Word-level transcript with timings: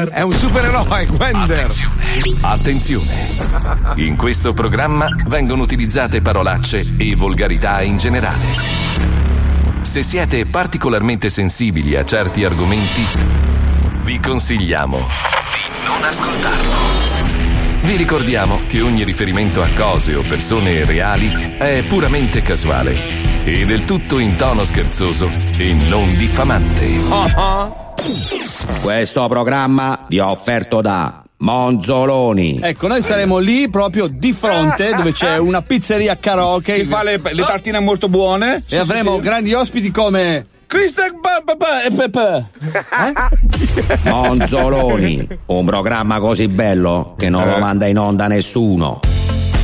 È 0.00 0.20
un 0.20 0.32
supereroe, 0.32 1.06
Gwender. 1.06 1.66
Attenzione. 2.42 3.12
In 3.96 4.14
questo 4.16 4.52
programma 4.52 5.08
vengono 5.26 5.64
utilizzate 5.64 6.20
parolacce 6.20 6.94
e 6.96 7.16
volgarità 7.16 7.82
in 7.82 7.96
generale. 7.96 8.46
Se 9.80 10.04
siete 10.04 10.46
particolarmente 10.46 11.30
sensibili 11.30 11.96
a 11.96 12.04
certi 12.04 12.44
argomenti, 12.44 13.02
vi 14.04 14.20
consigliamo 14.20 14.98
di 14.98 15.84
non 15.84 16.04
ascoltarlo. 16.04 17.80
Vi 17.82 17.96
ricordiamo 17.96 18.66
che 18.68 18.80
ogni 18.80 19.02
riferimento 19.02 19.64
a 19.64 19.68
cose 19.76 20.14
o 20.14 20.22
persone 20.22 20.84
reali 20.84 21.56
è 21.58 21.82
puramente 21.82 22.40
casuale 22.42 23.27
e 23.50 23.64
del 23.64 23.84
tutto 23.86 24.18
in 24.18 24.36
tono 24.36 24.62
scherzoso 24.64 25.30
e 25.56 25.72
non 25.72 26.14
diffamante. 26.18 26.86
Questo 28.82 29.26
programma 29.26 30.04
vi 30.06 30.18
è 30.18 30.22
offerto 30.22 30.82
da 30.82 31.22
Monzoloni. 31.38 32.60
Ecco, 32.62 32.88
noi 32.88 33.00
saremo 33.00 33.38
lì 33.38 33.70
proprio 33.70 34.06
di 34.06 34.34
fronte 34.34 34.92
dove 34.94 35.12
c'è 35.12 35.38
una 35.38 35.62
pizzeria 35.62 36.18
karaoke. 36.20 36.74
Che 36.74 36.84
fa 36.84 37.02
le, 37.02 37.18
le 37.22 37.44
tartine 37.44 37.80
molto 37.80 38.10
buone. 38.10 38.62
E 38.68 38.76
avremo 38.76 39.18
grandi 39.18 39.54
ospiti 39.54 39.90
come. 39.90 40.44
Christian 40.66 41.12
e 41.86 41.90
Pepe. 41.90 42.44
Monzoloni, 44.04 45.26
un 45.46 45.64
programma 45.64 46.20
così 46.20 46.48
bello 46.48 47.14
che 47.16 47.30
non 47.30 47.48
lo 47.48 47.56
manda 47.56 47.86
in 47.86 47.98
onda 47.98 48.26
nessuno. 48.26 49.00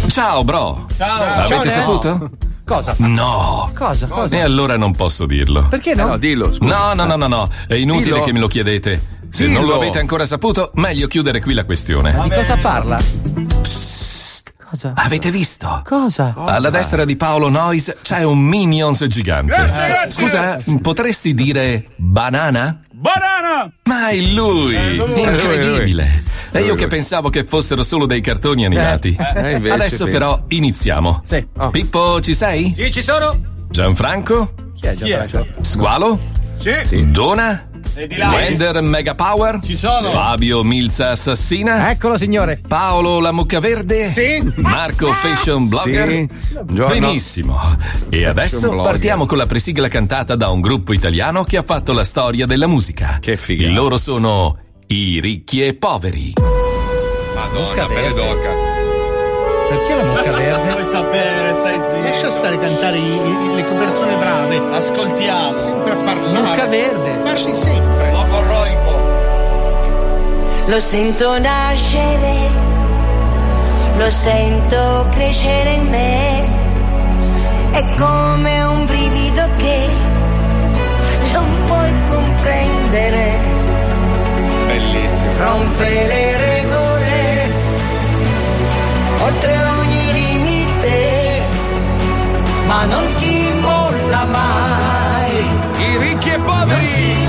Ciao, 0.09 0.43
bro. 0.43 0.87
Ciao. 0.96 1.45
Avete 1.45 1.69
Ciao, 1.69 2.01
saputo? 2.01 2.30
Cosa? 2.64 2.95
No. 2.98 3.70
Cosa? 3.74 4.06
Cosa? 4.06 4.34
E 4.36 4.41
allora 4.41 4.77
non 4.78 4.95
posso 4.95 5.27
dirlo. 5.27 5.68
Perché 5.68 5.95
no? 5.95 6.06
No, 6.09 6.16
dillo, 6.16 6.52
scusa. 6.52 6.74
No, 6.74 6.95
no, 6.95 7.04
no, 7.04 7.16
no, 7.16 7.27
no. 7.27 7.50
È 7.66 7.74
inutile 7.74 8.12
Dillo. 8.14 8.24
che 8.24 8.32
me 8.32 8.38
lo 8.38 8.46
chiedete. 8.46 9.02
Se 9.28 9.45
non 9.46 9.62
lo 9.62 9.73
Dillo. 9.73 9.74
avete 9.74 9.98
ancora 9.98 10.24
saputo, 10.24 10.70
meglio 10.74 11.06
chiudere 11.06 11.40
qui 11.40 11.52
la 11.54 11.64
questione. 11.64 12.18
Di 12.23 12.30
cosa 12.30 12.56
parla? 12.56 12.98
Cosa? 14.71 14.93
Avete 14.96 15.30
visto? 15.30 15.82
Cosa? 15.84 16.34
Alla 16.37 16.71
destra 16.71 17.04
di 17.04 17.16
Paolo 17.16 17.48
Noyes 17.48 17.96
c'è 18.02 18.23
un 18.23 18.38
Minions 18.40 19.04
gigante. 19.06 19.52
Grazie, 19.54 19.87
grazie. 19.87 20.10
Scusa, 20.62 20.78
potresti 20.80 21.34
dire 21.34 21.84
banana? 21.96 22.80
Banana! 22.96 23.73
Ma 23.87 24.09
è 24.10 24.16
lui! 24.20 24.76
Incredibile! 24.76 26.23
E 26.52 26.60
io 26.62 26.76
che 26.76 26.87
pensavo 26.87 27.28
che 27.28 27.42
fossero 27.42 27.82
solo 27.82 28.06
dei 28.06 28.20
cartoni 28.20 28.64
animati. 28.64 29.16
Eh, 29.34 29.54
invece 29.54 29.74
Adesso 29.74 30.04
penso. 30.04 30.06
però 30.06 30.45
iniziamo. 30.48 31.20
Sì. 31.24 31.45
Pippo, 31.72 32.20
ci 32.20 32.34
sei? 32.34 32.72
Sì, 32.72 32.92
ci 32.92 33.02
sono. 33.02 33.37
Gianfranco? 33.68 34.54
Chi 34.76 34.87
è 34.87 34.95
Gianfranco? 34.95 35.46
Squalo? 35.62 36.20
Sì. 36.56 37.10
Dona? 37.10 37.68
Wender 37.96 38.82
Mega 38.82 39.14
Power? 39.14 39.60
Ci 39.62 39.76
sono. 39.76 40.10
Fabio 40.10 40.64
Milza 40.64 41.10
Assassina? 41.10 41.90
Eccolo, 41.90 42.18
signore. 42.18 42.60
Paolo 42.66 43.20
La 43.20 43.30
Mucca 43.30 43.60
Verde? 43.60 44.09
Sì. 44.09 44.42
Marco 44.56 45.12
Fashion 45.12 45.68
Blogger? 45.68 46.09
Sì. 46.09 46.28
Buongiorno. 46.54 46.92
Benissimo. 46.92 47.76
E 48.09 48.24
adesso 48.24 48.74
partiamo 48.82 49.26
con 49.26 49.38
la 49.38 49.46
presigla 49.46 49.87
cantata 49.87 50.34
da 50.34 50.48
un 50.48 50.60
gruppo 50.60 50.92
italiano 50.92 51.45
che 51.45 51.56
ha 51.56 51.62
fatto 51.62 51.92
la 51.92 52.04
storia 52.04 52.46
della 52.46 52.66
musica. 52.66 53.18
Che 53.20 53.37
figata. 53.37 53.72
Loro 53.72 53.96
sono 53.96 54.59
i 54.88 55.20
ricchi 55.20 55.65
e 55.65 55.74
poveri. 55.74 56.32
Madonna, 57.34 57.87
pelle 57.87 58.12
d'oca. 58.12 58.74
Perché 59.68 59.95
la 59.95 60.02
mucca 60.04 60.30
verde? 60.38 60.70
Vuoi 60.73 60.84
sapere, 60.87 61.54
stai 61.54 61.80
zitto. 61.88 62.01
Lascia 62.02 62.30
stare 62.30 62.54
a 62.57 62.59
cantare 62.59 62.96
i- 62.96 63.01
i- 63.16 63.54
le 63.54 63.62
persone 63.62 64.15
brave. 64.16 64.62
Ascoltiamo. 64.76 65.60
Sempre 65.62 65.93
a 65.93 65.97
parlare. 65.97 66.41
Mucca 66.41 66.66
verde. 66.66 67.10
Parli 67.22 67.56
sempre. 67.56 68.10
Un 68.12 68.28
po'. 68.84 69.03
Lo 70.66 70.81
sento 70.81 71.38
nascere, 71.41 72.34
lo 73.98 74.10
sento 74.10 75.06
crescere 75.10 75.71
in 75.72 75.88
me. 75.91 76.49
È 77.71 77.84
come 77.99 78.62
un 78.62 78.87
brivido 78.87 79.47
che 79.59 79.89
non 81.34 81.47
puoi 81.66 81.93
comprendere. 82.09 83.33
Bellissimo. 84.69 85.33
Rompe 85.37 85.89
le 85.91 86.37
regole, 86.39 86.53
oltre 89.25 89.57
ogni 89.79 90.12
limite, 90.12 91.41
ma 92.67 92.85
non 92.85 93.07
ti 93.17 93.53
molla 93.61 94.25
mai. 94.27 95.33
I 95.77 95.99
ricchi 95.99 96.31
e 96.31 96.39
poveri. 96.39 97.24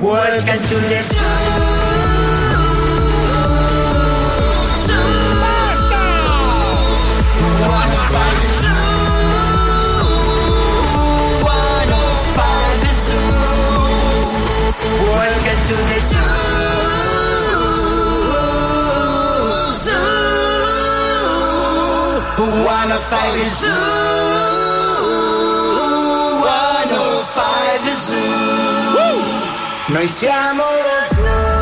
Welcome 0.00 0.46
to 0.46 0.76
the 0.76 1.02
zoo. 1.02 1.88
Welcome 15.02 15.62
to 15.66 15.76
the 15.90 16.00
zoo. 16.00 16.28
Zoo. 19.74 19.98
105 22.38 23.34
is 23.34 23.58
zoo. 23.58 24.07
Noi 29.88 30.06
siamo 30.06 30.62
lo 30.62 31.14
zoo. 31.14 31.56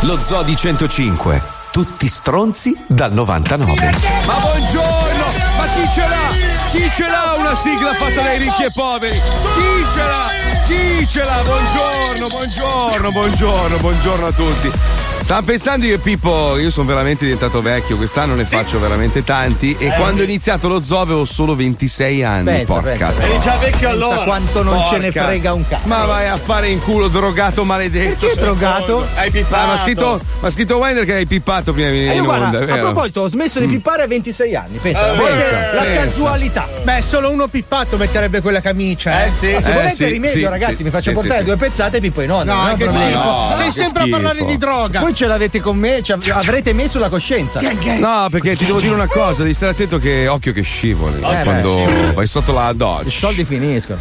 Lo 0.00 0.20
Zoo 0.20 0.42
di 0.42 0.56
105. 0.56 1.40
Tutti 1.70 2.08
stronzi 2.08 2.76
dal 2.88 3.12
99. 3.12 3.92
Ma 4.26 4.34
buongiorno! 4.34 5.24
Ma 5.56 5.64
chi 5.66 5.88
ce 5.94 6.00
l'ha? 6.00 6.30
Chi 6.72 6.90
ce 6.92 7.06
l'ha 7.08 7.36
una 7.38 7.54
sigla 7.54 7.94
fatta 7.94 8.20
dai 8.20 8.38
ricchi 8.38 8.64
e 8.64 8.72
poveri? 8.74 9.16
Chi 9.16 9.86
ce 9.94 10.02
l'ha? 10.04 10.26
Chi 10.66 11.06
ce 11.06 11.22
l'ha? 11.22 11.40
Buongiorno, 11.44 12.26
buongiorno, 12.26 13.08
buongiorno, 13.10 13.76
buongiorno 13.76 14.26
a 14.26 14.32
tutti. 14.32 14.72
Stavo 15.22 15.46
pensando 15.46 15.86
io 15.86 15.94
e 15.94 15.98
Pippo, 15.98 16.58
io 16.58 16.68
sono 16.70 16.86
veramente 16.86 17.24
diventato 17.24 17.62
vecchio, 17.62 17.96
quest'anno 17.96 18.34
ne 18.34 18.44
faccio 18.44 18.80
veramente 18.80 19.22
tanti 19.22 19.74
e 19.78 19.90
quando 19.94 20.20
ho 20.20 20.24
iniziato 20.24 20.66
lo 20.68 20.82
zoo 20.82 21.00
avevo 21.00 21.24
solo 21.24 21.54
26 21.54 22.24
anni, 22.24 22.44
Pensa, 22.44 22.72
porca 22.72 23.06
pensa. 23.08 23.22
Eri 23.22 23.40
già 23.40 23.56
vecchio 23.56 23.70
Pensa 23.70 23.88
allora. 23.90 24.22
quanto 24.24 24.62
non 24.64 24.82
ce 24.90 24.98
ne 24.98 25.10
Porca. 25.12 25.24
frega 25.28 25.52
un 25.52 25.66
cazzo. 25.66 25.86
Ma 25.86 26.04
vai 26.06 26.26
a 26.28 26.36
fare 26.36 26.68
in 26.70 26.80
culo, 26.80 27.06
drogato 27.08 27.62
maledetto. 27.64 28.26
Perché 28.26 28.40
drogato? 28.40 29.06
Hai 29.14 29.28
Ah, 29.28 29.30
pippato. 29.30 29.66
ma 29.66 29.72
ha 29.72 29.76
scritto, 29.78 30.20
ma 30.40 30.48
ha 30.48 30.50
scritto 30.50 30.76
Wender 30.76 31.04
che 31.04 31.14
hai 31.14 31.26
pippato 31.26 31.72
prima 31.72 31.88
di 31.88 31.94
venire 31.94 32.14
Eh, 32.14 32.16
in 32.18 32.24
guarda, 32.24 32.58
onda, 32.58 32.74
a 32.74 32.78
proposito, 32.78 33.20
ho 33.22 33.28
smesso 33.28 33.60
di 33.60 33.66
pippare 33.68 34.02
a 34.02 34.06
26 34.08 34.56
anni. 34.56 34.78
Pensa, 34.82 35.12
Eh, 35.14 35.16
pensa, 35.16 35.72
la 35.72 35.82
pensa. 35.82 36.00
casualità. 36.02 36.68
Beh, 36.82 37.00
solo 37.00 37.30
uno 37.30 37.46
pippato 37.46 37.96
metterebbe 37.96 38.40
quella 38.40 38.60
camicia. 38.60 39.24
Eh 39.24 39.30
sì. 39.30 39.52
Ma 39.52 39.60
se 39.62 39.70
Eh, 39.70 39.74
volete 39.74 39.94
sì, 39.94 40.04
rimedio, 40.06 40.36
sì, 40.36 40.44
ragazzi, 40.44 40.74
sì, 40.76 40.82
mi 40.82 40.90
faccio 40.90 41.10
sì, 41.10 41.14
portare 41.14 41.38
sì, 41.38 41.44
due 41.44 41.56
pezzate 41.56 41.96
e 41.98 42.00
pippo 42.00 42.20
in 42.22 42.32
onda. 42.32 42.52
No, 42.52 42.58
non 42.60 42.68
è 42.68 42.72
un 42.72 42.78
che 42.78 42.84
problema. 42.86 43.10
schifo. 43.54 43.54
Sei 43.62 43.70
sempre 43.70 44.02
a 44.02 44.06
parlare 44.10 44.44
di 44.44 44.58
droga. 44.58 45.00
Voi 45.12 45.20
ce 45.20 45.26
l'avete 45.26 45.60
con 45.60 45.76
me, 45.76 46.00
ci 46.02 46.10
av- 46.12 46.26
avrete 46.30 46.72
me 46.72 46.88
sulla 46.88 47.10
coscienza. 47.10 47.60
No, 47.60 48.28
perché 48.30 48.56
ti 48.56 48.64
devo 48.64 48.80
dire 48.80 48.94
una 48.94 49.06
cosa, 49.06 49.42
devi 49.42 49.52
stare 49.52 49.72
attento 49.72 49.98
che 49.98 50.26
occhio 50.26 50.52
che 50.54 50.62
scivoli 50.62 51.20
beh, 51.20 51.42
quando 51.44 51.84
vai 52.14 52.26
sotto 52.26 52.54
la 52.54 52.72
doccia. 52.72 53.08
I 53.08 53.10
soldi 53.10 53.44
finiscono. 53.44 53.98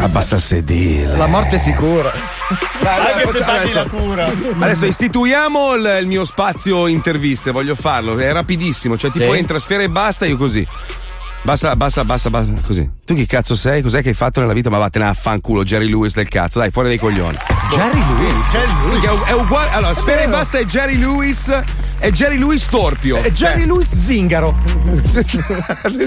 Abbassa 0.00 0.36
il 0.36 0.40
sedile. 0.40 1.16
La 1.18 1.26
morte 1.26 1.56
è 1.56 1.58
sicura. 1.58 2.10
Anche 2.82 3.30
se 3.36 3.44
adesso- 3.44 3.78
la 3.78 3.84
cura. 3.84 4.32
Adesso 4.60 4.86
istituiamo 4.86 5.74
il, 5.74 5.98
il 6.00 6.06
mio 6.06 6.24
spazio 6.24 6.86
interviste, 6.86 7.50
voglio 7.50 7.74
farlo, 7.74 8.16
è 8.16 8.32
rapidissimo, 8.32 8.96
cioè 8.96 9.10
tipo 9.10 9.32
Sì. 9.32 9.38
entra 9.38 9.58
sfera 9.58 9.82
e 9.82 9.90
basta, 9.90 10.24
io 10.24 10.38
così. 10.38 10.66
Basta, 11.42 11.76
basta, 11.76 12.04
basta, 12.06 12.30
basta, 12.30 12.50
così. 12.66 12.90
Tu 13.04 13.14
chi 13.14 13.26
cazzo 13.26 13.54
sei? 13.54 13.82
Cos'è 13.82 14.00
che 14.00 14.08
hai 14.08 14.14
fatto 14.14 14.40
nella 14.40 14.54
vita? 14.54 14.70
Ma 14.70 14.78
vattene 14.78 15.04
a 15.06 15.12
fanculo, 15.12 15.62
Jerry 15.62 15.88
Lewis 15.88 16.14
del 16.14 16.28
cazzo, 16.28 16.58
dai, 16.58 16.70
fuori 16.70 16.88
dai 16.88 16.96
coglioni. 16.98 17.36
Jerry 17.74 18.00
Lewis. 18.00 18.46
Perché 18.90 19.08
è, 19.08 19.28
è 19.30 19.32
uguale. 19.32 19.70
Allora, 19.70 19.94
sfera 19.94 20.20
e 20.22 20.28
basta 20.28 20.58
è 20.58 20.64
Jerry 20.64 20.96
Lewis 20.96 21.62
è 21.98 22.10
Jerry 22.10 22.36
Louis 22.36 22.62
Storpio. 22.62 23.16
È 23.22 23.30
Jerry 23.30 23.64
Louis 23.64 23.88
Zingaro. 23.94 24.54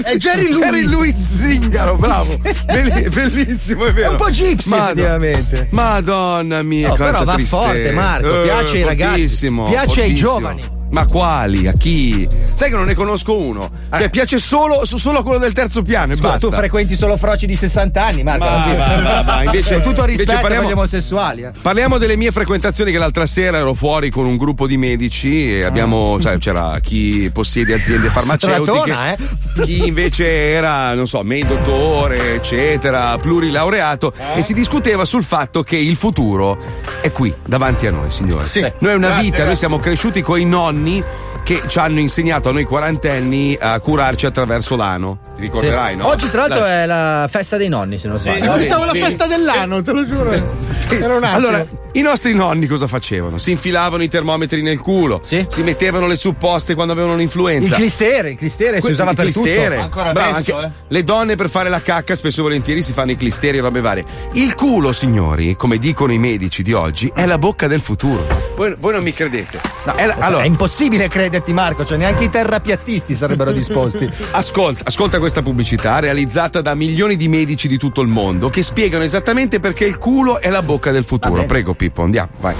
è 0.04 0.16
Jerry 0.16 0.42
Louis. 0.52 0.58
Jerry 0.58 0.82
Louis 0.84 1.14
Zingaro, 1.16 1.96
bravo. 1.96 2.36
Belli- 2.66 3.08
bellissimo, 3.08 3.86
è 3.86 3.92
vero. 3.92 4.08
È 4.08 4.10
un 4.12 4.16
po' 4.16 4.30
gypsy, 4.30 4.74
effettivamente. 4.74 5.68
Madonna 5.72 6.62
mia, 6.62 6.88
No, 6.88 6.94
però 6.94 7.24
va 7.24 7.34
tristezza. 7.34 7.62
forte, 7.62 7.90
Marco, 7.92 8.42
piace 8.42 8.76
ai 8.76 8.84
ragazzi, 8.84 9.10
fortissimo, 9.18 9.64
piace 9.64 10.02
ai 10.02 10.08
fortissimo. 10.16 10.30
giovani. 10.30 10.76
Ma 10.90 11.04
quali? 11.06 11.66
A 11.68 11.72
chi? 11.72 12.26
Sai 12.54 12.70
che 12.70 12.76
non 12.76 12.86
ne 12.86 12.94
conosco 12.94 13.36
uno. 13.36 13.70
Che 13.94 14.08
piace 14.10 14.38
solo, 14.38 14.84
solo 14.84 15.22
quello 15.22 15.38
del 15.38 15.52
terzo 15.52 15.82
piano 15.82 16.12
e 16.12 16.16
Scusa, 16.16 16.30
basta. 16.32 16.48
tu 16.48 16.54
frequenti 16.54 16.96
solo 16.96 17.16
froci 17.16 17.46
di 17.46 17.54
60 17.54 18.04
anni, 18.04 18.22
Marco. 18.22 18.44
Ma 18.44 18.74
va, 18.74 19.00
va, 19.02 19.22
va, 19.22 19.42
invece- 19.44 19.74
Con 19.74 19.82
tutto 19.82 20.04
il 20.04 20.10
invece 20.10 20.22
rispetto 20.32 20.40
parliamo- 20.40 20.70
omosessuali. 20.72 21.42
eh. 21.42 21.50
Parliamo 21.60 21.98
delle 21.98 22.16
mie 22.16 22.32
frequentazioni 22.32 22.90
che 22.90 22.98
l'altra 22.98 23.26
sera 23.26 23.58
ero 23.58 23.74
fuori 23.74 24.10
con 24.10 24.24
un 24.26 24.36
gruppo 24.36 24.66
di 24.66 24.76
medici 24.76 25.52
e 25.58 25.64
abbiamo, 25.64 26.18
cioè, 26.20 26.38
c'era 26.38 26.78
chi 26.80 27.30
possiede 27.32 27.74
aziende 27.74 28.08
farmaceutiche, 28.08 28.90
eh? 29.16 29.62
chi 29.62 29.86
invece 29.86 30.26
era, 30.26 30.94
non 30.94 31.06
so, 31.06 31.22
main 31.22 31.46
dottore, 31.46 32.34
eccetera, 32.36 33.16
plurilaureato 33.18 34.12
e 34.34 34.42
si 34.42 34.54
discuteva 34.54 35.04
sul 35.04 35.22
fatto 35.24 35.62
che 35.62 35.76
il 35.76 35.96
futuro 35.96 36.58
è 37.00 37.10
qui, 37.12 37.32
davanti 37.46 37.86
a 37.86 37.90
noi, 37.90 38.10
signore. 38.10 38.46
Sì. 38.46 38.60
Noi 38.60 38.92
è 38.92 38.94
una 38.94 39.06
Grazie, 39.08 39.16
vita, 39.22 39.28
grazie. 39.36 39.44
noi 39.46 39.56
siamo 39.56 39.78
cresciuti 39.78 40.22
con 40.22 40.38
i 40.40 40.44
nonni 40.78 41.02
che 41.42 41.62
ci 41.66 41.78
hanno 41.78 41.98
insegnato 42.00 42.48
a 42.48 42.52
noi 42.52 42.64
quarantenni 42.64 43.56
a 43.60 43.78
curarci 43.80 44.26
attraverso 44.26 44.76
l'ano. 44.76 45.18
Ti 45.36 45.40
ricorderai, 45.42 45.92
Sì. 45.94 45.96
no? 45.98 46.06
Oggi, 46.08 46.30
tra 46.30 46.40
l'altro, 46.46 46.60
La- 46.60 46.82
è 46.82 46.86
la 46.86 47.28
festa 47.30 47.56
dei 47.56 47.68
nonni, 47.68 47.98
se 47.98 48.08
non 48.08 48.18
sbaglio. 48.18 48.52
Pensavo 48.52 48.84
la 48.84 48.92
festa 48.92 49.26
dell'anno, 49.26 49.82
te 49.82 49.92
lo 49.92 50.04
giuro. 50.04 50.30
Era 50.32 51.16
un 51.16 51.24
attimo. 51.24 51.26
Allora, 51.36 51.64
i 51.92 52.00
nostri 52.00 52.34
nonni 52.34 52.66
cosa 52.66 52.86
facevano? 52.86 53.38
Si 53.38 53.50
infilavano 53.50 54.02
i 54.02 54.08
termometri 54.08 54.62
nel 54.62 54.78
culo, 54.78 55.20
Sì. 55.24 55.44
si 55.48 55.62
mettevano 55.62 56.06
le 56.06 56.16
supposte 56.16 56.74
quando 56.74 56.92
avevano 56.92 57.14
il 57.14 57.20
l'influenza. 57.20 57.74
clistere, 57.76 58.30
il 58.30 58.36
clistere 58.36 58.80
si 58.80 58.90
usava 58.90 59.10
il 59.10 59.16
per 59.16 59.24
clistere. 59.26 59.68
tutto. 59.74 59.80
Ancora 59.82 60.12
Bravo, 60.12 60.30
adesso, 60.30 60.56
anche 60.56 60.66
eh? 60.66 60.70
Le 60.88 61.04
donne 61.04 61.34
per 61.34 61.48
fare 61.50 61.68
la 61.68 61.80
cacca 61.82 62.14
spesso 62.14 62.40
e 62.40 62.42
volentieri 62.42 62.82
si 62.82 62.92
fanno 62.92 63.10
i 63.10 63.16
clisteri 63.16 63.58
e 63.58 63.60
robe 63.60 63.80
varie. 63.80 64.04
Il 64.32 64.54
culo, 64.54 64.92
signori, 64.92 65.56
come 65.56 65.78
dicono 65.78 66.12
i 66.12 66.18
medici 66.18 66.62
di 66.62 66.72
oggi, 66.72 67.10
è 67.14 67.26
la 67.26 67.38
bocca 67.38 67.66
del 67.66 67.80
futuro. 67.80 68.26
Voi, 68.56 68.74
voi 68.78 68.92
non 68.92 69.02
mi 69.02 69.12
credete. 69.12 69.60
No, 69.84 69.94
È 69.94 70.06
la- 70.06 70.16
è 70.16 70.20
allora, 70.22 70.44
impossibile 70.44 71.08
crederti, 71.28 71.52
Marco, 71.52 71.84
cioè 71.84 71.98
neanche 71.98 72.24
i 72.24 72.30
terrapiattisti 72.30 73.14
sarebbero 73.14 73.52
disposti. 73.52 74.08
Ascolta, 74.32 74.84
ascolta 74.86 75.18
questa 75.18 75.42
pubblicità 75.42 75.98
realizzata 75.98 76.60
da 76.60 76.74
milioni 76.74 77.16
di 77.16 77.28
medici 77.28 77.68
di 77.68 77.76
tutto 77.76 78.00
il 78.00 78.08
mondo 78.08 78.48
che 78.48 78.62
spiegano 78.62 79.04
esattamente 79.04 79.60
perché 79.60 79.84
il 79.84 79.98
culo 79.98 80.40
è 80.40 80.48
la 80.48 80.62
bocca 80.62 80.90
del 80.90 81.04
futuro. 81.04 81.44
Prego, 81.44 81.74
Pippo, 81.74 82.02
andiamo, 82.02 82.30
vai. 82.40 82.54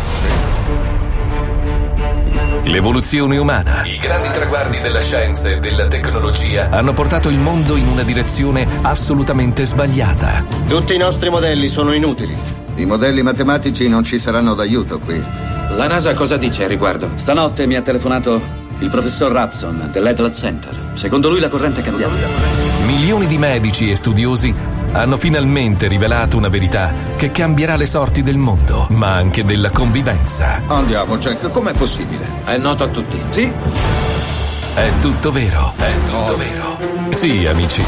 L'evoluzione 2.65 3.39
umana, 3.39 3.85
i 3.87 3.97
grandi 3.97 4.31
traguardi 4.31 4.81
della 4.81 5.01
scienza 5.01 5.49
e 5.49 5.59
della 5.59 5.87
tecnologia 5.87 6.69
hanno 6.69 6.93
portato 6.93 7.31
il 7.31 7.39
mondo 7.39 7.77
in 7.77 7.87
una 7.87 8.03
direzione 8.03 8.67
assolutamente 8.83 9.65
sbagliata. 9.65 10.45
Tutti 10.69 10.95
i 10.95 10.99
nostri 10.99 11.31
modelli 11.31 11.69
sono 11.69 11.95
inutili. 11.95 12.37
I 12.75 12.85
modelli 12.85 13.23
matematici 13.23 13.89
non 13.89 14.03
ci 14.05 14.19
saranno 14.19 14.55
d'aiuto 14.55 14.99
qui. 14.99 15.58
La 15.71 15.87
NASA 15.87 16.15
cosa 16.15 16.37
dice 16.37 16.65
al 16.65 16.69
riguardo? 16.71 17.11
Stanotte 17.15 17.67
mi 17.67 17.77
ha 17.77 17.83
telefonato 17.83 18.41
il 18.81 18.91
professor 18.91 19.31
Rapson 19.31 19.89
dell'Edlot 19.93 20.33
Center. 20.33 20.91
Secondo 20.95 21.29
lui 21.29 21.41
la 21.41 21.49
corrente 21.49 21.81
è 21.81 21.85
cambiata. 21.85 22.17
Milioni 22.87 23.27
di 23.27 23.39
medici 23.39 23.91
e 23.91 23.97
studiosi 23.97 24.55
hanno 24.93 25.17
finalmente 25.17 25.87
rivelato 25.87 26.37
una 26.37 26.49
verità 26.49 26.93
che 27.17 27.31
cambierà 27.31 27.77
le 27.77 27.87
sorti 27.87 28.23
del 28.23 28.39
mondo, 28.39 28.87
ma 28.91 29.15
anche 29.15 29.45
della 29.45 29.71
convivenza. 29.71 30.63
Andiamo, 30.67 31.19
Jack, 31.19 31.51
com'è 31.51 31.73
possibile? 31.75 32.27
È 32.45 32.57
noto 32.57 32.85
a 32.85 32.89
tutti. 32.89 33.21
Sì, 33.31 33.53
È 34.75 34.91
tutto 35.01 35.33
vero, 35.33 35.73
è 35.77 35.93
tutto 36.05 36.37
vero. 36.37 36.79
Sì, 37.11 37.47
amici. 37.47 37.83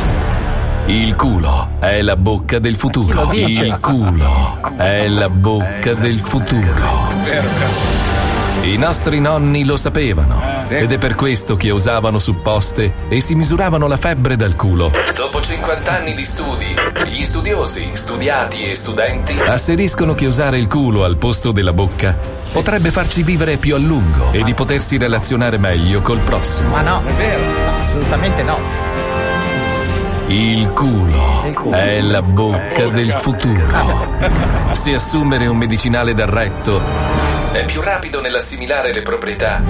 Il 0.87 1.15
culo 1.15 1.69
è 1.79 2.03
la 2.03 2.17
bocca 2.17 2.59
del 2.59 2.77
futuro. 2.77 3.31
Il 3.33 3.79
culo 3.81 4.59
è 4.77 5.09
la 5.09 5.29
bocca 5.29 5.95
del 5.95 6.19
futuro. 6.19 7.09
I 8.63 8.77
nostri 8.77 9.21
nonni 9.21 9.65
lo 9.65 9.77
sapevano 9.77 10.65
ed 10.69 10.93
è 10.93 10.99
per 10.99 11.15
questo 11.15 11.57
che 11.57 11.71
usavano 11.71 12.19
supposte 12.19 12.93
e 13.09 13.21
si 13.21 13.35
misuravano 13.35 13.87
la 13.87 13.97
febbre 13.97 14.37
dal 14.37 14.55
culo. 14.55 14.93
Dopo 15.15 15.41
50 15.41 15.93
anni 15.93 16.15
di 16.15 16.25
studi, 16.25 16.67
gli 17.07 17.25
studiosi, 17.25 17.91
studiati 17.93 18.65
e 18.65 18.75
studenti 18.75 19.39
asseriscono 19.39 20.15
che 20.15 20.27
usare 20.27 20.59
il 20.59 20.67
culo 20.67 21.05
al 21.05 21.17
posto 21.17 21.53
della 21.53 21.73
bocca 21.73 22.17
potrebbe 22.53 22.91
farci 22.91 23.23
vivere 23.23 23.57
più 23.57 23.75
a 23.75 23.79
lungo 23.79 24.31
e 24.33 24.43
di 24.43 24.55
potersi 24.55 24.99
relazionare 24.99 25.57
meglio 25.57 26.01
col 26.03 26.19
prossimo. 26.19 26.71
Ma 26.71 26.83
no, 26.83 27.03
è 27.05 27.13
vero. 27.13 27.43
Assolutamente 27.83 28.43
no. 28.43 28.80
Il 30.31 30.71
culo, 30.71 31.73
è 31.73 32.01
la 32.01 32.23
bocca 32.23 32.87
del 32.87 33.11
futuro. 33.11 34.17
Se 34.71 34.95
assumere 34.95 35.49
un 35.49 35.57
medicinale 35.57 36.15
dal 36.15 36.29
retto 36.29 36.81
è 37.51 37.65
più 37.65 37.81
rapido 37.81 38.21
nell'assimilare 38.21 38.93
le 38.93 39.03
proprietà, 39.03 39.61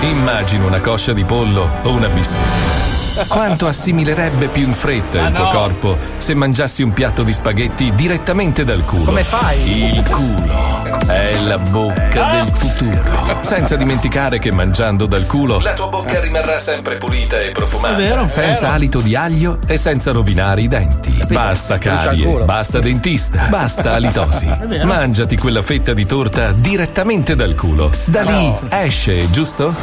immagino 0.00 0.66
una 0.66 0.80
coscia 0.80 1.12
di 1.12 1.22
pollo 1.22 1.68
o 1.82 1.92
una 1.92 2.08
bistecca. 2.08 3.01
Quanto 3.28 3.66
assimilerebbe 3.66 4.48
più 4.48 4.66
in 4.66 4.74
fretta 4.74 5.28
il 5.28 5.34
tuo 5.34 5.48
corpo 5.50 5.98
se 6.16 6.34
mangiassi 6.34 6.82
un 6.82 6.92
piatto 6.94 7.22
di 7.22 7.32
spaghetti 7.32 7.92
direttamente 7.94 8.64
dal 8.64 8.84
culo? 8.84 9.04
Come 9.04 9.22
fai? 9.22 9.94
Il 9.94 10.08
culo 10.08 10.82
è 11.06 11.34
la 11.44 11.58
bocca 11.58 12.24
del 12.32 12.48
futuro. 12.50 13.38
Senza 13.42 13.76
dimenticare 13.76 14.38
che 14.38 14.50
mangiando 14.50 15.04
dal 15.04 15.26
culo 15.26 15.60
la 15.60 15.74
tua 15.74 15.88
bocca 15.88 16.20
rimarrà 16.20 16.58
sempre 16.58 16.96
pulita 16.96 17.38
e 17.38 17.50
profumata. 17.50 17.94
È 17.94 17.98
vero, 17.98 18.24
è 18.24 18.28
senza 18.28 18.62
vero. 18.62 18.72
alito 18.72 19.00
di 19.00 19.14
aglio 19.14 19.58
e 19.66 19.76
senza 19.76 20.10
rovinare 20.12 20.62
i 20.62 20.68
denti. 20.68 21.10
Basta 21.28 21.76
Brucia 21.76 22.12
il 22.12 22.22
carie, 22.22 22.44
basta 22.44 22.78
dentista, 22.78 23.46
basta 23.50 23.92
alitosi. 23.92 24.48
Mangiati 24.84 25.36
quella 25.36 25.62
fetta 25.62 25.92
di 25.92 26.06
torta 26.06 26.52
direttamente 26.52 27.36
dal 27.36 27.54
culo. 27.54 27.90
Da 28.06 28.22
lì 28.22 28.54
esce, 28.70 29.30
giusto? 29.30 29.74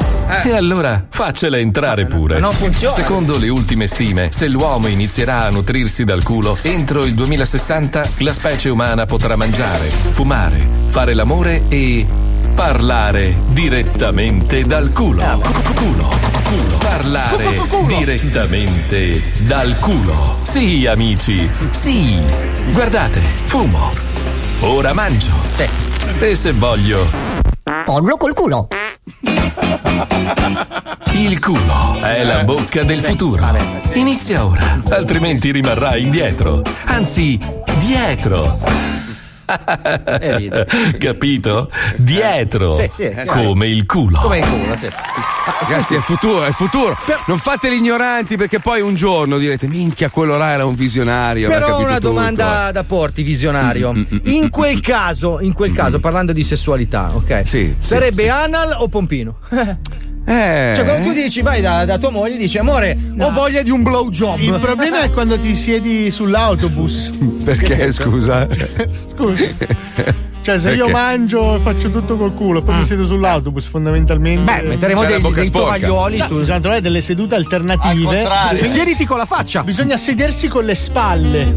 E 0.44 0.56
allora 0.56 1.04
faccela 1.08 1.58
entrare 1.58 2.06
pure. 2.06 2.40
non 2.40 2.54
funziona. 2.54 2.94
Secondo 2.94 3.18
le 3.20 3.50
ultime 3.50 3.88
stime, 3.88 4.32
se 4.32 4.48
l'uomo 4.48 4.88
inizierà 4.88 5.44
a 5.44 5.50
nutrirsi 5.50 6.04
dal 6.04 6.24
culo, 6.24 6.58
entro 6.62 7.06
il 7.06 7.14
2060 7.14 8.10
la 8.20 8.34
specie 8.34 8.70
umana 8.70 9.06
potrà 9.06 9.36
mangiare, 9.36 9.88
fumare, 10.12 10.66
fare 10.88 11.14
l'amore 11.14 11.64
e 11.68 12.06
parlare 12.56 13.38
direttamente 13.48 14.66
dal 14.66 14.92
culo. 14.92 15.42
Culo, 15.76 16.10
culo. 16.44 16.78
Parlare 16.78 17.62
direttamente 17.88 19.22
dal 19.40 19.76
culo. 19.78 20.38
Sì, 20.44 20.86
amici, 20.86 21.50
sì. 21.72 22.22
Guardate, 22.72 23.20
fumo. 23.46 23.92
Ora 24.62 24.94
mangio. 24.94 25.34
E 26.20 26.36
se 26.36 26.52
voglio, 26.54 27.06
Pollo 27.86 28.18
col 28.18 28.34
culo. 28.34 28.68
Il 31.14 31.40
culo 31.40 32.00
è 32.02 32.24
la 32.24 32.44
bocca 32.44 32.84
del 32.84 33.02
futuro. 33.02 33.46
Inizia 33.94 34.46
ora, 34.46 34.82
altrimenti 34.90 35.52
rimarrai 35.52 36.02
indietro. 36.02 36.62
Anzi, 36.86 37.40
dietro. 37.80 38.99
Capito? 40.98 41.72
Dietro. 41.98 42.72
Sì, 42.72 42.90
sì, 42.92 43.12
sì. 43.16 43.26
Come 43.26 43.68
il 43.68 43.86
culo. 43.86 44.20
Come 44.20 44.40
il 44.40 44.48
culo, 44.48 44.76
sì. 44.76 44.88
Ragazzi, 45.62 45.94
è 45.96 45.98
il 45.98 46.04
futuro, 46.04 46.44
è 46.44 46.48
il 46.48 46.54
futuro. 46.54 46.96
Non 47.26 47.38
fate 47.38 47.72
gli 47.72 47.76
ignoranti 47.76 48.38
perché 48.38 48.60
poi 48.60 48.82
un 48.82 48.96
giorno 48.96 49.38
direte: 49.38 49.68
Minchia, 49.68 50.10
quello 50.10 50.38
là 50.38 50.52
era 50.52 50.66
un 50.66 50.76
visionario. 50.76 51.48
Però 51.50 51.78
ho 51.78 51.80
una 51.80 51.96
tutto." 51.96 52.10
domanda 52.10 52.72
da 52.72 52.84
porti, 52.84 53.24
visionario. 53.24 53.94
In 54.24 54.50
quel 54.50 54.80
caso, 54.80 55.40
in 55.40 55.54
quel 55.54 55.74
caso, 55.74 56.00
parlando 56.00 56.34
di 56.34 56.44
sessualità, 56.44 57.12
ok? 57.14 57.42
Sì, 57.46 57.74
sì, 57.78 57.88
Sarebbe 57.88 58.24
sì. 58.24 58.30
anal 58.30 58.76
o 58.78 58.88
pompino? 58.88 59.38
Eh. 60.30 60.74
Cioè, 60.76 60.86
quando 60.86 61.08
tu 61.08 61.14
dici, 61.14 61.42
vai 61.42 61.60
da, 61.60 61.86
da 61.86 61.98
tua 61.98 62.12
moglie 62.12 62.38
dici, 62.38 62.60
amore, 62.60 62.96
ho 63.18 63.32
voglia 63.32 63.64
di 63.64 63.72
un 63.72 63.82
blowjob. 63.82 64.40
Il 64.40 64.60
problema 64.60 65.02
è 65.02 65.10
quando 65.10 65.40
ti 65.40 65.56
siedi 65.56 66.12
sull'autobus. 66.12 67.12
Perché, 67.44 67.92
scusa? 67.92 68.48
Scusa. 69.12 69.46
Cioè, 70.42 70.58
se 70.58 70.70
io 70.72 70.86
Perché? 70.86 70.92
mangio 70.92 71.56
e 71.56 71.60
faccio 71.60 71.90
tutto 71.90 72.16
col 72.16 72.34
culo, 72.34 72.62
poi 72.62 72.78
mi 72.78 72.86
siedo 72.86 73.06
sull'autobus, 73.06 73.66
fondamentalmente. 73.66 74.44
Beh, 74.52 74.68
metteremo 74.68 75.04
dei, 75.04 75.22
dei 75.22 75.50
tovaglioli 75.50 76.18
No, 76.18 76.28
bisogna 76.28 76.60
trovare 76.60 76.82
delle 76.82 77.02
sedute 77.02 77.36
alternative. 77.36 78.24
Quindi 78.50 78.68
Siediti 78.68 79.06
con 79.06 79.18
la 79.18 79.26
faccia. 79.26 79.64
Bisogna 79.64 79.98
sedersi 79.98 80.48
con 80.48 80.64
le 80.64 80.76
spalle. 80.76 81.54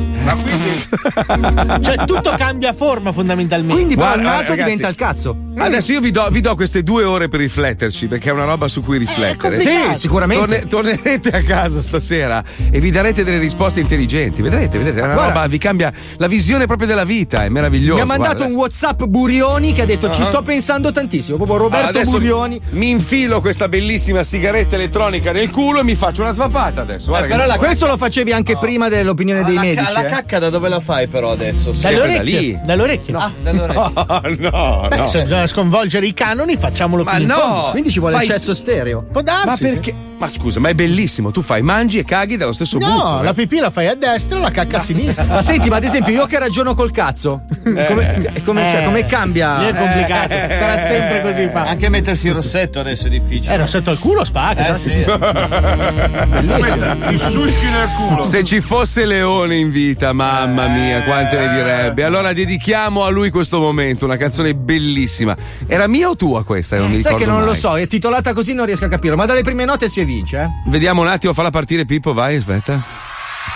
cioè, 1.81 2.05
tutto 2.07 2.35
cambia 2.37 2.73
forma 2.73 3.13
fondamentalmente. 3.13 3.75
Quindi, 3.75 3.95
però, 3.95 4.15
Guarda, 4.15 4.23
il 4.23 4.29
naso 4.29 4.49
ragazzi. 4.51 4.63
diventa 4.63 4.89
il 4.89 4.95
cazzo. 4.97 5.37
Adesso 5.55 5.93
io 5.93 6.01
vi 6.01 6.11
do, 6.11 6.29
vi 6.31 6.41
do 6.41 6.55
queste 6.55 6.83
due 6.83 7.05
ore 7.05 7.29
per 7.29 7.41
rifletterci, 7.41 8.07
perché 8.07 8.31
è 8.31 8.33
una 8.33 8.45
roba 8.45 8.69
su 8.69 8.83
cui 8.83 8.97
riflettere. 8.99 9.57
complicato. 9.57 9.93
Sì, 9.95 10.01
sicuramente. 10.01 10.67
Torne- 10.67 10.67
tornerete 10.67 11.29
a 11.31 11.43
casa 11.43 11.81
stasera 11.83 12.43
e 12.71 12.81
vi 12.81 12.91
darete 12.91 13.23
delle 13.23 13.39
risposte 13.39 13.81
intelligenti. 13.81 14.41
Vedrete, 14.43 14.79
vedrete, 14.79 15.01
è 15.01 15.05
una 15.05 15.13
Guarda. 15.15 15.33
roba, 15.35 15.47
vi 15.49 15.59
cambia 15.59 15.93
la 16.17 16.27
visione 16.27 16.67
proprio 16.67 16.87
della 16.89 17.05
vita, 17.05 17.45
è 17.45 17.49
meraviglioso. 17.49 17.97
Mi 17.97 18.01
ha 18.01 18.07
mandato 18.07 18.37
guarda. 18.39 18.53
un 18.55 18.59
WhatsApp 18.61 19.03
Burioni 19.05 19.73
che 19.73 19.83
ha 19.83 19.87
detto 19.87 20.11
ci 20.11 20.23
Ah. 20.23 20.25
sto 20.25 20.43
pensando 20.43 20.91
tantissimo. 20.91 21.37
Proprio 21.37 21.59
Roberto 21.59 21.99
Allora, 21.99 22.05
Burioni. 22.11 22.61
Mi 22.71 22.91
infilo 22.91 23.41
questa 23.41 23.69
bellissima 23.69 24.23
sigaretta 24.25 24.77
elettronica 24.77 25.33
nel 25.33 25.51
culo 25.51 25.81
e 25.81 25.85
mi 25.85 25.95
faccio 25.95 26.23
una 26.23 26.33
svapata 26.33 26.81
adesso. 26.81 27.09
Guarda 27.09 27.27
che- 27.27 27.35
però 27.35 27.47
la- 27.47 27.57
questo 27.59 27.87
lo 27.87 27.97
facevi 27.97 28.33
anche 28.33 28.57
prima 28.57 28.89
dell'opinione 28.89 29.45
dei 29.45 29.55
la, 29.55 29.61
medici. 29.61 29.93
la 29.93 30.07
eh. 30.07 30.09
cacca 30.11 30.39
da 30.39 30.49
dove 30.51 30.69
la 30.69 30.81
fai 30.81 31.07
però 31.09 31.31
adesso? 31.33 31.73
Sempre 31.73 32.15
da 32.17 32.23
lì. 32.23 32.59
Dalle 32.65 32.83
orecchie. 32.83 33.15
Ah, 33.15 33.31
dalle 33.43 33.61
orecchie. 33.61 34.41
No, 34.53 34.87
Beh, 34.89 34.97
no. 34.97 35.07
se 35.09 35.25
bisogna 35.43 35.47
sconvolgere 35.47 36.07
i 36.07 36.15
canoni, 36.15 36.57
facciamolo 36.57 37.03
Ma 37.05 37.11
fino 37.13 37.23
in 37.23 37.29
no! 37.29 37.35
fondo. 37.37 37.71
Quindi 37.73 37.91
ci 37.91 37.99
vuole 37.99 38.15
Fai- 38.15 38.25
accesso 38.27 38.55
stereo. 38.55 39.03
Può 39.03 39.23
darsi. 39.23 39.47
Ma 39.47 39.57
sì. 39.57 39.63
perché? 39.63 39.95
Ma 40.23 40.29
scusa, 40.29 40.61
ma 40.61 40.69
è 40.69 40.75
bellissimo. 40.75 41.33
Tu 41.33 41.43
fai, 41.43 41.63
mangi 41.63 41.99
e 41.99 42.05
caghi 42.05 42.37
dallo 42.37 42.53
stesso 42.53 42.79
No, 42.79 42.87
buco. 42.93 43.21
eh. 43.21 43.25
la 43.25 43.33
pipì 43.33 43.59
la 43.59 43.71
fai 43.71 43.89
a 43.89 43.97
destra, 43.97 44.39
la 44.39 44.53
cacca 44.53 44.77
a 44.77 44.81
sinistra. 44.81 45.25
Ma 45.25 45.43
senti, 45.43 45.69
ma 45.69 45.77
ad 45.77 45.85
esempio 45.85 46.13
io 46.13 46.27
che 46.27 46.39
ragiono 46.39 46.75
col 46.77 46.93
cazzo, 46.93 47.41
come, 47.65 48.33
come- 48.45 48.69
cioè, 48.71 48.83
Eh, 48.83 48.85
come 48.85 49.05
cambia? 49.07 49.59
lì 49.59 49.67
è 49.67 49.75
complicato, 49.75 50.33
Eh. 50.33 50.47
sarà 50.57 50.87
sempre 50.87 51.23
così 51.23 51.49
fa. 51.53 51.63
Anche 51.67 51.89
mettersi 51.89 52.29
il 52.29 52.35
rossetto 52.35 52.79
adesso 52.79 53.09
è 53.09 53.11
difficile. 53.11 53.53
Eh, 53.53 53.57
rossetto 53.57 53.91
al 53.91 53.99
culo 53.99 54.25
spacca. 54.25 54.75
Eh, 54.75 54.77
sì. 54.77 54.93
Il 57.11 57.19
sushi 57.19 57.69
nel 57.71 57.89
culo. 57.97 58.23
Se 58.23 58.45
ci 58.45 58.61
fosse 58.61 59.05
Leone 59.05 59.57
in 59.57 59.73
vita, 59.73 60.13
mamma 60.13 60.69
mia, 60.69 61.03
quante 61.03 61.37
ne 61.37 61.49
direbbe. 61.49 62.05
Allora 62.05 62.33
dedichiamo 62.33 63.03
a 63.05 63.11
lui 63.11 63.31
questo 63.31 63.59
momento, 63.59 64.05
una 64.05 64.17
canzone 64.17 64.55
bellissima. 64.55 65.32
Era 65.67 65.87
mia 65.87 66.09
o 66.09 66.17
tua 66.17 66.45
questa? 66.45 66.77
Non 66.79 66.91
mi 66.91 66.97
Sai 66.99 67.15
che 67.17 67.27
non 67.27 67.41
lo 67.41 67.47
mai. 67.53 67.57
so, 67.57 67.77
è 67.79 67.87
titolata 67.87 68.33
così 68.33 68.53
non 68.55 68.67
riesco 68.67 68.85
a 68.85 68.89
capirlo, 68.89 69.17
ma 69.17 69.27
dalle 69.27 69.43
prime 69.43 69.65
note 69.65 69.89
si 69.89 70.01
evince, 70.01 70.39
eh? 70.39 70.49
Vediamo 70.71 71.01
un 71.03 71.09
attimo, 71.09 71.33
falla 71.33 71.51
partire 71.51 71.85
Pippo, 71.85 72.13
vai, 72.13 72.37
aspetta. 72.37 72.81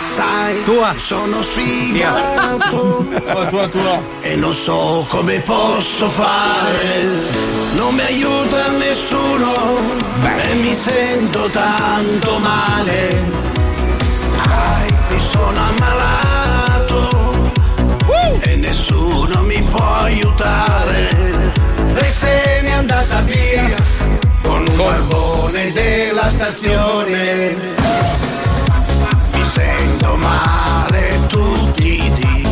Sai, 0.03 0.63
Tua. 0.63 0.93
sono 0.97 1.41
sfigato 1.41 3.05
Tua, 3.09 3.45
tua, 3.47 3.67
tua. 3.67 4.01
e 4.21 4.35
non 4.35 4.53
so 4.53 5.05
come 5.07 5.39
posso 5.39 6.09
fare. 6.09 7.05
Non 7.75 7.95
mi 7.95 8.01
aiuta 8.01 8.69
nessuno 8.71 9.53
e 10.51 10.53
mi 10.55 10.73
sento 10.73 11.49
tanto 11.49 12.37
male. 12.39 13.21
Ai, 14.45 14.93
mi 15.09 15.19
sono 15.19 15.59
ammalato 15.59 17.51
e 18.41 18.55
nessuno 18.55 19.41
mi 19.43 19.61
può 19.69 19.93
aiutare. 19.93 21.46
Lei 21.99 22.11
se 22.11 22.59
n'è 22.61 22.71
andata 22.71 23.21
via 23.21 23.73
con 24.43 24.63
un 24.67 24.75
barbone 24.75 25.71
della 25.71 26.29
stazione. 26.29 27.55
Mi 29.33 29.43
sento 29.43 30.15
male 30.15 31.19
tutti 31.27 32.03
i 32.05 32.11
dì 32.13 32.47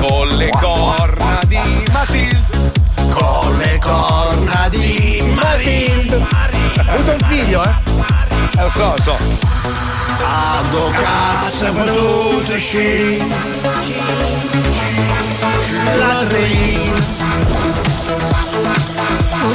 Con 0.00 0.28
le 0.30 0.48
corna 0.60 1.40
di 1.46 1.60
Matilde. 1.92 2.40
con 3.10 3.56
le 3.58 3.78
corna 3.78 4.68
di 4.68 5.32
Matilde. 5.34 6.16
Ha 6.16 6.92
avuto 6.92 7.10
un 7.12 7.18
figlio, 7.28 7.62
eh? 7.62 7.74
Eh, 8.58 8.62
lo 8.62 8.70
so, 8.70 8.94
lo 8.96 9.02
so. 9.02 9.16
Ado 10.22 10.90
cazzo 10.90 11.72
potuto 11.72 12.52
uscire 12.52 13.18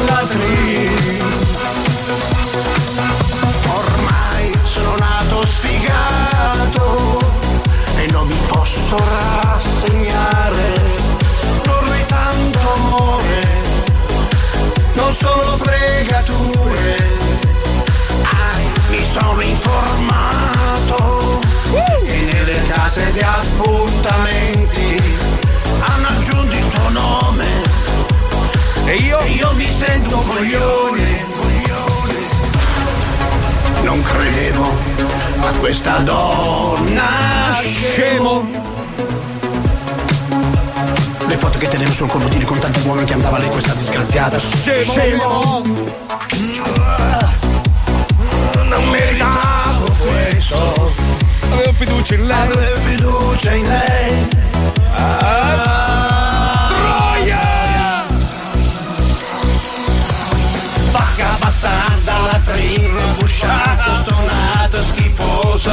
Ladri 0.08 1.20
Ormai 3.68 4.54
sono 4.64 4.96
nato 4.96 5.46
sfigato 5.46 7.20
E 7.98 8.08
non 8.12 8.28
mi 8.28 8.38
posso 8.48 8.96
rassegnare. 8.96 10.74
Vorrei 11.66 12.06
tanto 12.06 12.74
amore 12.76 13.48
Non 14.94 15.14
solo 15.14 15.58
fregature. 15.58 17.14
Mi 18.90 19.04
sono 19.12 19.42
informato 19.42 21.42
e 22.06 22.30
nelle 22.32 22.62
case 22.68 23.12
di 23.12 23.20
appuntamenti 23.20 25.02
hanno 25.82 26.08
aggiunto 26.08 26.56
il 26.56 26.70
tuo 26.70 26.90
nome 26.90 27.65
E 28.88 28.96
io? 28.98 29.20
e 29.20 29.30
io 29.32 29.52
mi 29.54 29.66
sento 29.66 30.18
un 30.18 30.28
coglione, 30.28 31.26
coglione. 31.40 32.16
Non 33.82 34.02
credevo 34.04 34.72
a 35.42 35.52
questa 35.60 35.98
donna 35.98 37.60
scemo. 37.62 38.48
Le 41.28 41.38
foto 41.38 41.58
che 41.58 41.68
tenevo 41.68 41.92
sul 41.92 42.08
comodino 42.08 42.46
con 42.46 42.60
tanti 42.60 42.82
uomini 42.86 43.08
che 43.08 43.14
andava 43.14 43.40
lei 43.40 43.50
questa 43.50 43.74
disgraziata 43.74 44.40
Scemo. 44.40 44.92
scemo. 44.92 45.64
Non 48.66 48.90
meritavo 48.90 49.86
questo 49.98 50.94
Avevo 51.52 51.74
fiducia 51.74 52.16
in 52.16 52.28
lei. 52.28 52.52
Avevo 52.52 52.80
fiducia 52.82 53.54
in 53.54 53.68
lei 53.68 54.28
Troia! 55.26 55.95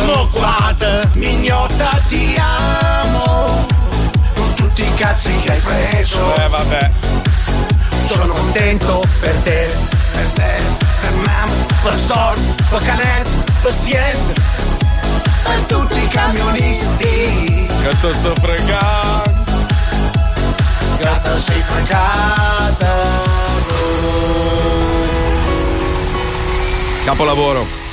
Schifoso 0.03 0.05
Moquata, 0.05 1.09
mignotta, 1.15 2.01
ti 2.09 2.35
amo 2.39 3.67
Con 4.35 4.55
tutti 4.55 4.83
i 4.83 4.95
cazzi 4.95 5.35
che 5.39 5.53
hai 5.53 5.61
preso 5.61 6.35
Eh, 6.37 6.49
vabbè. 6.49 6.91
Sono 8.09 8.35
contento 8.35 9.03
per 9.21 9.35
te, 9.43 9.71
per 10.13 10.27
te, 10.35 10.61
per 11.01 11.13
mamma, 11.25 11.53
per 11.83 11.95
Sor, 11.95 12.39
per 12.69 12.83
Canet, 12.83 13.29
per 13.63 13.73
Siet 13.73 14.41
Per 15.43 15.61
tutti 15.67 15.99
i 15.99 16.09
camionisti 16.09 17.67
Gatto 17.83 18.15
sto 18.15 18.35
fregando. 18.41 19.41
Gatta 20.99 21.41
sei 21.41 21.63
fregata 21.63 23.31
Capolavoro. 27.05 27.92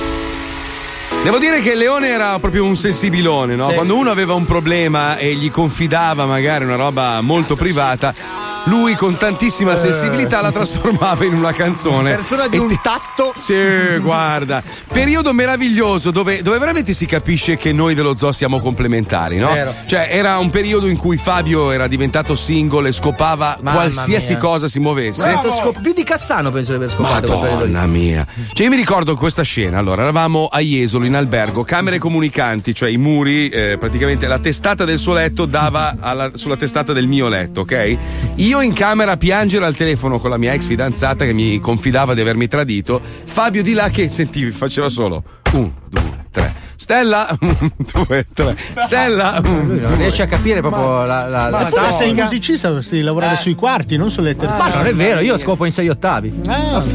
Devo 1.22 1.38
dire 1.38 1.60
che 1.60 1.74
Leone 1.74 2.08
era 2.08 2.38
proprio 2.38 2.64
un 2.64 2.76
sensibilone, 2.76 3.54
no? 3.54 3.68
Sì. 3.68 3.74
Quando 3.74 3.94
uno 3.94 4.10
aveva 4.10 4.32
un 4.32 4.46
problema 4.46 5.18
e 5.18 5.34
gli 5.34 5.50
confidava 5.50 6.24
magari 6.24 6.64
una 6.64 6.76
roba 6.76 7.20
molto 7.20 7.56
privata, 7.56 8.14
lui 8.64 8.94
con 8.94 9.16
tantissima 9.16 9.76
sensibilità 9.76 10.40
la 10.40 10.52
trasformava 10.52 11.24
in 11.24 11.34
una 11.34 11.52
canzone. 11.52 12.10
Persona 12.14 12.46
di 12.48 12.56
E 12.56 12.60
un 12.60 12.68
ti- 12.68 12.78
tatto. 12.82 13.32
Sì, 13.36 13.98
guarda, 14.00 14.62
periodo 14.92 15.32
meraviglioso 15.32 16.10
dove, 16.10 16.42
dove 16.42 16.58
veramente 16.58 16.92
si 16.92 17.06
capisce 17.06 17.56
che 17.56 17.72
noi 17.72 17.94
dello 17.94 18.16
zoo 18.16 18.32
siamo 18.32 18.60
complementari, 18.60 19.38
no? 19.38 19.52
Vero. 19.52 19.74
Cioè, 19.86 20.08
era 20.10 20.38
un 20.38 20.50
periodo 20.50 20.86
in 20.88 20.96
cui 20.96 21.16
Fabio 21.16 21.70
era 21.70 21.86
diventato 21.86 22.34
single 22.36 22.88
e 22.88 22.92
scopava 22.92 23.58
Mamma 23.60 23.76
qualsiasi 23.78 24.32
mia. 24.32 24.40
cosa 24.40 24.68
si 24.68 24.78
muovesse. 24.78 25.30
Scop- 25.60 25.80
più 25.80 25.92
di 25.92 26.04
Cassano 26.04 26.50
penso 26.52 26.70
di 26.72 26.76
aver 26.76 26.90
scopato. 26.90 27.38
Madonna 27.38 27.86
mia. 27.86 28.26
Cioè, 28.52 28.64
io 28.64 28.70
mi 28.70 28.76
ricordo 28.76 29.16
questa 29.16 29.42
scena. 29.42 29.78
Allora, 29.78 30.02
eravamo 30.02 30.46
a 30.50 30.60
Jesolo 30.60 31.04
in 31.06 31.14
albergo, 31.16 31.64
camere 31.64 31.98
comunicanti, 31.98 32.74
cioè 32.74 32.88
i 32.90 32.96
muri, 32.96 33.48
eh, 33.48 33.76
praticamente 33.78 34.26
la 34.26 34.38
testata 34.38 34.84
del 34.84 34.98
suo 34.98 35.14
letto 35.14 35.46
dava 35.46 35.96
alla- 35.98 36.30
sulla 36.34 36.56
testata 36.56 36.92
del 36.92 37.06
mio 37.06 37.28
letto, 37.28 37.60
ok? 37.62 37.96
Io 38.36 38.49
in 38.58 38.72
camera 38.72 39.12
a 39.12 39.16
piangere 39.16 39.64
al 39.64 39.76
telefono 39.76 40.18
con 40.18 40.28
la 40.28 40.36
mia 40.36 40.52
ex 40.52 40.66
fidanzata 40.66 41.24
che 41.24 41.32
mi 41.32 41.60
confidava 41.60 42.14
di 42.14 42.20
avermi 42.20 42.48
tradito. 42.48 43.00
Fabio 43.24 43.62
di 43.62 43.72
là 43.72 43.88
che 43.90 44.08
sentivi, 44.08 44.50
faceva 44.50 44.88
solo 44.88 45.22
un, 45.52 45.70
due, 45.88 46.26
tre. 46.32 46.52
Stella, 46.80 47.28
un, 47.40 47.70
due, 47.92 48.26
tre. 48.32 48.56
Stella, 48.78 49.38
un, 49.44 49.66
Lui 49.66 49.80
non 49.80 49.88
due. 49.92 49.96
riesce 49.96 50.22
a 50.22 50.26
capire 50.26 50.62
proprio 50.62 51.04
la, 51.04 51.28
la, 51.28 51.50
la 51.50 51.52
Ma 51.58 51.64
tu 51.66 51.74
sei 51.74 51.90
tattica. 52.08 52.22
musicista, 52.22 52.68
dovresti 52.68 53.02
lavorare 53.02 53.36
sui 53.36 53.54
quarti, 53.54 53.98
non 53.98 54.10
sulle 54.10 54.34
terze. 54.34 54.56
Ma 54.56 54.74
non 54.76 54.86
è 54.86 54.94
vero, 54.94 55.20
io 55.20 55.36
scopo 55.36 55.66
in 55.66 55.72
sei 55.72 55.90
ottavi. 55.90 56.32
Ah, 56.46 56.82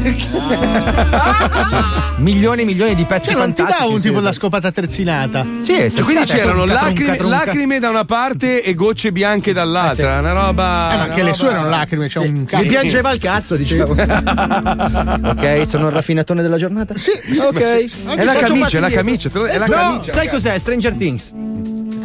Milioni 2.18 2.62
e 2.62 2.64
milioni 2.64 2.94
di 2.96 3.04
pezzi 3.04 3.30
cioè, 3.30 3.38
non 3.40 3.52
ti 3.52 3.62
dà 3.62 3.84
un 3.86 4.00
sì. 4.00 4.08
tipo 4.08 4.18
la 4.20 4.32
scopata 4.32 4.72
terzinata. 4.72 5.46
Sì, 5.60 5.76
E 5.76 5.92
quindi 6.02 6.24
c'erano 6.24 6.64
tronca, 6.64 6.82
lacrime, 6.82 7.16
tronca. 7.16 7.36
lacrime 7.44 7.78
da 7.78 7.88
una 7.90 8.04
parte 8.04 8.62
e 8.64 8.74
gocce 8.74 9.12
bianche 9.12 9.52
dall'altra. 9.52 10.18
Una 10.18 10.32
roba. 10.32 10.92
Eh, 10.92 10.96
ma 10.96 11.02
anche 11.02 11.22
le 11.22 11.32
sue 11.32 11.50
erano 11.50 11.68
lacrime, 11.68 12.08
c'è 12.08 12.18
un 12.18 12.44
Si 12.48 12.56
cazzo. 12.56 12.66
piangeva 12.66 13.12
il 13.12 13.20
cazzo, 13.20 13.54
diciamo. 13.54 13.92
ok, 15.30 15.62
sono 15.66 15.86
il 15.88 15.92
raffinatone 15.92 16.42
della 16.42 16.56
giornata? 16.56 16.94
Sì, 16.96 17.12
sì, 17.30 17.38
ok. 17.38 17.60
ma 17.60 17.66
sì. 17.86 17.92
È 18.16 18.24
la 18.24 18.34
camicia, 18.34 18.78
è 18.78 18.80
la 18.80 18.90
camicia, 18.90 19.30
è 19.46 19.58
la 19.58 19.66
no, 19.76 19.90
camicia. 19.90 20.12
sai 20.12 20.28
cos'è? 20.28 20.58
Stranger 20.58 20.94
Things. 20.94 21.32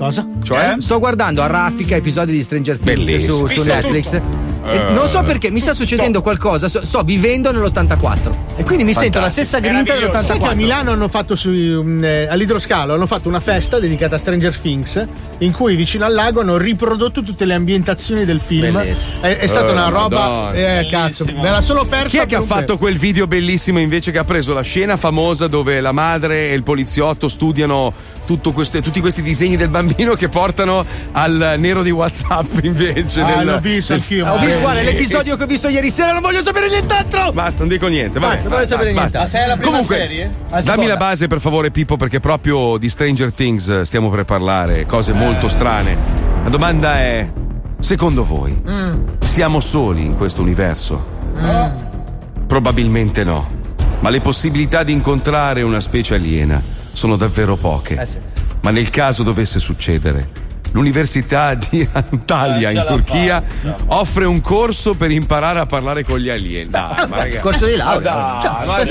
Cosa? 0.02 0.26
Cioè? 0.42 0.78
Sto 0.80 0.98
guardando 0.98 1.44
a 1.44 1.46
raffica 1.46 1.96
episodi 1.96 2.32
di 2.32 2.42
Stranger 2.42 2.80
Things 2.80 3.24
su, 3.24 3.46
su 3.46 3.62
Netflix. 3.62 4.14
E 4.14 4.22
Eh. 4.76 4.92
non 4.94 5.08
so 5.08 5.22
perché 5.22 5.52
mi 5.52 5.60
sta 5.60 5.74
succedendo 5.76 6.24
qualcosa, 6.24 6.70
sto 6.70 7.02
vivendo 7.04 7.52
nell'84 7.52 8.32
e 8.58 8.64
quindi 8.64 8.84
mi 8.84 8.94
sento 8.96 9.20
la 9.20 9.30
stessa 9.30 9.60
grinta 9.60 9.94
Sai 9.94 10.00
che 10.00 10.06
a 10.18 10.22
dell'84. 10.22 10.56
Milano 10.56 10.92
hanno 10.92 11.08
fatto 11.08 11.36
su, 11.36 11.50
um, 11.50 12.04
eh, 12.04 12.28
all'idroscalo 12.28 12.94
hanno 12.94 13.06
fatto 13.08 13.28
una 13.28 13.40
festa 13.40 13.80
dedicata 13.80 14.16
a 14.16 14.20
Stranger 14.20 14.56
Things 14.56 15.04
in 15.40 15.52
cui 15.52 15.76
vicino 15.76 16.06
al 16.06 16.14
lago 16.14 16.42
hanno 16.42 16.58
riprodotto 16.58 17.22
tutte 17.24 17.46
le 17.46 17.54
ambientazioni 17.56 18.24
del 18.26 18.40
film. 18.40 18.72
Bellissimo. 18.74 19.22
È, 19.22 19.38
è 19.38 19.48
stata 19.48 19.68
Eh, 19.70 19.72
una 19.72 19.88
roba. 19.90 20.20
Madonna. 20.20 20.54
Eh, 20.80 20.88
cazzo, 20.92 21.26
me 21.32 21.50
la 21.52 21.62
sono 21.62 21.86
persa. 21.86 22.08
Chi 22.10 22.18
è 22.18 22.26
che 22.28 22.36
ha 22.36 22.42
fatto 22.42 22.78
quel 22.78 22.98
video 22.98 23.26
bellissimo 23.28 23.80
invece 23.80 24.12
che 24.12 24.18
ha 24.20 24.24
preso 24.24 24.54
la 24.54 24.62
scena 24.62 24.96
famosa 24.96 25.48
dove 25.48 25.80
la 25.82 25.92
madre 25.92 26.50
e 26.50 26.54
il 26.54 26.64
poliziotto 26.64 27.28
studiano 27.28 27.92
tutto 28.32 28.54
queste- 28.54 28.82
tutti 28.82 29.02
questi 29.02 29.22
disegni 29.22 29.58
del 29.58 29.68
bambino 29.68 30.14
che 30.14 30.30
portano 30.30 30.86
al 31.12 31.56
nero 31.58 31.84
di 31.84 31.92
WhatsApp 31.92 32.64
invece? 32.64 33.20
Ah, 33.22 33.36
nel- 33.36 33.46
l'ho 33.46 33.60
visto 33.60 33.92
nel- 33.92 34.02
anch'io, 34.02 34.26
Ho 34.32 34.40
visto, 34.40 34.60
guarda, 34.62 34.82
l'episodio 34.82 35.36
che 35.36 35.44
ho 35.44 35.46
visto 35.48 35.68
ieri 35.68 35.90
sera, 35.92 36.14
non 36.14 36.22
voglio 36.22 36.42
sapere 36.42 36.70
nient'altro! 36.70 37.32
Basta, 37.34 37.60
non 37.60 37.68
dico 37.68 37.88
niente. 37.88 38.20
Vabbè, 38.20 38.32
Basta, 38.36 38.48
non 38.48 38.54
voglio 38.58 38.68
sapere 38.70 38.94
basta, 38.94 39.18
niente. 39.18 39.18
basta. 39.18 39.20
Ma 39.20 39.26
sei 39.26 39.44
alla 39.44 39.54
prima 39.56 39.70
Comunque, 39.72 39.96
serie? 39.98 40.34
Alla 40.50 40.62
dammi 40.62 40.88
la 40.88 40.96
base 40.98 41.28
per 41.28 41.40
favore, 41.42 41.72
Pippo, 41.72 41.98
perché 41.98 42.20
proprio 42.22 42.78
di 42.78 42.88
Stranger 42.88 43.34
Things 43.34 43.82
stiamo 43.82 44.10
per 44.10 44.24
parlare, 44.24 44.86
cose 44.86 45.12
molto 45.12 45.50
strane. 45.50 45.98
La 46.44 46.50
domanda 46.50 47.00
è: 47.00 47.28
secondo 47.80 48.24
voi 48.24 48.62
siamo 49.26 49.60
soli 49.60 50.06
in 50.06 50.16
questo 50.16 50.42
universo? 50.42 51.20
Probabilmente 52.48 53.24
no. 53.26 53.60
Ma 54.00 54.10
le 54.10 54.22
possibilità 54.22 54.84
di 54.84 54.94
incontrare 54.94 55.62
una 55.62 55.80
specie 55.82 56.16
aliena 56.16 56.80
sono 57.02 57.16
davvero 57.16 57.56
poche. 57.56 58.00
Ma 58.62 58.70
nel 58.70 58.92
caso 58.92 59.24
dovesse 59.24 59.60
succedere, 59.60 60.30
l'Università 60.72 61.54
di 61.54 61.88
Antalya 61.92 62.70
Eh, 62.70 62.74
in 62.74 62.84
Turchia 62.88 63.44
offre 63.88 64.26
un 64.26 64.42
corso 64.42 64.94
per 64.94 65.12
imparare 65.12 65.60
a 65.60 65.66
parlare 65.66 66.04
con 66.04 66.20
gli 66.20 66.30
alieni. 66.30 66.70
Dai, 66.70 67.08
ma 67.08 67.18
ragazzi. 67.18 67.40
corso 67.40 67.66
di 67.66 67.76
laurea. 67.76 68.14
Ma 68.14 68.40
dai, 68.42 68.42
Cioè, 68.42 68.66
ma 68.66 68.82
eh, 68.82 68.86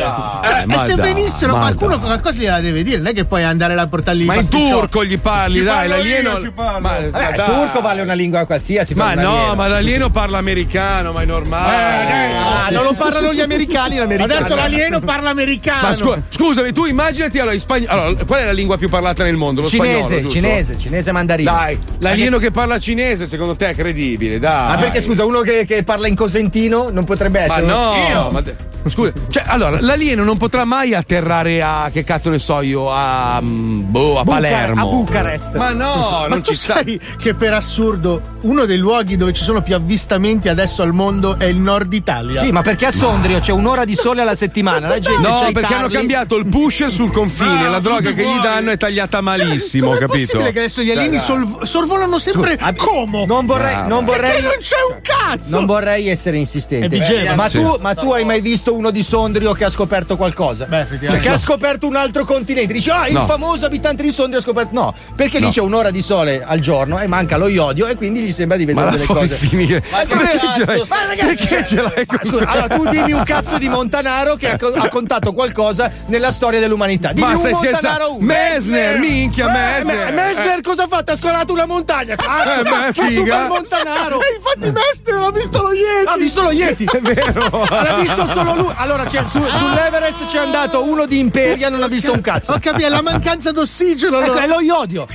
dai, 0.51 0.63
e 0.63 0.67
ma 0.67 0.79
se 0.79 0.95
dai, 0.95 1.13
venissero, 1.15 1.53
qualcuno 1.57 1.97
dai. 1.97 2.01
qualcosa 2.07 2.39
gliela 2.39 2.61
deve 2.61 2.83
dire, 2.83 2.99
non 2.99 3.07
è 3.09 3.13
che 3.15 3.25
puoi 3.25 3.43
andare 3.43 3.75
là 3.75 3.83
a 3.83 3.87
portargli 3.87 4.25
Ma 4.25 4.35
in 4.37 4.49
turco 4.49 5.05
gli 5.05 5.19
parli, 5.19 5.59
Ci 5.59 5.63
dai, 5.65 5.89
l'alieno. 5.89 6.33
Ma, 6.55 6.79
dai. 6.81 7.05
il 7.07 7.43
turco 7.45 7.81
vale 7.81 8.03
una 8.03 8.13
lingua 8.15 8.45
qualsiasi. 8.45 8.95
Ma 8.95 9.15
no, 9.15 9.31
alieno. 9.35 9.55
ma 9.55 9.67
l'alieno 9.69 10.11
parla 10.11 10.39
americano, 10.39 11.13
ma 11.13 11.23
è 11.23 11.25
normale. 11.25 12.39
Ah, 12.39 12.69
non 12.71 12.85
lo 12.85 12.95
parlano 12.95 13.33
gli 13.33 13.41
americani, 13.41 13.97
l'americano. 13.97 14.35
Adesso 14.35 14.55
l'alieno 14.55 15.01
parla 15.01 15.31
americano. 15.31 15.89
Ma 15.89 15.93
scu- 15.95 16.19
scusami, 16.29 16.73
tu 16.73 16.85
immaginati 16.85 17.39
allora, 17.39 17.55
in 17.55 17.61
spagn- 17.61 17.89
allora, 17.89 18.25
qual 18.25 18.41
è 18.41 18.45
la 18.45 18.53
lingua 18.53 18.77
più 18.77 18.89
parlata 18.89 19.25
nel 19.25 19.37
mondo? 19.37 19.63
Lo 19.63 19.69
Cinese, 19.69 20.07
spagnolo, 20.07 20.29
cinese, 20.31 20.79
cinese 20.79 21.13
mandarino. 21.13 21.51
Dai, 21.51 21.70
l'alieno 22.01 22.39
che 22.39 22.51
parla 22.51 22.79
cinese, 22.79 23.27
secondo 23.27 23.57
te 23.57 23.71
è 23.71 23.75
credibile? 23.75 24.39
Dai. 24.39 24.69
Ma 24.69 24.77
perché 24.77 25.03
scusa, 25.03 25.25
uno 25.25 25.41
che, 25.41 25.65
che 25.65 25.83
parla 25.83 26.07
in 26.07 26.15
cosentino 26.17 26.91
non 26.91 27.05
potrebbe 27.05 27.47
Ma 27.47 27.57
essere. 27.57 27.67
no, 27.67 27.95
Io? 28.09 28.31
ma 28.31 28.41
de- 28.41 28.57
scusa, 28.89 29.13
cioè, 29.29 29.43
allora, 29.47 29.79
l'alieno 29.81 30.25
non 30.25 30.37
potrà 30.37 30.65
mai 30.65 30.95
atterrare 30.95 31.63
a 31.63 31.91
che 31.93 32.05
cazzo 32.05 32.31
ne 32.31 32.39
so 32.39 32.61
io, 32.61 32.91
a 32.93 33.39
mm, 33.41 33.91
boh, 33.91 34.19
a 34.19 34.25
Bucar- 34.25 34.41
Palermo. 34.43 34.81
a 34.83 34.85
Bucarest. 34.87 35.55
Ma 35.57 35.71
no, 35.73 36.19
Ma 36.23 36.27
non 36.29 36.43
tu 36.43 36.51
ci 36.51 36.57
sta. 36.57 36.75
sai 36.75 37.01
che 37.19 37.35
per 37.35 37.53
assurdo 37.53 38.39
uno 38.43 38.65
dei 38.65 38.79
luoghi 38.79 39.17
dove 39.17 39.33
ci 39.33 39.43
sono 39.45 39.61
più 39.63 39.75
avvistamenti 39.75 40.49
adesso 40.49 40.83
al 40.83 40.93
mondo 40.93 41.39
è 41.39 41.45
il 41.45 41.59
nord 41.59 41.93
Italia. 41.93 42.41
Sì, 42.41 42.51
ma 42.53 42.63
perché 42.63 42.87
a 42.87 42.91
Sondrio 42.91 43.39
c'è 43.41 43.53
un'ora 43.53 43.85
di 43.85 43.95
sole 43.95 44.23
alla 44.23 44.35
settimana? 44.35 44.89
La 44.89 44.99
gente 44.99 45.27
No, 45.29 45.35
c'ha 45.35 45.49
i 45.49 45.53
perché 45.53 45.73
hanno 45.75 45.83
tarli. 45.83 45.97
cambiato 45.97 46.37
il 46.37 46.47
pusher 46.47 46.91
sul 46.91 47.11
confine, 47.11 47.67
Ah, 47.67 47.69
la 47.69 47.81
droga 47.81 48.13
che 48.13 48.23
gli 48.23 48.39
danno 48.41 48.71
è 48.71 48.77
tagliata 48.77 49.21
malissimo, 49.21 49.89
Com'è 49.89 49.99
capito? 49.99 50.19
possibile 50.27 50.53
che 50.53 50.59
adesso 50.61 50.83
gli 50.83 50.91
alieni 50.91 51.17
Dai, 51.17 51.21
sol- 51.21 51.59
sorvolano 51.65 52.19
sempre 52.19 52.57
Scusa, 52.59 52.73
come? 52.75 53.27
Non 53.27 53.45
vorrei, 53.47 53.75
non 53.87 54.05
ma- 54.05 54.13
vorrei. 54.13 54.31
Perché 54.31 54.43
non 54.43 54.57
c'è 54.61 54.77
un 54.95 55.01
cazzo! 55.03 55.57
Non 55.57 55.67
vorrei 55.67 56.09
essere 56.09 56.39
insistente. 56.39 56.87
È 56.87 56.89
vigente. 56.89 57.35
Ma, 57.35 57.47
Sì. 57.49 57.59
tu, 57.61 57.77
ma 57.81 57.95
tu 57.95 58.11
hai 58.13 58.25
mai 58.25 58.41
visto 58.41 58.70
uno 58.71 58.91
di 58.91 59.03
Sondrio 59.03 59.53
che 59.53 59.65
ha 59.65 59.69
scoperto 59.71 60.17
qualcosa? 60.17 60.65
Beh, 60.67 60.87
Cioè, 61.09 61.19
che 61.19 61.29
ha 61.29 61.39
scoperto 61.39 61.87
un 61.87 61.97
altro 61.97 62.25
continente. 62.25 62.73
Dici, 62.73 62.91
ah, 62.91 63.07
il 63.09 63.15
No. 63.15 63.27
famoso 63.27 63.67
abitante 63.67 64.03
di 64.03 64.11
Sondrio 64.11 64.39
ha 64.39 64.43
scoperto. 64.43 64.71
No, 64.73 64.95
perché 65.15 65.39
No. 65.39 65.47
lì 65.47 65.53
c'è 65.53 65.61
un'ora 65.61 65.91
di 65.91 66.01
sole 66.03 66.43
al 66.45 66.61
giorno 66.61 66.99
e 66.99 67.07
manca 67.07 67.37
lo 67.37 67.49
iodio 67.49 67.87
e 67.87 67.95
quindi 67.97 68.21
gli 68.21 68.33
sembra 68.33 68.57
di 68.57 68.65
Ma 68.67 68.85
vedere 68.85 69.05
delle 69.05 69.07
cose. 69.07 69.35
finire? 69.35 69.83
Ma 69.91 69.99
che 70.01 70.17
perché 70.17 70.39
cazzo 70.39 70.65
ce 70.65 70.85
Ma 70.89 71.05
ragazzi, 71.07 71.27
perché 71.27 71.47
cioè- 71.47 71.65
ce 71.65 71.83
l'hai 71.83 72.05
Ma 72.07 72.19
scusa, 72.23 72.49
allora 72.49 72.69
tu 72.75 72.89
dimmi 72.89 73.13
un 73.13 73.23
cazzo 73.25 73.59
di 73.59 73.69
Montanaro 73.69 74.37
che 74.37 74.51
ha, 74.51 74.57
ha 74.75 74.89
contato 74.89 75.33
qualcosa 75.33 75.91
nella 76.07 76.31
storia 76.33 76.61
dell'umanità. 76.61 77.13
Dimmi 77.13 77.27
Ma 77.27 77.33
un 77.33 77.39
stai 77.39 77.53
Montanaro 77.53 77.79
scherzando? 77.81 78.15
uno. 78.17 78.25
Messner, 78.27 78.99
minchia, 78.99 79.49
Eh, 79.49 79.51
Messner. 79.53 80.13
Me- 80.13 80.23
Messner 80.23 80.61
cosa 80.63 80.85
ha 80.85 80.89
fatto? 80.89 81.13
Ha 81.13 81.17
scalato 81.17 81.53
una 81.53 81.67
montagna. 81.67 82.15
Cazzo, 82.17 82.61
Eh, 82.61 82.63
beh, 82.63 82.93
fa 82.93 83.05
figa. 83.07 83.21
Super 83.21 83.49
Montanaro. 83.49 84.21
E 84.21 84.35
infatti 84.37 84.71
Mester 84.73 85.15
ha 85.15 85.31
visto 85.31 85.63
lo 85.63 85.73
Yeti! 85.73 86.07
Ha 86.07 86.17
visto 86.17 86.43
lo 86.43 86.51
Yeti, 86.53 86.85
È 86.85 87.01
vero. 87.01 87.65
L'ha 87.69 87.97
visto 88.01 88.27
solo 88.29 88.55
lui. 88.61 88.73
Allora, 88.77 89.05
c'è- 89.05 89.25
su- 89.25 89.41
sull'Everest 89.47 90.27
c'è 90.27 90.39
andato 90.39 90.85
uno 90.85 91.07
di 91.07 91.19
Imperia, 91.19 91.69
non 91.69 91.83
ha 91.83 91.89
visto 91.89 92.13
un 92.13 92.21
cazzo. 92.21 92.53
Ho 92.53 92.59
capito, 92.61 92.87
è 92.87 92.91
la 92.91 93.03
mancanza 93.03 93.51
d'ossigeno. 93.53 94.19
Ecco, 94.21 94.31
allora. 94.33 94.45
è 94.45 94.47
lo 94.49 94.61
iodio. 94.61 95.07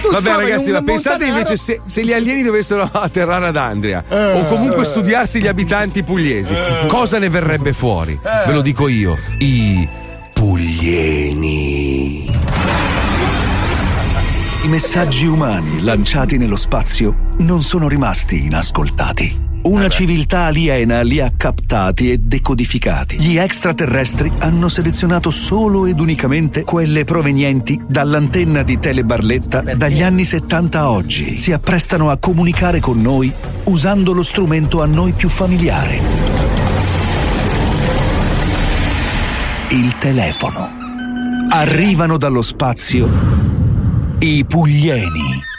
Tu 0.00 0.10
Vabbè 0.12 0.30
ragazzi, 0.36 0.70
ma 0.70 0.80
pensate 0.82 1.24
Montanaro- 1.26 1.38
invece 1.38 1.56
se, 1.56 1.80
se 1.84 2.04
gli 2.04 2.12
alieni 2.12 2.42
dovessero 2.44 2.82
atterrare 2.92 3.48
ad 3.48 3.56
Andria 3.56 4.04
o 4.08 4.44
comunque 4.46 4.84
studiarsi 4.84 5.40
gli 5.40 5.48
abitanti 5.48 6.04
pugliesi, 6.04 6.54
cosa 6.86 7.18
ne 7.18 7.28
verrebbe 7.28 7.72
fuori? 7.72 8.16
Ve 8.46 8.52
lo 8.52 8.60
dico 8.60 8.86
io, 8.86 9.18
i 9.38 9.88
puglieni. 10.32 12.30
I 14.62 14.68
messaggi 14.68 15.26
umani 15.26 15.82
lanciati 15.82 16.36
nello 16.36 16.56
spazio 16.56 17.14
non 17.38 17.62
sono 17.62 17.88
rimasti 17.88 18.44
inascoltati. 18.44 19.46
Una 19.62 19.88
civiltà 19.88 20.44
aliena 20.44 21.02
li 21.02 21.20
ha 21.20 21.32
captati 21.36 22.10
e 22.10 22.18
decodificati. 22.18 23.18
Gli 23.18 23.36
extraterrestri 23.36 24.30
hanno 24.38 24.68
selezionato 24.68 25.30
solo 25.30 25.86
ed 25.86 26.00
unicamente 26.00 26.64
quelle 26.64 27.04
provenienti 27.04 27.80
dall'antenna 27.86 28.62
di 28.62 28.78
Tele 28.78 29.04
Barletta 29.04 29.60
dagli 29.60 30.02
anni 30.02 30.24
70 30.24 30.78
a 30.78 30.90
oggi. 30.90 31.36
Si 31.36 31.52
apprestano 31.52 32.10
a 32.10 32.16
comunicare 32.16 32.80
con 32.80 33.00
noi 33.00 33.32
usando 33.64 34.12
lo 34.12 34.22
strumento 34.22 34.80
a 34.80 34.86
noi 34.86 35.12
più 35.12 35.28
familiare. 35.28 36.00
Il 39.70 39.98
telefono. 39.98 40.76
Arrivano 41.50 42.16
dallo 42.16 42.42
spazio 42.42 43.08
i 44.20 44.44
puglieni. 44.44 45.57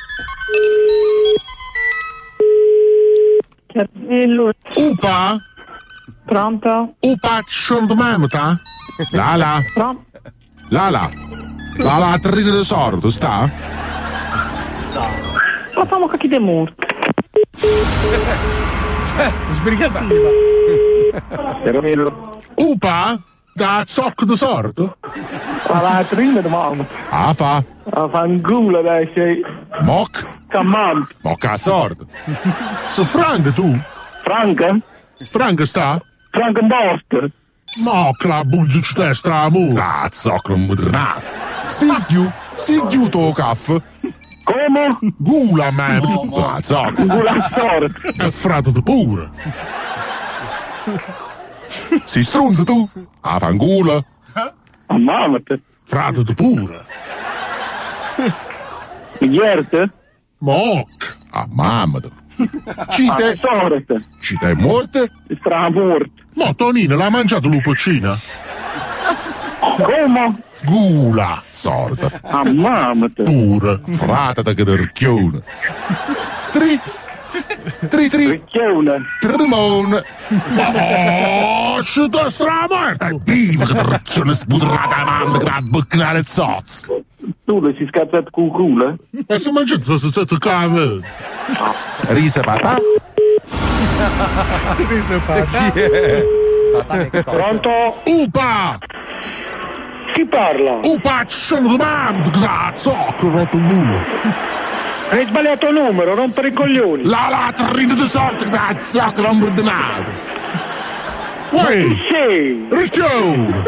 Upa? 4.75 5.37
Pronto? 6.25 6.95
Upa 6.99 7.41
Ciondmamta? 7.47 8.57
Lala? 9.11 9.61
Pronto? 9.73 10.05
Lala? 10.69 11.09
Lala 11.77 12.17
Trina 12.19 12.51
de 12.51 12.63
Sordo, 12.63 13.09
sta? 13.09 13.49
Ma 15.75 15.85
famo 15.85 16.07
cacchi 16.07 16.27
de 16.27 16.39
morto. 16.39 16.85
Sbrigativa. 19.51 20.29
Eh, 21.63 22.11
Upa? 22.55 23.17
Da 23.55 23.83
Zoc 23.85 24.23
de 24.25 24.35
Sordo? 24.35 24.97
Ma 25.69 25.81
la 25.81 26.03
trina 26.09 26.41
de 26.41 26.49
mamma. 26.49 26.85
Ah 27.09 27.33
fa? 27.33 27.63
Ma 27.93 28.09
fanculo 28.09 28.81
dai 28.81 29.09
sei. 29.15 29.43
Moc? 29.81 30.38
Cammam. 30.49 31.07
Moc 31.21 31.45
a 31.45 31.55
Sordo. 31.55 32.07
Se 32.89 33.05
Frank 33.05 33.53
tu? 33.53 33.79
Franca? 34.23 34.77
Frank 35.19 35.65
sta? 35.65 35.99
Franca 36.31 36.61
Boster. 36.61 37.31
Moc 37.83 38.23
la 38.23 38.43
bulgic 38.43 38.93
destra 38.95 39.49
mu. 39.49 39.75
Ah, 39.77 40.09
Zoc 40.11 40.49
non 40.49 40.65
modernato. 40.65 41.21
Sigiu? 41.67 42.31
Sigiu 42.55 43.09
to 43.09 43.31
caffè? 43.31 43.77
Come? 44.43 44.97
Gula 45.17 45.71
man. 45.71 46.01
Zoc. 46.61 46.93
Gula 47.05 47.49
Sordo. 47.55 48.25
E 48.25 48.31
frato 48.31 48.71
de 48.71 48.81
pure. 48.81 49.29
Si 52.03 52.23
strunza 52.23 52.63
tu? 52.63 52.89
A 53.21 53.37
fangula? 53.37 54.03
Ammamate. 54.87 55.61
Frate 55.85 56.23
de 56.23 56.33
pure. 56.33 56.85
Ierte? 59.19 59.91
Moc. 60.39 61.17
A 61.31 61.45
mamma. 61.51 61.99
Cite? 62.89 63.37
Sorte. 63.41 64.01
Cite 64.21 64.49
è 64.49 64.53
morte? 64.53 65.09
Stramort. 65.39 66.09
No, 66.35 66.55
Tonino 66.55 66.95
l'ha 66.95 67.09
mangiato 67.09 67.47
lupoccina? 67.47 68.17
Come? 69.59 70.41
Gula. 70.63 71.43
Sorda. 71.49 72.09
Ammamate. 72.23 73.23
Pure. 73.23 73.81
Frate 73.85 74.41
da 74.41 74.53
caderchione. 74.53 75.41
Tri. 76.51 76.79
Tri 77.89 78.09
tri. 78.09 78.31
Ricchione. 78.31 79.03
Trimone. 79.19 80.03
Oh, 81.43 81.81
ci 81.81 82.07
da 82.07 82.29
stra 82.29 82.65
morta. 82.69 83.09
Viva 83.23 83.65
che 83.65 83.73
caderchione 83.73 84.33
spudrata 84.33 85.03
mamma 85.03 85.37
che 85.37 85.49
va 87.29 87.35
a 87.35 87.35
bucnare 87.35 87.35
zozz. 87.35 87.35
Tu 87.45 87.59
le 87.61 87.75
si 87.77 87.85
scazzato 87.87 88.27
con 88.31 88.49
culo? 88.49 88.97
E 89.27 89.37
se 89.37 89.51
mangiate 89.51 89.83
se 89.83 89.97
siete 90.09 90.37
cave. 90.37 90.99
Risa 92.07 92.41
papà? 92.41 92.77
Chi 94.75 95.79
è? 95.79 96.23
Pronto? 97.23 98.01
Upa! 98.05 98.77
Chi 100.13 100.25
parla? 100.25 100.79
Upa, 100.83 101.23
sono 101.27 101.69
domando, 101.69 102.29
cazzo, 102.31 102.91
che 103.17 103.25
ho 103.25 103.31
rotto 103.31 103.57
il 103.57 103.63
culo. 103.63 104.03
Hai 105.11 105.25
sbagliato 105.27 105.71
numero, 105.71 106.13
rompere 106.15 106.49
i 106.49 106.53
coglioni. 106.53 107.03
La 107.05 107.27
latrina 107.29 107.93
di 107.93 108.05
sorte, 108.07 108.45
non 109.21 109.37
mi 109.37 109.45
ordinato. 109.45 110.37
Ma 111.51 111.61
Uè, 111.63 111.83
chi 111.83 111.97
sei? 112.11 112.67
Riccione, 112.69 113.63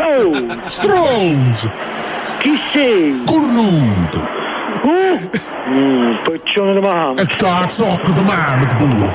Oh, 0.00 0.68
stronzo, 0.68 1.70
chi 2.42 2.60
sei? 2.72 3.22
cornuto. 3.24 4.18
Uh? 4.82 5.30
Mm, 5.68 6.16
piccione 6.24 6.72
di 6.74 6.80
mamma. 6.80 7.20
E 7.20 7.26
cazzo, 7.26 8.00
che 8.02 8.12
domani, 8.12 8.66
pure. 8.66 9.14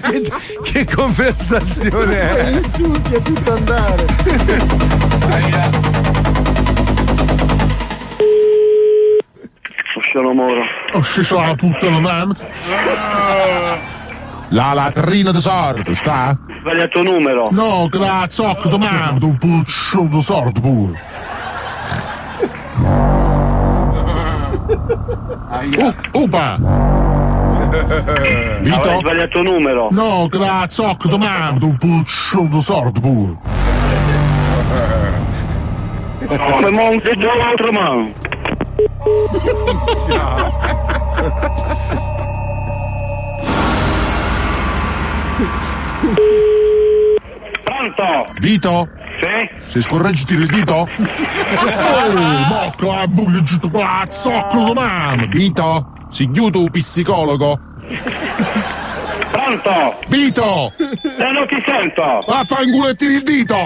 che, 0.00 0.32
che 0.62 0.94
conversazione 0.94 2.36
è? 2.36 2.50
insulti 2.52 3.14
a 3.14 3.20
tutto 3.20 3.52
andare. 3.52 4.06
Sono 10.10 10.32
Moro. 10.32 10.62
Ho 10.92 11.02
sceso 11.02 11.36
la 11.36 11.54
puttana 11.54 12.00
mamma. 12.00 12.34
La 14.50 14.72
latrina 14.72 15.30
di 15.30 15.40
sorte, 15.40 15.94
sta? 15.94 16.34
Sbagliato 16.60 17.02
numero. 17.02 17.48
No, 17.50 17.86
cazzo, 17.90 18.54
che 18.54 18.68
domani, 18.70 19.18
un 19.22 19.36
puccio 19.36 20.06
di 20.08 20.22
sorte 20.22 20.60
pure. 20.60 20.98
U- 25.76 25.94
Upa! 26.12 26.56
Vito? 28.60 28.98
sbagliato 28.98 29.42
numero. 29.42 29.88
No, 29.90 30.26
cazzo, 30.30 30.94
che 30.96 31.08
domani, 31.08 31.58
un 31.64 31.76
puccio 31.76 32.46
di 32.48 32.62
sorte 32.62 33.00
pure. 33.00 33.36
Come 36.26 36.70
monte 36.70 37.16
già 37.18 37.36
l'altro 37.36 37.70
mano. 37.72 38.10
Pronto? 47.64 48.32
Vito? 48.40 48.88
Sì? 49.20 49.48
Se 49.66 49.80
scorreggi 49.82 50.24
tiri 50.24 50.42
il 50.42 50.48
dito? 50.48 50.88
Oh, 51.50 52.12
mocca, 52.48 53.06
bugliagito 53.06 53.68
qua, 53.70 54.04
zoccolo 54.08 54.66
domani! 54.66 55.26
Vito? 55.28 55.92
Si 56.10 56.28
chiude 56.30 56.58
un 56.58 56.70
psicologo? 56.70 57.58
Pronto? 59.30 59.98
Vito! 60.08 60.72
Eh, 60.76 61.30
non 61.32 61.46
ti 61.46 61.62
sento! 61.66 62.02
Ah, 62.02 62.44
fai 62.44 62.66
in 62.66 62.72
culo 62.72 62.88
e 62.88 62.94
tiri 62.94 63.14
il 63.14 63.22
dito! 63.22 63.56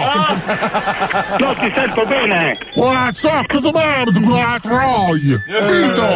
Non 1.39 1.55
ti 1.59 1.71
sento 1.75 2.05
bene! 2.05 2.57
Qua, 2.73 3.09
zoccolo 3.11 3.59
domani, 3.59 4.21
qua, 4.21 4.57
troia! 4.61 5.41
Vito! 5.67 6.07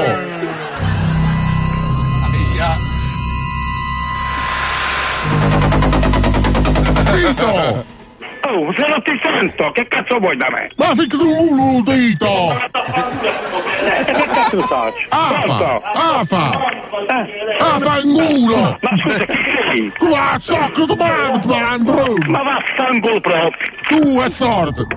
Vito! 7.17 7.95
Oh, 8.49 8.71
se 8.75 8.85
non 8.87 9.01
ti 9.01 9.11
sento, 9.23 9.71
che 9.71 9.87
cazzo 9.87 10.19
vuoi 10.19 10.37
da 10.37 10.47
me? 10.51 10.69
Ma 10.77 10.93
di 10.93 11.07
culo, 11.07 11.81
dito! 11.83 12.51
Eh, 13.81 14.05
che 14.05 14.13
cazzo 14.13 14.61
faccio? 14.61 15.05
Afa! 15.09 15.81
Afa! 15.93 16.65
Eh? 17.09 17.57
Afa 17.59 17.99
in 18.03 18.13
culo! 18.13 18.77
Ma 18.81 18.97
scusa, 18.99 19.25
chi 19.25 19.39
sei? 19.71 19.91
Qua, 19.97 20.37
zoccolo 20.37 20.85
domani, 20.85 21.59
Andrew! 21.59 22.17
Ma 22.27 22.43
vaffanculo 22.43 23.19
proprio! 23.19 23.51
Tu 23.87 24.21
è 24.21 24.29
sordo! 24.29 24.87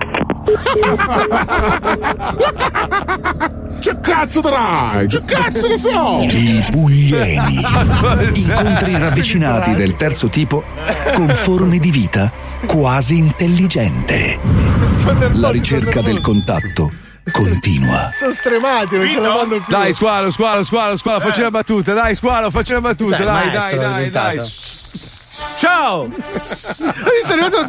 Che 3.80 3.98
cazzo 3.98 4.42
darai? 4.42 5.06
Che 5.06 5.22
cazzo 5.24 5.66
ne 5.66 5.78
so? 5.78 6.20
I 6.20 6.66
puglieni. 6.70 7.56
Incontri 8.34 8.98
ravvicinati 8.98 9.74
del 9.74 9.96
terzo 9.96 10.28
tipo 10.28 10.62
con 11.14 11.28
forme 11.28 11.78
di 11.78 11.90
vita 11.90 12.30
quasi 12.66 13.16
intelligente. 13.16 14.38
La 15.32 15.50
ricerca 15.50 16.02
del 16.02 16.20
contatto 16.20 16.92
continua. 17.32 18.10
Sono 18.12 18.32
stremati, 18.32 18.98
non 18.98 19.08
ce 19.08 19.20
la 19.20 19.34
fanno 19.34 19.56
più. 19.56 19.64
Dai, 19.66 19.94
squalo, 19.94 20.30
squalo, 20.30 20.62
squalo, 20.62 20.96
squalo, 20.98 21.20
facci 21.20 21.40
una 21.40 21.50
battuta. 21.50 21.94
Dai, 21.94 22.14
squalo, 22.14 22.50
facci 22.50 22.72
una 22.72 22.82
battuta. 22.82 23.16
Dai, 23.16 23.50
dai, 23.50 23.78
dai, 23.78 24.10
dai. 24.10 24.40
Ciao! 25.58 26.02
Hai 26.04 26.10
visto? 26.32 26.84
È 27.28 27.32
arrivato. 27.32 27.62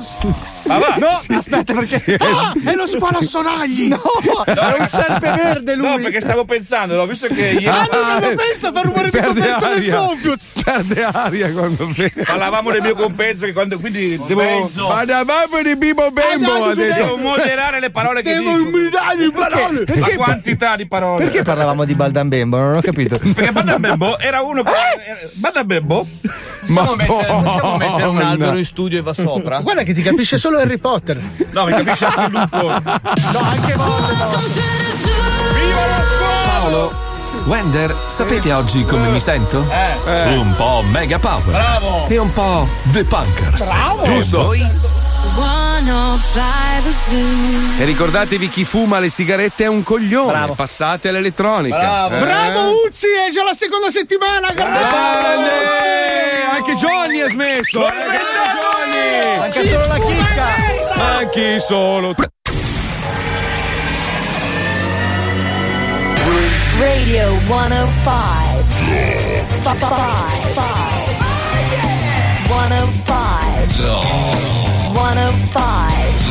No, 1.00 1.08
aspetta, 1.38 1.74
perché. 1.74 2.16
Ah, 2.20 2.54
è 2.66 2.74
lo 2.76 2.86
squalo 2.88 3.18
a 3.20 3.24
sonagli! 3.24 3.88
No, 3.88 4.02
è 4.46 4.76
un 4.80 4.86
serpe 4.86 5.32
verde 5.32 5.76
lui! 5.76 5.88
No, 5.88 6.00
perché 6.00 6.22
stavo 6.22 6.46
pensando, 6.46 7.00
ho 7.00 7.06
visto 7.06 7.28
che 7.28 7.42
ieri. 7.42 7.68
Ah, 7.68 7.88
no, 7.92 8.02
non 8.02 8.20
lo 8.22 8.36
pensa 8.36 8.70
a 8.70 8.72
far 8.72 8.86
rumore 8.86 9.10
di 9.10 9.20
coperto 9.20 9.82
sgonfio! 9.82 10.36
Perde 10.64 11.04
aria 11.04 11.52
quando 11.52 11.88
vede. 11.96 12.24
Parlavamo 12.24 12.72
del 12.72 12.82
mio 12.82 12.96
compenso, 12.96 13.46
che 13.46 13.54
quando, 13.54 13.80
quindi 13.80 14.20
devo. 14.28 14.42
Parlavamo 14.88 15.62
di 15.64 15.76
Bibo 15.76 16.12
Bembo, 16.12 16.52
ha 16.52 16.74
Devo 16.74 16.74
detto. 16.76 17.18
moderare 17.18 17.80
le 17.80 17.90
parole 17.92 18.22
che 18.22 18.34
Devo 18.34 18.58
dico. 18.58 18.78
umidare 18.78 19.16
le 19.18 19.32
parole! 19.32 19.84
La 19.96 20.10
quantità 20.16 20.76
di 20.76 20.88
parole. 20.88 21.24
Perché 21.26 21.44
parlavamo 21.44 21.86
di 21.86 21.96
Baldambembo? 21.96 22.58
Non 22.58 22.76
ho 22.78 22.82
capito. 22.82 23.18
Perché 23.18 23.52
Badabembo 23.52 24.18
era 24.20 24.42
uno 24.42 24.64
che. 24.64 24.72
Badabembo? 25.40 26.06
Ma 26.68 26.90
possiamo 27.62 27.78
mettere 27.78 28.08
un 28.08 28.18
albero 28.22 28.58
in 28.58 28.66
studio 28.66 29.00
e 29.00 29.02
va 29.02 29.14
sopra? 29.14 29.60
Guarda 29.60 29.84
che 29.84 29.94
ti 29.94 30.02
capisce 30.02 30.38
solo 30.38 30.58
Harry 30.58 30.78
Potter! 30.78 31.22
No, 31.52 31.66
mi 31.66 31.72
capisce 31.72 32.06
anche 32.06 32.22
il 32.26 32.32
lupo. 32.32 32.68
No, 32.68 33.40
anche 33.40 33.76
Paolo, 36.46 36.92
Wender, 37.46 37.96
sapete 38.08 38.52
oggi 38.54 38.84
come 38.86 39.08
mi 39.10 39.20
sento? 39.20 39.66
Eh. 40.06 40.38
Un 40.38 40.54
po' 40.56 40.84
mega 40.90 41.18
power. 41.20 41.44
Bravo. 41.46 42.08
E 42.08 42.18
un 42.18 42.32
po' 42.34 42.68
The 42.92 43.04
Punkers. 43.04 43.68
Bravo. 43.68 44.04
E 44.04 44.14
Giusto. 44.14 44.44
voi? 44.44 44.66
E 47.78 47.86
ricordatevi 47.86 48.50
chi 48.50 48.64
fuma 48.64 49.00
le 49.00 49.10
sigarette 49.10 49.64
è 49.64 49.68
un 49.68 49.84
coglione. 49.84 50.54
Passate 50.56 51.10
all'elettronica. 51.10 51.78
Bravo. 51.78 52.16
Eh. 52.16 52.20
Bravo 52.20 52.72
Uzzi, 52.86 53.08
è 53.08 53.32
già 53.32 53.44
la 53.44 53.54
seconda 53.54 53.90
settimana! 53.90 54.52
Grande! 54.54 55.50
Anche 56.54 56.76
Johnny 56.76 57.22
ha 57.22 57.30
smesso. 57.30 57.84
Eh, 57.84 57.90
grande 57.90 58.20
Johnny! 58.62 59.38
Manca 59.38 59.64
solo 59.66 59.88
la 59.88 60.00
chicca! 60.00 60.56
Manchi 60.96 61.60
solo. 61.60 62.16
Radio 66.80 67.40
105. 67.48 67.92
Five. 68.04 68.72
Five. 73.06 74.71
105. 75.12 76.24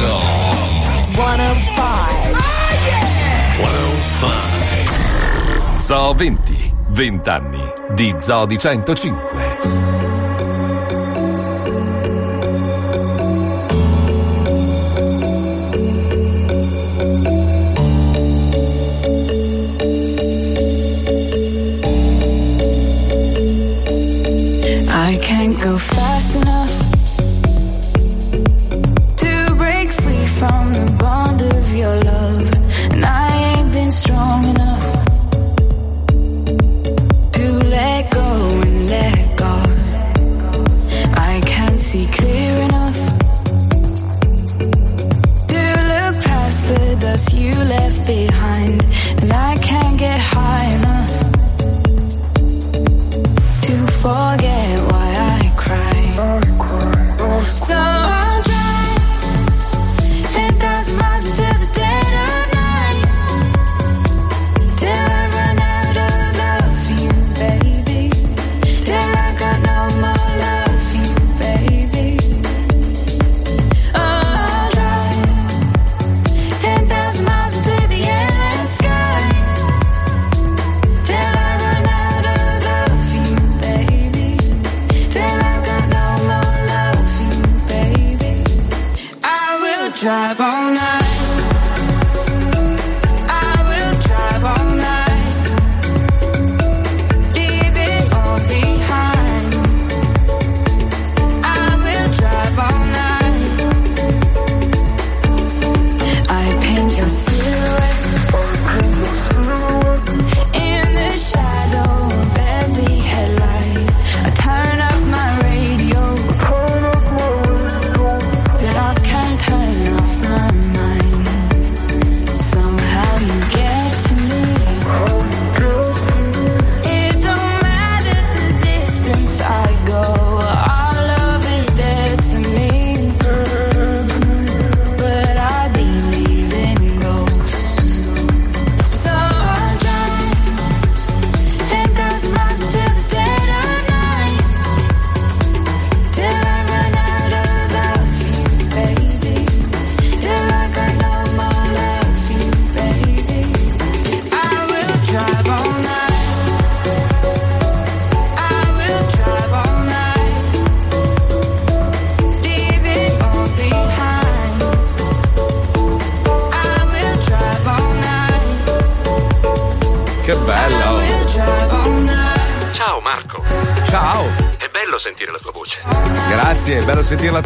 105. 1.13 2.33
105. 3.59 5.81
Zoo 5.81 6.15
20. 6.15 6.73
20 6.89 7.29
anni 7.29 7.61
di 7.95 8.15
Zoo 8.19 8.47
di 8.47 8.57
105. 8.57 9.59
I 24.89 25.19
can't 25.21 25.61
go 25.61 25.77
fast 25.77 26.10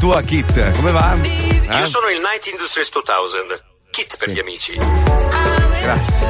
tua 0.04 0.20
Kit. 0.20 0.72
Come 0.72 0.90
va? 0.90 1.16
Eh? 1.16 1.78
Io 1.78 1.86
sono 1.86 2.10
il 2.10 2.20
Night 2.20 2.46
Industries 2.52 2.90
2000. 2.92 3.58
Kit 3.90 4.18
per 4.18 4.28
gli 4.28 4.38
amici. 4.38 4.76
Grazie. 5.80 6.26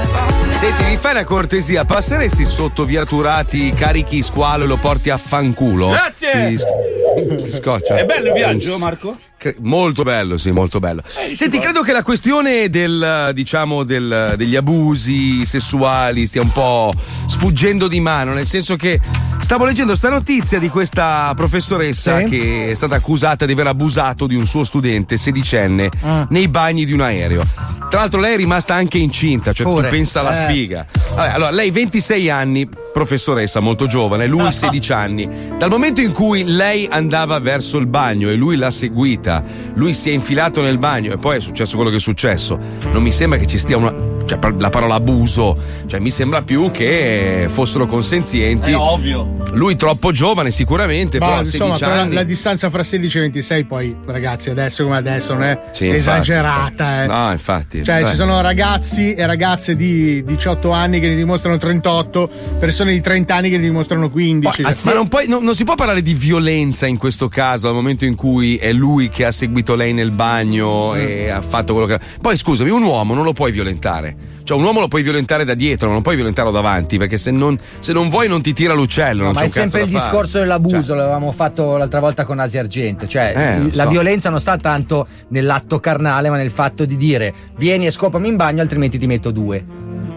Senti, 0.53 0.85
mi 0.85 0.97
fai 0.97 1.11
una 1.11 1.25
cortesia, 1.25 1.85
passeresti 1.85 2.45
sotto 2.45 2.85
viaturati 2.85 3.73
carichi 3.73 4.23
squalo 4.23 4.63
e 4.63 4.67
lo 4.69 4.77
porti 4.77 5.11
a 5.11 5.17
fanculo? 5.17 5.89
Grazie. 5.89 6.51
Ti, 6.51 6.59
sc- 6.59 7.43
ti 7.43 7.53
scoccia. 7.53 7.97
È 7.97 8.05
bello 8.05 8.29
il 8.29 8.35
viaggio, 8.35 8.79
Marco? 8.79 9.19
Molto 9.59 10.05
bello, 10.05 10.39
sì, 10.39 10.53
molto 10.53 10.79
bello. 10.79 11.03
Senti, 11.35 11.59
credo 11.59 11.83
che 11.83 11.93
la 11.93 12.03
questione 12.03 12.71
del, 12.71 13.31
diciamo, 13.35 13.83
del- 13.83 14.35
degli 14.37 14.55
abusi 14.55 15.45
sessuali 15.45 16.29
stia 16.29 16.43
un 16.43 16.53
po' 16.53 16.93
sfuggendo 17.27 17.89
di 17.89 17.99
mano, 18.01 18.33
nel 18.35 18.47
senso 18.47 18.77
che 18.77 19.01
stavo 19.45 19.65
leggendo 19.67 19.95
sta 19.95 20.09
notizia 20.09 20.59
di 20.59 20.69
questa 20.71 21.31
professoressa 21.37 22.19
Sì. 22.19 22.25
che 22.25 22.71
è 22.71 22.75
stata 22.75 22.95
accusata 22.97 23.45
di 23.45 23.53
aver 23.53 23.67
abusato 23.69 24.27
di 24.27 24.35
un 24.35 24.47
suo 24.47 24.65
studente 24.65 25.17
sedicenne 25.19 25.91
Ah. 26.03 26.27
nei 26.31 26.49
bagni 26.49 26.85
di 26.87 26.93
un 26.93 27.01
aereo. 27.03 27.45
Tra 27.91 28.01
l'altro 28.01 28.21
lei 28.21 28.35
è 28.35 28.37
rimasta 28.37 28.75
anche 28.75 28.99
incinta, 28.99 29.53
cioè 29.53 29.67
Pure. 29.67 29.89
tu 29.89 29.95
pensa 29.95 30.21
alla 30.21 30.33
Eh. 30.33 30.45
sfiga. 30.49 30.87
Vabbè, 31.15 31.33
allora, 31.35 31.51
lei 31.51 31.71
26 31.71 32.29
anni, 32.31 32.69
professoressa 32.93 33.61
molto 33.61 33.87
giovane, 33.87 34.27
lui 34.27 34.51
16 34.53 34.93
anni. 34.93 35.29
Dal 35.59 35.69
momento 35.71 36.01
in 36.01 36.11
cui 36.13 36.43
lei 36.45 36.89
andava 36.91 37.39
verso 37.39 37.77
il 37.79 37.87
bagno 37.87 38.31
e 38.31 38.35
lui 38.35 38.57
l'ha 38.57 38.71
seguita, 38.71 39.43
lui 39.75 39.95
si 39.95 40.11
è 40.11 40.13
infilato 40.13 40.63
nel 40.63 40.79
bagno 40.79 41.13
e 41.13 41.19
poi 41.19 41.37
è 41.37 41.41
successo 41.41 41.77
quello 41.77 41.91
che 41.91 41.97
è 41.97 42.01
successo. 42.01 42.59
Non 42.93 43.03
mi 43.03 43.13
sembra 43.13 43.39
che 43.39 43.47
ci 43.47 43.59
stia 43.59 43.77
una. 43.77 43.93
Cioè 44.27 44.39
la 44.59 44.71
parola 44.71 44.95
abuso, 44.95 45.57
cioè 45.87 46.01
mi 46.01 46.11
sembra 46.11 46.43
più 46.43 46.71
che 46.71 47.47
fossero 47.49 47.87
consenzienti. 47.87 48.71
È 48.71 48.77
ovvio. 48.77 49.43
Lui 49.53 49.77
troppo 49.77 50.11
giovane 50.13 50.51
sicuramente, 50.51 51.19
Ma 51.19 51.27
però 51.27 51.39
insomma, 51.41 51.75
16 51.75 51.81
però 51.85 51.95
la, 51.95 52.01
anni. 52.03 52.15
la 52.15 52.23
distanza 52.25 52.71
fra 52.71 52.83
16 52.83 53.19
e 53.19 53.21
26, 53.21 53.65
poi, 53.65 53.97
ragazzi, 54.07 54.51
adesso 54.51 54.83
come 54.85 54.97
adesso 54.97 55.33
non 55.35 55.45
è 55.45 55.59
Sì, 55.71 55.85
infatti, 55.87 55.99
esagerata. 55.99 57.03
eh. 57.05 57.07
No, 57.07 57.31
infatti. 57.33 57.85
Cioè, 57.85 58.03
Beh. 58.03 58.09
ci 58.11 58.15
sono 58.17 58.41
ragazzi 58.41 59.15
e 59.15 59.27
ragazze 59.27 59.77
di 59.77 60.23
18 60.25 60.71
anni 60.73 60.99
che 61.01 61.09
ne 61.09 61.15
dimostrano 61.15 61.57
38, 61.59 62.29
persone 62.59 62.93
di 62.93 63.01
30 63.01 63.35
anni 63.35 63.51
che 63.51 63.57
ne 63.57 63.63
dimostrano 63.63 64.11
15. 64.11 64.63
Ma, 64.63 64.73
ma 64.85 64.93
non, 64.93 65.09
puoi- 65.09 65.29
non- 65.29 65.45
non 65.45 65.55
si 65.55 65.65
può 65.65 65.75
parlare 65.75 66.03
di 66.03 66.15
violenza 66.15 66.87
in 66.87 66.97
questo 66.99 67.29
caso, 67.29 67.69
al 67.69 67.75
momento 67.75 68.05
in 68.05 68.15
cui 68.17 68.57
è 68.57 68.73
lui 68.73 69.09
che 69.09 69.25
ha 69.25 69.33
seguito 69.33 69.75
lei 69.77 69.93
nel 69.93 70.11
bagno 70.11 70.95
e 70.97 71.31
ha 71.31 71.41
fatto 71.41 71.73
quello 71.75 71.87
che. 71.89 72.01
Poi 72.21 72.37
scusami, 72.37 72.71
un 72.71 72.83
uomo 72.83 73.15
non 73.15 73.23
lo 73.25 73.33
puoi 73.33 73.53
violentare. 73.53 74.14
Cioè, 74.45 74.59
un 74.59 74.65
uomo 74.65 74.81
lo 74.81 74.89
puoi 74.89 75.03
violentare 75.03 75.45
da 75.47 75.55
dietro, 75.55 75.91
non 75.91 76.03
puoi 76.03 76.17
violentarlo 76.17 76.51
davanti, 76.51 76.99
perché 76.99 77.17
se 77.17 77.31
non, 77.31 77.59
se 77.79 77.95
non 77.95 78.11
vuoi 78.11 78.29
non 78.29 78.43
ti 78.43 78.53
tira 78.53 78.75
l'uccello. 78.75 79.25
No, 79.25 79.33
ma 79.33 79.41
è 79.41 79.49
sempre 79.49 79.81
il 79.83 79.89
fare. 79.89 80.05
discorso 80.05 80.39
dell'abuso, 80.39 80.95
l'avevamo 80.95 81.33
fatto 81.33 81.79
l'altra 81.79 81.99
volta 82.01 82.27
con 82.27 82.39
Asia 82.39 82.61
Argento. 82.61 83.07
Cioè, 83.07 83.33
Eh, 83.35 83.75
la 83.75 83.85
so. 83.85 83.89
violenza 83.89 84.29
non 84.29 84.39
sta 84.41 84.59
tanto 84.59 85.07
nell'atto 85.29 85.81
carnale, 85.81 86.29
ma 86.29 86.37
nel 86.37 86.51
fatto 86.51 86.85
di 86.85 86.97
dire 86.99 87.33
vieni 87.57 87.87
e 87.87 87.91
scopami 87.91 88.29
in 88.29 88.37
bagno, 88.37 88.61
altrimenti 88.61 88.99
ti 88.99 89.07
metto 89.07 89.31
due. 89.31 89.65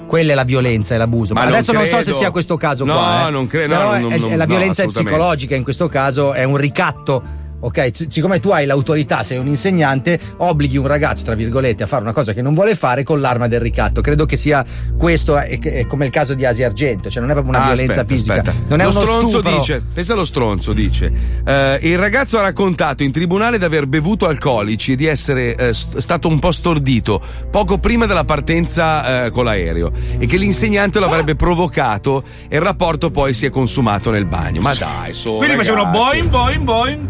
Quella 0.07 0.33
è 0.33 0.35
la 0.35 0.43
violenza 0.43 0.95
e 0.95 0.97
l'abuso. 0.97 1.33
Ma 1.33 1.41
Ma, 1.43 1.47
adesso 1.47 1.71
non 1.71 1.85
so 1.85 1.95
credo. 1.95 2.11
se 2.11 2.17
sia 2.17 2.31
questo 2.31 2.57
caso 2.57 2.83
No, 2.85 2.93
qua. 2.93 3.27
eh. 3.27 3.31
non 3.31 3.47
credo, 3.47 3.73
no, 3.73 3.79
Però 3.79 3.91
non- 3.99 4.11
è, 4.13 4.17
non- 4.17 4.31
è 4.31 4.35
la 4.35 4.43
no, 4.43 4.49
violenza 4.49 4.81
assolutamente. 4.83 5.09
psicologica, 5.11 5.55
in 5.55 5.63
questo 5.63 5.87
caso 5.87 6.33
è 6.33 6.43
un 6.43 6.57
ricatto. 6.57 7.23
Ok, 7.59 7.91
siccome 8.09 8.39
tu 8.39 8.49
hai 8.51 8.65
l'autorità, 8.67 9.23
sei 9.23 9.39
un 9.39 9.47
insegnante, 9.47 10.19
obblighi 10.37 10.77
un 10.77 10.85
ragazzo, 10.85 11.23
tra 11.23 11.33
virgolette, 11.33 11.83
a 11.83 11.87
fare 11.87 12.03
una 12.03 12.13
cosa 12.13 12.31
che 12.33 12.41
non 12.43 12.53
vuole 12.53 12.75
fare 12.75 13.01
con 13.03 13.19
l'arma 13.19 13.47
del 13.47 13.59
ricatto. 13.59 14.01
Credo 14.01 14.25
che 14.27 14.37
sia 14.37 14.63
questo, 14.95 15.37
è, 15.37 15.57
è 15.59 15.87
come 15.87 16.05
il 16.05 16.11
caso 16.11 16.35
di 16.35 16.45
Asia 16.45 16.67
Argento, 16.67 17.09
cioè 17.09 17.19
non 17.21 17.31
è 17.31 17.33
proprio 17.33 17.55
una 17.55 17.63
Ah, 17.65 17.73
violenza 17.73 18.01
aspetta, 18.01 18.13
fisica. 18.15 18.33
aspetta. 18.41 18.57
Non 18.67 18.79
è 18.79 18.83
lo 18.83 18.89
uno 18.91 19.01
stronzo 19.01 19.29
stupro. 19.29 19.57
dice, 19.57 19.81
pensa 19.93 20.13
allo 20.13 20.25
stronzo, 20.25 20.73
dice. 20.73 21.11
eh, 21.45 21.79
il 21.81 21.97
ragazzo 21.97 22.37
ha 22.37 22.41
raccontato 22.41 23.01
in 23.03 23.11
tribunale 23.11 23.57
di 23.57 23.63
aver 23.63 23.87
bevuto 23.87 24.27
alcolici 24.27 24.91
e 24.91 24.95
di 24.95 25.05
essere 25.07 25.55
eh, 25.55 25.73
st- 25.73 25.97
stato 25.97 26.27
un 26.27 26.37
po' 26.37 26.51
stordito 26.51 27.19
poco 27.49 27.79
prima 27.79 28.05
della 28.05 28.23
partenza 28.23 29.25
eh, 29.25 29.29
con 29.31 29.45
l'aereo 29.45 29.91
e 30.19 30.27
che 30.27 30.37
l'insegnante 30.37 30.99
lo 30.99 31.05
avrebbe 31.05 31.35
provocato 31.35 32.23
e 32.47 32.55
il 32.57 32.61
rapporto 32.61 33.09
poi 33.09 33.33
si 33.33 33.45
è 33.47 33.49
consumato 33.49 34.11
nel 34.11 34.25
bagno. 34.25 34.61
Ma 34.61 34.75
dai, 34.75 35.13
so. 35.13 35.37
Quindi 35.37 35.55
ragazzi. 35.55 35.69
facevano 35.69 35.91
boing, 35.91 36.29
boing, 36.29 36.63
boing. 36.63 37.07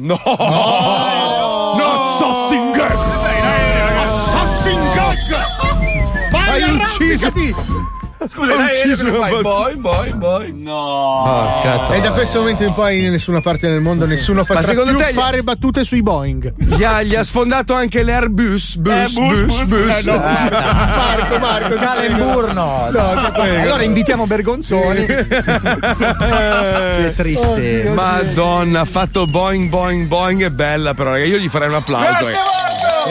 No! 0.00 0.16
No, 1.76 1.86
Assassin 2.00 2.72
Gag! 2.72 2.96
Assassin 4.02 4.80
Gag! 4.94 5.18
Hai 6.32 6.64
ucciso-! 6.64 7.99
Scusa, 8.28 8.54
dai, 8.56 8.76
ucciso 8.76 9.04
una 9.08 9.12
fai? 9.18 9.40
Boing, 9.42 9.80
boing, 9.80 10.14
boing. 10.14 10.62
No. 10.62 11.62
E 11.92 12.00
da 12.00 12.10
questo 12.12 12.40
momento 12.40 12.62
in 12.64 12.72
poi 12.74 13.04
in 13.04 13.10
nessuna 13.12 13.40
parte 13.40 13.68
del 13.68 13.80
mondo 13.80 14.06
nessuno 14.06 14.44
potrà 14.44 14.72
più 14.72 14.96
te 14.96 15.12
fare 15.12 15.42
battute 15.42 15.84
sui 15.84 16.02
Boeing. 16.02 16.52
Gli 16.58 16.84
ha, 16.84 17.02
gli 17.02 17.14
ha 17.14 17.24
sfondato 17.24 17.74
anche 17.74 18.02
l'Airbus, 18.02 18.76
bus, 18.76 18.92
Eh, 18.92 19.06
bus, 19.14 19.40
bus, 19.42 19.62
bus, 19.64 19.64
bus. 19.68 19.96
eh, 19.96 20.02
no. 20.10 20.18
Marco, 20.18 21.38
Marco, 21.38 21.74
Galenburg 21.76 22.52
no. 22.52 22.88
No, 22.90 23.24
ti 23.24 23.30
prego. 23.40 23.62
allora 23.62 23.82
invitiamo 23.82 24.26
Bergonzoni. 24.26 25.06
che 25.06 25.26
triste. 27.16 27.90
Madonna, 27.94 28.80
ha 28.80 28.84
fatto 28.84 29.26
boing 29.26 29.68
boing 29.68 30.06
boing, 30.06 30.44
è 30.44 30.50
bella 30.50 30.94
però, 30.94 31.12
raga, 31.12 31.24
io 31.24 31.38
gli 31.38 31.48
farei 31.48 31.68
un 31.68 31.74
applauso. 31.74 32.26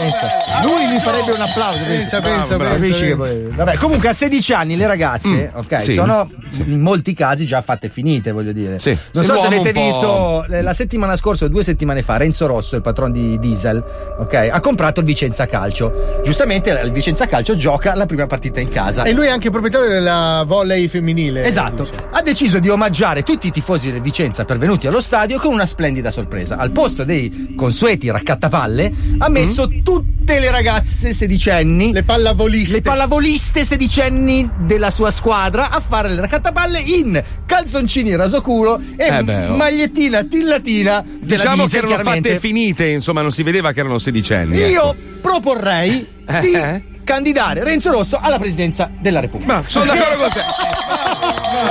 Eh. 0.06 0.64
Lui 0.68 0.88
mi 0.92 1.00
farebbe 1.00 1.32
un 1.32 1.42
applauso. 1.42 1.84
Pensa, 1.86 2.22
pensa, 2.22 2.58
Bravo, 2.58 2.80
pensa, 2.80 3.00
pensa. 3.00 3.16
poi- 3.16 3.48
Vabbè, 3.56 3.78
comunque 3.78 4.10
a 4.10 4.14
16 4.14 4.54
anni 4.54 4.76
le 4.76 4.88
ragazze, 4.88 5.52
ok, 5.54 5.74
Mm, 5.76 5.78
sì, 5.80 5.94
sono 5.94 6.30
in 6.66 6.80
molti 6.82 7.14
casi 7.14 7.46
già 7.46 7.62
fatte 7.62 7.90
finite, 7.90 8.32
voglio 8.32 8.52
dire. 8.52 8.80
Sì. 8.80 8.96
Non 9.14 9.24
so 9.24 9.36
se 9.38 9.46
avete 9.48 9.72
visto 9.72 10.46
eh, 10.50 10.62
la 10.62 10.74
settimana 10.74 11.16
scorsa 11.16 11.46
o 11.46 11.48
due 11.48 11.64
settimane 11.64 12.02
fa, 12.02 12.18
Renzo 12.18 12.46
Rosso, 12.48 12.76
il 12.76 12.82
patron 12.82 13.12
di 13.12 13.38
Diesel, 13.40 13.84
ok, 14.20 14.50
ha 14.52 14.60
comprato 14.60 15.00
il 15.00 15.06
Vicenza 15.06 15.46
Calcio. 15.46 16.22
Giustamente 16.24 16.70
il 16.72 16.92
Vicenza 16.92 17.26
Calcio 17.28 17.56
gioca 17.56 17.96
la 17.96 18.06
prima 18.06 18.26
partita 18.28 18.60
in 18.60 18.70
casa. 18.70 19.04
E 19.04 19.12
lui 19.14 19.28
è 19.28 19.30
anche 19.30 19.50
proprietario 19.50 19.88
della 19.90 20.44
volley 20.46 20.88
femminile. 20.88 21.44
Esatto, 21.46 21.88
ha 22.12 22.22
deciso 22.22 22.60
di 22.60 22.70
omaggiare 22.70 23.24
tutti 23.24 23.48
i 23.48 23.52
tifosi 23.52 23.92
del 23.92 24.02
Vicenza 24.02 24.46
pervenuti 24.46 24.88
allo 24.88 25.02
stadio 25.02 25.40
con 25.40 25.54
una 25.54 25.66
splendida 25.66 26.12
sorpresa. 26.12 26.58
Al 26.58 26.72
posto 26.72 27.04
dei 27.04 27.54
consueti 27.56 28.10
raccattapalle 28.10 28.92
ha 29.20 29.30
messo 29.30 29.68
Mm. 29.68 29.82
Tutte 29.90 30.38
le 30.38 30.52
ragazze 30.52 31.14
sedicenni, 31.14 31.92
le 31.92 32.04
pallavoliste, 32.04 32.76
le 32.76 32.82
pallavoliste 32.84 33.66
sedicenni 33.66 34.48
della 34.60 34.92
sua 34.92 35.10
squadra 35.10 35.72
a 35.72 35.80
fare 35.80 36.10
le 36.10 36.22
raccattapalle 36.22 36.80
in 36.80 37.20
calzoncini 37.48 38.16
rasoculo 38.16 38.80
e 38.96 39.08
Eh 39.08 39.24
beh, 39.24 39.48
oh. 39.48 39.56
magliettina 39.56 40.24
tillatina 40.26 41.04
della 41.04 41.36
Diciamo 41.42 41.64
Diesel, 41.64 41.80
che 41.80 41.88
erano 41.88 42.04
fatte 42.04 42.40
finite, 42.40 42.88
insomma, 42.88 43.24
non 43.24 43.32
si 43.32 43.42
vedeva 43.42 43.72
che 43.72 43.80
erano 43.80 43.98
sedicenni. 43.98 44.58
Io 44.58 44.92
ecco. 44.92 44.96
proporrei 45.22 46.08
Eh, 46.28 46.40
di 46.42 46.52
eh? 46.52 46.84
candidare 47.04 47.64
Renzo 47.64 47.90
Rosso 47.90 48.20
alla 48.22 48.38
presidenza 48.38 48.92
della 49.00 49.22
Repubblica. 49.22 49.64
sono 49.66 49.86
d'accordo 49.86 50.22
con 50.22 50.32
te. 50.32 50.40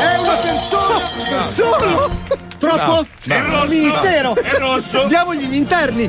È 0.00 0.18
una 0.18 0.36
persona 0.36 1.40
solo. 1.40 2.47
Troppo? 2.58 2.76
No, 2.76 3.06
no. 3.24 3.34
È 3.34 3.40
rosso. 3.50 3.66
Ministero. 3.68 4.34
È 4.36 4.58
rosso. 4.58 5.04
Diamogli 5.06 5.44
gli 5.46 5.54
interni. 5.54 6.08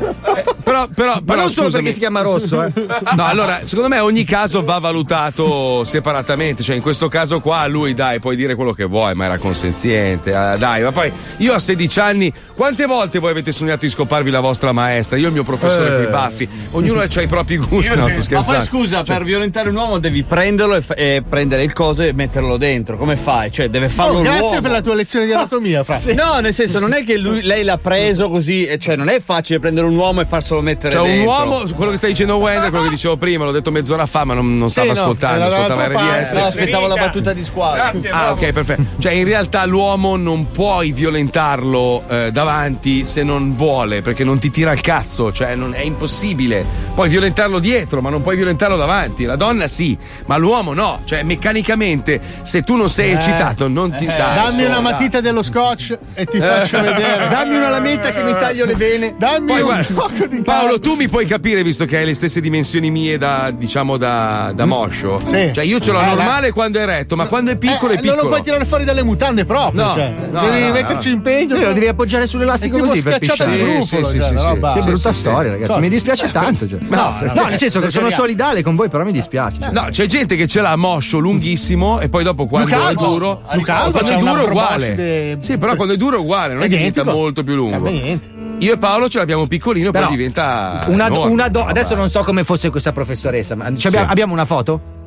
Però, 0.64 0.88
però, 0.88 1.14
Ma 1.16 1.22
però, 1.22 1.42
non 1.42 1.50
solo 1.50 1.68
scusami. 1.68 1.72
perché 1.72 1.92
si 1.94 2.00
chiama 2.00 2.22
Rosso, 2.22 2.64
eh. 2.64 2.72
No, 3.16 3.26
allora, 3.26 3.62
secondo 3.64 3.90
me 3.90 4.00
ogni 4.00 4.24
caso 4.24 4.64
va 4.64 4.78
valutato 4.80 5.84
separatamente. 5.84 6.64
Cioè, 6.64 6.76
in 6.76 6.82
questo 6.82 7.08
caso 7.08 7.40
qua, 7.42 7.66
lui, 7.68 7.94
dai, 7.94 8.20
puoi 8.20 8.36
dire 8.36 8.56
quello 8.56 8.74
che 8.74 8.86
vuoi, 8.86 9.14
ma 9.16 9.26
era 9.26 9.38
consenziente. 9.38 10.30
eh, 10.32 10.58
dai, 10.58 10.82
ma 10.84 10.92
poi 10.92 11.12
io 11.38 11.54
a 11.54 11.60
16 11.60 12.00
anni, 12.00 12.34
quante 12.56 12.86
volte 12.86 13.20
voi 13.20 13.32
avete 13.32 13.52
sognato 13.52 13.80
di 13.86 13.90
scoparvi 13.90 14.30
la 14.30 14.40
vostra 14.40 14.72
maestra? 14.72 15.18
Io 15.18 15.26
e 15.26 15.28
il 15.28 15.34
mio 15.34 15.44
professore 15.44 15.88
Eh. 15.90 15.94
con 15.96 16.04
i 16.04 16.08
baffi. 16.08 16.50
Ognuno 16.72 17.02
ha 17.02 17.22
i 17.22 17.28
propri 17.28 17.58
gusti. 17.58 17.96
No, 17.96 18.08
sto 18.10 18.36
Ma 18.36 18.44
poi 18.44 18.62
scusa, 18.64 19.04
Cioè, 19.04 19.16
per 19.18 19.24
violentare 19.24 19.70
un 19.70 19.76
uomo 19.76 19.98
devi 20.00 20.24
prenderlo 20.24 20.76
e, 20.76 20.82
fa- 20.82 20.96
e 20.96 21.24
prendere 21.28 21.64
il 21.64 21.74
coso 21.74 22.02
e 22.04 22.14
metterlo 22.14 22.58
dentro. 22.58 22.98
Come 22.98 23.16
fai? 23.16 23.52
Cioè, 23.52 23.68
deve 23.68 23.90
farlo 23.90 24.20
Oh, 24.20 24.22
grazie 24.22 24.40
l'uomo. 24.42 24.62
per 24.62 24.72
la 24.72 24.82
tua 24.82 24.94
lezione 24.96 25.26
di 25.26 25.32
anatomia, 25.34 25.84
Fra. 25.84 25.98
No, 26.14 26.39
nel 26.40 26.54
senso, 26.54 26.80
non 26.80 26.94
è 26.94 27.04
che 27.04 27.18
lui- 27.18 27.42
lei 27.42 27.64
l'ha 27.64 27.78
preso 27.78 28.30
così, 28.30 28.66
e 28.66 28.78
cioè 28.78 28.96
non 28.96 29.10
è 29.10 29.20
facile 29.22 29.60
prendere 29.60 29.88
un 29.88 29.96
uomo 29.96 30.22
e 30.22 30.26
farselo 30.26 30.62
mettere 30.62 30.94
Cioè, 30.96 31.02
un 31.02 31.08
dentro. 31.16 31.30
uomo, 31.32 31.64
quello 31.76 31.92
che 31.92 31.98
stai 31.98 32.10
dicendo 32.12 32.38
Wender, 32.38 32.70
quello 32.70 32.86
che 32.86 32.90
dicevo 32.92 33.18
prima, 33.18 33.46
l'ho 33.46 33.52
detto 33.52 33.72
mezz'ora 33.72 34.06
fa, 34.06 34.24
ma 34.24 34.34
non, 34.34 34.58
non 34.58 34.68
Sì, 34.68 34.74
stava 34.82 34.94
no, 34.94 35.00
ascoltando, 35.00 35.46
ascoltava. 35.46 35.88
RDS. 35.88 36.34
No, 36.36 36.44
aspettavo 36.46 36.88
la 36.88 36.96
battuta 36.96 37.34
di 37.34 37.44
squadra. 37.44 37.94
ah, 38.12 38.32
ok, 38.32 38.52
perfetto. 38.52 38.84
Cioè, 39.00 39.12
in 39.14 39.26
realtà 39.26 39.66
l'uomo 39.66 40.16
non 40.16 40.52
puoi 40.52 40.92
violentarlo 40.92 42.04
eh, 42.08 42.32
davanti 42.32 43.06
se 43.06 43.24
non 43.24 43.56
vuole, 43.56 44.02
perché 44.02 44.24
non 44.24 44.40
ti 44.40 44.50
tira 44.52 44.72
il 44.72 44.82
cazzo, 44.82 45.32
cioè 45.32 45.56
non- 45.56 45.74
è 45.74 45.82
impossibile. 45.82 46.66
Puoi 46.96 47.10
violentarlo 47.10 47.60
dietro, 47.60 48.02
ma 48.02 48.10
non 48.10 48.22
puoi 48.22 48.36
violentarlo 48.36 48.76
davanti. 48.78 49.24
La 49.26 49.36
donna 49.36 49.68
sì, 49.68 49.98
ma 50.26 50.38
l'uomo 50.38 50.74
no. 50.74 51.02
Cioè, 51.06 51.24
meccanicamente, 51.24 52.20
se 52.44 52.62
tu 52.64 52.76
non 52.76 52.90
sei 52.90 53.12
Eh. 53.12 53.14
eccitato, 53.16 53.68
non 53.68 53.94
ti 53.98 54.06
dai. 54.06 54.18
Dammi 54.18 54.62
su, 54.64 54.68
una 54.68 54.80
matita 54.80 55.22
dello 55.22 55.42
scotch 55.44 55.98
e 56.14 56.26
ti 56.30 56.40
faccio 56.40 56.78
Eh. 56.78 56.82
vedere. 56.82 57.28
Dammi 57.30 57.56
una 57.56 57.70
lametta 57.70 58.10
che 58.12 58.24
mi 58.24 58.32
taglio 58.34 58.66
le 58.66 58.76
vene. 58.76 59.16
Dammi 59.18 59.48
Poi, 59.48 59.60
un 59.62 59.66
guarda, 59.66 59.94
poco 59.94 60.28
di 60.28 60.42
Paolo, 60.42 60.80
tu 60.80 60.96
mi 60.96 61.08
puoi 61.08 61.26
capire, 61.26 61.64
visto 61.64 61.86
che 61.86 61.98
hai 61.98 62.06
le 62.06 62.14
stesse 62.14 62.40
dimensioni 62.42 62.90
mie 62.92 63.18
da, 63.18 63.52
diciamo, 63.54 63.98
da, 63.98 64.52
da 64.54 64.66
moscio. 64.66 65.20
Sì. 65.24 65.52
Cioè, 65.54 65.64
io 65.64 65.80
ce 65.80 65.92
l'ho 65.92 66.02
Eh, 66.02 66.06
normale 66.06 66.52
quando 66.52 66.80
è 66.80 66.86
retto, 66.86 67.16
ma 67.16 67.26
quando 67.28 67.52
è 67.52 67.58
piccolo 67.58 67.92
Eh, 67.92 67.96
è 67.96 68.00
piccolo. 68.00 68.16
Non 68.16 68.24
lo 68.26 68.30
puoi 68.32 68.44
tirare 68.44 68.66
fuori 68.66 68.84
dalle 68.86 69.04
mutande 69.04 69.46
proprio. 69.46 69.84
No, 69.86 69.94
cioè. 69.94 70.14
no, 70.32 70.42
devi 70.42 70.68
no, 70.68 70.74
metterci 70.74 71.10
no. 71.10 71.16
impegno. 71.16 71.58
Lo 71.60 71.74
devi 71.74 71.88
appoggiare 71.88 72.28
sull'elastico 72.28 72.78
È 72.78 72.80
così 72.80 73.02
per 73.02 73.16
schiacciata 73.16 73.50
pisciare. 73.50 73.82
Sì, 73.82 73.88
sì, 73.88 73.96
cioè, 73.96 74.06
sì, 74.06 74.22
sì. 74.22 74.34
roba- 74.46 74.74
Che 74.74 74.82
brutta 74.82 75.14
storia, 75.14 75.52
ragazzi. 75.52 75.80
Mi 75.80 75.90
dispiace 75.90 76.30
tanto. 76.32 76.68
cioè. 76.68 76.80
No, 76.82 76.98
No, 77.00 77.16
no, 77.22 77.32
no, 77.34 77.48
nel 77.48 77.58
senso 77.58 77.80
che 77.80 77.90
sono 77.90 78.10
solidale 78.10 78.62
con 78.62 78.76
voi, 78.76 78.90
però 78.90 79.04
mi 79.04 79.12
dispiace. 79.12 79.58
cioè. 79.62 79.72
No, 79.72 79.88
c'è 79.90 80.06
gente 80.06 80.36
che 80.36 80.48
ce 80.48 80.62
l'ha 80.62 80.76
moscio 80.76 81.18
lunghissimo 81.20 82.00
e 82.00 82.10
poi 82.10 82.24
dopo 82.24 82.46
quando 82.46 82.88
è 82.88 82.94
duro. 82.94 83.42
Quando 83.46 84.00
è 84.00 84.18
duro 84.18 84.46
è 84.46 84.48
uguale. 84.48 85.38
Sì, 85.42 85.58
però 85.58 85.76
quando 85.76 85.94
è 85.94 85.98
duro 85.98 86.19
è 86.20 86.24
uguale, 86.24 86.54
non 86.54 86.64
è, 86.64 86.68
che 86.68 86.78
diventa 86.78 87.04
molto 87.04 87.44
più 87.44 87.56
lungo. 87.56 87.90
Niente. 87.90 88.30
Io 88.60 88.74
e 88.74 88.78
Paolo 88.78 89.08
ce 89.10 89.20
l'abbiamo 89.20 89.48
piccolino, 89.48 89.92
Però, 89.92 90.08
poi 90.08 90.16
diventa. 90.16 90.84
Una, 90.88 91.08
enorme. 91.08 91.32
una 91.32 91.48
do- 91.48 91.64
adesso 91.66 91.96
non 91.96 92.10
so 92.10 92.24
come 92.24 92.44
fosse 92.44 92.70
questa 92.70 92.92
professoressa, 92.92 93.56
ma 93.56 93.72
Sì. 93.76 93.88
abbiamo 93.96 94.34
una 94.34 94.46
foto? 94.46 94.98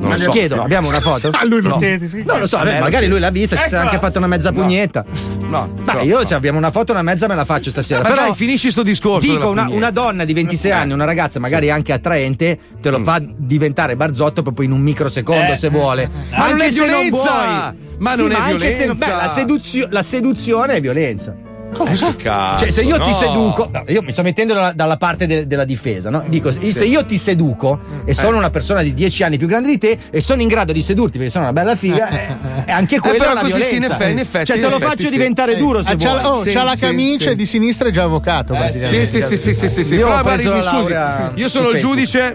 Non 0.00 0.12
lo 0.12 0.18
so. 0.18 0.30
Chiedo, 0.30 0.56
No. 0.56 0.62
abbiamo 0.62 0.88
una 0.88 1.00
foto? 1.00 1.30
A 1.32 1.44
lui 1.44 1.60
lo 1.60 1.68
no. 1.70 1.76
chiedi, 1.76 2.08
sì. 2.08 2.22
Non 2.26 2.38
lo 2.40 2.46
so, 2.48 2.56
lo 2.62 2.70
magari 2.78 3.06
lui 3.06 3.20
l'ha 3.20 3.30
vista, 3.30 3.56
ci 3.56 3.68
si 3.68 3.74
è 3.74 3.76
anche 3.78 3.98
fatto 3.98 4.18
una 4.18 4.26
mezza 4.26 4.50
No. 4.50 4.60
pugnetta. 4.60 5.04
No, 5.48 5.68
no, 5.84 6.00
io 6.02 6.18
no. 6.20 6.24
se 6.24 6.34
abbiamo 6.34 6.58
una 6.58 6.70
foto, 6.70 6.92
una 6.92 7.02
mezza 7.02 7.26
me 7.26 7.34
la 7.34 7.44
faccio 7.44 7.70
stasera. 7.70 8.02
Ma 8.02 8.08
Però 8.08 8.22
dai, 8.22 8.34
finisci 8.34 8.70
sto 8.70 8.82
discorso. 8.82 9.30
Dico, 9.30 9.48
una, 9.50 9.68
una 9.68 9.90
donna 9.90 10.24
di 10.24 10.32
26 10.32 10.70
anni, 10.72 10.92
una 10.92 11.04
ragazza 11.04 11.38
magari 11.40 11.70
anche 11.70 11.92
attraente, 11.92 12.58
te 12.80 12.90
lo 12.90 12.98
fa 13.00 13.20
diventare 13.22 13.96
barzotto 13.96 14.42
proprio 14.42 14.66
in 14.66 14.72
un 14.72 14.80
microsecondo 14.80 15.52
Eh. 15.52 15.56
se 15.56 15.68
vuole. 15.68 16.08
Ma 16.30 16.48
non 16.50 16.60
anche 16.60 16.66
è 16.66 16.70
non 16.70 16.86
violenza! 16.86 17.30
vuoi. 17.32 17.88
Ma 17.98 18.12
Sì, 18.14 18.20
non 18.22 18.30
è 18.30 18.34
se 18.34 18.38
non- 18.40 18.46
violenza! 18.48 18.94
beh, 19.06 19.10
la, 19.12 19.28
seduzio- 19.28 19.86
la 19.90 20.02
seduzione 20.02 20.74
è 20.74 20.80
violenza. 20.80 21.34
Cosa? 21.72 22.14
Cazzo, 22.16 22.60
Cioè, 22.64 22.70
se 22.70 22.82
io 22.82 22.96
ti 22.96 23.10
no. 23.10 23.12
seduco, 23.12 23.68
no, 23.72 23.84
io 23.86 24.02
mi 24.02 24.12
sto 24.12 24.22
mettendo 24.22 24.54
dalla, 24.54 24.72
dalla 24.72 24.96
parte 24.96 25.26
de- 25.26 25.46
della 25.46 25.64
difesa, 25.64 26.10
no? 26.10 26.24
Dico, 26.28 26.50
se 26.52 26.84
io 26.84 27.04
ti 27.04 27.16
seduco 27.16 27.78
e 28.04 28.12
sono 28.12 28.34
Eh. 28.34 28.38
una 28.38 28.50
persona 28.50 28.82
di 28.82 28.92
10 28.92 29.22
anni 29.22 29.38
più 29.38 29.46
grande 29.46 29.68
di 29.68 29.78
te 29.78 29.96
e 30.10 30.20
sono 30.20 30.42
in 30.42 30.48
grado 30.48 30.72
di 30.72 30.82
sedurti 30.82 31.16
perché 31.18 31.30
sono 31.32 31.44
una 31.44 31.52
bella 31.52 31.76
figa, 31.76 32.08
eh, 32.08 32.26
eh, 32.66 32.72
anche 32.72 32.98
quella 32.98 33.16
però 33.18 33.28
è 33.30 33.32
una 33.32 33.40
così 33.42 33.62
sì, 33.62 33.74
in 33.74 33.80
violenza. 33.80 33.94
effe- 33.96 34.10
in 34.10 34.18
effetti- 34.18 34.46
cioè, 34.46 34.56
te 34.56 34.62
lo 34.62 34.68
effetti 34.76 34.84
faccio 34.90 35.04
sì. 35.06 35.10
diventare 35.12 35.56
duro 35.56 35.82
se 35.82 35.92
Ah, 35.92 35.96
c'ha, 35.96 36.10
vuoi. 36.20 36.24
oh, 36.24 36.42
Sì, 36.42 36.50
c'ha 36.50 36.62
la 36.64 36.74
sì, 36.74 36.86
camicia 36.86 37.30
sì. 37.30 37.36
di 37.36 37.46
sinistra 37.46 37.88
è 37.88 37.92
già 37.92 38.02
avvocato. 38.02 38.54
praticamente. 38.54 39.04
Sì, 39.06 39.20
sì, 39.20 39.36
sì, 39.36 39.36
sì, 39.36 39.54
sì, 39.54 39.68
sì, 39.68 39.84
sì. 39.84 39.94
Io 39.94 40.08
laurea 40.08 41.32
io 41.34 41.48
sono 41.48 41.68
il 41.70 41.78
giudice. 41.78 42.34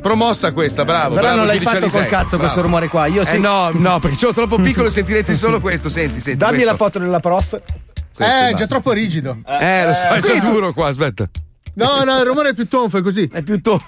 Promossa 0.00 0.52
questa, 0.52 0.84
bravo. 0.84 1.10
Però 1.14 1.20
bravo, 1.26 1.36
non 1.36 1.46
l'hai 1.46 1.60
fatto 1.60 1.76
Alisei, 1.78 2.00
col 2.00 2.08
cazzo 2.10 2.28
bravo. 2.36 2.42
questo 2.42 2.62
rumore 2.62 2.88
qua. 2.88 3.06
Io 3.06 3.22
Eh 3.22 3.38
no, 3.38 3.70
no, 3.72 3.98
perché 4.00 4.16
sono 4.16 4.32
troppo 4.32 4.58
piccolo 4.58 4.88
e 4.88 4.90
sentirete 4.90 5.36
solo 5.36 5.60
questo. 5.60 5.88
Senti, 5.88 6.20
senti. 6.20 6.38
Dammi 6.38 6.52
questo. 6.54 6.70
la 6.70 6.76
foto 6.76 6.98
della 6.98 7.20
prof. 7.20 7.48
Questo 7.50 8.34
Eh, 8.36 8.40
basta. 8.50 8.56
già 8.56 8.66
troppo 8.66 8.92
rigido. 8.92 9.38
Eh, 9.46 9.86
lo 9.86 9.94
so, 9.94 10.08
è 10.08 10.20
già 10.20 10.38
duro 10.40 10.72
qua, 10.72 10.88
aspetta. 10.88 11.28
No, 11.74 12.02
no, 12.04 12.18
il 12.18 12.24
rumore 12.24 12.50
è 12.50 12.54
più 12.54 12.66
tonfo, 12.68 12.98
è 12.98 13.02
così. 13.02 13.28
È 13.32 13.42
più 13.42 13.60
to- 13.60 13.80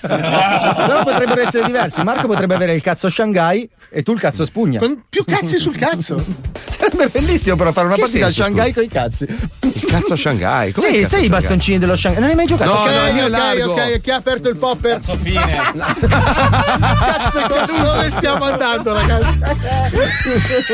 Però 0.00 1.02
potrebbero 1.04 1.40
essere 1.42 1.66
diversi. 1.66 2.02
Marco 2.02 2.26
potrebbe 2.26 2.54
avere 2.54 2.74
il 2.74 2.82
cazzo 2.82 3.08
Shanghai 3.10 3.68
e 3.90 4.02
tu 4.02 4.12
il 4.12 4.20
cazzo 4.20 4.44
spugna. 4.44 4.78
Con 4.78 5.02
più 5.08 5.24
cazzi 5.24 5.58
sul 5.58 5.76
cazzo. 5.76 6.22
Sarebbe 6.68 7.08
bellissimo 7.08 7.56
però 7.56 7.72
fare 7.72 7.86
una 7.86 7.94
Che 7.94 8.02
partita 8.02 8.26
senso, 8.26 8.42
Shanghai 8.42 8.72
con 8.72 8.82
i 8.82 8.88
cazzi. 8.88 9.26
Il 9.60 9.84
cazzo 9.86 10.14
a 10.14 10.16
Shanghai. 10.16 10.72
com'è 10.72 10.86
Sì, 10.86 10.94
cazzo 11.00 11.08
sai 11.08 11.22
i 11.22 11.26
a 11.26 11.30
bastoncini 11.30 11.78
dello 11.78 11.96
Shanghai? 11.96 12.20
Non 12.20 12.30
hai 12.30 12.36
mai 12.36 12.46
giocato? 12.46 12.72
No, 12.72 12.78
a 12.78 12.82
ok, 12.82 12.90
Shanghai? 12.90 13.12
no, 13.12 13.18
io 13.18 13.24
ok, 13.24 13.30
largo. 13.30 13.72
ok, 13.72 14.00
chi 14.00 14.10
ha 14.10 14.16
aperto 14.16 14.48
il 14.48 14.56
popper? 14.56 15.00
Cazzo, 15.00 15.16
Dove 17.84 18.10
stiamo 18.10 18.44
andando, 18.44 18.92
ragazzi? 18.92 19.38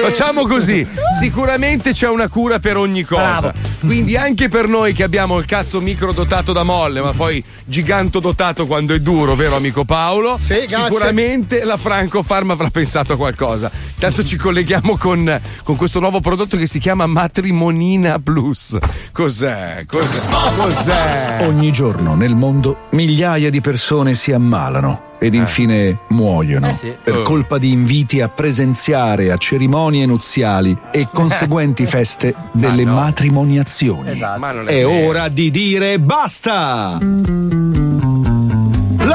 Facciamo 0.01 0.47
così, 0.47 0.87
sicuramente 1.19 1.93
c'è 1.93 2.09
una 2.09 2.29
cura 2.29 2.59
per 2.59 2.77
ogni 2.77 3.05
cosa. 3.05 3.53
Quindi 3.81 4.17
anche 4.17 4.49
per 4.49 4.69
noi 4.69 4.93
che 4.93 5.03
abbiamo 5.03 5.39
il 5.39 5.47
cazzo 5.47 5.81
micro 5.81 6.13
dotato 6.13 6.53
da 6.53 6.63
molle, 6.63 7.01
ma 7.01 7.13
poi 7.13 7.43
giganto 7.65 8.21
dotato 8.21 8.67
quando 8.67 8.95
è 8.95 9.00
duro, 9.01 9.35
vero 9.35 9.57
amico 9.57 9.85
Paolo? 9.85 10.37
Sì, 10.39 10.67
grazie. 10.69 10.85
Sicuramente 10.85 11.65
la 11.65 11.77
Franco 11.77 12.23
Farm 12.23 12.51
avrà 12.51 12.71
pensato 12.71 13.13
a 13.15 13.17
qualcosa. 13.17 13.71
Tanto 13.99 14.25
ci 14.25 14.37
colleghiamo 14.37 14.97
con, 14.97 15.41
con 15.63 15.77
questo 15.77 16.01
nuovo 16.01 16.21
prodotto 16.21 16.57
che 16.57 16.67
si 16.67 16.79
chiama 16.79 17.07
Matrimonina 17.07 18.19
Plus. 18.19 18.79
Cos'è? 19.13 19.85
Cos'è? 19.87 20.57
Cos'è? 20.57 21.47
Ogni 21.47 21.71
giorno 21.73 22.15
nel 22.15 22.35
mondo 22.35 22.87
migliaia 22.91 23.51
di 23.51 23.61
persone 23.61 24.15
si 24.15 24.33
ammalano 24.33 25.09
ed 25.23 25.35
infine 25.35 25.99
muoiono 26.09 26.69
Eh 26.69 26.73
sì. 26.73 26.95
per 27.05 27.19
Oh. 27.19 27.23
colpa 27.23 27.59
di 27.59 27.71
inviti 27.73 28.23
a 28.23 28.31
presenziare 28.31 29.31
a 29.31 29.37
cerimonie 29.37 30.07
nuziali 30.07 30.75
e 30.91 31.09
conseguenti 31.13 31.85
feste 31.87 32.35
delle 32.53 32.85
no. 32.85 32.95
matrimoniazioni. 32.95 34.19
Ma 34.39 34.53
non 34.53 34.67
è 34.69 34.79
È 34.79 34.87
ora 34.87 35.29
di 35.29 35.51
dire 35.51 35.99
basta! 36.01 36.99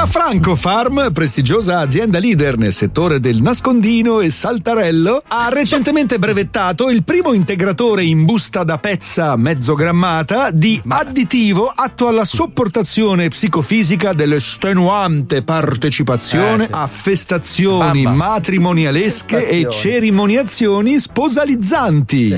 La 0.05 0.11
Franco 0.11 0.55
Farm, 0.55 1.11
prestigiosa 1.11 1.79
azienda 1.79 2.19
leader 2.19 2.59
nel 2.59 2.73
settore 2.73 3.19
del 3.19 3.41
nascondino 3.41 4.19
e 4.19 4.29
saltarello, 4.29 5.23
ha 5.27 5.49
recentemente 5.49 6.19
brevettato 6.19 6.91
il 6.91 7.03
primo 7.03 7.33
integratore 7.33 8.03
in 8.03 8.23
busta 8.23 8.63
da 8.63 8.77
pezza 8.77 9.35
mezzo 9.35 9.73
grammata 9.73 10.51
di 10.51 10.79
additivo 10.87 11.73
atto 11.73 12.07
alla 12.07 12.23
sopportazione 12.23 13.29
psicofisica 13.29 14.13
dell'estenuante 14.13 15.41
partecipazione 15.41 16.65
Eh, 16.65 16.67
sì. 16.67 16.71
a 16.73 16.85
festazioni 16.85 18.03
Bamba. 18.03 18.25
matrimonialesche 18.27 19.47
e 19.49 19.67
cerimoniazioni 19.71 20.99
sposalizzanti. 20.99 22.35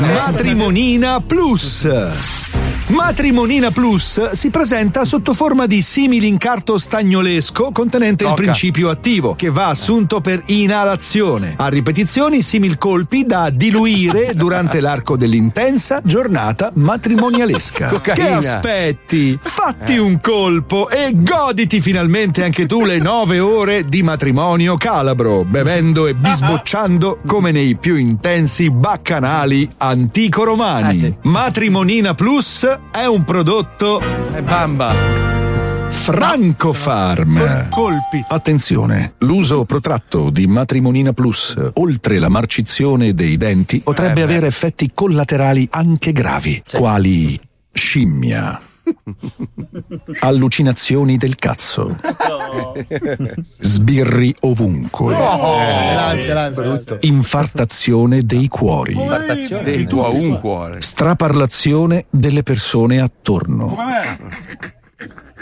Matrimonina 0.00 1.20
Plus. 1.20 1.86
Matrimonina 2.88 3.72
Plus 3.72 4.30
si 4.30 4.50
presenta 4.50 5.04
sotto 5.04 5.34
forma 5.34 5.66
di 5.66 5.82
simili 5.82 6.28
incarto 6.28 6.78
stagnolesco 6.78 7.72
contenente 7.72 8.22
il 8.22 8.30
Tocca. 8.30 8.42
principio 8.42 8.90
attivo 8.90 9.34
che 9.34 9.50
va 9.50 9.66
assunto 9.66 10.20
per 10.20 10.40
inalazione. 10.46 11.54
A 11.56 11.66
ripetizioni 11.66 12.42
simil 12.42 12.78
colpi 12.78 13.26
da 13.26 13.50
diluire 13.50 14.34
durante 14.38 14.78
l'arco 14.78 15.16
dell'intensa 15.16 16.00
giornata 16.04 16.70
matrimonialesca. 16.74 17.88
Cocaina. 17.90 18.24
Che 18.24 18.32
aspetti? 18.32 19.36
Fatti 19.42 19.98
un 19.98 20.20
colpo 20.20 20.88
e 20.88 21.10
goditi 21.12 21.80
finalmente 21.80 22.44
anche 22.44 22.66
tu 22.66 22.84
le 22.84 22.98
nove 22.98 23.40
ore 23.40 23.84
di 23.84 24.04
matrimonio 24.04 24.76
calabro, 24.76 25.44
bevendo 25.44 26.06
e 26.06 26.14
bisbocciando 26.14 27.18
come 27.26 27.50
nei 27.50 27.74
più 27.74 27.96
intensi 27.96 28.70
baccanali 28.70 29.68
antico-romani. 29.76 30.94
Eh 30.94 30.98
sì. 30.98 31.14
Matrimonina 31.22 32.14
Plus 32.14 32.74
è 32.90 33.04
un 33.06 33.24
prodotto 33.24 34.00
È 34.32 34.42
bamba. 34.42 34.94
Francofarm. 35.88 37.68
Colpi. 37.70 38.24
Attenzione, 38.28 39.14
l'uso 39.18 39.64
protratto 39.64 40.30
di 40.30 40.46
Matrimonina 40.46 41.12
Plus, 41.12 41.56
oltre 41.74 42.18
la 42.18 42.28
marcizione 42.28 43.12
dei 43.14 43.36
denti, 43.36 43.80
potrebbe 43.80 44.20
Eh, 44.20 44.24
avere 44.24 44.46
effetti 44.46 44.92
collaterali 44.94 45.66
anche 45.70 46.12
gravi, 46.12 46.62
quali 46.72 47.40
scimmia. 47.72 48.60
Allucinazioni 50.20 51.16
del 51.16 51.36
cazzo. 51.36 51.96
Sbirri 53.40 54.34
ovunque. 54.40 55.14
Eh, 55.14 55.94
l'ansia, 55.94 56.34
l'ansia. 56.34 56.98
Infartazione 57.00 58.22
dei 58.22 58.48
cuori. 58.48 58.96
Dei 59.62 59.86
tuoi 59.86 60.24
un 60.24 60.40
cuore. 60.40 60.80
Straparlazione 60.82 62.06
delle 62.10 62.42
persone 62.42 63.00
attorno. 63.00 63.76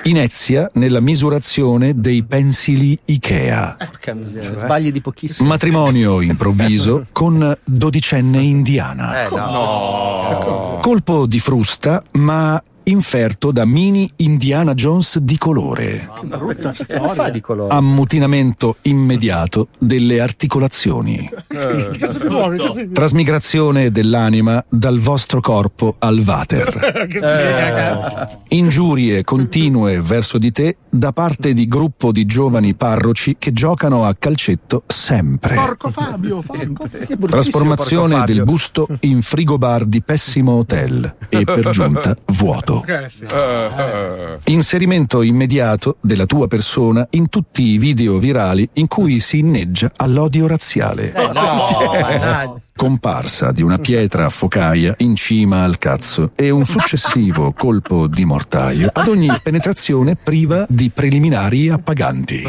Inezia 0.07 0.71
nella 0.75 1.01
misurazione 1.01 1.99
dei 1.99 2.25
pensili 2.25 2.99
Ikea. 3.07 3.77
Porca 3.79 4.13
miseria, 4.13 4.59
sbagli 4.59 4.93
di 4.93 5.01
pochissimo. 5.01 5.49
Matrimonio 5.49 6.21
improvviso 6.21 7.07
con 7.11 7.57
dodicenne 7.65 8.43
indiana. 8.43 9.25
Eh, 9.25 9.29
no. 9.31 10.79
Colpo 10.83 11.25
di 11.25 11.39
frusta, 11.39 12.03
ma 12.13 12.63
inferto 12.85 13.51
da 13.51 13.65
mini 13.65 14.09
Indiana 14.17 14.75
Jones 14.75 15.19
di 15.19 15.39
colore. 15.39 16.09
Brutta 16.25 16.71
Che 16.73 16.85
fa 16.99 17.09
storia. 17.13 17.31
di 17.31 17.41
colore? 17.41 17.75
Ammutinamento 17.75 18.77
immediato 18.83 19.69
delle 19.79 20.21
articolazioni. 20.21 21.31
Che 21.47 22.13
si- 22.13 22.91
Trasmigrazione 22.93 23.91
dell'anima 23.91 24.65
dal 24.69 24.99
vostro 24.99 25.41
corpo 25.41 25.97
al 25.99 26.21
vater. 26.21 27.07
Cazzo. 27.09 28.41
Ingiurie 28.49 29.25
continue 29.25 30.01
verso 30.01 30.39
di 30.39 30.53
te 30.53 30.77
da 30.89 31.13
parte 31.13 31.53
di 31.55 31.65
gruppo 31.67 32.13
di 32.13 32.25
giovani 32.27 32.75
parroci 32.75 33.37
che 33.39 33.53
giocano 33.53 34.05
a 34.05 34.15
calcetto 34.19 34.83
sempre. 34.87 35.55
Porco 35.55 35.91
Fabio, 35.91 36.43
porco. 36.47 36.89
Trasformazione 37.27 38.15
porco 38.15 38.27
del 38.27 38.37
Fabio. 38.39 38.45
busto 38.53 38.87
in 39.01 39.23
frigobar 39.23 39.85
di 39.87 40.03
pessimo 40.03 40.53
hotel 40.53 41.15
e 41.29 41.45
per 41.45 41.71
giunta 41.73 42.17
vuoto. 42.27 42.74
Eh, 42.83 43.09
sì. 43.09 44.53
Inserimento 44.53 45.23
immediato 45.23 45.97
della 46.01 46.27
tua 46.27 46.49
persona 46.49 47.07
in 47.11 47.29
tutti 47.29 47.63
i 47.63 47.79
video 47.79 48.19
virali 48.19 48.69
in 48.75 48.89
cui 48.89 49.21
si 49.21 49.39
inneggia 49.39 49.93
all'odio 49.97 50.47
razziale. 50.47 51.13
Eh, 51.13 51.33
no. 51.33 52.61
Comparsa 52.77 53.53
di 53.53 53.63
una 53.63 53.79
pietra 53.79 54.27
a 54.27 54.31
focaia 54.31 54.95
in 54.99 55.15
cima 55.15 55.63
al 55.63 55.79
cazzo 55.79 56.33
e 56.35 56.51
un 56.51 56.65
successivo 56.65 57.53
colpo 57.53 58.09
di 58.09 58.25
mortaio 58.25 58.91
ad 58.93 59.07
ogni 59.07 59.31
penetrazione 59.43 60.17
priva 60.17 60.67
di 60.69 60.91
preliminari 60.91 61.69
appaganti. 61.69 62.43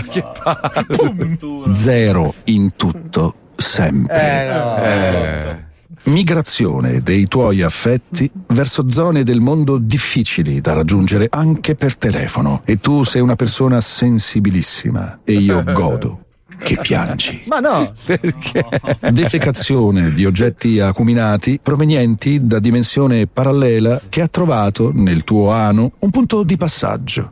Zero 1.74 2.34
in 2.46 2.76
tutto, 2.76 3.34
sempre. 3.56 4.46
Eh, 4.46 4.54
no. 4.54 4.78
Eh. 4.78 5.65
Migrazione 6.06 7.02
dei 7.02 7.28
tuoi 7.28 7.64
affetti 7.64 8.30
verso 8.48 8.90
zone 8.92 9.24
del 9.24 9.42
mondo 9.42 9.78
difficili 9.78 10.62
da 10.62 10.74
raggiungere 10.74 11.28
anche 11.32 11.74
per 11.74 11.96
telefono. 11.98 12.62
E 12.64 12.80
tu 12.80 13.04
sei 13.04 13.22
una 13.22 13.36
persona 13.36 13.82
sensibilissima 13.82 15.22
e 15.24 15.34
io 15.34 15.64
godo 15.74 16.26
che 16.60 16.78
piangi. 16.80 17.44
Ma 17.48 17.60
no. 17.60 17.92
Perché? 18.06 18.66
Defecazione 19.12 20.12
di 20.12 20.26
oggetti 20.26 20.80
acuminati 20.80 21.60
provenienti 21.62 22.46
da 22.46 22.60
dimensione 22.60 23.26
parallela 23.26 24.00
che 24.08 24.22
ha 24.22 24.28
trovato 24.28 24.92
nel 24.94 25.24
tuo 25.24 25.52
ano 25.52 25.92
un 26.00 26.10
punto 26.12 26.44
di 26.44 26.56
passaggio. 26.56 27.32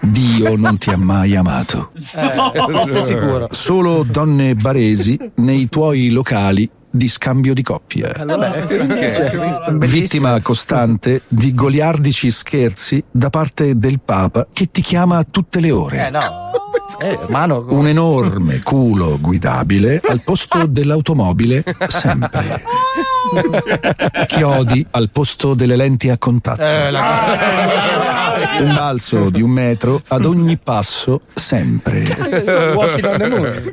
Dio 0.00 0.56
non 0.56 0.78
ti 0.78 0.90
ha 0.90 0.96
mai 0.96 1.36
amato. 1.36 1.92
Eh, 1.94 2.86
sei 2.86 3.02
sicuro? 3.02 3.48
Solo 3.52 4.02
donne 4.02 4.54
baresi 4.54 5.16
nei 5.36 5.68
tuoi 5.68 6.10
locali 6.10 6.68
di 6.94 7.08
scambio 7.08 7.54
di 7.54 7.62
bellissimo. 9.78 9.78
Vittima 9.78 10.40
costante 10.40 11.22
di 11.26 11.52
goliardici 11.52 12.30
scherzi 12.30 13.02
da 13.10 13.30
parte 13.30 13.76
del 13.76 13.98
Papa 13.98 14.46
che 14.52 14.70
ti 14.70 14.80
chiama 14.80 15.16
a 15.18 15.26
tutte 15.28 15.58
le 15.58 15.72
ore. 15.72 16.06
Eh, 16.06 16.10
no. 16.10 16.20
Eh, 17.00 17.18
mano. 17.30 17.66
Un 17.70 17.88
enorme 17.88 18.60
culo 18.62 19.18
guidabile 19.20 20.00
al 20.08 20.20
posto 20.20 20.66
dell'automobile 20.66 21.64
sempre. 21.88 22.62
Chiodi 24.28 24.86
al 24.92 25.10
posto 25.10 25.54
delle 25.54 25.74
lenti 25.74 26.10
a 26.10 26.18
contatto. 26.18 26.62
Eh, 26.62 26.90
la 26.92 28.03
Un 28.60 28.74
balzo 28.74 29.30
di 29.30 29.42
un 29.42 29.50
metro 29.50 30.02
ad 30.08 30.24
ogni 30.24 30.58
passo 30.58 31.20
sempre. 31.32 32.04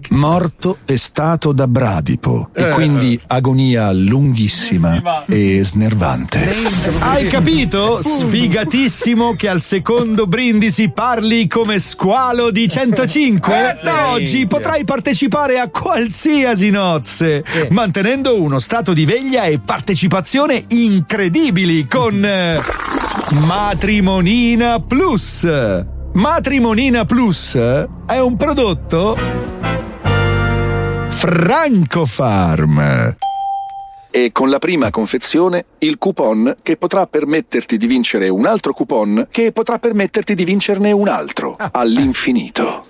Morto 0.09 0.77
pestato 0.83 1.51
da 1.51 1.67
bradipo 1.67 2.49
e 2.53 2.69
quindi 2.69 3.19
agonia 3.27 3.91
lunghissima 3.91 5.23
e 5.25 5.63
snervante. 5.63 6.53
Hai 6.99 7.27
capito? 7.27 8.01
Sfigatissimo 8.01 9.35
che 9.35 9.49
al 9.49 9.61
secondo 9.61 10.25
brindisi 10.25 10.89
parli 10.89 11.47
come 11.47 11.79
squalo 11.79 12.51
di 12.51 12.67
105? 12.67 13.79
Da 13.83 14.09
oggi 14.09 14.45
potrai 14.47 14.83
partecipare 14.83 15.59
a 15.59 15.69
qualsiasi 15.69 16.69
nozze, 16.69 17.43
mantenendo 17.69 18.39
uno 18.41 18.59
stato 18.59 18.93
di 18.93 19.05
veglia 19.05 19.43
e 19.43 19.59
partecipazione 19.59 20.63
incredibili 20.69 21.85
con 21.85 22.23
eh, 22.23 22.59
Matrimonina 24.61 24.79
Plus. 24.79 25.47
Matrimonina 26.11 27.05
Plus 27.05 27.55
è 27.55 28.19
un 28.19 28.37
prodotto 28.37 29.17
Francofarm. 31.09 33.15
E 34.11 34.31
con 34.31 34.51
la 34.51 34.59
prima 34.59 34.91
confezione 34.91 35.65
il 35.79 35.97
coupon 35.97 36.57
che 36.61 36.77
potrà 36.77 37.07
permetterti 37.07 37.77
di 37.77 37.87
vincere 37.87 38.29
un 38.29 38.45
altro 38.45 38.73
coupon 38.73 39.29
che 39.31 39.51
potrà 39.51 39.79
permetterti 39.79 40.35
di 40.35 40.43
vincerne 40.43 40.91
un 40.91 41.07
altro 41.07 41.55
all'infinito. 41.71 42.85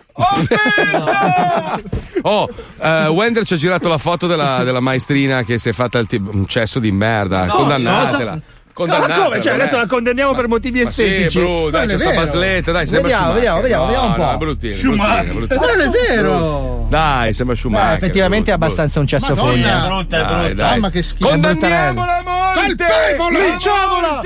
Oh, 2.24 2.50
eh, 2.82 3.08
Wender 3.08 3.46
ci 3.46 3.54
ha 3.54 3.58
girato 3.58 3.88
la 3.88 3.98
foto 3.98 4.28
della, 4.28 4.66
della 4.66 4.82
maestrina 4.82 5.44
che 5.44 5.58
si 5.58 5.70
è 5.70 5.72
fatta 5.72 6.00
il 6.00 6.08
ti- 6.08 6.22
un 6.22 6.46
cesso 6.48 6.80
di 6.80 6.92
merda. 6.92 7.46
Condannatela. 7.48 8.32
cosa? 8.34 8.42
Condannatela. 8.82 9.18
Ma 9.18 9.24
come? 9.26 9.42
Cioè, 9.42 9.54
adesso 9.54 9.78
la 9.78 9.86
condanniamo 9.88 10.34
per 10.34 10.48
motivi 10.48 10.84
Ma 10.84 10.92
sì, 10.92 11.04
estetici. 11.04 11.40
bro, 11.40 11.70
dai, 11.70 11.80
Non 11.82 11.90
c'è 11.90 11.94
è 11.96 11.98
sta 12.00 12.10
vero. 12.10 12.22
basletta, 12.22 12.72
dai, 12.72 12.86
sembra 12.86 13.08
Vediamo, 13.10 13.34
vediamo, 13.34 13.62
vediamo, 13.62 13.84
No, 13.84 13.88
vediamo 13.92 14.06
un 14.08 14.20
no, 14.20 14.26
po'. 14.28 14.32
è 14.34 14.38
bruttino, 14.38 14.76
Schumacher. 14.76 15.24
bruttino, 15.34 15.46
bruttino. 15.46 15.60
Ma 15.60 15.66
non 15.68 15.82
è 15.82 15.90
vero. 16.16 16.86
Dai, 16.90 17.34
sembra 17.34 17.56
Schumacher. 17.56 17.94
effettivamente 17.96 18.52
è 18.52 18.54
abbastanza 18.54 19.00
un 19.00 19.08
cesso 19.08 19.28
Madonna. 19.36 19.52
fogna. 19.52 19.86
brutta, 19.88 20.18
è 20.18 20.26
brutta. 20.26 20.54
dai. 20.54 20.70
Mamma 20.72 20.90
che 20.90 21.04
schifo. 21.04 21.30
Condanniamola 21.30 22.18
a 22.18 22.24
morte! 22.26 22.60
Colpevola! 22.86 23.40
Linciamola! 23.40 24.22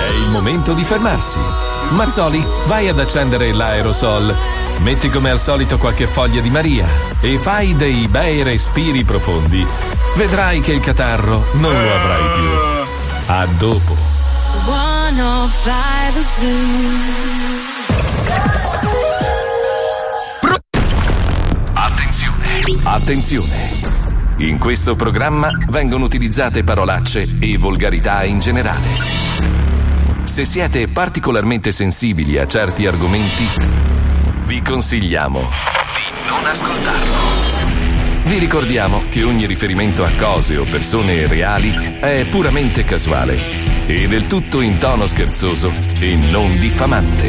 È 0.00 0.10
il 0.10 0.28
momento 0.30 0.72
di 0.72 0.84
fermarsi. 0.84 1.38
Mazzoli, 1.90 2.44
vai 2.66 2.88
ad 2.88 2.98
accendere 2.98 3.52
l'aerosol. 3.52 4.34
Metti 4.78 5.08
come 5.10 5.30
al 5.30 5.40
solito 5.40 5.78
qualche 5.78 6.06
foglia 6.06 6.40
di 6.40 6.50
Maria 6.50 6.86
e 7.20 7.38
fai 7.38 7.74
dei 7.76 8.06
bei 8.08 8.42
respiri 8.42 9.04
profondi. 9.04 9.66
Vedrai 10.16 10.60
che 10.60 10.72
il 10.72 10.80
catarro 10.80 11.44
non 11.54 11.72
lo 11.72 11.94
avrai 11.94 12.22
più. 12.38 12.48
A 13.26 13.46
dopo. 13.58 13.96
105 14.64 15.78
Attenzione! 21.74 22.80
Attenzione! 22.84 24.06
In 24.38 24.58
questo 24.58 24.94
programma 24.94 25.50
vengono 25.68 26.04
utilizzate 26.04 26.62
parolacce 26.62 27.36
e 27.40 27.58
volgarità 27.58 28.24
in 28.24 28.38
generale. 28.38 28.86
Se 30.24 30.44
siete 30.44 30.86
particolarmente 30.86 31.72
sensibili 31.72 32.38
a 32.38 32.46
certi 32.46 32.86
argomenti, 32.86 33.44
vi 34.48 34.62
consigliamo 34.62 35.40
di 35.40 36.26
non 36.26 36.42
ascoltarlo. 36.46 37.16
Vi 38.24 38.38
ricordiamo 38.38 39.04
che 39.10 39.22
ogni 39.22 39.44
riferimento 39.44 40.04
a 40.04 40.10
cose 40.18 40.56
o 40.56 40.64
persone 40.64 41.26
reali 41.26 41.70
è 42.00 42.24
puramente 42.30 42.82
casuale 42.82 43.38
e 43.86 44.08
del 44.08 44.26
tutto 44.26 44.62
in 44.62 44.78
tono 44.78 45.06
scherzoso 45.06 45.70
e 46.00 46.14
non 46.14 46.58
diffamante. 46.58 47.28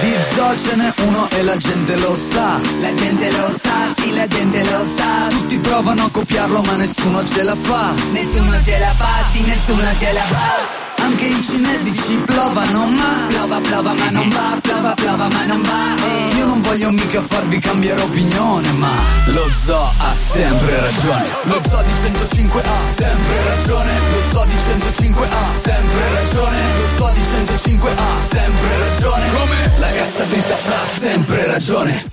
Di 0.00 0.14
zoo 0.34 0.56
ce 0.56 0.76
n'è 0.76 0.92
uno 1.06 1.28
e 1.30 1.42
la 1.42 1.56
gente 1.56 1.98
lo 1.98 2.14
sa 2.14 2.60
La 2.80 2.94
gente 2.94 3.32
lo 3.32 3.50
sa, 3.60 3.94
sì 3.96 4.12
la 4.12 4.26
gente 4.26 4.62
lo 4.64 4.84
sa 4.94 5.26
Tutti 5.30 5.58
provano 5.58 6.04
a 6.04 6.10
copiarlo 6.10 6.60
ma 6.60 6.76
nessuno 6.76 7.24
ce 7.24 7.42
la 7.42 7.56
fa 7.56 7.94
Nessuno 8.12 8.62
ce 8.62 8.78
la 8.78 8.94
fa, 8.94 9.24
sì 9.32 9.40
nessuno 9.40 9.98
ce 9.98 10.12
la 10.12 10.20
fa 10.20 10.95
Anche 11.06 11.26
i 11.26 11.40
cinesi 11.40 11.94
ci 11.94 12.16
plovano 12.16 12.86
ma 12.86 13.26
Plova, 13.28 13.60
plova 13.60 13.92
ma 13.92 14.10
non 14.10 14.28
va, 14.28 14.58
plova, 14.60 14.92
plova 14.94 15.28
ma 15.28 15.44
non 15.44 15.62
va. 15.62 15.94
Io 16.36 16.46
non 16.46 16.60
voglio 16.62 16.90
mica 16.90 17.22
farvi 17.22 17.60
cambiare 17.60 18.02
opinione 18.02 18.72
Ma 18.72 18.90
lo 19.26 19.48
zoo 19.64 19.92
ha 19.98 20.12
sempre 20.12 20.80
ragione. 20.80 21.24
Lo 21.44 21.62
zoo 21.68 21.82
di 21.82 21.94
105 21.94 22.60
ha 22.60 22.78
sempre 22.96 23.42
ragione. 23.44 23.90
Lo 24.10 24.20
zoo 24.32 24.44
di 24.46 24.58
105 24.58 25.28
ha 25.30 25.44
sempre 25.62 26.12
ragione. 26.12 26.58
Lo 26.76 26.88
zoo 26.96 27.12
di 27.12 27.24
105 27.24 27.90
ha 27.90 28.12
sempre 28.28 28.78
ragione. 28.88 29.30
Come? 29.30 29.72
La 29.78 29.90
cassa 29.92 30.24
dritta 30.24 30.54
ha 30.54 30.98
sempre 30.98 31.46
ragione 31.46 32.04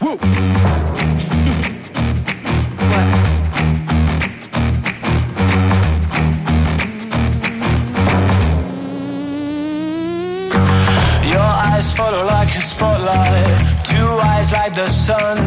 eyes 11.84 11.94
follow 11.94 12.26
like 12.26 12.50
a 12.50 12.62
spotlight, 12.62 13.58
two 13.84 14.10
eyes 14.32 14.52
like 14.54 14.74
the 14.76 14.88
sun. 14.88 15.38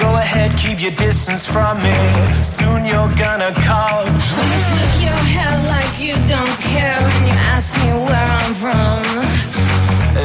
Go 0.00 0.08
ahead, 0.24 0.50
keep 0.56 0.80
your 0.80 0.92
distance 0.92 1.46
from 1.46 1.76
me. 1.82 1.98
Soon 2.42 2.84
you're 2.84 3.12
gonna 3.24 3.52
come. 3.68 4.08
When 4.36 4.48
you 4.54 4.62
flick 4.70 4.94
your 5.08 5.22
hair 5.34 5.54
like 5.74 5.94
you 6.06 6.14
don't 6.34 6.56
care 6.70 6.96
when 7.08 7.22
you 7.30 7.36
ask 7.54 7.68
me 7.82 7.90
where 8.06 8.28
I'm 8.40 8.54
from. 8.62 9.00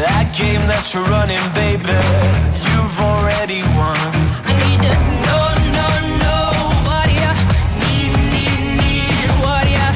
That 0.06 0.28
game 0.40 0.64
that 0.72 0.84
you're 0.92 1.10
running, 1.16 1.46
baby, 1.62 2.00
you've 2.66 2.98
already 3.10 3.62
won. 3.80 4.12
I 4.48 4.54
need 4.64 4.82
to 4.88 4.96
know, 5.26 5.46
know, 5.78 5.94
know 6.24 6.48
what 6.88 7.08
you 7.20 7.32
need, 7.84 8.12
need, 8.34 8.62
need, 8.80 9.30
what 9.44 9.66
you 9.76 9.90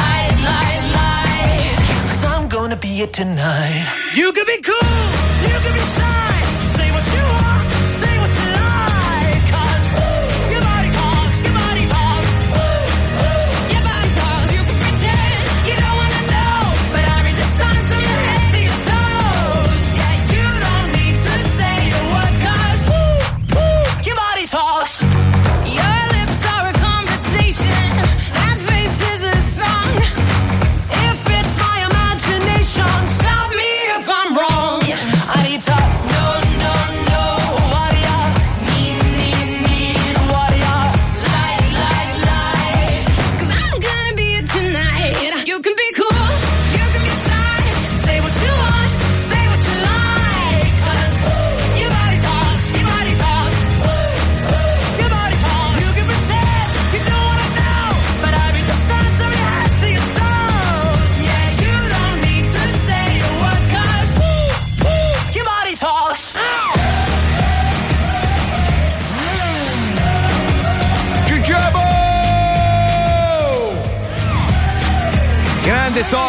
like, 0.00 0.36
like, 0.52 0.82
like. 1.00 1.72
Cause 2.10 2.24
I'm 2.24 2.48
gonna 2.48 2.76
be 2.76 3.00
it 3.04 3.12
tonight. 3.14 4.07
You 4.18 4.32
can 4.32 4.44
be 4.46 4.60
cool, 4.62 4.74
you 5.48 5.58
can 5.60 5.74
be 5.74 5.80
shy. 5.80 6.37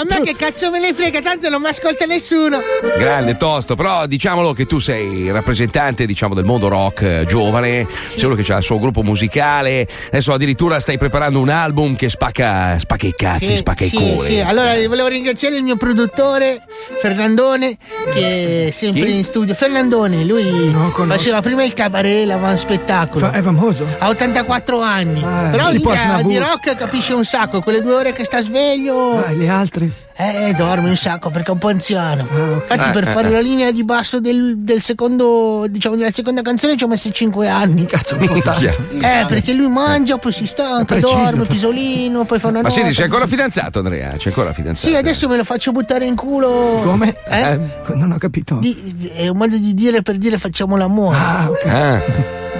A 0.00 0.04
me 0.08 0.20
che 0.22 0.34
cazzo 0.36 0.70
me 0.70 0.80
ne 0.80 0.92
frega, 0.92 1.20
tanto 1.20 1.48
non 1.48 1.60
mi 1.60 1.68
ascolta 1.68 2.04
nessuno. 2.06 2.58
grande, 2.98 3.36
tosto, 3.36 3.74
però 3.74 4.06
diciamolo 4.06 4.52
che 4.52 4.66
tu 4.66 4.78
sei 4.78 5.30
rappresentante 5.30 6.06
diciamo 6.06 6.34
del 6.34 6.44
mondo 6.44 6.68
rock 6.68 7.02
eh, 7.02 7.24
giovane, 7.26 7.86
sei 8.08 8.24
uno 8.24 8.34
che 8.34 8.52
ha 8.52 8.56
il 8.58 8.62
suo 8.62 8.78
gruppo 8.78 9.02
musicale, 9.02 9.86
adesso 10.08 10.32
addirittura 10.32 10.80
stai 10.80 10.98
preparando 10.98 11.38
un 11.40 11.48
album 11.48 11.94
che 11.96 12.08
spacca, 12.08 12.78
spacca 12.78 13.06
i 13.06 13.14
cazzi, 13.16 13.46
Sì, 13.46 13.56
spacca 13.56 13.84
sì, 13.84 13.96
i 13.96 13.98
cuori. 14.12 14.26
sì. 14.34 14.40
Allora 14.40 14.72
volevo 14.86 15.08
ringraziare 15.08 15.56
il 15.56 15.62
mio 15.62 15.76
produttore 15.76 16.60
Fernandone 17.00 17.76
che 18.14 18.68
è 18.68 18.70
sempre 18.70 19.04
Chi? 19.04 19.16
in 19.16 19.24
studio. 19.24 19.54
Fernandone, 19.54 20.24
lui 20.24 20.74
faceva 21.06 21.40
prima 21.42 21.62
il 21.64 21.74
cabaret, 21.74 22.26
l'aveva 22.26 22.56
spettacolo. 22.56 23.26
Fa- 23.26 23.32
è 23.32 23.42
famoso? 23.42 23.86
Ha 23.98 24.08
84 24.08 24.80
anni. 24.80 25.20
Però 25.20 25.70
tipo 25.70 25.90
minchia, 25.90 26.04
Asnavour. 26.14 26.32
di 26.32 26.38
rock 26.38 26.74
capisce 26.76 27.12
un 27.14 27.24
sacco, 27.24 27.60
quelle 27.60 27.80
due 27.82 27.94
ore 27.94 28.12
che 28.12 28.24
sta 28.24 28.40
sveglio. 28.40 29.24
Ah, 29.24 29.30
le 29.32 29.48
altre? 29.48 29.83
Eh, 30.16 30.52
dorme 30.56 30.90
un 30.90 30.96
sacco 30.96 31.30
perché 31.30 31.48
è 31.48 31.50
un 31.52 31.58
po' 31.58 31.68
anziano. 31.68 32.22
Infatti, 32.54 32.88
Eh, 32.88 32.92
per 32.92 33.08
eh, 33.08 33.10
fare 33.10 33.28
eh. 33.28 33.32
la 33.32 33.40
linea 33.40 33.72
di 33.72 33.82
basso 33.84 34.20
del, 34.20 34.58
del 34.58 34.80
secondo, 34.80 35.66
diciamo, 35.68 35.96
della 35.96 36.12
seconda 36.12 36.40
canzone 36.40 36.76
ci 36.76 36.84
ho 36.84 36.86
messo 36.86 37.10
5 37.10 37.48
anni. 37.48 37.84
Cazzo, 37.86 38.14
un 38.16 38.26
po' 38.26 38.40
tanto. 38.40 38.64
Eh, 39.00 39.24
perché 39.26 39.52
lui 39.52 39.68
mangia, 39.68 40.16
poi 40.18 40.30
si 40.32 40.46
stanca, 40.46 40.84
Preciso. 40.94 41.14
dorme, 41.14 41.44
pisolino, 41.46 42.24
poi 42.24 42.38
fa 42.38 42.46
una 42.46 42.60
Ma 42.62 42.68
senti, 42.68 42.80
nuota. 42.82 42.94
sei 42.94 43.04
ancora 43.06 43.26
fidanzato 43.26 43.78
Andrea? 43.80 44.10
C'è 44.16 44.28
ancora 44.28 44.52
fidanzato? 44.52 44.88
Sì, 44.88 44.94
adesso 44.96 45.28
me 45.28 45.36
lo 45.36 45.44
faccio 45.44 45.72
buttare 45.72 46.04
in 46.04 46.14
culo. 46.14 46.80
Come? 46.84 47.16
Eh? 47.28 47.58
Non 47.94 48.12
ho 48.12 48.18
capito. 48.18 48.56
Di- 48.60 49.10
è 49.16 49.26
un 49.26 49.36
modo 49.36 49.56
di 49.56 49.74
dire 49.74 50.02
per 50.02 50.16
dire 50.18 50.38
facciamo 50.38 50.76
l'amore. 50.76 51.16
Ah. 51.16 52.00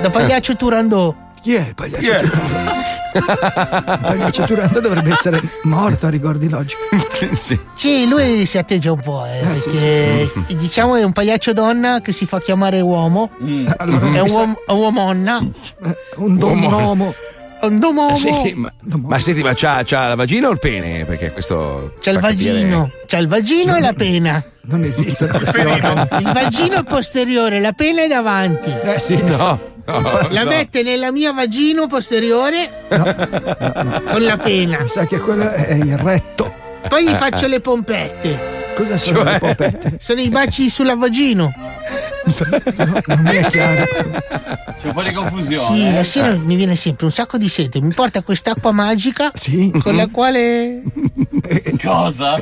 Da 0.03 0.11
pagliaccio 0.11 0.57
Turandot. 0.57 1.15
Chi 1.41 1.55
è 1.55 1.67
il 1.69 1.75
pagliaccio 1.75 2.11
Il 2.11 2.31
pagliaccio 3.21 4.45
Turando 4.45 4.81
dovrebbe 4.81 5.12
essere 5.12 5.41
morto 5.62 6.07
a 6.07 6.11
rigordi 6.11 6.49
logici. 6.49 6.77
sì. 7.37 7.59
Sì, 7.75 8.07
lui 8.09 8.47
si 8.47 8.59
atteggia 8.59 8.93
un 8.93 9.01
po', 9.01 9.25
eh, 9.25 9.47
Ah, 9.47 9.55
sì, 9.55 9.71
perché 9.71 10.31
diciamo 10.57 10.97
è 10.97 11.03
un 11.03 11.12
pagliaccio 11.12 11.53
donna 11.53 12.01
che 12.01 12.12
si 12.12 12.27
fa 12.27 12.41
chiamare 12.41 12.81
uomo. 12.81 13.31
Allora, 13.77 14.07
è 14.12 14.19
un 14.21 14.23
mi 14.23 14.29
sa- 14.29 14.39
uom- 14.39 14.57
uomonna. 14.69 15.47
Un 16.17 16.39
domomo. 16.39 17.15
Un 17.61 17.79
domomo. 17.79 18.17
Sì, 18.17 18.53
ma, 18.57 18.71
ma 18.83 19.19
senti, 19.19 19.43
ma 19.43 19.53
c'ha, 19.55 19.83
c'ha 19.87 20.09
la 20.09 20.15
vagina 20.17 20.49
o 20.49 20.51
il 20.53 20.59
pene? 20.59 21.07
Perché 21.07 21.31
questo. 21.33 21.95
C'è 21.99 22.11
il 22.12 22.19
fa 22.19 22.29
capire- 22.29 22.53
vagino, 22.53 22.91
c'è 23.07 23.19
il 23.19 23.27
vagino 23.29 23.77
e 23.77 23.81
la 23.81 23.93
pena. 23.95 24.45
Non 24.67 24.83
esiste 24.85 25.25
Il 25.33 26.31
vagino 26.33 26.81
è 26.81 26.83
posteriore, 26.85 27.61
la 27.61 27.73
pena 27.73 28.03
è 28.03 28.09
davanti. 28.09 28.71
Eh 28.83 28.99
sì. 28.99 29.17
No. 29.23 29.73
No, 29.87 30.26
La 30.30 30.43
no. 30.45 30.51
mette 30.51 30.82
nella 30.82 31.11
mia 31.12 31.32
vagino 31.32 31.87
posteriore 31.87 32.85
con 32.89 34.22
la 34.24 34.37
pena. 34.39 34.78
Mi 34.80 34.89
sa 34.89 35.07
che 35.07 35.18
quello 35.18 35.51
è 35.51 35.74
il 35.74 35.97
retto. 35.99 36.53
Poi 36.89 37.05
gli 37.05 37.09
Eh, 37.11 37.16
faccio 37.16 37.45
eh. 37.47 37.49
le 37.49 37.61
pompette. 37.61 38.62
Cosa 38.74 38.97
sono 38.99 39.18
Cioè? 39.18 39.32
le 39.32 39.39
popette? 39.39 39.97
Sono 40.01 40.20
i 40.20 40.28
baci 40.28 40.68
sulla 40.68 40.95
vagino. 40.97 41.53
Non 43.07 43.20
mi 43.22 43.30
è 43.37 43.45
chiaro. 43.49 43.85
C'è 44.80 44.87
un 44.89 44.93
po' 44.93 45.03
di 45.03 45.12
confusione. 45.12 45.76
Sì, 45.76 45.87
eh. 45.87 45.93
la 45.93 46.05
sera 46.05 46.32
mi 46.37 46.57
viene 46.57 46.74
sempre 46.76 47.05
un 47.07 47.12
sacco 47.12 47.39
di 47.39 47.49
sete. 47.49 47.80
Mi 47.80 47.93
porta 47.95 48.22
quest'acqua 48.22 48.72
magica 48.72 49.30
con 49.82 49.95
la 49.97 50.09
quale 50.09 50.82
Cosa? 51.82 52.41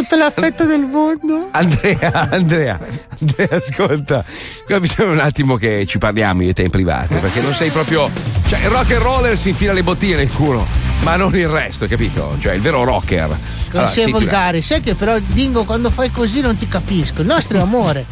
Tutto 0.00 0.14
l'affetto 0.16 0.64
del 0.64 0.80
mondo. 0.80 1.48
Andrea, 1.50 2.28
Andrea, 2.30 2.78
Andrea, 3.20 3.48
ascolta. 3.50 4.24
Qua 4.64 4.78
bisogna 4.78 5.10
un 5.10 5.18
attimo 5.18 5.56
che 5.56 5.84
ci 5.86 5.98
parliamo 5.98 6.42
io 6.42 6.50
e 6.50 6.52
te 6.54 6.62
in 6.62 6.70
privato, 6.70 7.16
perché 7.16 7.40
non 7.40 7.52
sei 7.52 7.70
proprio. 7.70 8.08
Cioè, 8.46 8.60
il 8.60 8.68
rock 8.68 8.92
and 8.92 9.02
roller 9.02 9.36
si 9.36 9.48
infila 9.50 9.72
le 9.72 9.82
bottiglie 9.82 10.16
nel 10.16 10.30
culo, 10.30 10.66
ma 11.02 11.16
non 11.16 11.34
il 11.36 11.48
resto, 11.48 11.86
capito? 11.86 12.36
Cioè, 12.38 12.52
il 12.54 12.60
vero 12.60 12.84
rocker. 12.84 13.26
Non 13.26 13.36
Allora, 13.72 13.88
sei 13.88 14.10
volgare. 14.10 14.62
Sai 14.62 14.80
che 14.80 14.94
però, 14.94 15.18
Dingo, 15.18 15.64
quando 15.64 15.90
fai 15.90 16.10
così 16.10 16.40
non 16.40 16.56
ti 16.56 16.68
capisco. 16.68 17.22
Il 17.22 17.26
nostro 17.26 17.58
è 17.58 17.60
amore. 17.60 18.06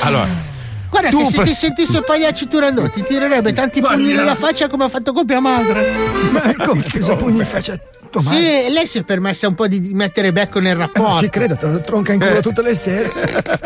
Allora, 0.00 0.46
Guarda 0.90 1.08
Tu 1.10 1.18
che 1.18 1.24
se 1.26 1.36
pre- 1.36 1.44
ti 1.44 1.54
sentisse 1.54 2.00
Pagliacci 2.00 2.48
Turandot 2.48 2.90
ti 2.90 3.02
tirerebbe 3.02 3.52
tanti 3.52 3.80
pugni 3.80 4.12
nella 4.12 4.34
faccia 4.34 4.68
come 4.68 4.84
ha 4.84 4.88
fatto 4.88 5.12
copia 5.12 5.40
madre. 5.40 5.86
Ma 6.30 6.64
come? 6.64 6.84
Cosa 6.90 7.16
pugni 7.16 7.38
in 7.40 7.44
faccia? 7.46 7.78
Sì, 8.20 8.64
e 8.66 8.70
lei 8.70 8.86
si 8.86 8.98
è 8.98 9.02
permessa 9.04 9.48
un 9.48 9.54
po' 9.54 9.66
di 9.68 9.90
mettere 9.94 10.32
becco 10.32 10.58
nel 10.60 10.76
rapporto. 10.76 11.18
Ci 11.18 11.30
credo, 11.30 11.56
te 11.56 11.66
lo 11.66 11.80
tronca 11.80 12.12
in 12.12 12.20
culo 12.20 12.40
tutte 12.40 12.62
le 12.62 12.74
sere. 12.74 13.10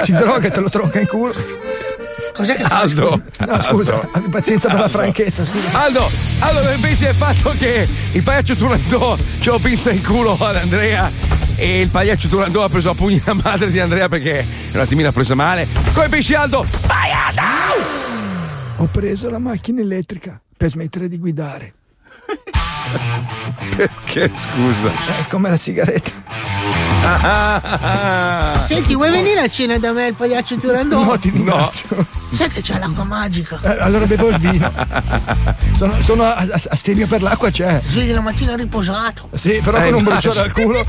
Ci 0.02 0.12
droga 0.12 0.48
e 0.48 0.50
te 0.50 0.60
lo 0.60 0.68
tronca 0.68 1.00
in 1.00 1.06
culo. 1.06 1.34
Cos'è 2.32 2.56
che 2.56 2.62
fa? 2.64 2.80
Aldo, 2.80 3.20
No, 3.46 3.60
scusa, 3.60 3.94
Aldo. 3.94 4.08
abbi 4.12 4.28
pazienza 4.30 4.68
per 4.68 4.78
la 4.80 4.88
franchezza, 4.88 5.44
scusa. 5.44 5.68
Aldo, 5.82 6.10
allora 6.40 6.74
pensi 6.80 7.06
al 7.06 7.14
fatto 7.14 7.50
che 7.58 7.86
il 8.12 8.22
pagliaccio 8.22 8.56
Turandò 8.56 9.16
ce 9.38 9.50
lo 9.50 9.58
pinza 9.58 9.90
in 9.90 10.02
culo 10.02 10.36
ad 10.40 10.56
Andrea 10.56 11.10
e 11.56 11.80
il 11.82 11.88
pagliaccio 11.90 12.28
Turandò 12.28 12.64
ha 12.64 12.70
preso 12.70 12.88
a 12.90 12.94
pugni 12.94 13.20
la 13.24 13.34
madre 13.34 13.70
di 13.70 13.78
Andrea 13.78 14.08
perché 14.08 14.46
un 14.72 14.80
attimino 14.80 15.08
ha 15.08 15.12
presa 15.12 15.34
male. 15.34 15.68
Come 15.92 16.08
pensi 16.08 16.32
Aldo? 16.34 16.64
Vai 16.86 17.10
Aldo! 17.12 17.42
Ho 18.78 18.88
preso 18.90 19.28
la 19.28 19.38
macchina 19.38 19.82
elettrica 19.82 20.40
per 20.56 20.70
smettere 20.70 21.08
di 21.08 21.18
guidare. 21.18 21.74
Perché 23.76 24.30
scusa? 24.36 24.92
È 25.18 25.26
come 25.28 25.50
la 25.50 25.56
sigaretta. 25.56 26.91
Senti, 28.66 28.94
vuoi 28.94 29.10
venire 29.10 29.40
a 29.40 29.48
cena 29.48 29.76
da 29.78 29.92
me 29.92 30.06
il 30.08 30.14
pagliaccio 30.14 30.56
Turandot? 30.56 31.04
No, 31.04 31.18
ti 31.18 31.30
ringrazio. 31.30 32.06
Sai 32.32 32.48
che 32.48 32.60
c'è 32.62 32.78
l'acqua 32.78 33.04
magica? 33.04 33.58
Eh, 33.62 33.80
allora 33.80 34.06
bevo 34.06 34.28
il 34.28 34.38
vino. 34.38 34.72
Sono, 35.76 36.00
sono 36.00 36.22
a- 36.24 36.36
a- 36.36 36.60
astemio 36.70 37.06
per 37.06 37.20
l'acqua, 37.22 37.50
c'è. 37.50 37.80
Svegli 37.84 38.12
la 38.12 38.20
mattina 38.20 38.54
riposato. 38.54 39.28
Sì, 39.34 39.60
però 39.62 39.78
Eh, 39.78 39.84
con 39.86 39.94
un 39.94 40.04
bruciore 40.04 40.40
al 40.40 40.52
culo. 40.52 40.84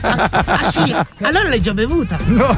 Ah, 0.00 0.28
ah, 0.44 0.62
sì? 0.70 0.94
Allora 1.22 1.48
l'hai 1.48 1.60
già 1.60 1.72
bevuta? 1.74 2.16
No. 2.24 2.56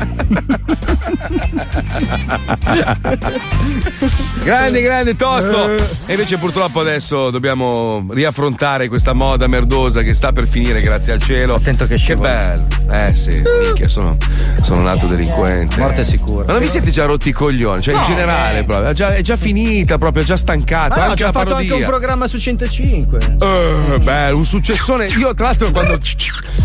Grande, 4.43 4.81
grande 4.81 5.17
tosto! 5.17 5.69
Eh. 5.77 5.83
E 6.07 6.13
invece 6.13 6.39
purtroppo 6.39 6.81
adesso 6.81 7.31
dobbiamo 7.31 8.07
riaffrontare 8.11 8.89
questa 8.89 9.13
moda 9.13 9.47
merdosa 9.49 10.03
che 10.03 10.15
sta 10.15 10.33
per 10.33 10.49
finire, 10.49 10.81
grazie 10.81 11.13
al 11.13 11.21
cielo. 11.23 11.55
Attento 11.57 11.87
che 11.87 11.95
Che 11.95 12.01
scivola. 12.01 12.29
bello! 12.31 12.67
Eh 12.91 13.00
sì, 13.15 13.43
minchia, 13.63 13.89
sono, 13.89 14.17
sono 14.63 14.81
un 14.81 14.87
alto 14.89 15.07
delinquente. 15.07 15.77
Morte 15.79 16.05
sicura. 16.05 16.45
Ma 16.47 16.53
non 16.53 16.61
vi 16.63 16.69
siete 16.69 16.91
già 16.91 17.05
rotti 17.05 17.31
i 17.31 17.33
coglioni? 17.33 17.83
Cioè, 17.83 17.95
in 17.97 18.05
generale, 18.05 18.65
proprio. 18.65 18.91
È 18.91 18.93
già, 18.93 19.15
è 19.15 19.21
già 19.23 19.37
finita, 19.37 19.99
proprio, 19.99 20.23
è 20.23 20.27
già 20.27 20.37
stancato. 20.37 20.99
Ma 20.99 21.05
no, 21.05 21.11
anche 21.11 21.23
la 21.23 21.29
ha 21.29 21.33
fatto 21.33 21.51
parodia. 21.51 21.73
anche 21.73 21.85
un 21.85 21.89
programma 21.91 22.27
su 22.27 22.39
105. 22.39 23.37
Eh, 23.41 23.99
bello, 24.01 24.37
un 24.37 24.45
successone. 24.45 25.07
Io, 25.07 25.35
tra 25.35 25.47
l'altro, 25.47 25.71
quando 25.71 25.99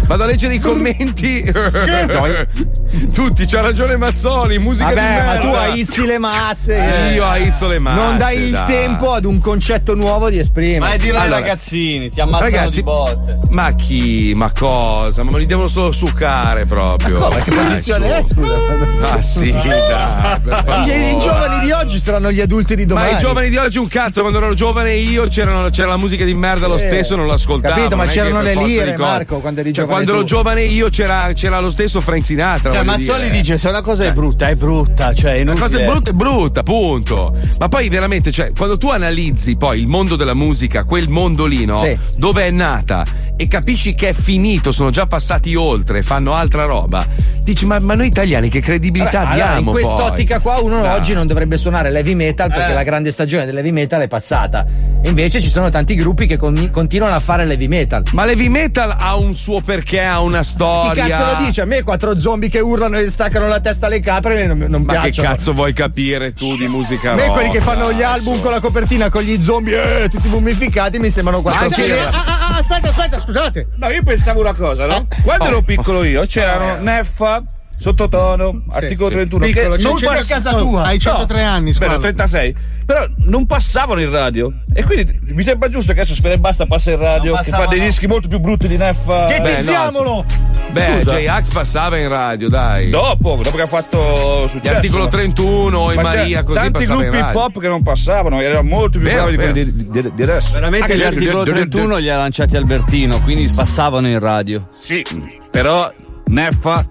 vado 0.07 0.23
a 0.23 0.25
leggere 0.25 0.55
i 0.55 0.59
commenti, 0.59 1.43
tutti, 3.13 3.45
c'ha 3.45 3.61
ragione 3.61 3.97
Mazzoli, 3.97 4.59
musica 4.59 4.89
di 4.89 4.95
Vabbè, 4.95 5.17
ma 5.17 5.31
merda. 5.33 5.39
tu 5.39 5.53
aizzi 5.55 6.05
le 6.05 6.17
masse. 6.17 6.75
Eh, 6.75 7.13
io 7.13 7.25
aizzo 7.25 7.67
le 7.67 7.79
masse. 7.79 8.01
Non 8.03 8.17
dai 8.17 8.41
il 8.43 8.51
dai. 8.51 8.65
tempo 8.65 9.13
ad 9.13 9.25
un 9.25 9.39
concetto 9.39 9.95
nuovo 9.95 10.29
di 10.29 10.37
esprimere. 10.37 10.79
Ma 10.79 10.91
è 10.93 10.97
dirlo 10.97 11.19
ai 11.19 11.25
Allora, 11.25 11.39
ragazzini, 11.39 12.09
ti 12.09 12.21
ammazzano 12.21 12.43
ragazzi, 12.49 12.75
di 12.75 12.83
botte. 12.83 13.37
Ma 13.51 13.73
chi? 13.73 14.33
Ma 14.35 14.51
cosa? 14.51 15.23
Ma 15.23 15.37
li 15.37 15.45
devono 15.45 15.67
solo 15.67 15.91
succare 15.91 16.23
proprio. 16.67 17.17
Come? 17.17 17.43
Che 17.43 17.51
posizione 17.51 18.09
è? 18.09 18.23
Scusa. 18.25 18.57
Ah 19.01 19.21
sì, 19.21 19.51
dai. 19.51 21.13
I, 21.13 21.17
giovani 21.19 21.65
di 21.65 21.71
oggi 21.71 21.99
saranno 21.99 22.31
gli 22.31 22.41
adulti 22.41 22.75
di 22.75 22.85
domani. 22.85 23.11
Ma 23.11 23.17
i 23.17 23.19
giovani 23.19 23.49
di 23.49 23.57
oggi 23.57 23.77
un 23.77 23.87
cazzo, 23.87 24.21
quando 24.21 24.39
ero 24.39 24.53
giovane 24.53 24.93
io 24.95 25.27
c'erano- 25.27 25.69
c'era 25.69 25.89
la 25.89 25.97
musica 25.97 26.25
di 26.25 26.33
merda 26.33 26.67
lo 26.67 26.77
stesso, 26.77 27.15
non 27.15 27.27
l'ascoltavo. 27.27 27.75
Capito, 27.75 27.95
ma 27.95 28.05
c'erano 28.05 28.41
le 28.41 28.55
lire. 28.55 28.97
Marco, 28.97 29.39
quando 29.39 29.59
eri 29.59 29.73
Cioè, 29.73 29.83
giovane 29.83 30.03
quando 30.03 30.19
ero 30.19 30.23
giovane 30.27 30.63
io 30.63 30.89
c'era, 30.89 31.31
c'era 31.33 31.59
lo 31.59 31.69
stesso 31.69 32.01
Frank 32.01 32.25
Sinatra. 32.25 32.71
Cioè, 32.71 32.83
Mazzoli 32.83 33.25
dire. 33.25 33.41
dice: 33.41 33.57
se 33.57 33.67
una 33.67 33.81
cosa 33.81 34.05
è 34.05 34.13
brutta, 34.13 34.47
è 34.47 34.55
brutta. 34.55 35.13
Cioè, 35.13 35.43
La 35.43 35.53
cosa 35.53 35.79
è 35.79 35.85
brutta 35.85 36.09
è 36.09 36.13
brutta, 36.13 36.63
punto. 36.63 37.35
Ma 37.59 37.67
poi 37.69 37.89
veramente, 37.89 38.31
cioè, 38.31 38.51
quando 38.55 38.77
tu 38.77 38.89
analizzi 38.89 39.55
poi 39.55 39.79
il 39.79 39.87
mondo 39.87 40.15
della 40.15 40.33
musica, 40.33 40.83
quel 40.83 41.09
mondo 41.09 41.45
lì, 41.45 41.65
no? 41.65 41.77
Sì. 41.77 41.97
Dove 42.17 42.45
è 42.47 42.51
nata 42.51 43.05
e 43.37 43.47
capisci 43.47 43.95
che 43.95 44.09
è 44.09 44.13
finito, 44.13 44.71
sono 44.71 44.89
già 44.89 45.05
passati 45.07 45.55
oltre, 45.55 46.01
fanno 46.15 46.33
altra 46.33 46.63
roba, 46.63 47.05
dici, 47.41 47.65
ma, 47.65 47.77
ma 47.79 47.93
noi 47.93 48.07
italiani 48.07 48.47
che 48.47 48.61
credibilità 48.61 49.19
Allora, 49.27 49.49
abbiamo? 49.49 49.59
in 49.59 49.65
quest'ottica 49.65 50.39
poi? 50.39 50.53
qua 50.53 50.63
uno 50.63 50.81
Dai. 50.81 50.95
oggi 50.95 51.13
non 51.13 51.27
dovrebbe 51.27 51.57
suonare 51.57 51.89
heavy 51.89 52.13
metal 52.13 52.47
perché 52.47 52.71
Eh. 52.71 52.73
la 52.73 52.83
grande 52.83 53.11
stagione 53.11 53.45
dell'heavy 53.45 53.71
metal 53.71 54.01
è 54.01 54.07
passata. 54.07 54.63
E 55.01 55.09
invece 55.09 55.41
ci 55.41 55.49
sono 55.49 55.69
tanti 55.69 55.93
gruppi 55.95 56.25
che 56.25 56.37
con- 56.37 56.69
continuano 56.71 57.13
a 57.13 57.19
fare 57.19 57.43
l'heavy 57.45 57.67
metal. 57.67 58.03
Ma 58.13 58.23
l'heavy 58.25 58.47
metal 58.47 58.95
ha 58.97 59.15
un 59.17 59.35
suo 59.35 59.59
perché, 59.61 60.03
ha 60.03 60.21
una 60.21 60.39
Chi 60.39 60.45
storia. 60.45 61.05
cazzo 61.07 61.25
lo 61.37 61.43
dice? 61.45 61.61
A 61.61 61.65
me 61.65 61.83
quattro 61.83 62.17
zombie 62.17 62.47
che 62.49 62.59
urlano 62.61 62.97
e 62.97 63.07
staccano 63.09 63.47
la 63.47 63.59
testa 63.59 63.87
alle 63.87 63.99
capre 63.99 64.47
non, 64.47 64.57
non 64.57 64.81
Ma 64.83 64.93
che 64.93 64.99
piacciono. 65.01 65.27
cazzo 65.29 65.53
vuoi 65.53 65.73
capire 65.73 66.31
tu 66.33 66.55
di 66.55 66.67
musica 66.69 67.11
A 67.11 67.15
me 67.15 67.23
rock? 67.25 67.33
quelli 67.33 67.49
che 67.51 67.59
fanno 67.61 67.91
gli 67.91 68.01
album 68.03 68.39
con 68.41 68.51
la 68.51 68.61
copertina 68.61 69.09
con 69.09 69.21
gli 69.21 69.37
zombie 69.41 70.03
eh, 70.05 70.09
tutti 70.09 70.29
mummificati 70.29 70.97
mi 70.97 71.09
sembrano 71.09 71.41
quattro 71.41 71.67
kg. 71.69 71.89
ah, 71.91 72.09
ah, 72.09 72.47
ah, 72.53 72.57
aspetta, 72.59 72.87
aspetta, 72.89 73.19
scusate. 73.19 73.67
No, 73.75 73.89
io 73.89 74.01
pensavo 74.01 74.39
una 74.39 74.53
cosa, 74.53 74.85
no? 74.87 75.07
Quando 75.23 75.45
ero 75.45 75.61
piccolo 75.61 76.03
io. 76.07 76.25
C'erano 76.25 76.81
Neffa, 76.81 77.43
Sottotono, 77.77 78.63
articolo 78.71 79.09
31. 79.09 79.45
Piccolo, 79.45 79.75
che 79.75 79.83
non 79.83 79.95
c'è 79.95 80.05
a 80.07 80.09
pass- 80.13 80.27
casa 80.27 80.53
tua. 80.55 80.83
Hai 80.83 80.97
103 80.99 81.43
anni, 81.43 81.69
Beh, 81.69 81.73
squalo. 81.73 81.97
36. 81.99 82.55
Però 82.85 83.05
non 83.25 83.45
passavano 83.45 83.99
in 84.01 84.09
radio. 84.11 84.51
E 84.73 84.83
quindi 84.83 85.19
mi 85.33 85.43
sembra 85.43 85.67
giusto 85.67 85.93
che 85.93 85.99
adesso 85.99 86.15
Sfera 86.15 86.35
e 86.35 86.37
Basta 86.37 86.65
passa 86.65 86.91
in 86.91 86.99
radio, 86.99 87.33
Non 87.33 87.43
che 87.43 87.49
fa 87.49 87.65
dei 87.65 87.79
dischi 87.79 88.07
molto 88.07 88.27
più 88.27 88.39
brutti 88.39 88.67
di 88.67 88.77
Neffa. 88.77 89.27
Che 89.27 89.41
Beh, 89.41 89.55
tiziamolo! 89.57 90.25
Beh. 90.71 91.03
J-Ax 91.05 91.51
passava 91.51 91.97
in 91.97 92.07
radio, 92.09 92.49
dai. 92.49 92.89
Dopo, 92.89 93.39
dopo 93.41 93.55
che 93.55 93.61
ha 93.63 93.67
fatto 93.67 94.47
successo. 94.47 94.73
L'articolo 94.73 95.03
no? 95.03 95.09
31 95.09 95.91
e 95.91 95.95
Maria 95.95 96.43
così 96.43 96.57
tanti 96.59 96.85
gruppi 96.85 97.17
hip 97.17 97.35
hop 97.35 97.59
che 97.59 97.67
non 97.67 97.81
passavano, 97.83 98.41
erano 98.41 98.63
molto 98.67 98.97
più 98.99 99.07
Vero, 99.07 99.23
bravi 99.23 99.31
di 99.31 99.37
vero. 99.37 99.51
quelli 99.51 99.71
di, 99.71 99.89
di- 100.01 100.11
di 100.15 100.21
adesso. 100.23 100.53
Veramente 100.53 100.91
Anche 100.93 101.03
l'articolo 101.03 101.43
di- 101.43 101.51
di- 101.53 101.59
di- 101.63 101.69
31 101.69 101.97
li 101.97 102.09
ha 102.09 102.17
lanciati 102.17 102.57
Albertino, 102.57 103.19
quindi 103.21 103.47
passavano 103.55 104.07
in 104.07 104.19
radio. 104.19 104.67
Sì, 104.73 105.03
però 105.49 105.89
Neffa, 106.27 106.83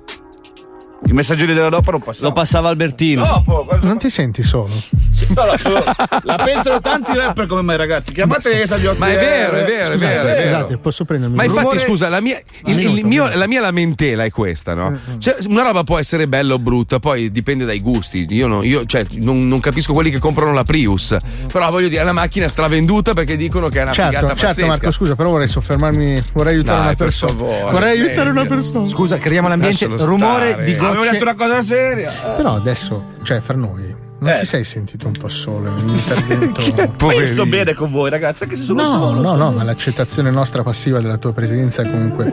i 1.07 1.12
messaggeri 1.12 1.52
della 1.55 1.68
dopo 1.68 1.90
non 1.90 2.00
passavano. 2.00 2.28
Lo 2.28 2.40
passava 2.40 2.68
Albertino. 2.68 3.24
Dopo, 3.24 3.66
Non 3.82 3.98
ti 3.98 4.11
senti 4.11 4.42
solo? 4.42 4.72
No, 5.35 5.45
no, 5.45 5.57
solo- 5.57 5.85
la 6.25 6.35
pensano 6.37 6.81
tanti 6.81 7.15
rapper 7.17 7.47
come 7.47 7.62
me, 7.62 7.77
ragazzi. 7.77 8.12
Chiamate 8.12 8.61
Esa 8.62 8.77
gli. 8.77 8.89
Ma 8.97 9.09
è 9.09 9.15
vero, 9.17 9.57
è 9.57 9.65
vero, 9.65 9.95
è 9.95 9.97
vero, 9.97 10.29
è 10.29 10.35
vero. 10.35 10.57
Scusate, 10.59 10.77
posso 10.79 11.05
prendermi 11.05 11.35
Ma 11.37 11.43
un 11.43 11.49
infatti, 11.49 11.67
rumore? 11.67 11.87
scusa, 11.87 12.09
la 12.09 12.21
mia, 12.21 12.39
il- 12.67 12.79
il 12.79 12.87
minuto, 12.89 13.07
mio- 13.09 13.25
un 13.25 13.39
la 13.39 13.47
mia 13.47 13.61
lamentela 13.61 14.25
è 14.25 14.31
questa, 14.31 14.75
Mm, 14.75 14.79
no? 14.79 14.99
Cioè, 15.19 15.37
una 15.49 15.62
roba 15.62 15.83
può 15.85 15.99
essere 15.99 16.29
bella 16.29 16.55
o 16.55 16.59
brutta, 16.59 16.99
poi 16.99 17.31
dipende 17.31 17.65
dai 17.65 17.81
gusti. 17.81 18.27
Io, 18.31 18.47
no- 18.47 18.62
io, 18.62 18.85
cioè, 18.85 19.07
non, 19.12 19.49
non 19.49 19.61
capisco 19.61 19.93
quelli 19.93 20.11
che 20.11 20.19
comprano 20.19 20.53
la 20.53 20.65
Prius. 20.65 21.17
Però 21.53 21.71
voglio 21.71 21.89
dire, 21.89 22.01
è 22.01 22.05
una 22.05 22.12
macchina 22.12 22.49
stravenduta 22.49 23.15
perché 23.15 23.37
dicono 23.37 23.69
che 23.69 23.79
è 23.81 23.83
una 23.83 23.93
Certo, 23.93 24.11
figata 24.11 24.27
certo, 24.35 24.47
pazzesca. 24.47 24.67
Marco, 24.69 24.91
scusa, 24.91 25.15
però 25.15 25.31
vorrei 25.31 25.49
soffermarmi, 25.49 26.23
vorrei 26.33 26.55
aiutare 26.55 26.77
Dai, 26.79 26.87
una 26.87 26.95
per 26.97 27.07
persona. 27.07 27.33
favore, 27.33 27.71
vorrei 27.71 28.01
aiutare 28.01 28.31
una 28.31 28.45
persona. 28.47 28.89
Scusa, 28.89 29.19
creiamo 29.19 29.49
l'ambiente. 29.49 29.87
Lascialo 29.89 30.05
Rumore 30.09 30.49
stare. 30.51 30.65
di 30.65 30.73
Avevo 30.75 31.03
detto 31.03 31.11
gocce. 31.11 31.23
una 31.23 31.35
cosa 31.35 31.62
seria. 31.62 32.11
Però 32.37 32.55
adesso, 32.55 33.05
cioè, 33.23 33.41
fra 33.41 33.55
noi, 33.57 34.03
non 34.25 34.33
Eh. 34.37 34.41
ti 34.41 34.47
sei 34.47 34.64
sentito 34.64 35.07
un 35.07 35.12
po' 35.12 35.29
solo 35.29 35.68
in 35.68 35.75
un 35.85 35.89
intervento? 35.91 36.61
Ma 36.75 36.83
io 36.83 36.89
Poverino. 36.97 37.27
sto 37.27 37.47
bene 37.47 37.75
con 37.75 37.91
voi, 37.91 38.11
ragazzi, 38.11 38.43
anche 38.45 38.57
se 38.57 38.64
sono 38.64 38.83
No, 38.83 38.89
solo. 38.89 39.20
no, 39.20 39.33
no, 39.35 39.45
bene. 39.47 39.57
ma 39.57 39.62
l'accettazione 39.64 40.31
nostra 40.31 40.62
passiva 40.62 41.01
della 41.01 41.16
tua 41.18 41.33
presenza 41.33 41.83
comunque. 41.89 42.33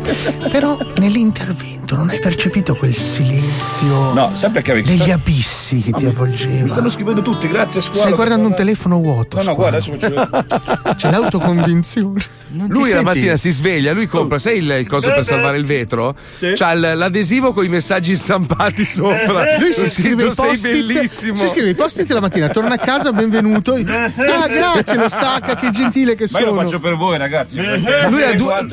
Però 0.50 0.78
nell'intervento 0.98 1.96
non 1.96 2.10
hai 2.10 2.20
percepito 2.20 2.76
quel 2.76 2.96
silenzio 2.96 4.14
No, 4.14 4.32
perché 4.52 4.74
mi 4.76 4.82
degli 4.84 5.12
abissi 5.12 5.82
che 5.82 5.92
ti 5.92 6.04
Mi 6.06 6.10
stanno 6.10 6.10
avvolgeva. 6.10 6.89
scrivendo 6.89 7.22
tutti, 7.22 7.48
grazie 7.48 7.82
squalo. 7.82 8.00
Stai 8.02 8.14
guardando 8.14 8.48
un 8.48 8.56
telefono 8.56 9.00
vuoto. 9.00 9.38
No, 9.38 9.44
no, 9.44 9.56
guarda, 9.56 9.78
adesso 9.78 9.94
faccio 9.98 10.96
C'è 10.96 11.10
l'autoconvinzione. 11.12 12.22
Non 12.54 12.68
Lui 12.70 12.92
la 12.92 13.02
mattina 13.02 13.36
si 13.38 13.52
sveglia, 13.52 13.94
lui 13.94 14.08
compra, 14.08 14.38
sai 14.39 14.58
il, 14.58 14.70
il 14.80 14.88
coso 14.88 15.10
per 15.12 15.24
salvare 15.24 15.58
il 15.58 15.66
vetro? 15.66 16.16
Sì. 16.38 16.52
C'ha 16.56 16.74
l'adesivo 16.74 17.54
con 17.54 17.64
i 17.66 17.70
messaggi 17.70 18.16
stampati 18.16 18.84
sopra. 18.84 19.58
Lui 19.58 19.74
si 19.74 19.89
scrive 19.89 20.32
sei 20.34 20.58
bellissimo. 20.58 21.38
si 21.38 21.48
scrive 21.48 21.74
i 21.82 21.84
post-it 21.84 22.12
la 22.12 22.20
mattina, 22.22 22.48
torna 22.50 22.76
a 22.76 22.78
casa, 22.78 23.12
benvenuto. 23.12 23.80
Ah, 24.32 24.48
grazie, 24.48 24.96
lo 24.96 25.10
stacca, 25.10 25.56
che 25.56 25.70
gentile 25.72 26.16
che 26.16 26.28
Ma 26.32 26.40
io 26.40 26.46
sono. 26.46 26.56
lo 26.58 26.62
faccio 26.66 26.80
per 26.80 26.96
voi, 26.96 27.18
ragazzi. 27.18 27.58
Lui 27.58 28.24
ha, 28.24 28.34
due, 28.36 28.68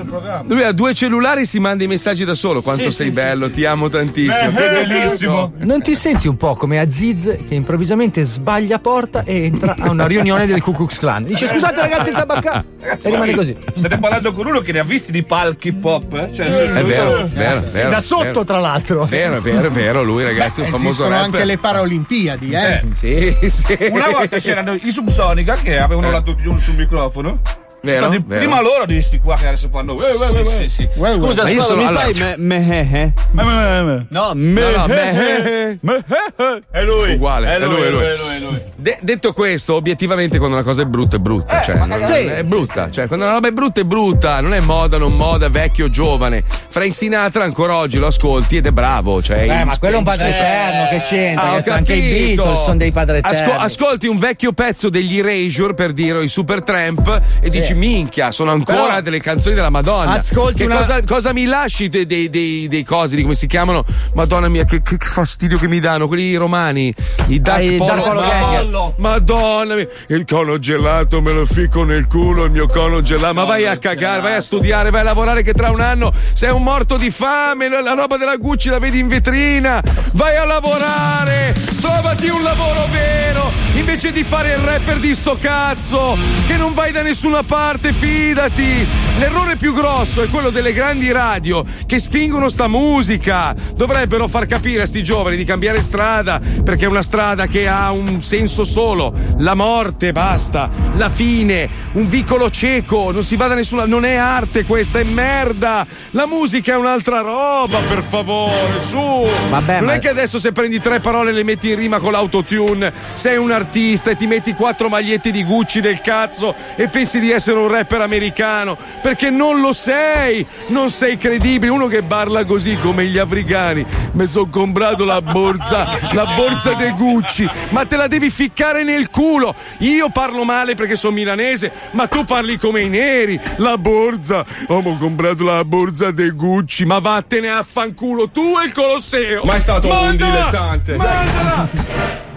lui 0.46 0.62
ha 0.62 0.72
due 0.72 0.94
cellulari 0.94 1.46
si 1.46 1.58
manda 1.58 1.84
i 1.84 1.86
messaggi 1.86 2.24
da 2.24 2.34
solo. 2.34 2.60
Quanto 2.62 2.90
sei 2.90 3.10
bello, 3.10 3.50
ti 3.50 3.64
amo 3.64 3.88
tantissimo. 3.88 4.50
Sei 4.50 4.86
bellissimo. 4.86 5.52
Non 5.58 5.80
ti 5.80 5.94
senti 5.94 6.28
un 6.28 6.36
po' 6.36 6.54
come 6.54 6.78
Aziz 6.78 7.24
che 7.48 7.54
improvvisamente 7.54 8.22
sbaglia 8.22 8.78
porta 8.78 9.24
e 9.24 9.44
entra 9.44 9.74
a 9.78 9.90
una 9.90 10.06
riunione 10.06 10.46
del 10.46 10.60
Ku 10.60 10.72
Klux 10.72 10.98
Klan? 10.98 11.24
Dice 11.24 11.46
scusate 11.46 11.80
ragazzi 11.80 12.08
il 12.10 12.14
tabacca 12.14 12.64
Ragazzi, 12.80 13.06
e 13.08 13.10
rimane 13.10 13.34
così. 13.34 13.56
State 13.76 13.98
parlando 13.98 14.32
con 14.32 14.46
uno 14.46 14.60
che 14.60 14.72
ne 14.72 14.80
ha 14.80 14.84
visti 14.84 15.12
di 15.12 15.22
palchi 15.22 15.68
hip 15.68 15.84
hop, 15.84 16.12
eh? 16.14 16.32
Cioè, 16.32 16.46
È 16.46 16.84
vero, 16.84 17.28
vero, 17.32 17.66
Sì, 17.66 17.76
vero, 17.76 17.90
da 17.90 18.00
sotto 18.00 18.24
vero. 18.24 18.44
tra 18.44 18.58
l'altro. 18.58 19.04
Vero, 19.04 19.40
vero, 19.40 19.70
vero, 19.70 20.02
lui 20.02 20.24
ragazzi 20.24 20.60
è 20.60 20.64
un 20.64 20.70
famoso 20.70 21.04
rapper. 21.08 21.24
anche 21.24 21.44
le 21.44 21.58
Paralimpiadi, 21.58 22.50
eh? 22.50 22.82
Sì, 22.98 23.48
sì. 23.48 23.76
Una 23.92 24.10
volta 24.10 24.38
c'erano 24.38 24.74
i 24.74 24.90
Subsonica 24.90 25.54
che 25.54 25.78
avevano 25.78 26.08
la 26.08 26.14
l'autotune 26.14 26.58
sul 26.58 26.74
microfono. 26.74 27.40
Vero, 27.80 28.08
vero. 28.10 28.22
Prima 28.26 28.60
loro 28.60 28.84
di 28.86 28.94
questi 28.94 29.18
qua 29.18 29.36
che 29.36 29.46
adesso 29.46 29.68
fanno. 29.70 29.96
"Eh, 30.02 30.10
eh, 30.10 30.60
eh, 30.60 30.64
eh". 30.64 30.68
Scusa, 30.68 30.98
Ma 30.98 31.08
io 31.08 31.60
scusa, 31.60 31.62
sono- 31.62 31.82
mi 31.82 31.86
allora- 31.86 32.00
fai 32.10 32.14
me, 32.14 32.34
me, 32.36 32.68
eh, 32.90 32.98
eh? 33.00 33.12
Ma- 33.30 33.42
ma- 33.44 33.52
ma- 33.54 33.82
ma- 33.82 34.04
No, 34.08 34.30
me, 34.34 34.60
No, 34.60 34.76
no, 34.76 34.84
eh, 34.84 34.88
me- 34.88 35.76
eh. 35.80 36.62
È 36.70 36.82
lui. 36.82 37.12
Uguale, 37.12 37.54
È 37.54 37.58
lui, 37.58 37.82
è 37.82 37.90
lui. 37.90 38.02
è 38.04 38.16
lui, 38.16 38.36
è 38.36 38.38
lui. 38.40 38.62
de- 38.76 38.98
detto 39.02 39.32
questo, 39.32 39.74
obiettivamente 39.74 40.38
quando 40.38 40.56
una 40.56 40.64
cosa 40.64 40.82
è 40.82 40.86
brutta 40.86 41.16
è 41.16 41.18
brutta. 41.18 41.62
cioè, 41.62 41.76
non- 41.76 42.04
Sì. 42.06 42.12
è 42.12 42.42
brutta. 42.44 42.90
Cioè, 42.90 43.06
quando 43.06 43.24
una 43.26 43.34
roba 43.34 43.48
è 43.48 43.52
brutta 43.52 43.80
è 43.80 43.84
brutta. 43.84 44.40
Non 44.40 44.54
è 44.54 44.60
moda, 44.60 44.98
non 44.98 45.14
moda, 45.14 45.48
vecchio 45.48 45.88
giovane. 45.88 46.42
Frank 46.68 46.94
Sinatra 46.94 47.44
ancora 47.44 47.76
oggi 47.76 47.98
lo 47.98 48.08
ascolti 48.08 48.56
ed 48.56 48.66
è 48.66 48.70
bravo. 48.72 49.22
Cioè, 49.22 49.38
Eh, 49.60 49.64
ma 49.64 49.78
quello 49.78 49.94
è 49.96 49.98
un 49.98 50.04
padre 50.04 50.28
eterno, 50.28 50.88
che 50.90 51.00
c'entra? 51.00 51.42
Ah, 51.42 51.48
ragazzi? 51.50 51.70
anche 51.70 51.92
i. 51.94 52.34
Beatles 52.34 52.62
sono 52.62 52.76
dei 52.76 52.90
padri 52.92 53.18
eterni. 53.18 53.36
Asco- 53.38 53.58
ascolti 53.58 54.06
un 54.08 54.18
vecchio 54.18 54.52
pezzo 54.52 54.88
degli 54.88 55.18
Erasure 55.18 55.74
per 55.74 55.92
dire 55.92 56.22
i 56.24 56.28
Super 56.28 56.62
Tramp 56.62 57.20
e 57.40 57.48
dici 57.50 57.67
minchia, 57.74 58.30
sono 58.32 58.50
ancora 58.52 58.84
Però- 58.86 59.00
delle 59.00 59.20
canzoni 59.20 59.54
della 59.54 59.70
Madonna. 59.70 60.12
Ascolti 60.12 60.58
che 60.58 60.64
una- 60.64 60.76
cosa, 60.76 61.00
cosa 61.04 61.32
mi 61.32 61.44
lasci 61.44 61.88
dei, 61.88 62.06
dei- 62.06 62.28
dei- 62.30 62.68
dei 62.68 62.84
cosi, 62.84 63.16
di 63.16 63.22
come 63.22 63.34
si 63.34 63.46
chiamano? 63.46 63.84
Madonna 64.14 64.48
mia, 64.48 64.64
che, 64.64 64.80
che- 64.80 64.96
fastidio 64.98 65.58
che 65.58 65.68
mi 65.68 65.80
danno 65.80 66.06
quelli 66.06 66.34
romani. 66.34 66.92
I 67.28 67.40
Dark 67.40 67.58
Ah, 67.60 67.62
i 67.62 67.76
Polo. 67.76 68.02
Polo 68.02 68.20
Madonna, 68.22 68.92
Madonna 68.96 69.74
mia. 69.74 69.88
Il 70.08 70.24
cono 70.28 70.58
gelato 70.58 71.20
me 71.20 71.32
lo 71.32 71.44
ficco 71.46 71.84
nel 71.84 72.06
culo, 72.06 72.44
il 72.44 72.50
mio 72.50 72.66
cono 72.66 73.02
gelato. 73.02 73.34
Ma 73.34 73.44
vai 73.44 73.66
a 73.66 73.76
cagare, 73.76 74.20
vai 74.20 74.34
a 74.34 74.40
studiare, 74.42 74.90
vai 74.90 75.00
a 75.00 75.04
lavorare 75.04 75.42
che 75.42 75.52
tra 75.52 75.70
un 75.70 75.80
anno 75.80 76.12
sei 76.32 76.50
un 76.50 76.62
morto 76.62 76.96
di 76.96 77.10
fame, 77.10 77.68
la 77.68 77.94
roba 77.94 78.16
della 78.16 78.36
Gucci 78.36 78.68
la 78.68 78.78
vedi 78.78 78.98
in 78.98 79.08
vetrina. 79.08 79.82
Vai 80.12 80.36
a 80.36 80.44
lavorare, 80.44 81.54
trovati 81.80 82.28
un 82.28 82.42
lavoro 82.42 82.86
vero, 82.90 83.50
invece 83.74 84.12
di 84.12 84.24
fare 84.24 84.52
il 84.52 84.58
rapper 84.58 84.98
di 84.98 85.14
sto 85.14 85.36
cazzo, 85.40 86.16
che 86.46 86.56
non 86.56 86.74
vai 86.74 86.92
da 86.92 87.02
nessuna 87.02 87.42
parte, 87.42 87.56
fidati. 87.92 88.86
L'errore 89.18 89.56
più 89.56 89.74
grosso 89.74 90.22
è 90.22 90.28
quello 90.30 90.50
delle 90.50 90.72
grandi 90.72 91.10
radio 91.10 91.64
che 91.86 91.98
spingono 91.98 92.48
sta 92.48 92.68
musica. 92.68 93.52
Dovrebbero 93.74 94.28
far 94.28 94.46
capire 94.46 94.82
a 94.82 94.86
sti 94.86 95.02
giovani 95.02 95.36
di 95.36 95.44
cambiare 95.44 95.82
strada, 95.82 96.40
perché 96.62 96.84
è 96.84 96.88
una 96.88 97.02
strada 97.02 97.46
che 97.46 97.66
ha 97.66 97.90
un 97.90 98.20
senso 98.20 98.62
solo, 98.62 99.12
la 99.38 99.54
morte, 99.54 100.12
basta, 100.12 100.70
la 100.94 101.10
fine, 101.10 101.68
un 101.94 102.08
vicolo 102.08 102.48
cieco, 102.48 103.10
non 103.10 103.24
si 103.24 103.34
va 103.34 103.48
da 103.48 103.54
nessuna, 103.54 103.86
non 103.86 104.04
è 104.04 104.14
arte 104.14 104.64
questa, 104.64 105.00
è 105.00 105.04
merda. 105.04 105.84
La 106.12 106.26
musica 106.26 106.74
è 106.74 106.76
un'altra 106.76 107.20
roba, 107.20 107.80
per 107.88 108.04
favore, 108.06 108.82
su. 108.82 109.26
Vabbè, 109.50 109.78
non 109.78 109.86
ma- 109.86 109.94
è 109.94 109.98
che 109.98 110.10
adesso 110.10 110.38
se 110.38 110.52
prendi 110.52 110.80
tre 110.80 111.00
parole 111.00 111.30
e 111.30 111.32
le 111.32 111.42
metti 111.42 111.70
in 111.70 111.76
rima 111.76 111.98
con 111.98 112.12
l'autotune, 112.12 112.92
sei 113.14 113.36
un 113.36 113.50
artista 113.50 114.10
e 114.10 114.16
ti 114.16 114.28
metti 114.28 114.54
quattro 114.54 114.88
magliette 114.88 115.32
di 115.32 115.42
Gucci 115.42 115.80
del 115.80 116.00
cazzo 116.00 116.54
e 116.76 116.86
pensi 116.86 117.18
di 117.18 117.32
essere 117.32 117.47
un 117.56 117.68
rapper 117.68 118.00
americano, 118.00 118.76
perché 119.02 119.30
non 119.30 119.60
lo 119.60 119.72
sei, 119.72 120.46
non 120.68 120.90
sei 120.90 121.16
credibile, 121.16 121.70
uno 121.70 121.86
che 121.86 122.02
parla 122.02 122.44
così 122.44 122.76
come 122.76 123.06
gli 123.06 123.18
africani, 123.18 123.84
mi 124.12 124.26
sono 124.26 124.48
comprato 124.48 125.04
la 125.04 125.22
borsa, 125.22 125.86
la 126.12 126.24
borsa 126.36 126.74
dei 126.74 126.92
Gucci, 126.92 127.48
ma 127.70 127.84
te 127.84 127.96
la 127.96 128.06
devi 128.06 128.30
ficcare 128.30 128.82
nel 128.82 129.10
culo, 129.10 129.54
io 129.78 130.10
parlo 130.10 130.44
male 130.44 130.74
perché 130.74 130.96
sono 130.96 131.14
milanese, 131.14 131.70
ma 131.92 132.06
tu 132.06 132.24
parli 132.24 132.58
come 132.58 132.82
i 132.82 132.88
neri, 132.88 133.40
la 133.56 133.78
borsa, 133.78 134.44
oh, 134.66 134.78
ho 134.78 134.96
comprato 134.96 135.44
la 135.44 135.64
borsa 135.64 136.10
dei 136.10 136.30
Gucci, 136.30 136.84
ma 136.84 136.98
vattene 136.98 137.48
a 137.48 137.62
fanculo 137.62 138.28
tu 138.30 138.54
e 138.62 138.66
il 138.66 138.72
Colosseo. 138.72 139.44
Ma 139.44 139.54
è 139.54 139.60
stato 139.60 139.88
un 139.88 139.94
Mandala! 139.94 140.30
dilettante. 140.32 140.96
Mandala! 140.96 142.27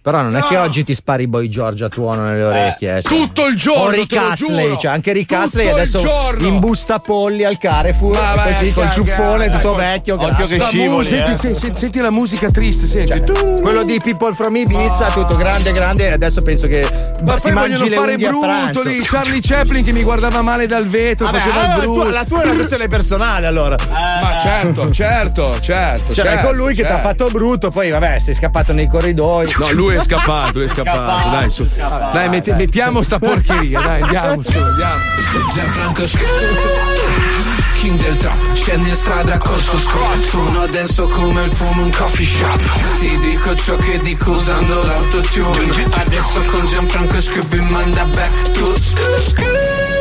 Però 0.00 0.22
non 0.22 0.36
è 0.36 0.42
che 0.42 0.56
oggi 0.56 0.84
ti 0.84 0.94
spari 0.94 1.26
Boy 1.26 1.48
George 1.48 1.84
a 1.84 1.88
tuono 1.88 2.22
nelle 2.22 2.42
orecchie. 2.44 2.98
Eh, 2.98 3.02
cioè. 3.02 3.12
tutto 3.18 3.46
il 3.46 3.56
giorno, 3.56 3.82
O 3.82 3.90
Rick 3.90 4.16
Astley, 4.16 4.78
cioè 4.78 4.90
anche 4.92 5.12
Rick 5.12 5.32
Astley 5.32 5.66
il 5.66 5.72
adesso 5.72 5.98
giorno. 5.98 6.46
in 6.46 6.58
busta 6.60 6.98
polli 6.98 7.44
al 7.44 7.58
Carrefour, 7.58 8.18
Ma 8.18 8.34
vai 8.34 8.54
così 8.54 8.72
col 8.72 8.90
ciuffone 8.90 9.50
tutto 9.50 9.74
dai. 9.74 9.86
vecchio. 9.92 10.14
Occhio 10.18 10.46
che 10.46 10.60
scivoli, 10.60 11.04
senti, 11.04 11.34
senti, 11.34 11.58
senti, 11.58 11.78
senti 11.80 11.98
la 12.00 12.10
musica 12.10 12.48
triste, 12.48 12.86
senti. 12.86 13.22
Tu- 13.24 13.60
Quello 13.60 13.82
di 13.82 14.00
People 14.02 14.34
from 14.34 14.56
Ibiza, 14.56 15.08
tutto 15.10 15.36
grande, 15.36 15.72
grande, 15.72 16.08
e 16.08 16.12
adesso 16.12 16.40
penso 16.42 16.68
che 16.68 16.86
Ma 17.26 17.36
si 17.36 17.48
poi 17.48 17.52
mangi 17.52 17.72
vogliono 17.72 17.88
le 17.90 17.96
fare 17.96 18.16
brutto 18.16 18.82
lì, 18.88 19.00
Charlie 19.02 19.40
Chaplin 19.42 19.84
che 19.84 19.92
mi 19.92 20.02
guardava 20.04 20.40
male 20.42 20.66
dal 20.66 20.86
vetro, 20.86 21.26
Vabbè, 21.26 21.38
faceva 21.38 21.56
il 21.58 21.64
allora, 21.64 21.80
brutto. 21.82 22.02
tu- 22.04 22.10
la 22.12 22.24
tua 22.24 22.40
è 22.42 22.44
una 22.46 22.54
questione 22.54 22.88
personale 22.88 23.46
allora. 23.46 23.76
Ma 23.90 24.38
certo, 24.40 24.90
certo, 24.90 25.60
certo. 25.60 26.14
Cioè, 26.14 26.24
è 26.24 26.28
certo, 26.28 26.46
con 26.46 26.56
lui 26.56 26.68
che 26.74 26.82
ti 26.82 26.88
ha 26.88 26.92
certo. 27.00 27.08
fatto 27.08 27.28
brutto, 27.30 27.68
poi 27.68 27.90
vabbè, 27.90 28.18
sei 28.20 28.32
scappato 28.34 28.72
nei 28.72 28.86
corridoi. 28.86 29.52
No, 29.58 29.70
lui 29.72 29.87
è 29.96 30.00
scappato, 30.00 30.58
lui 30.58 30.66
è 30.66 30.68
scappato. 30.68 31.30
Dai, 31.30 31.50
su. 31.50 31.68
Dai, 32.12 32.28
metti- 32.28 32.52
mettiamo 32.52 33.02
sta 33.02 33.18
porcheria, 33.18 33.80
dai, 33.80 34.00
andiamo 34.02 34.42
su, 34.42 34.58
andiamo. 34.58 35.16
Gianfranco 35.54 36.04
King 37.74 38.00
del 38.00 38.16
trap, 38.16 38.54
scendi 38.54 38.88
in 38.88 38.96
strada 38.96 39.38
col 39.38 39.60
suo 39.60 39.78
squad 39.78 40.20
Sono 40.22 40.62
adesso 40.62 41.06
come 41.06 41.44
il 41.44 41.50
fumo 41.50 41.82
in 41.84 41.92
coffee 41.92 42.26
shop 42.26 42.98
Ti 42.98 43.18
dico 43.20 43.54
ciò 43.56 43.76
che 43.76 44.00
dico 44.02 44.32
usando 44.32 44.82
l'autotune 44.84 45.86
Adesso 45.90 46.40
con 46.50 46.66
Gianfranco 46.66 47.20
Sc 47.20 47.46
vi 47.46 47.60
manda 47.70 48.04
back 48.04 48.52
to 48.52 48.76
school, 48.80 49.97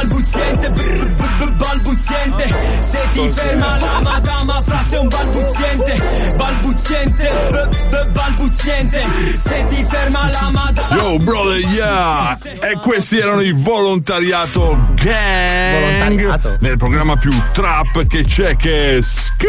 Balbuziente, 0.00 0.70
brr, 0.70 1.04
brr, 1.14 1.36
brr, 1.36 1.52
balbuziente. 1.56 2.48
Se 2.80 3.08
ti 3.12 3.30
ferma 3.30 3.78
la 3.78 4.00
madama 4.00 4.62
frase 4.62 4.96
è 4.96 4.98
un 4.98 5.08
balbuziente. 5.08 6.02
Balbuziente, 6.36 7.30
brr, 7.50 7.68
brr, 7.90 8.10
balbuziente. 8.10 9.04
Se 9.44 9.64
ti 9.64 9.84
ferma 9.86 10.30
la 10.30 10.50
madama 10.50 10.96
Yo, 10.96 11.16
brother, 11.18 11.58
yeah! 11.58 12.38
E 12.42 12.78
questi 12.80 13.18
erano 13.18 13.42
i 13.42 13.52
Volontariato 13.52 14.78
Gang. 14.94 15.80
Volontariato? 15.98 16.56
nel 16.60 16.78
programma 16.78 17.16
più 17.16 17.32
trap 17.52 18.06
che 18.06 18.24
c'è 18.24 18.56
che 18.56 18.96
è 18.96 19.02
Sk- 19.02 19.44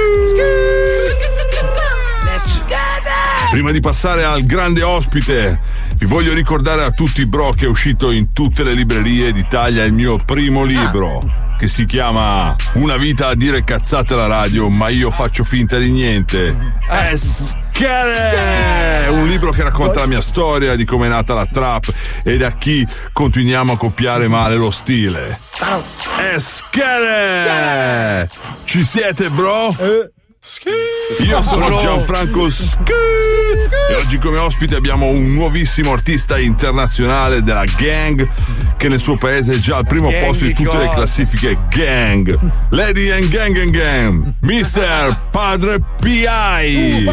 Prima 3.51 3.71
di 3.71 3.79
passare 3.79 4.23
al 4.23 4.45
grande 4.45 4.81
ospite, 4.81 5.59
vi 6.01 6.07
voglio 6.07 6.33
ricordare 6.33 6.83
a 6.83 6.89
tutti, 6.89 7.27
bro, 7.27 7.51
che 7.51 7.65
è 7.65 7.67
uscito 7.67 8.09
in 8.09 8.33
tutte 8.33 8.63
le 8.63 8.73
librerie 8.73 9.31
d'Italia 9.31 9.83
il 9.83 9.93
mio 9.93 10.17
primo 10.17 10.63
libro. 10.63 11.21
Che 11.59 11.67
si 11.67 11.85
chiama 11.85 12.55
Una 12.73 12.97
vita 12.97 13.27
a 13.27 13.35
dire 13.35 13.63
cazzate 13.63 14.15
alla 14.15 14.25
radio, 14.25 14.67
ma 14.69 14.89
io 14.89 15.11
faccio 15.11 15.43
finta 15.43 15.77
di 15.77 15.91
niente. 15.91 16.79
È 16.89 17.15
Scare! 17.15 19.09
Un 19.09 19.27
libro 19.27 19.51
che 19.51 19.61
racconta 19.61 19.99
la 19.99 20.07
mia 20.07 20.21
storia, 20.21 20.75
di 20.75 20.85
come 20.85 21.05
è 21.05 21.09
nata 21.09 21.35
la 21.35 21.45
trap 21.45 21.93
e 22.23 22.35
da 22.35 22.49
chi 22.53 22.87
continuiamo 23.13 23.73
a 23.73 23.77
copiare 23.77 24.27
male 24.27 24.55
lo 24.55 24.71
stile. 24.71 25.39
È 26.17 26.39
Scare! 26.39 28.27
Ci 28.63 28.83
siete, 28.83 29.29
bro? 29.29 29.75
Io 31.19 31.43
sono 31.43 31.77
Gianfranco 31.77 32.49
Sk- 32.49 32.89
e 32.89 33.93
oggi 33.95 34.17
come 34.17 34.37
ospite 34.37 34.75
abbiamo 34.75 35.05
un 35.05 35.33
nuovissimo 35.33 35.93
artista 35.93 36.39
internazionale 36.39 37.43
della 37.43 37.63
gang 37.77 38.27
che 38.75 38.87
nel 38.89 38.99
suo 38.99 39.17
paese 39.17 39.53
è 39.53 39.57
già 39.57 39.77
al 39.77 39.85
primo 39.85 40.09
Gang 40.09 40.25
posto 40.25 40.45
di 40.45 40.53
di 40.53 40.63
tutte 40.63 40.77
le 40.77 40.89
classifiche 40.89 41.57
gang. 41.69 42.39
Lady 42.69 43.11
and 43.11 43.27
gang 43.29 43.55
and 43.57 43.69
gang. 43.69 44.33
Mister 44.41 45.15
Padre 45.29 45.79
PI. 45.99 47.07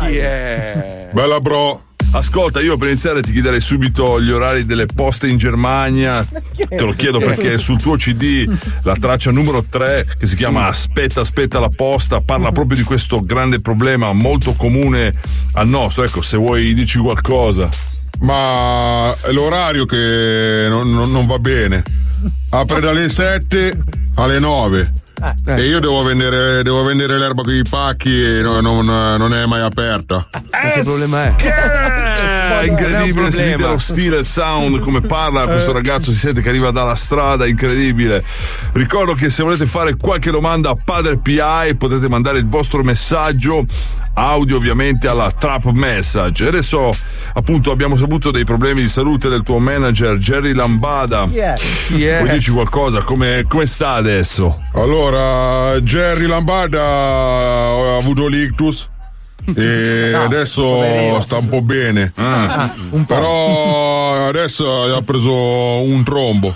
Chi 0.00 0.16
è? 0.16 1.08
Bella 1.12 1.40
bro. 1.40 1.82
Ascolta, 2.10 2.60
io 2.60 2.76
per 2.78 2.88
iniziare 2.88 3.20
ti 3.20 3.32
chiederei 3.32 3.60
subito 3.60 4.20
gli 4.20 4.30
orari 4.30 4.64
delle 4.64 4.86
poste 4.86 5.28
in 5.28 5.36
Germania. 5.36 6.26
Te 6.68 6.80
lo 6.80 6.92
chiedo 6.92 7.18
perché 7.18 7.58
sul 7.58 7.80
tuo 7.80 7.96
CD 7.96 8.48
la 8.82 8.94
traccia 8.98 9.30
numero 9.30 9.62
3 9.62 10.14
che 10.18 10.26
si 10.26 10.34
chiama 10.34 10.66
Aspetta, 10.66 11.20
aspetta 11.20 11.60
la 11.60 11.68
posta 11.68 12.20
parla 12.20 12.50
proprio 12.50 12.76
di 12.78 12.82
questo 12.82 13.20
grande 13.22 13.60
problema 13.60 14.12
molto 14.12 14.54
comune 14.54 15.12
al 15.52 15.68
nostro. 15.68 16.02
Ecco, 16.04 16.22
se 16.22 16.36
vuoi 16.38 16.72
dici 16.74 16.98
qualcosa. 16.98 17.68
Ma 18.20 19.14
è 19.22 19.30
l'orario 19.30 19.84
che 19.84 20.66
non, 20.68 20.90
non- 20.92 21.10
non 21.12 21.26
va 21.26 21.38
bene. 21.38 21.82
Apre 22.50 22.80
dalle 22.80 23.08
7 23.10 23.78
alle 24.14 24.38
9. 24.38 24.92
E 25.46 25.62
io 25.62 25.80
devo 25.80 26.02
vendere, 26.02 26.62
devo 26.62 26.82
vendere 26.82 27.18
l'erba 27.18 27.42
con 27.42 27.54
i 27.54 27.62
pacchi 27.68 28.22
e 28.22 28.40
no- 28.40 28.60
non, 28.60 28.86
non 28.86 29.34
è 29.34 29.46
mai 29.46 29.60
aperta. 29.60 30.28
Che 30.30 30.80
problema 30.84 31.24
è? 31.24 31.34
Eh, 32.60 32.66
incredibile, 32.66 33.28
problema. 33.28 33.68
lo 33.68 33.78
stile, 33.78 34.18
il 34.18 34.24
sound, 34.24 34.78
come 34.80 35.00
parla 35.00 35.46
questo 35.46 35.72
ragazzo, 35.72 36.10
si 36.10 36.18
sente 36.18 36.40
che 36.40 36.48
arriva 36.48 36.70
dalla 36.70 36.94
strada, 36.94 37.46
incredibile. 37.46 38.24
Ricordo 38.72 39.14
che 39.14 39.30
se 39.30 39.42
volete 39.42 39.66
fare 39.66 39.96
qualche 39.96 40.30
domanda 40.30 40.70
a 40.70 40.76
Padre 40.82 41.18
PI 41.18 41.74
potete 41.76 42.08
mandare 42.08 42.38
il 42.38 42.46
vostro 42.46 42.82
messaggio 42.82 43.66
audio 44.18 44.56
ovviamente 44.56 45.06
alla 45.08 45.30
Trap 45.30 45.66
Message. 45.66 46.44
E 46.44 46.48
adesso 46.48 46.90
appunto 47.34 47.70
abbiamo 47.70 47.96
saputo 47.96 48.30
dei 48.30 48.44
problemi 48.44 48.82
di 48.82 48.88
salute 48.88 49.28
del 49.28 49.42
tuo 49.42 49.58
manager 49.58 50.16
Jerry 50.16 50.52
Lambada. 50.52 51.24
Chi 51.26 52.04
è? 52.04 52.18
Poi 52.18 52.30
dici 52.30 52.50
qualcosa, 52.50 53.00
come, 53.02 53.44
come 53.48 53.66
sta 53.66 53.92
adesso? 53.92 54.60
Allora, 54.74 55.78
Jerry 55.80 56.26
Lambada 56.26 56.82
ha 56.82 57.96
avuto 57.96 58.26
l'ictus. 58.26 58.88
E 59.54 60.10
No, 60.12 60.24
adesso 60.24 60.62
poverino. 60.62 61.20
sta 61.20 61.36
un 61.38 61.48
po' 61.48 61.62
bene. 61.62 62.12
Ah, 62.16 62.74
un 62.90 63.04
po'. 63.04 63.14
Però 63.14 64.26
adesso 64.26 64.94
ha 64.94 65.02
preso 65.02 65.32
un 65.32 66.02
trombo. 66.04 66.54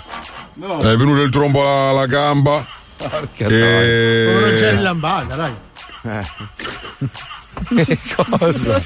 È 0.59 0.95
venuto 0.95 1.21
il 1.21 1.29
trombo 1.31 1.61
alla, 1.61 1.89
alla 1.89 2.05
gamba. 2.05 2.65
Povero 2.97 3.27
E... 3.37 4.55
Jerry 4.57 4.81
Lambada, 4.81 5.35
dai. 5.35 5.53
Cosa? 8.15 8.81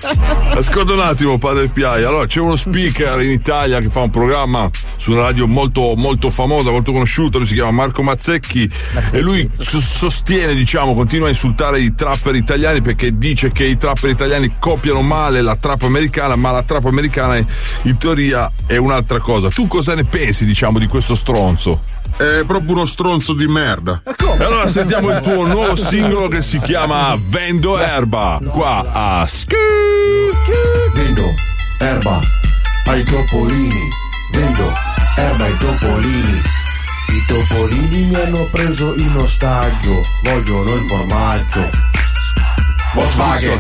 Ascolta 0.55 0.93
un 0.93 0.99
attimo, 0.99 1.37
padre 1.37 1.67
Piai. 1.67 2.03
Allora, 2.03 2.25
c'è 2.25 2.39
uno 2.39 2.55
speaker 2.55 3.21
in 3.21 3.31
Italia 3.31 3.79
che 3.79 3.89
fa 3.89 4.01
un 4.01 4.09
programma 4.09 4.69
su 4.95 5.11
una 5.11 5.21
radio 5.23 5.47
molto, 5.47 5.93
molto 5.95 6.29
famosa, 6.29 6.69
molto 6.71 6.91
conosciuta. 6.91 7.37
Lui 7.37 7.47
si 7.47 7.53
chiama 7.53 7.71
Marco 7.71 8.03
Mazzecchi. 8.03 8.69
E 9.11 9.19
lui 9.21 9.49
so- 9.57 9.79
sostiene, 9.79 10.55
diciamo, 10.55 10.93
continua 10.93 11.27
a 11.27 11.29
insultare 11.29 11.79
i 11.79 11.95
trapper 11.95 12.35
italiani 12.35 12.81
perché 12.81 13.17
dice 13.17 13.51
che 13.51 13.65
i 13.65 13.77
trapper 13.77 14.09
italiani 14.09 14.55
copiano 14.59 15.01
male 15.01 15.41
la 15.41 15.55
trap 15.55 15.83
americana, 15.83 16.35
ma 16.35 16.51
la 16.51 16.63
trap 16.63 16.85
americana 16.85 17.37
in 17.83 17.97
teoria 17.97 18.51
è 18.65 18.77
un'altra 18.77 19.19
cosa. 19.19 19.49
Tu 19.49 19.67
cosa 19.67 19.95
ne 19.95 20.03
pensi, 20.03 20.45
diciamo, 20.45 20.79
di 20.79 20.87
questo 20.87 21.15
stronzo? 21.15 21.95
È 22.17 22.43
proprio 22.47 22.73
uno 22.73 22.87
stronzo 22.87 23.33
di 23.33 23.45
merda. 23.45 24.01
E 24.03 24.43
allora 24.43 24.67
sentiamo 24.67 25.11
il 25.11 25.21
tuo 25.21 25.45
nuovo 25.45 25.75
singolo 25.75 26.27
che 26.27 26.41
si 26.41 26.59
chiama 26.59 27.15
Vendo 27.15 27.77
Erba. 27.77 28.39
Qua 28.43 28.83
a 28.91 29.25
Sk. 29.27 29.53
Vendo 30.93 31.33
erba 31.79 32.19
ai 32.85 33.03
topolini. 33.03 33.87
Vendo 34.31 34.73
erba 35.15 35.43
ai 35.45 35.57
topolini. 35.57 36.41
I 37.09 37.25
topolini 37.27 38.05
mi 38.05 38.15
hanno 38.15 38.47
preso 38.51 38.95
in 38.95 39.15
ostaggio. 39.15 40.01
Vogliono 40.23 40.73
il 40.73 40.85
formaggio. 40.87 41.69
Volkswagen. 42.95 43.59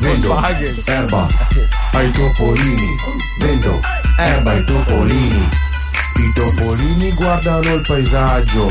Vendo 0.00 0.42
erba 0.84 1.26
ai 1.92 2.10
topolini. 2.10 2.96
Vendo 3.38 3.80
erba 4.18 4.50
ai 4.50 4.64
topolini. 4.64 5.61
I 6.16 6.32
topolini 6.34 7.12
guardano 7.12 7.74
il 7.74 7.80
paesaggio. 7.86 8.70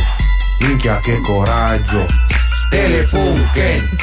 Minchia 0.60 1.00
che 1.00 1.20
coraggio. 1.22 2.06
Telefunken. 2.70 3.98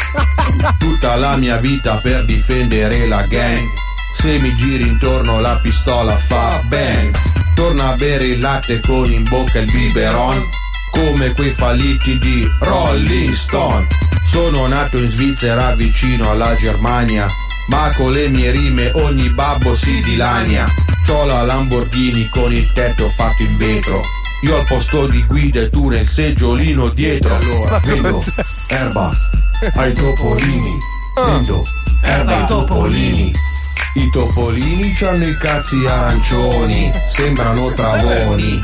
Tutta 0.78 1.16
la 1.16 1.36
mia 1.36 1.58
vita 1.58 1.96
per 1.96 2.24
difendere 2.24 3.06
la 3.06 3.22
gang. 3.22 3.66
Se 4.14 4.38
mi 4.38 4.54
giri 4.56 4.86
intorno 4.86 5.40
la 5.40 5.58
pistola 5.62 6.16
fa 6.16 6.60
bang. 6.64 7.16
Torna 7.54 7.88
a 7.88 7.96
bere 7.96 8.24
il 8.24 8.40
latte 8.40 8.80
con 8.80 9.10
in 9.10 9.22
bocca 9.24 9.58
il 9.58 9.70
biberon. 9.70 10.42
Come 10.90 11.32
quei 11.34 11.52
falliti 11.52 12.18
di 12.18 12.48
Rolling 12.60 13.32
Stone. 13.32 13.86
Sono 14.24 14.66
nato 14.66 14.98
in 14.98 15.08
Svizzera 15.08 15.74
vicino 15.74 16.30
alla 16.30 16.54
Germania. 16.56 17.28
Ma 17.68 17.92
con 17.96 18.12
le 18.12 18.28
mie 18.28 18.50
rime 18.50 18.90
ogni 18.94 19.28
babbo 19.30 19.74
si 19.74 20.00
dilania. 20.00 20.66
C'ho 21.06 21.24
la 21.24 21.42
Lamborghini 21.42 22.28
con 22.28 22.52
il 22.52 22.70
tetto 22.72 23.08
fatto 23.16 23.42
in 23.42 23.56
vetro. 23.56 24.02
Io 24.42 24.56
al 24.56 24.64
posto 24.64 25.06
di 25.06 25.24
guida 25.24 25.60
e 25.60 25.70
tu 25.70 25.88
nel 25.88 26.08
seggiolino 26.08 26.90
dietro. 26.90 27.38
Vendo 27.84 28.22
erba 28.68 29.10
ai 29.76 29.92
topolini. 29.92 30.78
Vendo 31.24 31.62
erba 32.02 32.36
ai 32.36 32.46
topolini. 32.46 33.32
I 33.94 34.10
topolini 34.12 34.92
c'hanno 34.92 35.26
i 35.26 35.36
cazzi 35.38 35.84
arancioni. 35.86 36.90
Sembrano 37.08 37.72
travoni. 37.74 38.58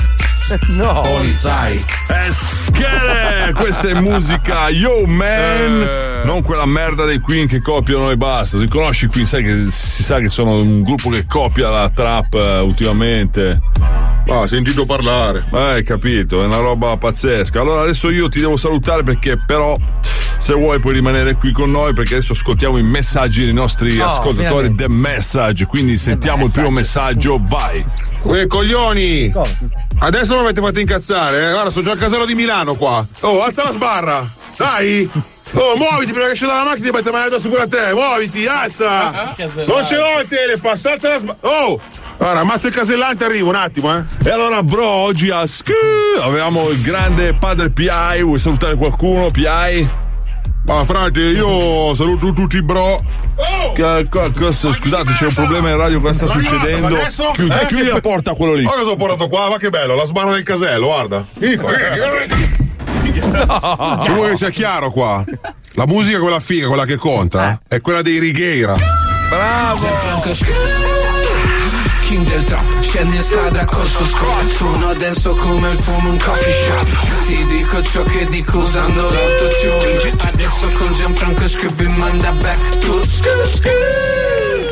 No. 0.77 1.01
Polizzai. 1.01 1.85
Eh, 2.09 2.33
schele! 2.33 3.53
Questa 3.55 3.89
è 3.89 4.01
musica 4.01 4.69
Yo 4.69 5.07
Man! 5.07 6.23
Non 6.25 6.43
quella 6.43 6.67
merda 6.67 7.05
dei 7.05 7.19
Queen 7.19 7.47
che 7.47 7.61
copiano 7.61 8.11
e 8.11 8.17
basta. 8.17 8.59
Tu 8.59 8.67
conosci 8.69 9.07
i 9.07 9.09
Queen, 9.09 9.27
sai 9.27 9.43
che 9.43 9.67
si 9.71 10.03
sa 10.03 10.19
che 10.19 10.29
sono 10.29 10.57
un 10.57 10.83
gruppo 10.83 11.09
che 11.11 11.27
copia 11.27 11.69
la 11.71 11.89
trap 11.89 12.35
eh, 12.35 12.59
ultimamente. 12.61 13.61
Ma 14.27 14.37
ho 14.37 14.47
sentito 14.47 14.87
parlare. 14.87 15.45
Eh, 15.53 15.59
hai 15.59 15.85
capito, 15.85 16.43
è 16.43 16.47
una 16.47 16.59
roba 16.59 16.97
pazzesca. 16.97 17.61
Allora 17.61 17.83
adesso 17.83 18.11
io 18.11 18.29
ti 18.29 18.41
devo 18.41 18.57
salutare 18.57 19.03
perché 19.03 19.39
però 19.39 19.77
se 20.45 20.53
vuoi 20.53 20.79
puoi 20.79 20.93
rimanere 20.93 21.37
qui 21.37 21.53
con 21.53 21.71
noi 21.71 21.95
perché 21.95 22.17
adesso 22.17 22.35
ascoltiamo 22.35 22.77
i 22.77 22.83
messaggi 22.83 23.45
dei 23.45 23.55
nostri 23.55 23.99
Oh, 23.99 24.09
ascoltatori. 24.09 24.75
The 24.75 24.91
Message. 24.91 25.65
Quindi 25.65 25.97
sentiamo 25.97 26.45
il 26.45 26.53
primo 26.53 26.69
messaggio, 26.69 27.41
vai. 27.41 27.83
Uè, 28.25 28.47
coglioni! 28.47 29.33
Adesso 30.01 30.35
mi 30.35 30.41
avete 30.41 30.61
fatto 30.61 30.81
incazzare, 30.81 31.49
eh? 31.49 31.51
Guarda, 31.53 31.71
sono 31.71 31.87
già 31.87 31.93
a 31.93 31.97
casello 31.97 32.27
di 32.27 32.35
Milano 32.35 32.75
qua. 32.75 33.07
Oh, 33.21 33.43
alza 33.43 33.65
la 33.65 33.73
sbarra! 33.73 34.31
Dai! 34.55 35.09
Oh, 35.55 35.77
muoviti 35.79 36.13
prima 36.13 36.27
che 36.27 36.33
esci 36.33 36.45
dalla 36.45 36.65
macchina 36.65 36.89
e 36.89 36.91
ti 36.91 36.97
metti 36.97 37.11
male 37.11 37.27
addosso 37.29 37.49
pure 37.49 37.63
a 37.63 37.67
te! 37.67 37.95
Muoviti, 37.95 38.47
alza! 38.47 39.35
Non 39.67 39.87
ce 39.87 39.97
l'ho 39.97 40.21
il 40.21 40.29
telepass, 40.29 40.85
alza 40.85 41.09
la 41.09 41.19
sbarra! 41.21 41.39
Oh! 41.41 41.81
Guarda, 42.19 42.41
ammazza 42.41 42.67
il 42.69 42.75
casellante, 42.75 43.25
arrivo 43.25 43.49
un 43.49 43.55
attimo, 43.57 43.97
eh! 43.97 44.03
E 44.23 44.31
allora, 44.31 44.63
bro, 44.63 44.87
oggi 44.87 45.31
a 45.31 45.47
Sk 45.47 45.71
avevamo 46.23 46.69
il 46.69 46.83
grande 46.83 47.33
padre 47.33 47.71
PI. 47.71 48.21
Vuoi 48.23 48.39
salutare 48.39 48.75
qualcuno, 48.77 49.31
PI? 49.31 50.03
Ma 50.67 50.83
frate, 50.85 51.21
io 51.21 51.95
saluto 51.95 52.33
tutti 52.33 52.57
i 52.57 52.63
bro. 52.63 53.03
Che- 53.75 54.07
co- 54.09 54.31
cosa- 54.39 54.73
scusate, 54.73 55.13
c'è 55.13 55.27
un 55.27 55.35
problema 55.35 55.69
in 55.71 55.77
radio, 55.77 56.01
cosa 56.01 56.15
sta 56.15 56.27
succedendo? 56.29 56.87
Adesso? 56.87 57.33
Chiudi, 57.35 57.55
Eh, 57.89 57.93
la 57.93 58.01
porta 58.01 58.31
a 58.31 58.35
quello 58.35 58.55
lì. 58.55 58.63
Guarda 58.63 58.81
cosa 58.83 58.93
ho 58.93 58.97
portato 58.97 59.29
qua, 59.29 59.51
ma 59.51 59.57
che 59.59 59.69
bello, 59.69 59.95
la 59.95 60.07
sbarra 60.07 60.33
del 60.33 60.43
casello, 60.43 60.87
guarda. 60.87 61.25
Tu 61.39 61.57
vuoi 64.15 64.31
che 64.31 64.37
sia 64.37 64.51
chiaro 64.51 64.91
qua? 64.91 65.23
La 65.73 65.87
musica, 65.87 66.19
quella 66.19 66.41
figa, 66.41 66.67
quella 66.69 66.85
che 66.87 66.97
conta, 66.97 67.61
è 67.69 67.81
quella 67.81 68.01
dei 68.01 68.19
Righeira. 68.19 68.75
Bravo! 69.29 69.87
King 72.07 72.27
del 72.29 72.45
trap, 72.45 72.64
scendi 72.95 73.17
in 73.17 73.23
strada 73.23 73.65
col 73.65 73.87
suo 73.87 74.07
squad 74.07 74.49
Sono 74.51 74.95
denso 74.95 75.35
come 75.35 75.71
il 75.71 75.79
fumo 75.79 76.13
in 76.13 76.19
coffee 76.19 76.53
shop 76.53 77.25
Ti 77.25 77.47
dico 77.47 77.83
ciò 77.83 78.03
che 78.05 78.27
dico 78.29 78.59
usando 78.59 79.11
l'autotune 79.11 80.15
Adesso 80.19 80.69
con 80.79 80.93
Gianfranco 80.93 81.49
scrivi 81.49 81.89
manda 81.99 82.31
back 82.31 82.79
to 82.79 83.03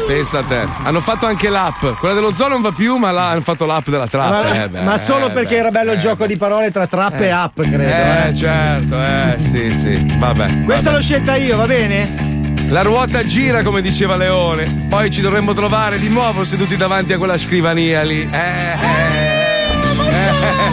Pensa 0.05 0.41
a 0.41 0.43
te. 0.43 0.67
Hanno 0.83 1.01
fatto 1.01 1.27
anche 1.27 1.49
l'app. 1.49 1.87
Quella 1.99 2.13
dello 2.13 2.35
zoo 2.35 2.49
non 2.49 2.61
va 2.61 2.73
più, 2.73 2.97
ma 2.97 3.13
là 3.13 3.29
hanno 3.31 3.41
fatto 3.41 3.65
l'app 3.65 3.89
della 3.89 4.09
trap. 4.09 4.31
Ma, 4.31 4.65
eh, 4.65 4.69
beh, 4.69 4.81
ma 4.83 4.99
solo 4.99 5.29
eh, 5.29 5.31
perché 5.31 5.55
beh. 5.55 5.61
era 5.61 5.71
bello 5.71 5.93
il 5.93 5.99
gioco 6.01 6.27
di 6.27 6.37
parole 6.37 6.73
tra 6.73 6.89
trap 6.89 7.21
e 7.21 7.31
app, 7.31 7.61
credo. 7.61 7.83
Eh, 7.83 8.29
eh. 8.29 8.35
certo, 8.35 9.01
eh, 9.01 9.37
sì, 9.39 9.73
sì. 9.73 10.17
Vabbè. 10.19 10.65
Questa 10.65 10.91
vabbè. 10.91 10.97
l'ho 10.97 11.03
scelta 11.03 11.37
io, 11.37 11.57
va 11.57 11.67
bene? 11.67 12.32
La 12.73 12.81
ruota 12.81 13.23
gira, 13.23 13.63
come 13.63 13.83
diceva 13.83 14.17
Leone. 14.17 14.87
Poi 14.89 15.11
ci 15.11 15.21
dovremmo 15.21 15.53
trovare 15.53 15.99
di 15.99 16.09
nuovo 16.09 16.43
seduti 16.43 16.75
davanti 16.75 17.13
a 17.13 17.19
quella 17.19 17.37
scrivania 17.37 18.01
lì. 18.03 18.27
Eh, 18.33 18.39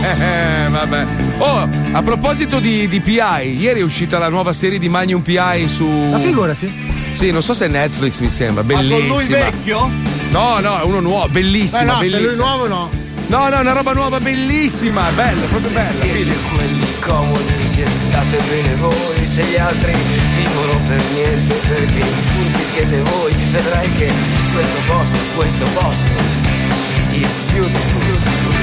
eh, 0.01 0.65
eh, 0.65 0.69
vabbè. 0.69 1.05
Oh, 1.39 1.67
a 1.91 2.01
proposito 2.01 2.61
di, 2.61 2.87
di 2.87 3.01
PI, 3.01 3.57
ieri 3.59 3.81
è 3.81 3.83
uscita 3.83 4.17
la 4.17 4.29
nuova 4.29 4.53
serie 4.53 4.79
di 4.79 4.87
Magnum 4.87 5.19
PI 5.21 5.67
su. 5.67 5.85
Ma 5.85 6.19
figurati. 6.19 6.71
Sì, 7.11 7.31
non 7.31 7.43
so 7.43 7.53
se 7.53 7.65
è 7.65 7.67
Netflix, 7.67 8.19
mi 8.19 8.29
sembra. 8.29 8.63
Ma 8.63 8.75
con 8.75 8.85
lui 8.85 9.25
vecchio? 9.25 9.89
No, 10.29 10.59
no, 10.59 10.79
è 10.79 10.83
uno 10.83 11.01
nuovo, 11.01 11.27
bellissima, 11.27 11.81
Beh, 11.81 11.85
no, 11.85 11.97
bellissima. 11.97 12.27
lui 12.27 12.35
nuovo 12.37 12.67
no. 12.67 12.89
No, 13.27 13.49
no, 13.49 13.57
è 13.57 13.59
una 13.59 13.73
roba 13.73 13.91
nuova, 13.91 14.21
bellissima, 14.21 15.09
bella, 15.15 15.45
proprio 15.47 15.69
bella. 15.71 15.89
Siete 15.89 16.23
che 17.79 17.91
state 17.91 18.37
bene 18.49 18.75
voi 18.75 19.25
Se 19.25 19.43
gli 19.43 19.55
altri 19.55 19.93
vivono 20.35 20.79
per 20.87 21.01
niente 21.13 21.53
Perché 21.67 21.99
i 21.99 22.13
furbi 22.27 22.63
siete 22.73 23.01
voi 23.01 23.33
Vedrai 23.51 23.89
che 23.95 24.11
questo 24.53 24.79
posto, 24.85 25.17
questo 25.35 25.65
posto 25.73 26.11
Is 27.11 27.39
beautiful, 27.51 28.01
beautiful. 28.05 28.55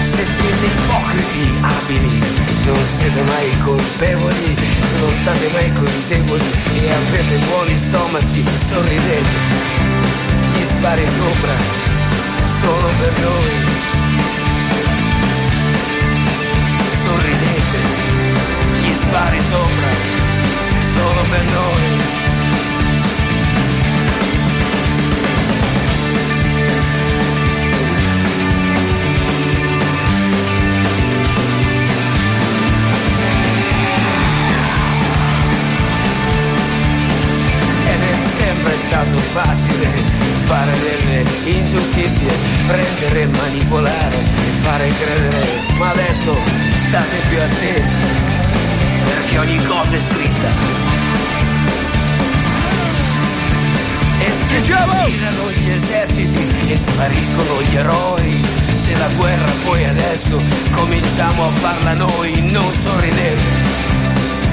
Se 0.00 0.24
siete 0.26 0.66
ipocriti, 0.66 1.44
abili 1.62 2.22
Non 2.64 2.86
siete 2.86 3.22
mai 3.22 3.58
colpevoli 3.64 4.56
Non 4.98 5.12
state 5.12 5.48
mai 5.52 5.72
colpevoli 5.72 6.44
E 6.80 6.92
avete 6.92 7.36
buoni 7.46 7.78
stomaci 7.78 8.44
Sorridete 8.68 9.30
Gli 10.52 10.64
spari 10.64 11.06
sopra 11.06 11.56
Sono 12.60 12.88
per 12.98 13.20
noi 13.20 14.01
sorridete, 17.12 17.78
gli 18.80 18.92
spari 18.92 19.40
sopra, 19.40 19.90
solo 20.94 21.20
per 21.30 21.44
noi. 21.44 22.00
Sempre 38.34 38.78
stato 38.78 39.18
facile 39.18 39.88
fare 40.46 40.72
delle 40.72 41.24
ingiustizie, 41.44 42.32
prendere 42.66 43.22
e 43.22 43.26
manipolare 43.26 44.42
fare 44.62 44.88
credere, 44.88 45.46
ma 45.76 45.90
adesso 45.90 46.36
state 46.92 47.22
più 47.30 47.40
attenti, 47.40 48.06
perché 49.06 49.38
ogni 49.38 49.64
cosa 49.64 49.96
è 49.96 49.98
scritta. 49.98 50.50
E 54.18 54.30
se 54.30 54.60
girano 54.60 55.08
gli 55.52 55.70
eserciti 55.70 56.70
e 56.70 56.76
spariscono 56.76 57.62
gli 57.62 57.76
eroi, 57.76 58.44
se 58.76 58.94
la 58.94 59.08
guerra 59.16 59.50
poi 59.64 59.86
adesso 59.86 60.38
cominciamo 60.72 61.46
a 61.46 61.50
farla 61.50 61.94
noi, 61.94 62.50
non 62.50 62.70
sorridete, 62.70 63.42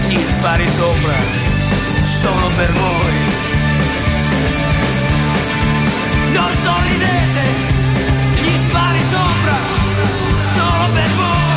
gli 0.07 0.19
spari 0.19 0.67
sopra, 0.69 1.15
solo 2.21 2.47
per 2.55 2.71
voi. 2.71 3.17
Non 6.31 6.51
sorridete, 6.63 7.43
gli 8.39 8.57
spari 8.69 8.99
sopra, 9.11 9.55
solo 10.55 10.93
per. 10.93 11.07
Voi 11.17 11.48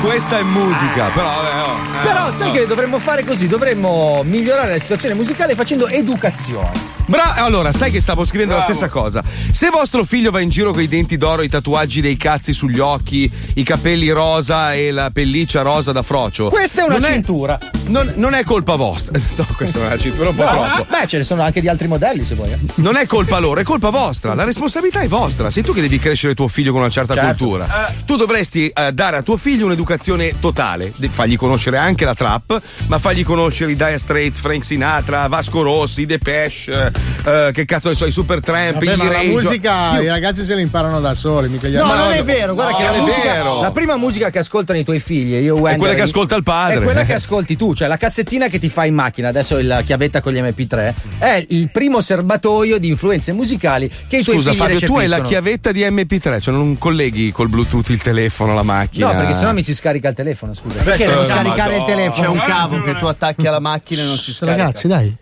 questa 0.00 0.38
è 0.38 0.42
musica. 0.42 1.08
Però, 1.08 1.26
vabbè, 1.26 1.62
oh, 1.62 2.00
eh, 2.00 2.06
Però 2.06 2.32
sai 2.32 2.48
no. 2.48 2.52
che 2.54 2.66
dovremmo 2.66 2.98
fare 2.98 3.24
così? 3.24 3.46
Dovremmo 3.46 4.22
migliorare 4.24 4.72
la 4.72 4.78
situazione 4.78 5.14
musicale 5.14 5.54
facendo 5.54 5.86
educazione. 5.88 6.96
Bra- 7.06 7.34
allora, 7.34 7.72
sai 7.72 7.90
che 7.90 8.00
stavo 8.00 8.24
scrivendo 8.24 8.54
la 8.54 8.60
stessa 8.60 8.88
cosa. 8.88 9.22
Se 9.50 9.70
vostro 9.70 10.04
figlio 10.04 10.30
va 10.30 10.40
in 10.40 10.50
giro 10.50 10.72
con 10.72 10.82
i 10.82 10.88
denti 10.88 11.16
d'oro, 11.16 11.42
i 11.42 11.48
tatuaggi 11.48 12.00
dei 12.00 12.16
cazzi 12.16 12.52
sugli 12.52 12.78
occhi, 12.78 13.30
i 13.54 13.62
capelli 13.62 14.10
rosa 14.10 14.74
e 14.74 14.90
la 14.90 15.10
pelliccia 15.10 15.62
rosa 15.62 15.92
da 15.92 16.02
frocio. 16.02 16.48
Questa 16.48 16.82
è 16.82 16.84
una 16.84 17.00
cintura. 17.00 17.58
Non, 17.88 18.12
non 18.16 18.34
è 18.34 18.44
colpa 18.44 18.74
vostra. 18.76 19.18
No, 19.38 19.46
questa 19.56 19.78
è 19.80 19.86
una 19.86 19.96
cintura 19.98 20.30
un 20.30 20.34
po' 20.34 20.42
No, 20.44 20.50
troppo. 20.50 20.86
Beh, 20.90 21.06
ce 21.06 21.18
ne 21.18 21.24
sono 21.24 21.42
anche 21.42 21.60
di 21.60 21.68
altri 21.68 21.86
modelli 21.86 22.24
se 22.24 22.34
vuoi. 22.34 22.50
eh. 22.52 22.58
Non 22.76 22.96
è 22.96 23.06
colpa 23.06 23.38
loro, 23.38 23.60
è 23.60 23.62
colpa 23.62 23.90
vostra. 23.90 24.34
La 24.34 24.42
responsabilità 24.44 25.00
è 25.00 25.06
vostra. 25.08 25.48
Sei 25.50 25.62
tu 25.62 25.72
che 25.72 25.80
devi 25.80 25.98
crescere 25.98 26.34
tuo 26.34 26.48
figlio 26.48 26.72
con 26.72 26.80
una 26.80 26.90
certa 26.90 27.14
Certo. 27.14 27.44
cultura. 27.44 27.92
Tu 28.04 28.16
dovresti 28.16 28.66
eh, 28.68 28.92
dare 28.92 29.16
a 29.18 29.22
tuo 29.22 29.36
figlio 29.36 29.66
un'educazione 29.66 30.34
totale. 30.40 30.92
De- 30.96 31.08
Fagli 31.08 31.36
conoscere 31.36 31.76
anche 31.78 32.04
la 32.04 32.14
trap, 32.14 32.60
ma 32.88 32.98
fagli 32.98 33.22
conoscere 33.24 33.72
i 33.72 33.76
Dire 33.76 33.98
Straits, 33.98 34.40
Frank 34.40 34.64
Sinatra, 34.64 35.26
Vasco 35.28 35.62
Rossi, 35.62 36.02
i 36.02 36.06
Depeche, 36.06 36.92
eh, 37.24 37.46
eh, 37.48 37.50
che 37.52 37.64
cazzo 37.64 37.88
ne 37.90 37.94
so, 37.94 38.06
i 38.06 38.12
Super 38.12 38.40
Tramp, 38.40 38.74
Vabbè, 38.74 38.92
i 38.92 38.96
ma 38.96 39.04
la 39.10 39.22
musica 39.22 39.94
Io- 39.96 40.02
i 40.02 40.08
ragazzi 40.08 40.44
se 40.44 40.54
la 40.54 40.60
imparano 40.60 40.98
da 41.00 41.14
soli, 41.14 41.48
mica 41.48 41.68
gli 41.68 41.74
No, 41.76 41.94
non 41.94 42.12
è 42.12 42.22
vero, 42.24 42.54
guarda 42.54 42.72
no, 42.72 42.78
che 42.78 42.84
la, 42.84 42.90
non 42.90 43.00
è 43.00 43.02
musica- 43.04 43.32
vero. 43.32 43.60
la 43.60 43.70
prima 43.70 43.96
musica 43.96 44.30
che 44.30 44.38
ascoltano 44.40 44.78
i 44.78 44.84
tuoi 44.84 44.98
figli, 45.00 45.34
io 45.34 45.54
Wender, 45.54 45.78
quella 45.78 45.94
che 45.94 46.02
ascolta 46.02 46.34
il 46.36 46.42
padre. 46.42 46.80
È 46.80 46.82
quella 46.82 47.04
che 47.04 47.14
ascolti 47.14 47.56
tu, 47.56 47.72
cioè 47.78 47.86
la 47.86 47.96
cassettina 47.96 48.48
che 48.48 48.58
ti 48.58 48.68
fai 48.68 48.88
in 48.88 48.94
macchina, 48.94 49.28
adesso 49.28 49.56
la 49.62 49.82
chiavetta 49.82 50.20
con 50.20 50.32
gli 50.32 50.40
MP3, 50.40 50.94
è 51.18 51.46
il 51.50 51.70
primo 51.70 52.00
serbatoio 52.00 52.76
di 52.78 52.88
influenze 52.88 53.30
musicali 53.30 53.88
che 54.08 54.16
i 54.16 54.24
tuoi 54.24 54.38
Scusa 54.38 54.50
figli 54.50 54.60
Fabio, 54.60 54.78
tu 54.80 54.96
hai 54.96 55.06
la 55.06 55.18
recepiscono. 55.18 55.28
chiavetta 55.28 55.70
di 55.70 55.82
MP3, 55.84 56.40
cioè 56.40 56.54
non 56.54 56.76
colleghi 56.76 57.30
col 57.30 57.48
Bluetooth 57.48 57.88
il 57.90 58.02
telefono, 58.02 58.52
la 58.52 58.64
macchina. 58.64 59.12
No, 59.12 59.16
perché 59.16 59.34
sennò 59.34 59.52
mi 59.52 59.62
si 59.62 59.76
scarica 59.76 60.08
il 60.08 60.16
telefono, 60.16 60.54
scusa. 60.54 60.82
Perché 60.82 61.04
cioè, 61.04 61.12
devo 61.12 61.24
scaricare 61.24 61.76
il 61.76 61.84
telefono? 61.84 62.22
C'è 62.22 62.28
un 62.28 62.38
cavo 62.44 62.82
che 62.82 62.96
tu 62.96 63.06
attacchi 63.06 63.46
alla 63.46 63.60
macchina 63.60 64.02
e 64.02 64.06
non 64.06 64.16
si 64.16 64.32
scarica. 64.32 64.56
Ragazzi, 64.56 64.88
dai, 64.88 65.16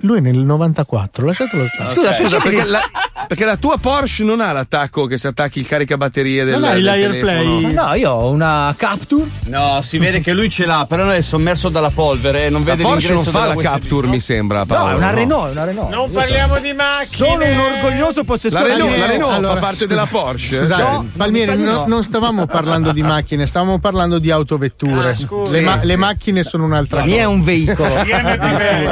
lui 0.00 0.18
è 0.18 0.20
nel 0.20 0.36
94, 0.36 1.24
lasciatelo 1.24 1.66
stare. 1.66 1.90
Scusa, 1.90 2.12
scusa, 2.12 2.40
perché 2.40 2.64
la, 2.64 2.80
perché 3.26 3.46
la 3.46 3.56
tua 3.56 3.78
Porsche 3.78 4.22
non 4.22 4.42
ha 4.42 4.52
l'attacco 4.52 5.06
che 5.06 5.16
si 5.16 5.26
attacchi 5.26 5.60
il 5.60 5.66
caricabatterie 5.66 6.44
del, 6.44 6.60
Non 6.60 6.64
hai 6.64 6.74
del 6.74 6.84
l'Airplay? 6.84 7.62
telefono. 7.62 7.86
No, 7.86 7.94
io 7.94 8.10
ho 8.10 8.30
una 8.30 8.74
Capture. 8.76 9.30
No, 9.46 9.80
si 9.82 9.96
vede 9.96 10.20
che 10.20 10.34
lui 10.34 10.50
ce 10.50 10.66
l'ha, 10.66 10.84
però 10.86 11.08
è 11.08 11.22
sommerso 11.22 11.70
dalla 11.70 11.88
polvere, 12.02 12.48
non 12.50 12.64
La 12.64 12.70
vede 12.74 12.82
Porsche 12.82 13.12
non 13.14 13.22
fa 13.24 13.46
la 13.46 13.54
USB. 13.54 13.60
Capture, 13.62 14.06
mi 14.08 14.20
sembra. 14.20 14.58
No, 14.60 14.66
Paolo, 14.66 14.90
è 14.90 14.94
una 14.96 15.10
Renault, 15.10 15.48
è 15.48 15.52
una 15.52 15.64
Renault. 15.64 15.90
Non 15.90 16.08
Io 16.08 16.12
parliamo 16.14 16.58
di 16.58 16.72
macchine. 16.72 17.26
Sono 17.28 17.44
un 17.44 17.58
orgoglioso 17.58 18.18
La 18.20 18.24
possessore 18.24 18.68
Renault, 18.68 18.92
di 18.94 18.98
la 18.98 19.06
Renault 19.06 19.34
Allora, 19.34 19.54
fa 19.54 19.60
parte 19.60 19.74
scusa- 19.76 19.86
della 19.88 20.06
Porsche. 20.06 20.56
Scusate, 20.58 20.82
Cioè, 20.82 21.00
Palmieri, 21.16 21.56
mi 21.56 21.64
no- 21.64 21.72
no. 21.72 21.84
non 21.86 22.02
stavamo 22.02 22.46
parlando 22.46 22.92
di 22.92 23.02
macchine, 23.02 23.46
stavamo 23.46 23.78
parlando 23.78 24.18
di 24.18 24.30
autovetture. 24.30 25.10
Ah, 25.10 25.14
scusa. 25.14 25.56
le, 25.56 25.62
ma- 25.62 25.72
Sì, 25.80 25.86
le 25.86 25.92
sì, 25.92 25.98
macchine 25.98 26.44
sono 26.44 26.64
un'altra 26.64 26.98
La 27.00 27.04
mia 27.06 27.14
è 27.14 27.24
cosa. 27.24 27.28
un 27.28 27.42
veicolo. 27.42 27.94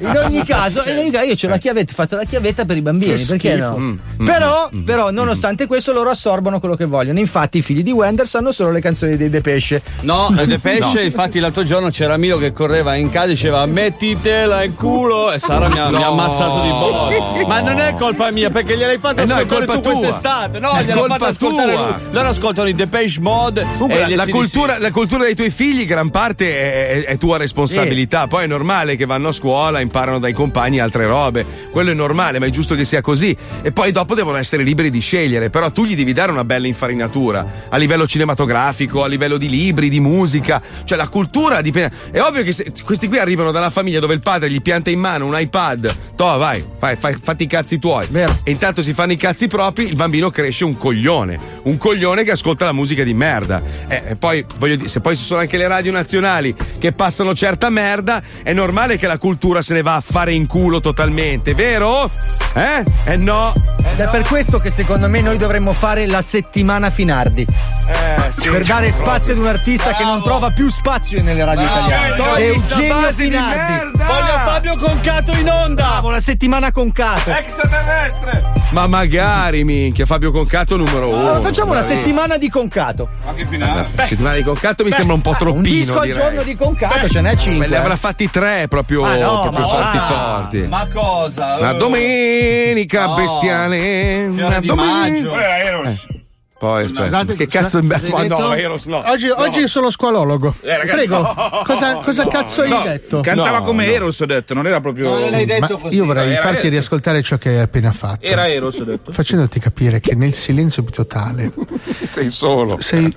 In 0.00 0.16
ogni 0.24 0.44
caso, 0.44 0.82
in 0.86 0.98
ogni 0.98 1.10
caso 1.10 1.24
io 1.26 1.34
c'ho 1.34 1.48
la 1.48 1.56
chiavetta, 1.58 1.92
ho 1.92 1.94
fatto 1.94 2.16
la 2.16 2.24
chiavetta 2.24 2.64
per 2.64 2.76
i 2.76 2.82
bambini, 2.82 3.14
Che 3.16 3.24
perché 3.26 3.52
schifo. 3.54 3.68
no? 3.70 3.76
Mm, 3.78 4.24
però, 4.24 4.68
però, 4.84 5.10
nonostante 5.10 5.66
questo, 5.66 5.92
loro 5.92 6.10
assorbono 6.10 6.60
quello 6.60 6.76
che 6.76 6.84
vogliono. 6.84 7.18
Infatti, 7.18 7.58
i 7.58 7.62
figli 7.62 7.82
di 7.82 7.90
Wender 7.92 8.28
sanno 8.28 8.52
solo 8.52 8.70
le 8.72 8.80
canzoni 8.80 9.16
dei 9.16 9.30
Depeche. 9.30 9.82
No, 10.02 10.28
De 10.46 10.58
Pesce, 10.58 11.02
infatti 11.02 11.38
l'altro 11.38 11.62
giorno 11.64 11.90
c'era 11.90 12.16
Milo 12.16 12.35
che 12.38 12.52
correva 12.52 12.94
in 12.94 13.10
casa 13.10 13.26
e 13.26 13.28
diceva 13.30 13.64
mettitela 13.66 14.62
in 14.62 14.74
culo 14.74 15.32
e 15.32 15.38
Sara 15.38 15.68
mi 15.68 15.78
ha, 15.78 15.88
mi 15.90 15.96
ha 15.96 15.98
No. 16.06 16.12
ammazzato 16.12 16.62
di 16.62 16.68
bolla. 16.68 17.08
Sì. 17.38 17.44
Ma 17.46 17.60
non 17.60 17.78
è 17.80 17.94
colpa 17.98 18.30
mia 18.30 18.50
perché 18.50 18.76
gliel'hai 18.76 18.98
fatto 18.98 19.20
Eh 19.22 19.24
no, 19.26 19.36
è 19.36 19.46
colpa 19.46 19.74
tu 19.74 19.80
tua. 19.80 19.92
quest'estate. 19.92 20.58
No, 20.58 20.68
colpa 20.94 21.06
fatto 21.18 21.24
ascoltare 21.24 21.72
tua. 21.72 21.82
lui. 21.86 21.94
Loro 22.12 22.28
ascoltano 22.28 22.68
i 22.68 22.74
Depeche 22.74 23.20
Mod 23.20 23.62
Comunque, 23.78 24.08
la, 24.08 24.16
la 24.16 24.26
cultura, 24.26 24.78
la 24.78 24.90
cultura 24.90 25.24
dei 25.24 25.34
tuoi 25.34 25.50
figli, 25.50 25.84
gran 25.86 26.10
parte 26.10 26.50
è, 26.54 26.88
è- 26.88 27.04
è 27.04 27.18
tua 27.18 27.36
responsabilità. 27.38 28.26
Poi 28.26 28.44
è 28.44 28.46
normale 28.46 28.96
che 28.96 29.06
vanno 29.06 29.28
a 29.28 29.32
scuola, 29.32 29.80
imparano 29.80 30.18
dai 30.18 30.32
compagni 30.32 30.78
altre 30.80 31.06
robe. 31.06 31.44
Quello 31.70 31.90
è 31.90 31.94
normale, 31.94 32.38
ma 32.38 32.46
è 32.46 32.50
giusto 32.50 32.74
che 32.74 32.84
sia 32.84 33.00
così. 33.00 33.36
E 33.62 33.72
poi 33.72 33.92
dopo 33.92 34.14
devono 34.14 34.36
essere 34.36 34.62
liberi 34.62 34.90
di 34.90 35.00
scegliere. 35.00 35.50
Però 35.50 35.70
tu 35.70 35.84
gli 35.84 35.94
devi 35.96 36.12
dare 36.12 36.30
una 36.32 36.44
bella 36.44 36.66
infarinatura 36.66 37.46
a 37.68 37.76
livello 37.76 38.06
cinematografico, 38.06 39.02
a 39.02 39.06
livello 39.08 39.36
di 39.38 39.48
libri, 39.48 39.88
di 39.88 40.00
musica. 40.00 40.60
Cioè, 40.84 40.96
la 40.96 41.08
cultura 41.08 41.60
dipende. 41.60 41.90
È 42.16 42.22
ovvio 42.22 42.42
che 42.44 42.52
se- 42.52 42.72
questi 42.82 43.08
qui 43.08 43.18
arrivano 43.18 43.50
da 43.50 43.58
una 43.58 43.68
famiglia 43.68 44.00
dove 44.00 44.14
il 44.14 44.20
padre 44.20 44.50
gli 44.50 44.62
pianta 44.62 44.88
in 44.88 44.98
mano 44.98 45.26
un 45.26 45.38
iPad. 45.38 45.94
Toh, 46.16 46.38
vai, 46.38 46.64
fai, 46.78 46.96
fai- 46.96 47.14
fatti 47.22 47.42
i 47.42 47.46
cazzi 47.46 47.78
tuoi. 47.78 48.08
E 48.42 48.50
intanto 48.50 48.80
si 48.80 48.94
fanno 48.94 49.12
i 49.12 49.16
cazzi 49.16 49.48
propri, 49.48 49.86
il 49.86 49.96
bambino 49.96 50.30
cresce 50.30 50.64
un 50.64 50.78
coglione. 50.78 51.38
Un 51.64 51.76
coglione 51.76 52.24
che 52.24 52.30
ascolta 52.30 52.64
la 52.64 52.72
musica 52.72 53.04
di 53.04 53.12
merda. 53.12 53.60
Eh, 53.86 54.02
e 54.06 54.16
poi, 54.16 54.42
voglio 54.56 54.76
dire, 54.76 54.88
se 54.88 55.00
poi 55.00 55.14
ci 55.14 55.24
sono 55.24 55.40
anche 55.40 55.58
le 55.58 55.68
radio 55.68 55.92
nazionali 55.92 56.56
che 56.78 56.92
passano 56.92 57.34
certa 57.34 57.68
merda, 57.68 58.22
è 58.42 58.54
normale 58.54 58.96
che 58.96 59.06
la 59.06 59.18
cultura 59.18 59.60
se 59.60 59.74
ne 59.74 59.82
va 59.82 59.96
a 59.96 60.00
fare 60.00 60.32
in 60.32 60.46
culo 60.46 60.80
totalmente, 60.80 61.52
vero? 61.52 62.10
Eh? 62.54 62.82
Eh 63.04 63.16
no. 63.16 63.52
Ed 63.92 64.00
è 64.00 64.08
per 64.08 64.22
questo 64.22 64.58
che 64.58 64.70
secondo 64.70 65.06
me 65.08 65.20
noi 65.20 65.36
dovremmo 65.36 65.74
fare 65.74 66.06
la 66.06 66.22
settimana 66.22 66.88
Finardi. 66.88 67.42
Eh, 67.42 68.32
sì. 68.32 68.48
per 68.48 68.64
dare 68.64 68.90
spazio 68.90 69.34
ad 69.34 69.38
un 69.38 69.46
artista 69.46 69.92
che 69.92 70.02
non 70.02 70.22
trova 70.22 70.50
più 70.50 70.68
spazio 70.68 71.22
nelle 71.22 71.44
radio 71.44 71.64
italiane. 71.64 72.05
Togli 72.14 72.58
sta 72.58 72.74
Eugenio 72.76 72.94
base 73.00 73.22
di 73.24 73.30
Finardi. 73.30 73.56
merda. 73.72 74.04
Voglio 74.04 74.38
Fabio 74.44 74.76
Concato 74.76 75.32
in 75.32 75.48
onda. 75.50 75.82
Bravo, 75.86 76.10
la 76.10 76.20
settimana 76.20 76.70
con 76.72 76.92
Cato. 76.92 77.30
Extraterrestre! 77.30 78.52
Ma 78.72 78.86
magari, 78.86 79.64
minchia, 79.64 80.06
Fabio 80.06 80.30
Concato 80.32 80.76
numero 80.76 81.08
uno. 81.08 81.18
Allora, 81.18 81.40
facciamo 81.40 81.70
una 81.72 81.80
Dai. 81.82 81.96
settimana 81.96 82.36
di 82.36 82.48
Concato. 82.50 83.08
Ma 83.24 83.32
che 83.34 83.46
finale? 83.46 83.88
La 83.94 84.04
settimana 84.04 84.34
di 84.36 84.42
Concato 84.42 84.84
mi 84.84 84.90
sembra 84.92 85.14
un 85.14 85.22
po' 85.22 85.30
troppino. 85.38 85.56
Un 85.56 85.62
disco 85.62 85.98
al 86.00 86.06
direi. 86.06 86.22
giorno 86.22 86.42
di 86.42 86.54
Concato, 86.56 87.08
ce 87.08 87.20
n'è 87.20 87.36
cinque. 87.36 87.66
ne 87.68 87.76
avrà 87.76 87.96
fatti 87.96 88.28
tre 88.30 88.66
proprio, 88.68 89.04
Ah, 89.04 89.16
no, 89.16 89.40
proprio 89.42 89.66
ma 89.66 89.68
forti 89.72 89.98
forti. 89.98 90.58
Ma 90.68 90.88
cosa? 90.92 91.56
Una 91.58 91.72
domenica 91.72 93.06
No. 93.06 93.14
bestiale. 93.14 94.26
Una 94.26 94.60
domenica. 94.60 95.30
maggio. 95.34 96.24
Era. 96.58 96.68
Poi 96.72 96.84
aspetta. 96.84 97.02
Scusate, 97.04 97.34
che 97.36 97.46
cazzo 97.46 97.80
cosa- 97.80 98.08
Ma 98.08 98.22
no, 98.26 98.54
Eros 98.54 98.86
no. 98.86 99.02
Oggi, 99.06 99.28
oggi 99.28 99.68
sono 99.68 99.90
squalologo. 99.90 100.54
Eh, 100.62 100.68
ragazzi, 100.76 100.90
Prego, 101.06 101.18
no, 101.18 101.62
cosa, 101.64 101.94
cosa 101.96 102.22
no, 102.24 102.28
cazzo 102.30 102.62
hai 102.62 102.68
no. 102.70 102.82
detto? 102.82 103.20
Cantava 103.20 103.58
No, 103.58 103.64
come 103.64 103.86
no. 103.86 103.92
Eros, 103.92 104.20
ho 104.20 104.26
detto, 104.26 104.54
non 104.54 104.66
era 104.66 104.80
proprio. 104.80 105.10
Non 105.10 105.30
l'hai 105.30 105.44
detto 105.44 105.74
Ma 105.74 105.80
così. 105.80 105.96
io 105.96 106.04
vorrei 106.06 106.32
era 106.32 106.40
farti 106.40 106.56
vero. 106.56 106.68
riascoltare 106.70 107.22
ciò 107.22 107.36
che 107.36 107.50
hai 107.50 107.58
appena 107.60 107.92
fatto. 107.92 108.24
Era 108.24 108.48
Eros, 108.48 108.78
ho 108.80 108.84
detto. 108.84 109.12
Facendoti 109.12 109.60
capire 109.60 110.00
che 110.00 110.14
nel 110.14 110.32
silenzio 110.34 110.82
più 110.82 110.94
totale 110.94 111.52
Sei 112.10 112.30
solo. 112.30 112.78
sei 112.80 113.14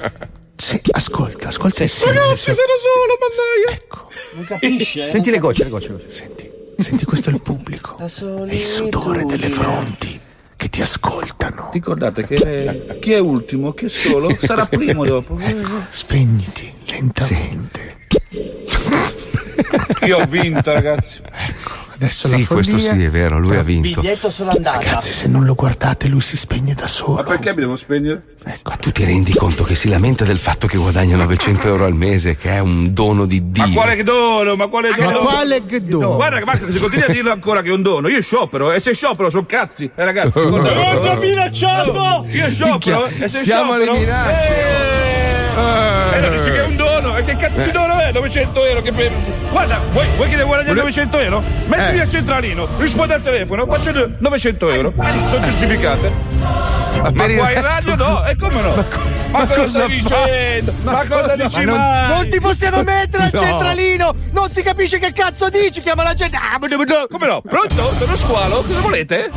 Sì, 0.55 0.81
ascolta, 0.91 1.47
ascolta. 1.47 1.87
Sì, 1.87 2.05
Ragazzi, 2.07 2.35
sì, 2.35 2.43
sì. 2.43 2.53
sono 2.53 2.75
solo, 2.83 3.17
mannaia. 3.21 3.81
Ecco. 3.81 4.07
Non 4.33 4.45
capisce? 4.45 5.07
Senti 5.07 5.31
le 5.31 5.39
gocce, 5.39 5.63
le 5.63 5.69
gocce. 5.69 5.87
le 5.87 5.93
gocce. 5.93 6.09
Senti, 6.09 6.49
senti, 6.77 7.05
questo 7.05 7.29
è 7.29 7.33
il 7.33 7.41
pubblico. 7.41 7.95
È 7.97 8.53
il 8.53 8.63
sudore 8.65 9.23
delle 9.25 9.47
fronti 9.47 10.19
che 10.60 10.68
ti 10.68 10.82
ascoltano. 10.82 11.70
Ricordate 11.72 12.26
che 12.26 12.97
chi 12.99 13.14
è 13.14 13.20
ultimo, 13.20 13.72
chi 13.72 13.86
è 13.86 13.88
solo, 13.88 14.30
sarà 14.43 14.66
primo 14.66 15.05
dopo. 15.05 15.39
Spegniti 15.89 16.74
lentamente. 16.88 17.95
Io 20.01 20.18
ho 20.18 20.26
vinto, 20.26 20.74
ragazzi. 20.74 21.22
Adesso 22.01 22.27
Sì, 22.29 22.39
la 22.39 22.45
follia. 22.45 22.63
questo 22.71 22.77
sì, 22.95 23.03
è 23.03 23.09
vero, 23.09 23.39
lui 23.39 23.57
ha 23.57 23.61
vinto. 23.63 23.99
Biglietto 23.99 24.29
sull'andata. 24.29 24.77
Ragazzi, 24.79 25.11
se 25.11 25.27
non 25.27 25.43
lo 25.43 25.53
guardate, 25.53 26.07
lui 26.07 26.21
si 26.21 26.37
spegne 26.37 26.73
da 26.73 26.87
solo. 26.87 27.15
Ma 27.15 27.23
perché 27.23 27.49
mi 27.49 27.57
devo 27.59 27.75
spegnere? 27.75 28.23
Ma 28.63 28.75
tu 28.77 28.89
ti 28.91 29.03
rendi 29.03 29.33
conto 29.33 29.65
che 29.65 29.75
si 29.75 29.89
lamenta 29.89 30.23
del 30.23 30.39
fatto 30.39 30.65
che 30.65 30.77
guadagna 30.77 31.17
900 31.17 31.67
euro 31.67 31.83
al 31.83 31.93
mese, 31.95 32.37
che 32.37 32.51
è 32.51 32.59
un 32.59 32.93
dono 32.93 33.25
di 33.25 33.51
Dio? 33.51 33.67
Ma 33.67 33.73
quale 33.73 34.01
dono? 34.03 34.55
Ma 34.55 34.67
quale 34.67 34.89
Ma 34.91 34.95
dono? 34.95 35.19
quale 35.19 35.61
dono? 35.85 36.15
Guarda 36.15 36.37
che 36.39 36.45
Marco, 36.45 36.71
se 36.71 36.79
continui 36.79 37.05
a 37.05 37.11
dirlo 37.11 37.31
ancora 37.33 37.61
che 37.61 37.67
è 37.67 37.73
un 37.73 37.81
dono, 37.81 38.07
io 38.07 38.21
sciopero 38.21 38.71
e 38.71 38.79
se 38.79 38.93
sciopero 38.93 39.29
sono 39.29 39.45
cazzi. 39.45 39.91
Eh 39.93 40.05
ragazzi, 40.05 40.37
ho 40.39 41.17
minacciato! 41.17 42.25
Io 42.29 42.49
sciopero 42.49 43.07
e 43.07 43.27
se 43.27 43.39
siamo 43.39 43.73
alle 43.73 43.83
sciopero. 43.83 44.05
minacce. 44.05 45.17
Eh, 45.59 46.25
eh, 46.25 46.29
dici 46.37 46.51
che 46.51 46.63
è 46.63 46.65
un 46.65 46.75
e 47.20 47.24
che 47.24 47.36
cazzo 47.36 47.61
di 47.61 47.72
dono 47.72 47.99
è? 47.99 48.11
900 48.11 48.65
euro 48.65 48.82
che 48.82 48.91
per... 48.91 49.11
Guarda, 49.51 49.80
vuoi, 49.91 50.07
vuoi 50.15 50.30
che 50.30 50.36
devo 50.36 50.47
guadagnare 50.47 50.76
900 50.78 51.20
euro? 51.20 51.43
Mettimi 51.65 51.97
Eh. 51.97 52.01
al 52.01 52.09
centralino, 52.09 52.67
rispondi 52.78 53.13
al 53.13 53.22
telefono, 53.22 53.65
faccio 53.65 54.09
900 54.17 54.70
euro. 54.72 54.93
Sono 55.28 55.39
giustificate. 55.41 56.78
Ma, 57.01 57.11
per 57.11 57.31
il 57.31 57.37
qua 57.37 57.51
in 57.51 57.61
radio 57.61 57.95
no, 57.95 58.25
e 58.25 58.35
come 58.35 58.61
no? 58.61 58.85
Ma, 59.31 59.45
cosa 59.45 59.55
cosa 59.63 59.69
stai 59.69 59.89
dicendo? 59.89 60.73
Ma, 60.83 61.05
cosa 61.07 61.35
dici 61.35 61.65
mai? 61.65 62.07
Non 62.09 62.29
ti 62.29 62.39
possiamo 62.41 62.83
mettere 62.83 63.23
al 63.23 63.29
No. 63.31 63.39
centralino! 63.39 64.15
Non 64.33 64.51
si 64.51 64.61
capisce 64.61 64.99
che 64.99 65.13
cazzo 65.13 65.49
dici! 65.49 65.81
Chiama 65.81 66.03
la 66.03 66.13
gente! 66.13 66.37
Ah. 66.37 66.57
Come 66.59 67.27
no? 67.27 67.41
Pronto? 67.41 67.93
Sono 67.97 68.15
squalo? 68.15 68.63
Cosa 68.63 68.79
volete? 68.81 69.31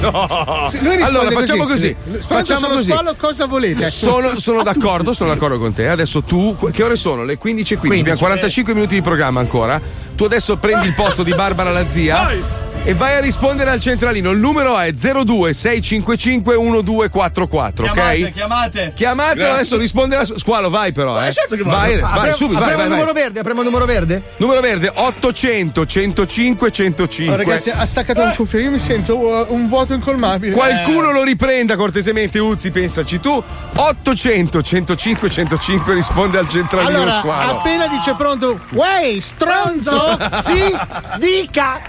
No. 0.00 0.70
Allora 1.02 1.30
facciamo 1.30 1.64
così. 1.66 1.94
Pronto, 1.94 2.26
Facciamo 2.26 2.60
sono 2.60 2.74
così. 2.74 2.90
squalo, 2.90 3.14
cosa 3.18 3.46
volete? 3.46 3.88
Sono, 3.90 4.38
sono 4.40 4.62
d'accordo, 4.62 5.12
sono 5.12 5.30
d'accordo 5.30 5.58
con 5.58 5.74
te. 5.74 5.88
Adesso 5.88 6.22
tu, 6.22 6.56
che 6.72 6.82
ore 6.82 6.96
sono? 6.96 7.24
Le 7.24 7.36
15 7.36 7.74
e 7.74 7.76
15. 7.76 8.00
Abbiamo 8.00 8.18
45 8.20 8.74
minuti 8.74 8.94
di 8.94 9.02
programma 9.02 9.40
ancora. 9.40 9.80
Tu 10.14 10.24
adesso 10.24 10.56
prendi 10.56 10.86
il 10.86 10.94
posto 10.94 11.22
di 11.22 11.34
Barbara 11.34 11.70
la 11.70 11.86
zia. 11.86 12.22
Vai. 12.22 12.42
E 12.86 12.92
vai 12.92 13.14
a 13.16 13.20
rispondere 13.20 13.70
al 13.70 13.80
centralino. 13.80 14.30
Il 14.30 14.38
numero 14.38 14.78
è 14.78 14.92
02 14.92 15.54
655 15.54 16.54
1244, 16.58 17.84
Chiamate, 17.90 18.24
ok? 18.24 18.32
chiamate. 18.32 18.92
Chiamatelo 18.94 19.52
adesso, 19.54 19.78
risponde 19.78 20.16
la 20.16 20.24
squalo, 20.26 20.68
vai 20.68 20.92
però, 20.92 21.18
eh. 21.24 21.32
certo 21.32 21.56
che 21.56 21.62
vai, 21.62 21.98
vai, 21.98 22.10
Apriamo- 22.12 22.36
subito, 22.36 22.60
vai, 22.60 22.72
apriamo 22.72 22.76
vai, 22.76 22.84
il 22.84 22.88
vai. 22.90 22.98
numero 22.98 23.12
verde, 23.14 23.38
apriamo 23.38 23.60
il 23.60 23.66
numero 23.66 23.86
verde. 23.86 24.22
Numero 24.36 24.60
verde 24.60 24.92
800 24.94 25.86
105 25.86 26.70
105. 26.70 27.34
Oh, 27.34 27.36
ragazzi, 27.38 27.70
ha 27.70 27.86
staccato 27.86 28.20
un 28.20 28.34
cuffio, 28.36 28.58
io 28.58 28.70
mi 28.70 28.78
sento 28.78 29.16
uh, 29.16 29.46
un 29.48 29.66
vuoto 29.66 29.94
incolmabile. 29.94 30.52
Qualcuno 30.54 31.10
lo 31.10 31.22
riprenda 31.22 31.76
cortesemente, 31.76 32.38
Uzzi, 32.38 32.70
pensaci 32.70 33.18
tu. 33.18 33.42
800 33.76 34.60
105 34.62 35.30
105 35.30 35.94
risponde 35.94 36.36
al 36.36 36.48
centralino 36.50 36.98
Allora, 36.98 37.18
squalo. 37.20 37.58
appena 37.60 37.86
dice 37.86 38.14
pronto, 38.14 38.60
Wey, 38.72 39.22
stronzo, 39.22 40.18
sì, 40.44 40.76
dica. 41.18 41.80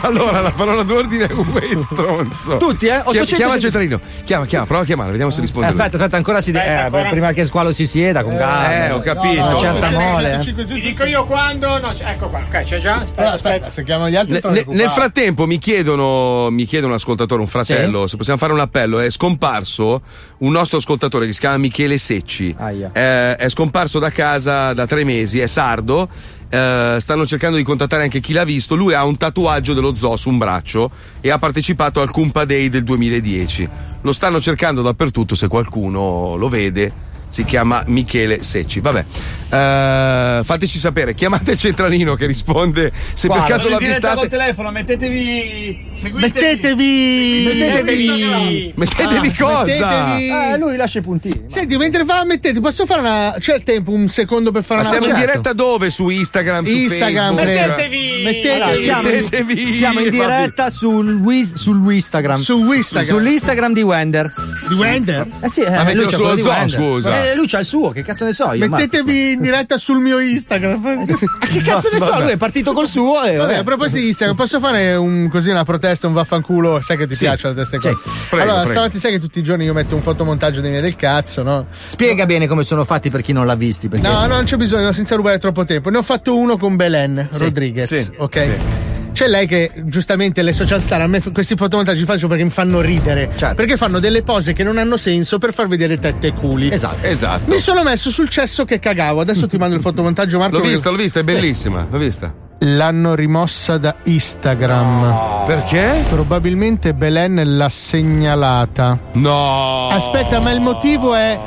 Allora, 0.00 0.39
la 0.40 0.52
parola 0.52 0.82
d'ordine 0.82 1.26
è 1.26 1.32
uè 1.32 1.78
stronzo. 1.80 2.56
Tutti, 2.56 2.86
eh? 2.86 2.88
Chia- 2.88 3.02
800 3.06 3.36
chiama 3.36 3.54
il 3.54 3.60
centralino. 3.60 4.00
Chiama, 4.24 4.46
chiama, 4.46 4.66
prova 4.66 4.82
a 4.82 4.84
chiamare, 4.86 5.10
vediamo 5.10 5.30
se 5.30 5.38
Eh, 5.38 5.42
risponde. 5.42 5.68
aspetta, 5.68 5.96
aspetta, 5.96 6.16
ancora 6.16 6.40
si 6.40 6.50
deve. 6.52 6.74
ancora. 6.76 7.08
prima 7.10 7.32
che 7.32 7.44
Squalo 7.44 7.72
si 7.72 7.86
sieda 7.86 8.22
con 8.22 8.36
calma. 8.36 8.86
Eh, 8.86 8.90
ho 8.92 9.00
capito. 9.00 9.42
Una 9.44 9.58
certa 9.58 9.90
mole. 9.90 10.34
eh. 10.34 10.38
Ti 10.64 10.80
dico 10.80 11.04
io 11.04 11.24
quando. 11.24 11.78
No, 11.78 11.92
ecco 11.98 12.28
qua. 12.28 12.40
Ok, 12.46 12.62
c'è 12.64 12.78
già. 12.78 12.96
Aspetta, 13.00 13.32
aspetta. 13.32 13.70
Se 13.70 13.82
chiamano 13.84 14.10
gli 14.10 14.16
altri. 14.16 14.40
Ne- 14.42 14.64
nel 14.68 14.90
frattempo 14.90 15.46
mi 15.46 15.58
chiedono, 15.58 16.50
mi 16.50 16.64
chiede 16.64 16.86
un 16.86 16.92
ascoltatore, 16.92 17.40
un 17.40 17.48
fratello, 17.48 18.06
se 18.06 18.16
possiamo 18.16 18.38
fare 18.38 18.52
un 18.52 18.60
appello. 18.60 18.98
È 19.00 19.10
scomparso 19.10 20.00
un 20.38 20.50
nostro 20.52 20.78
ascoltatore 20.78 21.26
che 21.26 21.32
si 21.32 21.40
chiama 21.40 21.56
Michele 21.58 21.98
Secci. 21.98 22.54
Aia. 22.58 22.90
Eh, 22.92 23.36
è 23.36 23.48
scomparso 23.48 23.98
da 23.98 24.10
casa 24.10 24.72
da 24.72 24.86
tre 24.86 25.04
mesi, 25.04 25.40
è 25.40 25.46
sardo. 25.46 26.08
Eh, 26.50 26.96
stanno 26.98 27.26
cercando 27.26 27.56
di 27.56 27.62
contattare 27.62 28.02
anche 28.02 28.20
chi 28.20 28.32
l'ha 28.32 28.44
visto. 28.44 28.74
Lui 28.74 28.92
ha 28.92 29.04
un 29.04 29.16
tatuaggio 29.16 29.72
dello 29.72 29.94
zoo 29.94 30.16
su 30.16 30.28
un 30.28 30.38
braccio 30.38 30.90
e 31.20 31.30
ha 31.30 31.38
partecipato 31.38 32.00
al 32.00 32.10
Kumpa 32.10 32.44
Day 32.44 32.68
del 32.68 32.84
2010. 32.84 33.68
Lo 34.02 34.12
stanno 34.12 34.40
cercando 34.40 34.82
dappertutto. 34.82 35.34
Se 35.34 35.48
qualcuno 35.48 36.36
lo 36.36 36.48
vede, 36.48 36.92
si 37.30 37.44
chiama 37.44 37.82
Michele 37.86 38.42
Secci. 38.42 38.80
Vabbè, 38.80 39.04
Eh, 39.52 40.40
fateci 40.44 40.78
sapere. 40.78 41.12
Chiamate 41.14 41.52
il 41.52 41.58
centralino 41.58 42.14
che 42.14 42.26
risponde 42.26 42.92
se 43.14 43.26
per 43.26 43.38
Guarda, 43.38 43.54
caso 43.56 43.68
in 43.68 43.78
diretta 43.78 44.08
l'avvistate. 44.08 44.16
col 44.16 44.28
telefono, 44.38 44.70
mettetevi. 44.70 45.88
Seguitevi. 45.94 46.20
Mettetevi. 46.20 47.52
Mettetevi. 47.58 48.72
Mettetevi 48.76 49.28
Ah, 49.28 49.34
cosa? 49.36 49.64
mettetevi. 49.88 50.28
Eh, 50.30 50.58
lui 50.58 50.76
lascia 50.76 50.98
i 50.98 51.02
puntini. 51.02 51.42
Senti, 51.48 51.76
mentre 51.76 52.04
fa, 52.04 52.24
mettete, 52.24 52.60
posso 52.60 52.86
fare 52.86 53.00
una. 53.00 53.34
C'è 53.38 53.56
il 53.56 53.62
tempo, 53.64 53.90
un 53.90 54.08
secondo 54.08 54.52
per 54.52 54.62
fare 54.62 54.82
Ma 54.82 54.88
una. 54.88 54.98
siamo 55.00 55.12
in 55.12 55.18
Certo. 55.20 55.30
diretta 55.32 55.52
dove? 55.52 55.90
Su 55.90 56.08
Instagram, 56.08 56.64
su 56.66 56.72
Instagram, 56.72 57.36
Facebook? 57.36 57.56
Mettetevi. 57.56 58.22
Mettetevi. 58.22 58.60
Allora, 58.62 58.76
siamo, 58.80 59.02
Mettetevi. 59.02 59.72
siamo 59.72 60.00
in 60.00 60.10
diretta 60.10 60.70
sul, 60.70 61.14
Wis- 61.16 61.54
sul 61.54 61.92
Instagram. 61.92 62.40
Su 62.40 62.72
Instagram. 62.72 63.08
Sull'Instagram 63.18 63.72
di 63.72 63.82
Wender. 63.82 64.32
Di 64.68 64.74
Wender? 64.74 65.26
Eh 65.40 65.48
sì, 65.48 65.62
eh, 65.62 65.70
Ma 65.70 65.82
lui 65.92 66.08
sullo 66.08 66.16
quello 66.18 66.34
di 66.36 66.42
zoo, 66.42 66.50
Wender. 66.52 66.70
scusa. 66.70 67.19
Eh, 67.19 67.19
lui 67.34 67.46
c'ha 67.46 67.58
il 67.60 67.64
suo, 67.64 67.90
che 67.90 68.02
cazzo 68.02 68.24
ne 68.24 68.32
so 68.32 68.52
io. 68.52 68.68
Mettetevi 68.68 69.32
in 69.32 69.40
diretta 69.40 69.78
sul 69.78 70.00
mio 70.00 70.18
Instagram. 70.18 70.80
Ma 70.80 71.46
che 71.46 71.62
cazzo 71.62 71.88
ne 71.92 71.98
so? 71.98 72.18
Lui 72.20 72.30
è 72.30 72.36
partito 72.36 72.72
col 72.72 72.86
suo 72.86 73.22
e 73.22 73.36
Vabbè, 73.36 73.36
vabbè. 73.36 73.54
a 73.56 73.62
proposito 73.64 73.98
di 74.00 74.08
Instagram, 74.08 74.36
posso 74.36 74.60
fare 74.60 74.94
un, 74.94 75.28
così 75.30 75.50
una 75.50 75.64
protesta, 75.64 76.06
un 76.06 76.12
vaffanculo? 76.12 76.80
Sai 76.80 76.96
che 76.96 77.06
ti 77.06 77.16
piacciono 77.16 77.54
queste 77.54 77.78
cose. 77.78 77.96
Prego, 78.28 78.50
allora, 78.50 78.64
prego. 78.64 78.98
sai 78.98 79.12
che 79.12 79.18
tutti 79.18 79.38
i 79.38 79.42
giorni 79.42 79.64
io 79.64 79.72
metto 79.72 79.94
un 79.94 80.02
fotomontaggio 80.02 80.60
dei 80.60 80.70
miei 80.70 80.82
del 80.82 80.96
cazzo, 80.96 81.42
no? 81.42 81.66
Spiega 81.86 82.26
bene 82.26 82.46
come 82.46 82.64
sono 82.64 82.84
fatti 82.84 83.10
per 83.10 83.22
chi 83.22 83.32
non 83.32 83.46
l'ha 83.46 83.54
visti. 83.54 83.88
Perché... 83.88 84.06
No, 84.06 84.20
no, 84.20 84.26
non 84.26 84.44
c'è 84.44 84.56
bisogno, 84.56 84.92
senza 84.92 85.14
rubare 85.16 85.38
troppo 85.38 85.64
tempo. 85.64 85.90
Ne 85.90 85.98
ho 85.98 86.02
fatto 86.02 86.36
uno 86.36 86.56
con 86.56 86.76
Belen 86.76 87.28
Rodriguez. 87.32 87.88
sì, 87.88 88.10
ok. 88.16 88.89
C'è 89.12 89.28
lei 89.28 89.46
che 89.46 89.72
giustamente 89.84 90.42
le 90.42 90.52
social 90.52 90.82
star 90.82 91.02
a 91.02 91.06
me 91.06 91.20
questi 91.32 91.54
fotomontaggi 91.56 92.00
li 92.00 92.04
faccio 92.04 92.28
perché 92.28 92.44
mi 92.44 92.50
fanno 92.50 92.80
ridere. 92.80 93.30
Certo. 93.36 93.54
Perché 93.54 93.76
fanno 93.76 93.98
delle 93.98 94.22
pose 94.22 94.52
che 94.52 94.62
non 94.62 94.78
hanno 94.78 94.96
senso 94.96 95.38
per 95.38 95.52
far 95.52 95.68
vedere 95.68 95.98
tette 95.98 96.28
e 96.28 96.32
culi. 96.32 96.72
Esatto. 96.72 97.06
Esatto. 97.06 97.50
Mi 97.50 97.58
sono 97.58 97.82
messo 97.82 98.10
sul 98.10 98.28
cesso 98.28 98.64
che 98.64 98.78
cagavo. 98.78 99.20
Adesso 99.20 99.46
ti 99.46 99.56
mando 99.56 99.74
il 99.74 99.80
fotomontaggio, 99.80 100.38
Marco. 100.38 100.58
L'ho 100.58 100.64
vista, 100.64 100.90
l'ho 100.90 100.96
vista, 100.96 101.20
è 101.20 101.22
bellissima. 101.22 101.86
L'ho 101.90 101.98
vista. 101.98 102.32
L'hanno 102.60 103.14
rimossa 103.14 103.78
da 103.78 103.94
Instagram. 104.04 105.44
Perché? 105.46 106.04
Probabilmente 106.08 106.94
Belen 106.94 107.56
l'ha 107.56 107.68
segnalata. 107.68 108.98
No. 109.12 109.88
Aspetta, 109.88 110.40
ma 110.40 110.50
il 110.50 110.60
motivo 110.60 111.14
è 111.14 111.38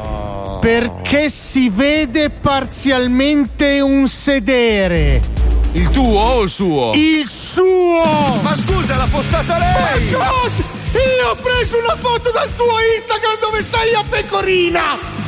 perché 0.59 1.30
si 1.30 1.70
vede 1.70 2.30
parzialmente 2.30 3.82
un 3.82 4.07
sedere. 4.07 5.43
Il 5.76 5.89
tuo 5.89 6.19
o 6.19 6.43
il 6.43 6.51
suo? 6.51 6.91
Il 6.93 7.28
suo! 7.28 8.03
Ma 8.43 8.55
scusa, 8.55 8.95
l'ha 8.95 9.07
postata 9.09 9.57
lei! 9.57 10.11
Ma 10.11 10.28
cosa? 10.28 10.61
Io 10.93 11.30
ho 11.32 11.36
preso 11.36 11.80
una 11.80 11.95
foto 11.95 12.30
dal 12.30 12.55
tuo 12.55 12.76
Instagram 12.95 13.39
dove 13.39 13.63
sei 13.63 13.95
a 13.95 14.03
pecorina! 14.07 15.22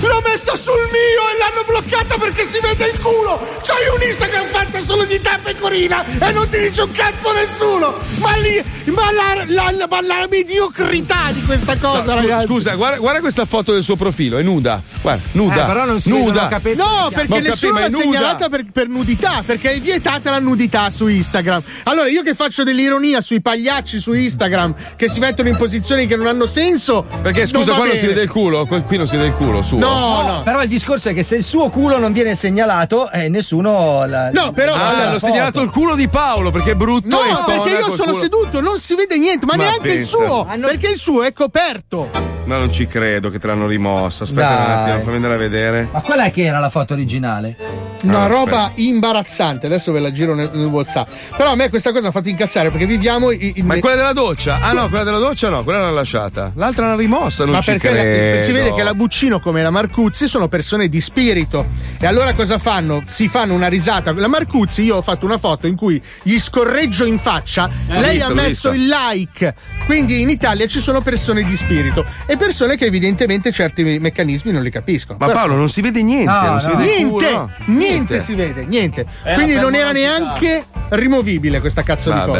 L'ho 0.00 0.22
messa 0.24 0.54
sul 0.56 0.78
mio 0.92 1.22
e 1.28 1.38
l'hanno 1.38 1.64
bloccata 1.66 2.16
perché 2.18 2.44
si 2.44 2.58
vede 2.60 2.86
il 2.92 3.00
culo! 3.00 3.38
C'hai 3.62 3.88
un 3.94 4.02
Instagram 4.08 4.46
fatto 4.48 4.80
solo 4.84 5.04
di 5.04 5.20
te, 5.20 5.38
pecorina! 5.42 6.04
E 6.20 6.32
non 6.32 6.48
ti 6.48 6.58
dice 6.58 6.82
un 6.82 6.90
cazzo 6.92 7.32
nessuno! 7.32 7.94
Ma 8.20 8.36
lì. 8.36 8.62
Ma 8.88 9.10
la, 9.12 9.44
la, 9.70 9.86
ma 9.88 10.00
la 10.00 10.26
mediocrità 10.30 11.30
di 11.32 11.42
questa 11.42 11.74
No, 11.74 11.80
cosa, 11.80 12.02
scu- 12.02 12.14
ragazzi! 12.14 12.46
scusa, 12.46 12.74
guarda, 12.74 12.98
guarda 12.98 13.20
questa 13.20 13.44
foto 13.44 13.72
del 13.72 13.82
suo 13.82 13.96
profilo, 13.96 14.38
è 14.38 14.42
nuda. 14.42 14.80
Guarda, 15.02 15.22
nuda. 15.32 15.64
Eh, 15.64 15.66
però 15.66 15.84
non 15.84 16.00
si 16.00 16.08
nuda. 16.10 16.48
capelli. 16.48 16.76
No, 16.76 17.10
perché 17.12 17.40
nessuno 17.40 17.72
capito, 17.72 17.72
ma 17.72 17.80
l'ha 17.80 17.90
segnalata 18.12 18.48
per, 18.48 18.64
per 18.72 18.88
nudità, 18.88 19.42
perché 19.44 19.72
è 19.72 19.80
vietata 19.80 20.30
la 20.30 20.38
nudità 20.38 20.90
su 20.90 21.06
Instagram. 21.06 21.62
Allora, 21.84 22.08
io 22.08 22.22
che 22.22 22.34
faccio 22.34 22.62
dell'ironia 22.62 23.20
sui 23.20 23.40
pagliacci 23.40 24.00
su 24.00 24.12
Instagram 24.12 24.74
che 24.96 25.08
si 25.08 25.18
mettono 25.18 25.48
in 25.48 25.56
posizioni 25.56 26.06
che 26.06 26.16
non 26.16 26.26
hanno 26.26 26.46
senso. 26.46 27.04
Perché 27.20 27.46
scusa, 27.46 27.74
qua 27.74 27.84
non 27.84 27.96
si 27.96 28.06
vede 28.06 28.22
il 28.22 28.30
culo? 28.30 28.64
Qui 28.64 28.96
non 28.96 29.06
si 29.06 29.16
vede 29.16 29.28
il 29.28 29.34
culo 29.34 29.62
suo. 29.62 29.78
No, 29.78 29.87
no. 29.90 30.40
Però 30.42 30.62
il 30.62 30.68
discorso 30.68 31.08
è 31.10 31.14
che 31.14 31.22
se 31.22 31.36
il 31.36 31.42
suo 31.42 31.68
culo 31.70 31.98
non 31.98 32.12
viene 32.12 32.34
segnalato, 32.34 33.10
eh, 33.10 33.28
nessuno. 33.28 34.06
La, 34.06 34.30
No, 34.30 34.50
però. 34.52 34.74
Ah, 34.74 34.88
allora, 34.88 35.08
hanno 35.08 35.18
segnalato 35.18 35.60
il 35.60 35.70
culo 35.70 35.94
di 35.94 36.08
Paolo 36.08 36.50
perché 36.50 36.72
è 36.72 36.74
brutto 36.74 37.08
No, 37.08 37.22
e 37.22 37.34
perché 37.44 37.70
io 37.70 37.90
sono 37.90 38.12
culo. 38.12 38.14
seduto, 38.14 38.60
non 38.60 38.78
si 38.78 38.94
vede 38.94 39.18
niente, 39.18 39.46
ma, 39.46 39.56
Ma 39.56 39.64
neanche 39.64 39.88
il 39.88 39.94
pensa. 39.98 40.16
suo. 40.16 40.46
Perché 40.60 40.88
il 40.90 40.96
suo 40.98 41.22
è 41.22 41.32
coperto. 41.32 42.37
Ma 42.48 42.56
non 42.56 42.72
ci 42.72 42.86
credo 42.86 43.28
che 43.28 43.38
te 43.38 43.46
l'hanno 43.46 43.66
rimossa. 43.66 44.24
Aspetta 44.24 44.48
Dai. 44.48 44.64
un 44.64 44.70
attimo, 44.70 45.02
fammi 45.02 45.16
andare 45.16 45.34
a 45.34 45.38
vedere. 45.38 45.88
Ma 45.92 46.00
qual 46.00 46.20
è 46.20 46.30
che 46.32 46.44
era 46.44 46.58
la 46.58 46.70
foto 46.70 46.94
originale? 46.94 47.56
una 48.00 48.22
Ah, 48.22 48.26
roba 48.28 48.62
aspetta. 48.66 48.80
imbarazzante. 48.80 49.66
Adesso 49.66 49.90
ve 49.90 49.98
la 49.98 50.12
giro 50.12 50.34
nel, 50.34 50.50
nel 50.54 50.66
WhatsApp. 50.66 51.08
Però 51.36 51.50
a 51.50 51.54
me 51.56 51.68
questa 51.68 51.90
cosa 51.92 52.08
ha 52.08 52.10
fatto 52.12 52.28
incazzare 52.28 52.70
perché 52.70 52.86
viviamo 52.86 53.30
in. 53.32 53.52
Ma 53.66 53.74
è 53.74 53.80
quella 53.80 53.96
della 53.96 54.12
doccia? 54.12 54.60
Ah 54.62 54.72
no, 54.72 54.88
quella 54.88 55.02
della 55.04 55.18
doccia 55.18 55.48
no, 55.50 55.62
quella 55.64 55.80
l'hanno 55.80 55.94
lasciata. 55.94 56.52
L'altra 56.54 56.86
l'hanno 56.86 56.96
rimossa, 56.98 57.44
non 57.44 57.54
Ma 57.54 57.60
ci 57.60 57.72
perché 57.72 57.88
la- 57.90 58.00
credo. 58.00 58.42
si 58.44 58.52
vede 58.52 58.72
che 58.72 58.82
la 58.84 58.94
Buccino 58.94 59.40
come 59.40 59.62
la 59.62 59.70
Marcuzzi 59.70 60.26
sono 60.28 60.46
persone 60.48 60.88
di 60.88 61.00
spirito. 61.00 61.66
E 62.00 62.06
allora 62.06 62.32
cosa 62.34 62.56
fanno? 62.58 63.02
Si 63.08 63.28
fanno 63.28 63.52
una 63.54 63.66
risata. 63.68 64.12
La 64.12 64.28
Marcuzzi, 64.28 64.84
io 64.84 64.96
ho 64.96 65.02
fatto 65.02 65.26
una 65.26 65.36
foto 65.38 65.66
in 65.66 65.74
cui 65.76 66.00
gli 66.22 66.38
scorreggio 66.38 67.04
in 67.04 67.18
faccia, 67.18 67.68
Eh, 67.88 67.98
lei 68.00 68.14
visto, 68.14 68.30
ha 68.30 68.34
messo 68.34 68.70
visto. 68.70 68.72
il 68.72 68.86
like. 68.86 69.54
Quindi 69.86 70.20
in 70.20 70.30
Italia 70.30 70.66
ci 70.68 70.78
sono 70.78 71.00
persone 71.00 71.42
di 71.42 71.56
spirito 71.56 72.04
e 72.26 72.36
persone 72.38 72.76
che 72.76 72.86
evidentemente 72.86 73.52
certi 73.52 73.82
meccanismi 73.84 74.50
non 74.52 74.62
li 74.62 74.70
capiscono. 74.70 75.18
Ma 75.20 75.26
Però- 75.26 75.38
Paolo, 75.40 75.56
non 75.56 75.68
si 75.68 75.82
vede 75.82 76.02
niente, 76.02 76.30
No, 76.30 76.40
non 76.46 76.60
si 76.60 76.68
no. 76.68 76.76
vede 76.76 76.88
niente, 76.96 77.08
culo, 77.10 77.30
no. 77.30 77.50
niente 77.66 78.22
si 78.22 78.34
vede, 78.34 78.64
niente. 78.64 79.06
È 79.22 79.34
Quindi 79.34 79.56
non 79.56 79.74
era 79.74 79.90
permalosa. 79.92 80.22
neanche 80.22 80.64
rimovibile 80.90 81.60
questa 81.60 81.82
cazzo 81.82 82.10
di 82.10 82.18
foto. 82.20 82.38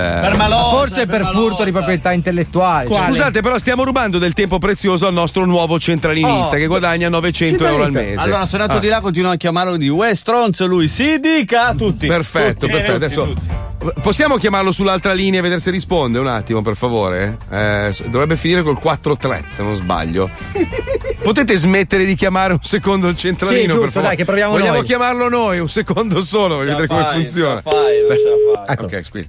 Forse 0.71 1.07
per 1.07 1.27
furto 1.27 1.65
di 1.65 1.73
proprietà 1.73 2.13
intellettuale. 2.13 2.89
Scusate, 2.95 3.41
però 3.43 3.59
stiamo 3.59 3.85
rubando 3.85 4.19
del 4.19 4.33
tempo 4.33 4.59
prezioso 4.59 5.07
al 5.07 5.13
nostro 5.13 5.45
nuovo 5.45 5.79
centralinista 5.79 6.57
Oh. 6.57 6.59
che 6.59 6.67
guadagna 6.67 7.09
900 7.09 7.67
euro 7.67 7.83
al 7.85 7.93
mese. 7.93 8.15
Allora 8.17 8.47
sono 8.47 8.63
andato 8.63 8.79
Ah. 8.81 8.83
di 8.83 8.89
là, 8.89 9.01
continuano 9.01 9.35
a 9.35 9.39
chiamarlo 9.39 9.77
di 9.77 9.89
Uè 9.89 10.15
stronzo 10.15 10.67
lui, 10.67 10.89
si 10.89 11.19
dica 11.19 11.67
a 11.69 11.75
tutti. 11.75 12.07
Perfetto, 12.07 12.67
Tutti, 12.67 12.73
perfetto. 12.73 12.93
tutti, 12.93 13.05
Adesso 13.05 13.25
tutti. 13.25 13.67
Possiamo 14.03 14.37
chiamarlo 14.37 14.73
sull'altra 14.73 15.13
linea 15.13 15.39
e 15.39 15.43
vedere 15.43 15.61
se 15.61 15.71
risponde 15.71 16.19
un 16.19 16.27
attimo, 16.27 16.63
per 16.63 16.77
favore? 16.77 17.37
Eh, 17.51 17.95
dovrebbe 18.09 18.37
finire 18.37 18.63
col 18.63 18.79
4-3, 18.83 19.51
se 19.51 19.63
non 19.63 19.75
sbaglio. 19.75 20.29
Potete 21.23 21.57
smettere 21.57 22.05
di 22.05 22.15
chiamare 22.15 22.55
un 22.55 22.61
secondo 22.63 23.09
il 23.09 23.17
centralino, 23.17 23.61
Sì, 23.61 23.65
giusto, 23.67 23.81
per 23.81 23.91
favore? 23.91 24.09
dai, 24.09 24.17
che 24.17 24.25
proviamo 24.25 24.53
Vogliamo 24.53 24.77
noi. 24.79 24.85
chiamarlo 24.85 25.29
noi, 25.29 25.59
un 25.61 25.69
secondo 25.69 26.21
solo, 26.23 26.59
per 26.59 26.67
vedere 26.67 26.87
come 26.87 27.03
fai, 27.03 27.15
funziona. 27.21 27.63
ce 27.63 27.69
la 27.71 27.73
fai, 27.73 27.99
ce 27.99 28.07
la 28.07 28.65
fai. 28.65 28.73
Ecco. 28.75 28.85
Ok, 28.85 29.05
squillo. 29.05 29.27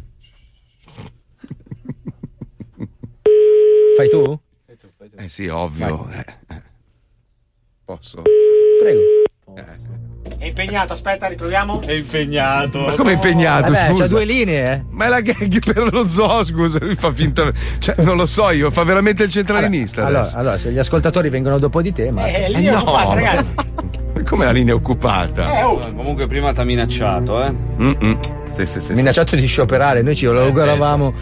Fai 3.98 4.10
tu? 4.10 4.40
Eh 5.18 5.28
sì, 5.30 5.48
ovvio. 5.48 6.10
eh, 6.12 6.26
eh. 6.56 6.62
Posso? 7.84 8.22
Prego. 8.82 9.02
È 10.38 10.46
impegnato, 10.46 10.94
aspetta, 10.94 11.28
riproviamo. 11.28 11.82
È 11.82 11.92
impegnato. 11.92 12.80
Ma 12.80 12.94
come 12.94 13.14
impegnato? 13.14 13.74
Vabbè, 13.74 13.90
scusa? 13.90 14.04
c'ha 14.04 14.08
due 14.08 14.24
linee, 14.24 14.72
eh. 14.72 14.84
Ma 14.92 15.06
è 15.06 15.10
la 15.10 15.20
gag 15.20 15.60
per 15.66 15.92
lo 15.92 16.08
zoo, 16.08 16.46
scusa, 16.46 16.78
lui 16.80 16.96
fa 16.96 17.12
finta. 17.12 17.52
Cioè, 17.80 17.96
non 18.04 18.16
lo 18.16 18.26
so 18.26 18.50
io, 18.52 18.72
fa 18.72 18.84
veramente 18.84 19.24
il 19.24 19.30
centralinista 19.30 20.06
Allora, 20.06 20.22
adesso. 20.22 20.38
allora, 20.38 20.58
se 20.58 20.72
gli 20.72 20.78
ascoltatori 20.78 21.30
vengono 21.30 21.60
dopo 21.60 21.82
di 21.82 21.92
te, 21.92 22.10
ma. 22.12 22.26
Eh, 22.28 22.50
lì 22.52 22.66
è 22.66 22.76
occupata, 22.76 23.14
ragazzi. 23.16 23.54
Come 24.26 24.46
la 24.46 24.52
linea 24.52 24.74
è 24.74 24.78
occupata? 24.78 25.60
Eh, 25.60 25.64
oh. 25.64 25.80
Comunque 25.80 26.28
prima 26.28 26.54
ti 26.54 26.62
ha 26.62 26.64
minacciato, 26.64 27.44
eh. 27.44 27.54
Mm-mm. 27.80 28.20
Sì, 28.50 28.66
sì, 28.66 28.80
sì. 28.80 28.94
Minacciato 28.94 29.36
di 29.36 29.46
scioperare, 29.46 30.02
noi 30.02 30.16
ci 30.16 30.26
auguravamo. 30.26 31.14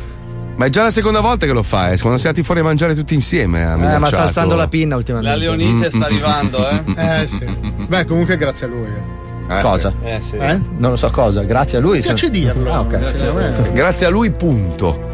Ma 0.58 0.66
è 0.66 0.70
già 0.70 0.84
la 0.84 0.92
seconda 0.92 1.22
volta 1.22 1.46
che 1.46 1.54
lo 1.54 1.62
fa, 1.64 1.92
eh. 1.92 1.98
Quando 2.00 2.18
siamo 2.18 2.36
andati 2.36 2.44
fuori 2.44 2.60
a 2.60 2.64
mangiare 2.64 2.96
tutti 2.96 3.14
insieme. 3.14 3.64
Ha 3.64 3.74
Eh, 3.74 3.98
ma 4.00 4.08
sta 4.08 4.24
alzando 4.24 4.56
la 4.56 4.68
pinna 4.68 4.96
ultimamente. 4.96 5.32
La 5.32 5.38
Leonite 5.38 5.90
sta 5.92 6.06
arrivando, 6.06 6.68
eh. 6.68 6.82
Eh 6.98 7.28
sì. 7.28 7.46
Beh, 7.88 8.06
comunque 8.06 8.38
grazie 8.38 8.66
a 8.66 8.70
lui. 8.70 8.88
eh. 8.88 9.62
Cosa? 9.62 9.94
Eh 10.04 10.20
sì. 10.20 10.36
Eh? 10.36 10.60
Non 10.78 10.92
lo 10.92 10.98
so 10.98 11.10
cosa, 11.12 11.42
grazie 11.44 11.78
a 11.78 11.82
lui. 11.82 11.98
Mi 11.98 12.04
piace 12.04 12.26
se- 12.26 12.32
dirlo. 12.32 12.74
Ah, 12.74 12.80
ok. 12.82 13.12
Secondo 13.14 13.40
me- 13.40 13.72
Grazie 13.72 14.08
a 14.08 14.10
lui, 14.10 14.32
punto. 14.32 15.10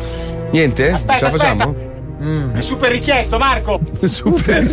Niente? 0.52 0.91
Aspetta, 0.91 1.18
Ce 1.18 1.24
la 1.26 1.30
facciamo? 1.30 1.76
Mm. 2.22 2.52
È 2.52 2.61
super 2.61 2.90
richiesto, 2.90 3.38
Marco. 3.38 3.82
Super. 3.95 4.64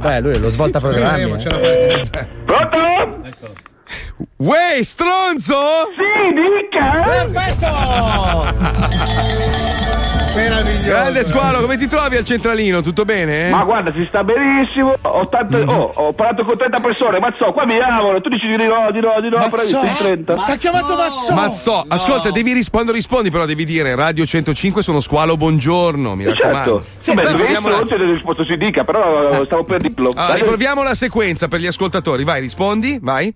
Beh, 0.00 0.20
lui 0.20 0.32
è 0.34 0.38
lo 0.38 0.50
svolta 0.50 0.78
programmi. 0.78 1.32
Eh, 1.42 2.02
eh. 2.12 2.28
Pronto? 2.44 2.78
Uè, 4.36 4.78
stronzo! 4.82 5.56
Sì, 5.96 6.32
dica. 6.32 7.02
Perfetto! 7.04 8.58
Meraviglioso. 10.34 10.88
Grande 10.88 11.24
squalo, 11.24 11.60
come 11.60 11.76
ti 11.76 11.88
trovi 11.88 12.16
al 12.16 12.24
centralino? 12.24 12.82
Tutto 12.82 13.04
bene? 13.04 13.50
Ma 13.50 13.64
guarda, 13.64 13.92
si 13.92 14.04
sta 14.08 14.22
benissimo. 14.22 14.94
Ho, 15.02 15.28
tante- 15.28 15.58
Mm-hmm. 15.60 15.68
oh, 15.68 15.90
ho 15.94 16.12
parlato 16.12 16.44
con 16.44 16.56
30 16.56 16.78
persone. 16.80 17.18
Ma 17.18 17.34
so, 17.36 17.52
qua 17.52 17.66
mi 17.66 17.74
chiamano. 17.74 18.20
Tu 18.20 18.28
dici 18.28 18.46
di 18.46 18.56
no, 18.56 18.90
di 18.92 19.00
no, 19.00 19.20
di 19.20 19.28
no. 19.28 19.48
Però 19.50 19.56
sto 19.62 19.82
in 19.82 19.94
30. 19.98 20.34
Ti 20.34 20.50
ha 20.52 20.56
chiamato 20.56 20.94
Mazzò. 20.94 21.34
Mazzo, 21.34 21.84
ascolta, 21.88 22.30
devi 22.30 22.52
rispondere, 22.52 22.96
rispondi, 22.96 23.30
però 23.30 23.44
devi 23.44 23.64
dire 23.64 23.94
Radio 23.96 24.24
105 24.24 24.82
sono 24.82 25.00
squalo, 25.00 25.36
buongiorno, 25.36 26.14
mi 26.14 26.24
raccomando. 26.24 26.84
Certo. 27.00 27.12
Vabbè, 27.12 27.22
Dai, 27.22 27.32
dove 27.32 27.44
proviamo, 27.44 27.68
non 27.68 27.80
la... 27.80 27.86
c'è 27.86 27.96
risposto 27.96 28.44
si 28.44 28.56
dica, 28.56 28.84
però 28.84 29.44
stavo 29.44 29.64
per 29.64 29.80
dirlo. 29.80 30.12
Dai, 30.14 30.36
riproviamo 30.40 30.82
la 30.84 30.94
sequenza 30.94 31.48
per 31.48 31.58
gli 31.60 31.66
ascoltatori, 31.66 32.22
vai, 32.24 32.40
rispondi, 32.40 32.98
vai. 33.02 33.34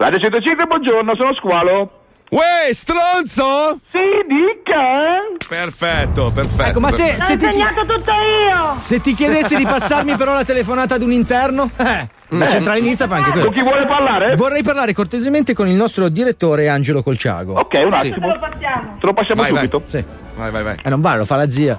Radio 0.00 0.18
105, 0.18 0.64
buongiorno, 0.64 1.14
sono 1.14 1.34
Squalo. 1.34 1.90
Uè, 2.30 2.72
stronzo! 2.72 3.78
Sì, 3.90 3.98
dica. 4.26 5.18
Perfetto, 5.46 6.30
perfetto. 6.30 6.70
Ecco, 6.70 6.80
ma 6.80 6.90
se, 6.90 7.16
perfetto. 7.18 7.44
se 7.44 7.50
ti, 7.50 7.64
tutto 7.86 8.10
io! 8.12 8.78
se 8.78 9.00
ti 9.02 9.12
chiedessi 9.12 9.56
di 9.56 9.64
passarmi 9.64 10.16
però 10.16 10.32
la 10.32 10.42
telefonata 10.42 10.94
ad 10.94 11.02
un 11.02 11.12
interno, 11.12 11.70
eh, 11.76 12.08
il 12.30 12.48
centralinista 12.48 13.08
fa 13.08 13.16
anche 13.16 13.30
quello. 13.32 13.44
Con 13.48 13.54
chi 13.54 13.60
vuole 13.60 13.84
parlare? 13.84 14.36
Vorrei 14.36 14.62
parlare 14.62 14.94
cortesemente 14.94 15.52
con 15.52 15.68
il 15.68 15.74
nostro 15.74 16.08
direttore 16.08 16.70
Angelo 16.70 17.02
Colciago. 17.02 17.58
Ok, 17.58 17.82
un 17.84 17.92
attimo. 17.92 18.26
Lo 18.26 18.38
passiamo. 18.38 18.96
Te 18.98 19.06
lo 19.06 19.12
passiamo 19.12 19.42
Vai, 19.42 19.52
vai. 19.52 19.68
subito. 19.70 19.82
Sì. 19.86 20.04
Vai, 20.34 20.50
vai, 20.50 20.62
vai. 20.62 20.76
Eh, 20.82 20.88
non 20.88 21.02
vale, 21.02 21.18
lo 21.18 21.24
fa 21.26 21.36
la 21.36 21.50
zia. 21.50 21.78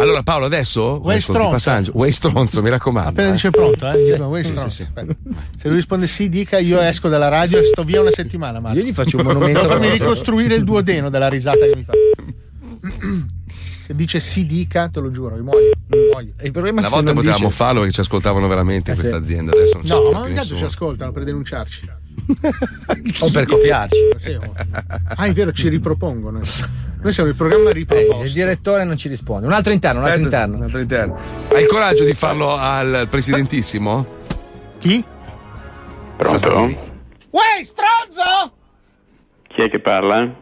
Allora, 0.00 0.22
Paolo, 0.22 0.46
adesso. 0.46 0.96
Ascolti, 0.96 1.20
stronzo. 1.20 1.50
passaggio. 1.50 1.90
Uè, 1.94 2.10
stronzo, 2.10 2.62
mi 2.62 2.70
raccomando. 2.70 3.10
Appena 3.10 3.28
eh. 3.28 3.32
dice 3.32 3.50
pronto, 3.50 3.88
eh? 3.88 4.02
Dico, 4.02 4.24
"Uè, 4.26 4.42
Sì, 4.42 4.48
stronzo". 4.54 4.68
sì, 4.68 4.86
sì. 4.94 5.06
Se 5.56 5.68
lui 5.68 5.76
risponde 5.76 6.06
sì, 6.06 6.28
dica 6.28 6.58
io 6.58 6.80
esco 6.80 7.08
dalla 7.08 7.28
radio 7.28 7.58
e 7.58 7.64
sto 7.64 7.82
via 7.84 8.00
una 8.00 8.10
settimana. 8.10 8.60
Marco. 8.60 8.78
Io 8.78 8.84
gli 8.84 8.92
faccio 8.92 9.16
un 9.18 9.24
monumento. 9.24 9.60
Devo 9.60 9.72
farmi 9.72 9.88
ricostruire 9.90 10.54
il 10.54 10.64
duodeno 10.64 11.08
della 11.10 11.28
risata 11.28 11.64
che 11.64 11.72
mi 11.76 11.84
fa. 11.84 11.92
Se 13.86 13.94
dice 13.94 14.18
sì, 14.20 14.44
dica, 14.46 14.88
te 14.88 14.98
lo 15.00 15.10
giuro, 15.10 15.36
io 15.36 15.42
muoio. 15.44 15.70
muoio. 16.10 16.32
Il 16.42 16.50
problema 16.50 16.78
Una 16.80 16.88
è 16.88 16.90
che 16.90 16.96
se 16.96 17.02
volta 17.02 17.12
potevamo 17.12 17.44
dice- 17.44 17.50
farlo 17.56 17.78
perché 17.80 17.94
ci 17.94 18.00
ascoltavano 18.00 18.48
veramente 18.48 18.90
in 18.90 18.96
Eh, 18.96 19.00
sì. 19.00 19.08
questa 19.08 19.22
azienda. 19.22 19.52
Adesso 19.52 19.74
non 19.74 19.82
ci 19.84 19.88
No, 19.90 20.10
ma 20.10 20.20
più 20.22 20.30
intanto 20.30 20.56
ci 20.56 20.64
ascoltano 20.64 21.12
per 21.12 21.24
denunciarci. 21.24 21.80
O 23.20 23.30
per 23.30 23.46
copiarci. 23.46 23.96
Ah, 25.16 25.24
è 25.26 25.32
vero, 25.32 25.52
ci 25.52 25.68
ripropongono. 25.68 26.40
Noi 27.02 27.12
siamo 27.12 27.28
il 27.28 27.36
programma 27.36 27.70
Eh, 27.70 27.74
riproposto. 27.74 28.24
il 28.24 28.32
direttore 28.32 28.84
non 28.84 28.96
ci 28.96 29.08
risponde. 29.08 29.46
Un 29.46 29.52
altro 29.52 29.72
interno, 29.72 30.00
un 30.00 30.06
altro 30.06 30.20
Aspetta, 30.22 30.36
interno. 30.42 30.56
un 30.56 30.62
altro 30.64 30.78
interno. 30.80 31.18
Hai 31.52 31.62
il 31.62 31.68
coraggio 31.68 32.04
di 32.04 32.14
farlo 32.14 32.56
al 32.56 33.06
presidentissimo? 33.08 34.06
Chi? 34.78 35.04
Pronto? 36.16 36.64
Uè, 37.30 37.62
stronzo! 37.62 38.52
Chi 39.48 39.62
è 39.62 39.70
che 39.70 39.78
parla? 39.80 40.34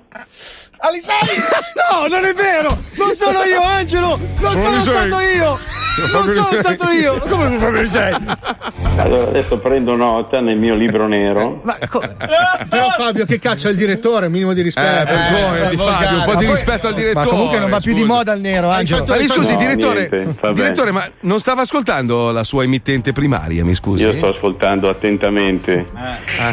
Alisei! 0.78 1.42
No, 1.90 2.06
non 2.08 2.24
è 2.24 2.32
vero! 2.32 2.68
Non 2.96 3.14
sono 3.14 3.42
io, 3.42 3.62
Angelo! 3.62 4.18
Non 4.40 4.52
Sono 4.52 4.80
sono 4.80 4.80
stato 4.80 5.20
io! 5.20 5.58
Non 5.96 6.08
sono 6.24 6.48
stato 6.54 6.90
io! 6.90 7.18
Come 7.28 7.70
mi 7.70 7.86
sei? 7.86 8.14
Allora, 8.96 9.28
adesso 9.28 9.58
prendo 9.58 9.94
nota 9.96 10.40
nel 10.40 10.56
mio 10.56 10.74
libro 10.74 11.06
nero. 11.06 11.60
Ma 11.62 11.76
come? 11.88 12.16
Però 12.68 12.90
Fabio, 12.96 13.24
che 13.26 13.38
è 13.40 13.68
il 13.68 13.76
direttore? 13.76 14.28
Minimo 14.28 14.52
di 14.52 14.62
rispetto. 14.62 14.86
Eh, 14.86 15.04
vergognati, 15.04 15.76
Fabio, 15.76 16.18
un 16.18 16.24
po' 16.24 16.34
di 16.36 16.46
rispetto 16.46 16.86
al 16.86 16.94
direttore. 16.94 17.24
Ma 17.24 17.30
comunque 17.30 17.58
non 17.58 17.70
va 17.70 17.80
più 17.80 17.92
di 17.92 18.04
moda 18.04 18.32
il 18.32 18.40
nero, 18.40 18.70
Angelo. 18.70 19.04
Ma 19.04 19.16
mi 19.16 19.26
scusi, 19.26 19.52
No, 19.52 19.58
direttore, 19.58 20.08
niente, 20.10 20.52
direttore, 20.52 20.92
ma 20.92 21.08
non 21.20 21.40
stava 21.40 21.62
ascoltando 21.62 22.30
la 22.30 22.44
sua 22.44 22.62
emittente 22.62 23.12
primaria, 23.12 23.64
mi 23.64 23.74
scusi? 23.74 24.04
Io 24.04 24.14
sto 24.14 24.28
ascoltando 24.28 24.88
attentamente 24.88 25.86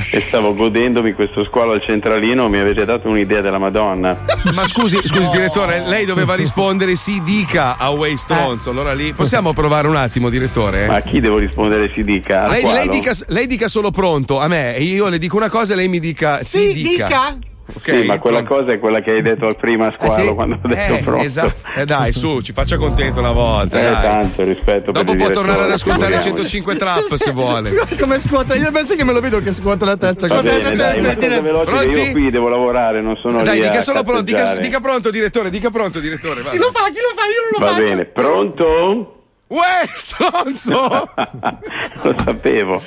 Eh. 0.10 0.18
e 0.18 0.22
stavo 0.22 0.56
godendomi 0.56 1.14
questo 1.14 1.44
squalo 1.44 1.74
al 1.74 1.84
centralino. 1.84 2.48
Mi 2.50 2.58
avete 2.60 2.86
dato 2.86 3.08
un'idea 3.08 3.42
della 3.42 3.60
Madonna. 3.60 4.11
Ma 4.54 4.68
scusi, 4.68 5.00
scusi, 5.04 5.30
direttore, 5.30 5.84
lei 5.86 6.06
doveva 6.06 6.36
rispondere 6.36 6.96
sì, 6.96 7.22
dica 7.24 7.78
a 7.78 7.90
Way 7.90 8.18
Stronzo. 8.18 8.70
Allora 8.70 8.94
lì 8.94 9.14
possiamo 9.14 9.54
provare 9.54 9.88
un 9.88 9.96
attimo, 9.96 10.30
direttore? 10.30 10.88
Ma 10.88 10.96
a 10.96 11.02
chi 11.02 11.20
devo 11.20 11.38
rispondere 11.38 11.92
si 11.94 12.04
dica? 12.04 12.48
Lei, 12.48 12.64
lei 12.64 12.88
dica, 12.88 13.12
lei 13.28 13.48
dica 13.48 13.68
solo 13.68 13.92
pronto 13.92 14.40
a 14.40 14.48
me, 14.48 14.76
e 14.76 14.84
io 14.84 15.08
le 15.08 15.18
dico 15.18 15.38
una 15.38 15.50
cosa 15.50 15.74
e 15.74 15.76
lei 15.76 15.88
mi 15.88 16.00
dica 16.00 16.44
sì, 16.44 16.74
Sì, 16.74 16.74
dica. 16.74 17.08
dica. 17.08 17.38
Ok, 17.74 17.90
Sì, 18.02 18.06
ma 18.06 18.20
quella 18.20 18.44
cosa 18.44 18.72
è 18.74 18.80
quella 18.80 19.00
che 19.02 19.12
hai 19.12 19.22
detto 19.22 19.46
al 19.48 19.56
prima 19.56 19.88
a 19.88 19.94
squalo 19.94 20.14
Eh, 20.24 20.28
sì? 20.28 20.34
quando 20.34 20.60
ho 20.62 20.68
detto 20.68 20.94
Eh, 20.94 20.98
pronto. 21.04 21.24
esatto. 21.24 21.54
Eh 21.76 21.86
dai, 21.86 22.12
su, 22.12 22.42
ci 22.42 22.54
faccia 22.54 22.78
contento 22.78 23.20
una 23.20 23.32
volta. 23.32 23.80
Eh, 23.80 23.84
dai. 23.84 24.02
tanto 24.02 24.44
rispetto 24.44 24.92
Dopo 24.92 25.16
può 25.16 25.30
tornare 25.30 25.64
ad 25.64 25.72
ascoltare 25.72 26.18
figuriamoci. 26.20 26.60
105 26.62 26.76
Trap 26.76 27.16
se 27.16 27.32
vuole. 27.32 27.72
Come 28.00 28.20
scuota? 28.20 28.56
Io 28.56 28.72
penso 28.72 28.96
che 28.96 29.04
me 29.04 29.14
lo 29.14 29.20
vedo 29.22 29.42
che 29.42 29.54
scuota 29.54 29.86
la 29.86 29.98
testa. 29.98 30.28
Va 30.28 30.28
Scuota 30.28 30.44
la 30.52 30.58
bene, 30.58 30.76
testa 30.76 31.28
dai, 31.28 31.42
veloce 31.42 31.66
Pronti? 31.72 32.00
io 32.00 32.12
qui 32.12 32.30
devo 32.32 32.50
lavorare, 32.50 33.02
non 33.02 33.16
sono 33.18 33.42
Dai, 33.42 33.60
lì 33.60 33.64
dica 33.68 33.80
a 33.80 33.82
solo 33.82 34.04
pronto, 34.04 34.22
dica, 34.24 34.56
dica 34.58 34.80
pronto, 34.80 35.10
direttore, 35.10 35.50
dica 35.50 35.70
pronto, 35.70 36.00
direttore. 36.00 36.42
Chi 36.42 36.58
lo 36.58 36.72
fa? 36.72 36.86
Chi 36.90 37.00
lo 37.00 37.14
fa? 37.16 37.26
Io 37.26 37.42
non 37.42 37.60
lo 37.60 37.66
Va 37.66 37.72
faccio. 37.74 37.84
bene, 37.84 38.06
pronto? 38.06 39.16
Uè, 39.52 39.86
stronzo! 39.94 41.12
Lo 42.04 42.16
sapevo. 42.24 42.82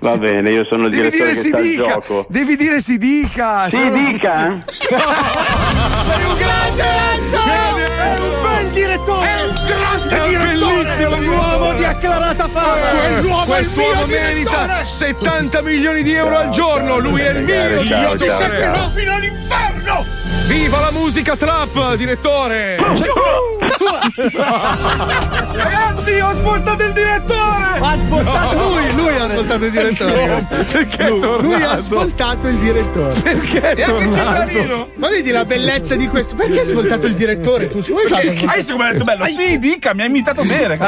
Va 0.00 0.18
bene, 0.18 0.50
io 0.50 0.64
sono 0.66 0.84
il 0.86 0.90
Devi 0.90 1.08
direttore 1.08 1.32
dire 1.32 1.34
che 1.34 1.40
si 1.40 1.48
sta 1.48 1.56
al 1.56 1.62
dica! 1.62 1.82
gioco. 1.94 2.26
Devi 2.28 2.56
dire 2.56 2.80
si 2.82 2.98
dica! 2.98 3.68
Si 3.70 3.76
Sono- 3.76 3.90
dica? 3.90 4.62
Sei 4.68 6.24
un 6.24 6.36
grande 6.36 6.82
Angelo! 6.82 7.76
È 7.96 8.18
un 8.18 8.42
bel 8.42 8.70
direttore! 8.72 9.28
È 9.28 9.42
un 9.42 9.54
grande 9.66 10.14
È 10.14 10.28
direttore! 10.28 10.74
bellissimo 10.84 11.20
L'uomo 11.20 11.72
di 11.72 11.84
acclarata 11.84 12.48
fama! 12.48 13.44
Quest'uomo 13.46 14.06
merita 14.06 14.84
70 14.84 15.62
milioni 15.62 16.02
di 16.02 16.12
euro 16.12 16.36
al 16.36 16.50
giorno. 16.50 16.98
Lui 16.98 17.20
è 17.22 17.30
il 17.30 17.44
mio 17.44 17.54
Io 17.54 17.80
ti 17.80 17.86
direttore. 17.86 18.30
seguirò 18.30 18.88
fino 18.90 19.14
all'inferno! 19.14 20.04
Viva 20.46 20.80
la 20.80 20.90
musica 20.90 21.34
trap, 21.36 21.94
direttore! 21.94 22.76
Ragazzi, 25.52 26.20
ho 26.20 26.28
ascoltato 26.28 26.82
il 26.84 26.92
direttore! 26.92 27.38
Ha 27.80 27.90
ascoltato 27.92 28.56
Lui, 28.68 28.92
lui 28.94 29.16
ha 29.16 29.24
ascoltato 29.24 29.64
il 29.64 29.70
direttore. 29.70 30.46
Perché 30.70 30.96
è 31.04 31.08
Lui, 31.08 31.20
tornato? 31.20 31.42
lui 31.42 31.62
ha 31.62 31.70
ascoltato 31.70 32.48
il 32.48 32.56
direttore. 32.56 33.20
Perché 33.20 33.60
è 33.60 33.78
E 33.80 33.82
anche 33.84 34.14
tornato? 34.64 34.90
Ma 34.96 35.08
vedi 35.08 35.30
la 35.30 35.44
bellezza 35.44 35.96
di 35.96 36.08
questo? 36.08 36.34
Perché 36.34 36.60
hai 36.60 36.66
ascoltato 36.66 37.06
il 37.06 37.14
direttore? 37.14 37.68
Tu 37.70 37.82
Perché- 37.82 38.46
Hai 38.46 38.56
visto 38.56 38.72
come 38.72 38.88
ha 38.88 38.92
detto 38.92 39.04
bello? 39.04 39.24
Sì, 39.26 39.58
dica, 39.58 39.94
mi 39.94 40.02
ha 40.02 40.04
imitato 40.06 40.42
bene. 40.44 40.74
Eh, 40.74 40.78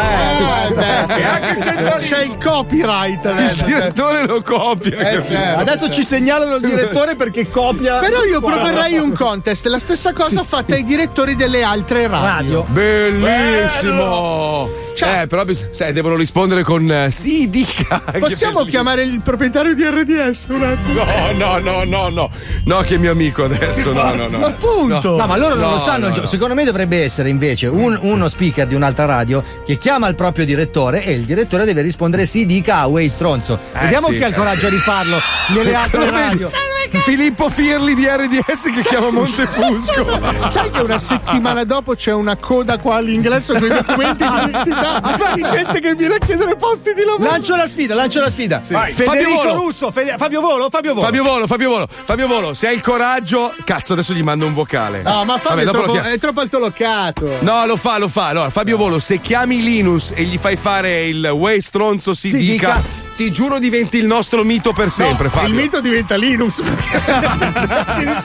beh, 0.72 1.14
E 1.14 1.50
il 1.56 1.62
centralino. 1.62 1.96
c'è 1.98 2.22
il 2.24 2.36
copyright. 2.42 3.24
Il 3.24 3.62
direttore 3.64 4.26
lo 4.26 4.42
copia. 4.42 4.98
Eh, 5.10 5.22
certo. 5.24 5.60
Adesso 5.60 5.90
ci 5.90 6.02
segnalano 6.04 6.56
il 6.56 6.62
direttore 6.62 7.16
perché 7.16 7.48
copia. 7.50 7.98
Però 7.98 8.22
io 8.24 8.40
proporrei 8.40 8.98
un 8.98 9.12
contest, 9.12 9.66
la 9.66 9.78
stessa 9.78 10.12
cosa 10.12 10.42
fatta 10.44 10.74
ai 10.74 10.84
direttori 10.84 11.34
delle 11.36 11.62
altre 11.62 12.06
radio. 12.06 12.64
Bellissimo! 12.82 14.68
Eh, 15.04 15.26
però 15.26 15.44
sai, 15.70 15.92
devono 15.92 16.14
rispondere 16.16 16.62
con 16.62 16.88
eh, 16.90 17.10
sì, 17.10 17.48
dica. 17.50 18.00
Possiamo 18.20 18.62
chiamare 18.64 19.02
il 19.02 19.20
proprietario 19.22 19.74
di 19.74 19.82
RDS 19.84 20.44
un 20.48 20.62
attimo? 20.62 21.02
No, 21.04 21.32
no, 21.32 21.58
no, 21.58 21.84
no, 21.84 22.08
no. 22.10 22.30
No, 22.66 22.80
che 22.82 22.94
è 22.96 22.98
mio 22.98 23.10
amico 23.12 23.44
adesso. 23.44 23.92
No, 23.92 24.14
no, 24.14 24.28
no. 24.28 24.44
Appunto! 24.44 25.16
No, 25.16 25.26
ma 25.26 25.36
loro 25.36 25.54
non 25.54 25.64
No, 25.64 25.70
lo 25.72 25.78
sanno. 25.80 26.08
no, 26.08 26.14
no. 26.16 26.26
Secondo 26.26 26.54
me 26.54 26.64
dovrebbe 26.64 27.02
essere 27.02 27.28
invece 27.30 27.66
un- 27.66 27.98
uno 28.00 28.28
speaker 28.28 28.66
di 28.66 28.74
un'altra 28.74 29.04
radio 29.06 29.42
che 29.64 29.76
chiama 29.78 30.06
il 30.08 30.14
proprio 30.14 30.44
direttore 30.44 31.04
e 31.04 31.12
il 31.12 31.22
direttore 31.24 31.64
deve 31.64 31.80
rispondere 31.82 32.24
sì, 32.24 32.46
dica 32.46 32.78
a 32.78 32.86
Way 32.86 33.08
Stronzo. 33.08 33.58
Vediamo 33.80 34.08
sì, 34.08 34.14
chi 34.16 34.22
ha 34.24 34.26
il 34.28 34.34
eh, 34.34 34.36
coraggio 34.36 34.68
di 34.68 34.76
farlo 34.76 35.18
nelle 35.54 35.74
altre 35.74 36.10
radio. 36.10 36.50
Filippo 36.98 37.48
Firli 37.48 37.94
di 37.94 38.06
RDS 38.06 38.64
che 38.74 38.80
chiama 38.82 39.10
Montefusco. 39.10 40.20
Sai 40.48 40.70
che 40.70 40.80
una 40.80 40.98
settimana 40.98 41.64
dopo 41.64 41.94
c'è 41.94 42.12
una 42.12 42.36
coda 42.36 42.78
qua 42.78 42.96
all'ingresso 42.96 43.54
con 43.54 43.64
i 43.64 43.68
documenti 43.68 44.24
di 44.24 44.48
identità 44.50 45.00
di 45.34 45.42
gente 45.42 45.80
che 45.80 45.94
viene 45.94 46.14
a 46.14 46.18
chiedere 46.18 46.56
posti 46.56 46.92
di 46.94 47.04
lavoro. 47.04 47.30
Lancio 47.30 47.56
la 47.56 47.68
sfida, 47.68 47.94
lancio 47.94 48.20
la 48.20 48.30
sfida. 48.30 48.62
Vai. 48.68 48.92
Federico 48.92 49.38
Fabio 49.38 49.42
Volo. 49.42 49.64
Russo, 49.64 49.90
Fede- 49.90 50.14
Fabio 50.16 50.40
Volo, 50.40 50.68
Fabio 50.70 50.94
Volo. 50.94 51.06
Fabio 51.06 51.22
Volo, 51.24 51.46
Fabio 51.46 51.68
Volo, 51.70 51.88
Fabio 51.88 52.26
Volo, 52.26 52.54
se 52.54 52.68
hai 52.68 52.74
il 52.74 52.82
coraggio, 52.82 53.54
cazzo, 53.64 53.94
adesso 53.94 54.12
gli 54.12 54.22
mando 54.22 54.46
un 54.46 54.54
vocale. 54.54 55.02
No, 55.02 55.24
ma 55.24 55.38
Fabio 55.38 55.64
Vabbè, 55.64 55.78
è, 55.78 55.84
troppo, 55.84 56.00
è 56.08 56.18
troppo 56.18 56.40
altolocato. 56.40 57.38
No, 57.40 57.66
lo 57.66 57.76
fa, 57.76 57.98
lo 57.98 58.08
fa. 58.08 58.28
Allora, 58.28 58.50
Fabio 58.50 58.76
Volo, 58.76 58.98
se 58.98 59.20
chiami 59.20 59.62
Linus 59.62 60.12
e 60.14 60.24
gli 60.24 60.38
fai 60.38 60.56
fare 60.56 61.06
il 61.06 61.24
Way 61.26 61.60
Stronzo 61.60 62.14
si, 62.14 62.28
Si 62.30 62.36
dica, 62.36 62.72
dica. 62.74 62.82
Ti 63.16 63.30
giuro 63.30 63.58
diventi 63.58 63.98
il 63.98 64.06
nostro 64.06 64.42
mito 64.44 64.72
per 64.72 64.90
sempre, 64.90 65.24
No, 65.24 65.30
Fabio. 65.30 65.48
Il 65.48 65.54
mito 65.54 65.80
diventa 65.80 66.16
Linus. 66.16 66.60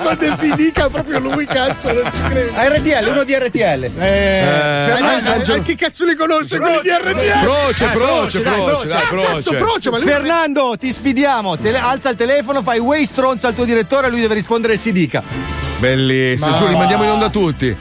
perché 0.04 0.36
si 0.36 0.54
dica 0.56 0.90
proprio 0.90 1.20
lui, 1.20 1.46
cazzo, 1.46 1.92
non 1.92 2.10
ci 2.14 2.22
credo. 2.30 2.52
RTL, 2.56 3.08
uno 3.10 3.24
di 3.24 3.34
RTL. 3.36 3.60
Eh, 3.60 3.88
Eh, 4.00 4.92
Fernando, 4.92 5.32
Angelo- 5.32 5.58
eh, 5.58 5.62
chi 5.64 5.76
cazzo 5.76 6.06
li 6.06 6.16
conosce 6.16 6.58
quelli 6.58 6.80
di 6.82 6.90
RTL? 6.90 7.42
Proce, 7.44 7.86
Eh, 7.86 7.88
proce, 7.90 8.42
dai, 8.42 8.64
proce, 8.64 8.88
dai, 8.88 9.02
Ah, 9.02 9.08
proce. 9.08 9.28
cazzo, 9.34 9.56
proce, 9.56 9.90
ma 9.90 9.98
lui 9.98 10.08
Fernando, 10.08 10.76
ti 10.80 10.92
sfidiamo. 10.92 11.58
Tele- 11.58 11.80
alza 11.80 12.10
il 12.10 12.18
telefono, 12.18 12.62
fai 12.64 12.80
Way 12.80 13.06
Stronzo 13.06 13.48
al 13.48 13.54
tuo 13.56 13.66
direttore 13.66 14.08
e 14.08 14.10
lui 14.10 14.22
deve 14.22 14.34
rispondere 14.36 14.78
si 14.78 14.92
dica. 14.92 15.22
Bellissimo, 15.78 16.52
Ma- 16.52 16.58
giù, 16.58 16.68
li 16.68 16.76
mandiamo 16.76 17.04
in 17.04 17.10
onda 17.12 17.30
tutti. 17.30 17.76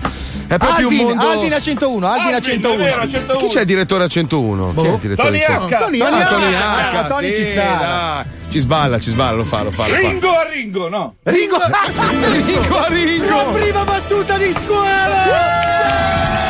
È 0.49 0.57
proprio 0.59 0.87
Alvin, 0.89 1.01
un 1.01 1.07
mondo. 1.17 1.29
Alvin 1.31 1.53
a 1.55 1.61
101, 1.61 2.07
Alvin 2.07 2.35
a 2.35 2.41
101. 2.41 3.37
Chi 3.39 3.47
c'è 3.49 3.61
il 3.61 3.67
direttore 3.67 4.05
a 4.05 4.09
101? 4.09 4.75
Chi 4.75 4.81
è 4.87 4.91
il 4.91 4.99
direttore 4.99 5.29
Tony 5.29 5.43
a 5.43 5.47
101? 5.47 5.67
H. 5.67 5.79
Tony 5.79 6.01
Ah, 6.01 6.09
H. 6.09 6.29
Tony 6.29 6.55
Ah, 6.55 7.03
H. 7.03 7.07
Tony 7.09 7.33
sì, 7.33 7.43
ci 7.45 7.51
sta. 7.51 7.63
dai. 7.63 8.25
Ci 8.49 8.59
sballa, 8.61 8.99
ci 9.01 9.11
sballa, 9.11 9.37
lo 9.37 9.43
fa, 9.45 9.63
lo 9.65 9.71
fa, 9.73 9.87
lo 9.89 9.93
fa. 9.93 9.99
Ringo 9.99 10.31
a 10.39 10.49
Ringo, 10.49 10.89
no? 10.89 11.17
Ringo, 11.25 11.57
Ringo 11.59 12.79
a 12.79 12.87
Ringo. 12.89 13.37
La 13.37 13.43
prima 13.53 13.85
battuta 13.85 14.37
di 14.39 14.53
scuola. 14.53 14.87
Hai 15.25 16.46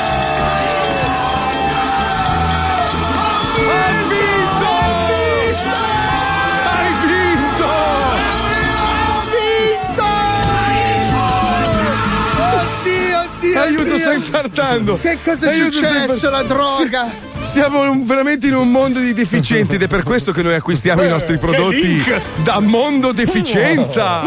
oddio. 13.96 14.06
sto 14.06 14.12
infartando. 14.12 14.98
Che 15.00 15.18
cosa 15.24 15.46
è 15.46 15.52
Aiuto, 15.52 15.72
successo? 15.72 16.30
La 16.30 16.42
droga. 16.42 17.10
Siamo 17.42 17.88
un- 17.90 18.04
veramente 18.04 18.46
in 18.46 18.54
un 18.54 18.70
mondo 18.70 18.98
di 18.98 19.12
deficienti 19.12 19.74
ed 19.76 19.82
è 19.82 19.86
per 19.88 20.02
questo 20.02 20.32
che 20.32 20.42
noi 20.42 20.54
acquistiamo 20.54 21.02
i 21.02 21.08
nostri 21.08 21.38
prodotti 21.38 22.02
da 22.42 22.60
Mondo 22.60 23.12
Deficienza. 23.12 24.22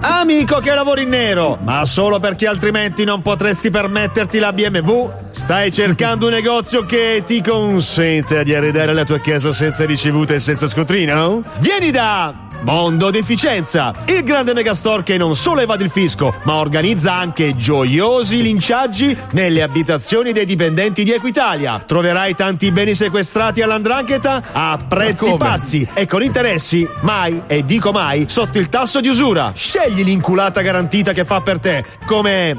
Amico 0.00 0.58
che 0.60 0.72
lavori 0.74 1.02
in 1.02 1.08
nero, 1.10 1.58
ma 1.62 1.84
solo 1.84 2.18
perché 2.20 2.46
altrimenti 2.46 3.04
non 3.04 3.22
potresti 3.22 3.70
permetterti 3.70 4.38
la 4.38 4.52
BMW? 4.52 5.10
Stai 5.30 5.72
cercando 5.72 6.26
un 6.26 6.32
negozio 6.32 6.84
che 6.84 7.22
ti 7.26 7.42
consente 7.42 8.42
di 8.44 8.54
arredare 8.54 8.92
la 8.92 9.04
tua 9.04 9.20
casa 9.20 9.52
senza 9.52 9.84
ricevute 9.84 10.36
e 10.36 10.40
senza 10.40 10.68
scontrino? 10.68 11.42
Vieni 11.58 11.90
da 11.90 12.45
Mondo 12.66 13.10
Deficienza, 13.10 13.94
il 14.06 14.24
grande 14.24 14.52
megastore 14.52 15.04
che 15.04 15.16
non 15.16 15.36
solo 15.36 15.60
evade 15.60 15.84
il 15.84 15.90
fisco, 15.90 16.34
ma 16.42 16.54
organizza 16.54 17.14
anche 17.14 17.54
gioiosi 17.54 18.42
linciaggi 18.42 19.16
nelle 19.30 19.62
abitazioni 19.62 20.32
dei 20.32 20.44
dipendenti 20.44 21.04
di 21.04 21.12
Equitalia. 21.12 21.78
Troverai 21.86 22.34
tanti 22.34 22.72
beni 22.72 22.96
sequestrati 22.96 23.62
all'andrangheta 23.62 24.42
a 24.50 24.80
prezzi 24.84 25.36
pazzi 25.36 25.86
e 25.94 26.08
con 26.08 26.24
interessi 26.24 26.84
mai, 27.02 27.44
e 27.46 27.64
dico 27.64 27.92
mai, 27.92 28.24
sotto 28.28 28.58
il 28.58 28.68
tasso 28.68 29.00
di 29.00 29.06
usura. 29.06 29.52
Scegli 29.54 30.02
l'inculata 30.02 30.60
garantita 30.60 31.12
che 31.12 31.24
fa 31.24 31.40
per 31.42 31.60
te, 31.60 31.84
come 32.04 32.58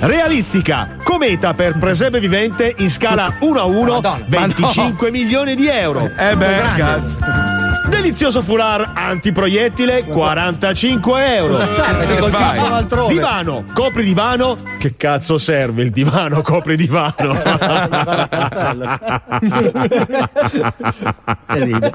Realistica, 0.00 0.96
cometa 1.22 1.54
per 1.54 1.78
presepe 1.78 2.18
vivente 2.18 2.74
in 2.78 2.90
scala 2.90 3.32
1 3.38 3.60
a 3.60 3.64
1, 3.64 3.92
Madonna, 3.92 4.24
25 4.26 5.12
milioni 5.12 5.54
di 5.54 5.68
euro. 5.68 6.10
Eh 6.16 6.34
beh, 6.34 6.62
cazzo. 6.76 7.61
Delizioso 8.02 8.42
foulard 8.42 8.90
antiproiettile, 8.94 10.02
45 10.02 11.36
euro. 11.36 11.52
Cosa 11.52 11.66
serve? 11.66 12.00
Ti 12.04 12.12
Che 12.12 12.18
colpiscono 12.18 12.74
altrove. 12.74 13.12
Divano, 13.14 13.64
copri 13.72 14.02
divano. 14.02 14.58
Che 14.76 14.96
cazzo 14.96 15.38
serve 15.38 15.84
il 15.84 15.92
divano? 15.92 16.42
Copri 16.42 16.74
divano. 16.74 17.14
E 21.54 21.64
ride. 21.64 21.92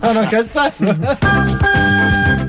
No, 0.00 0.12
no, 0.12 0.26
castello. 0.28 0.96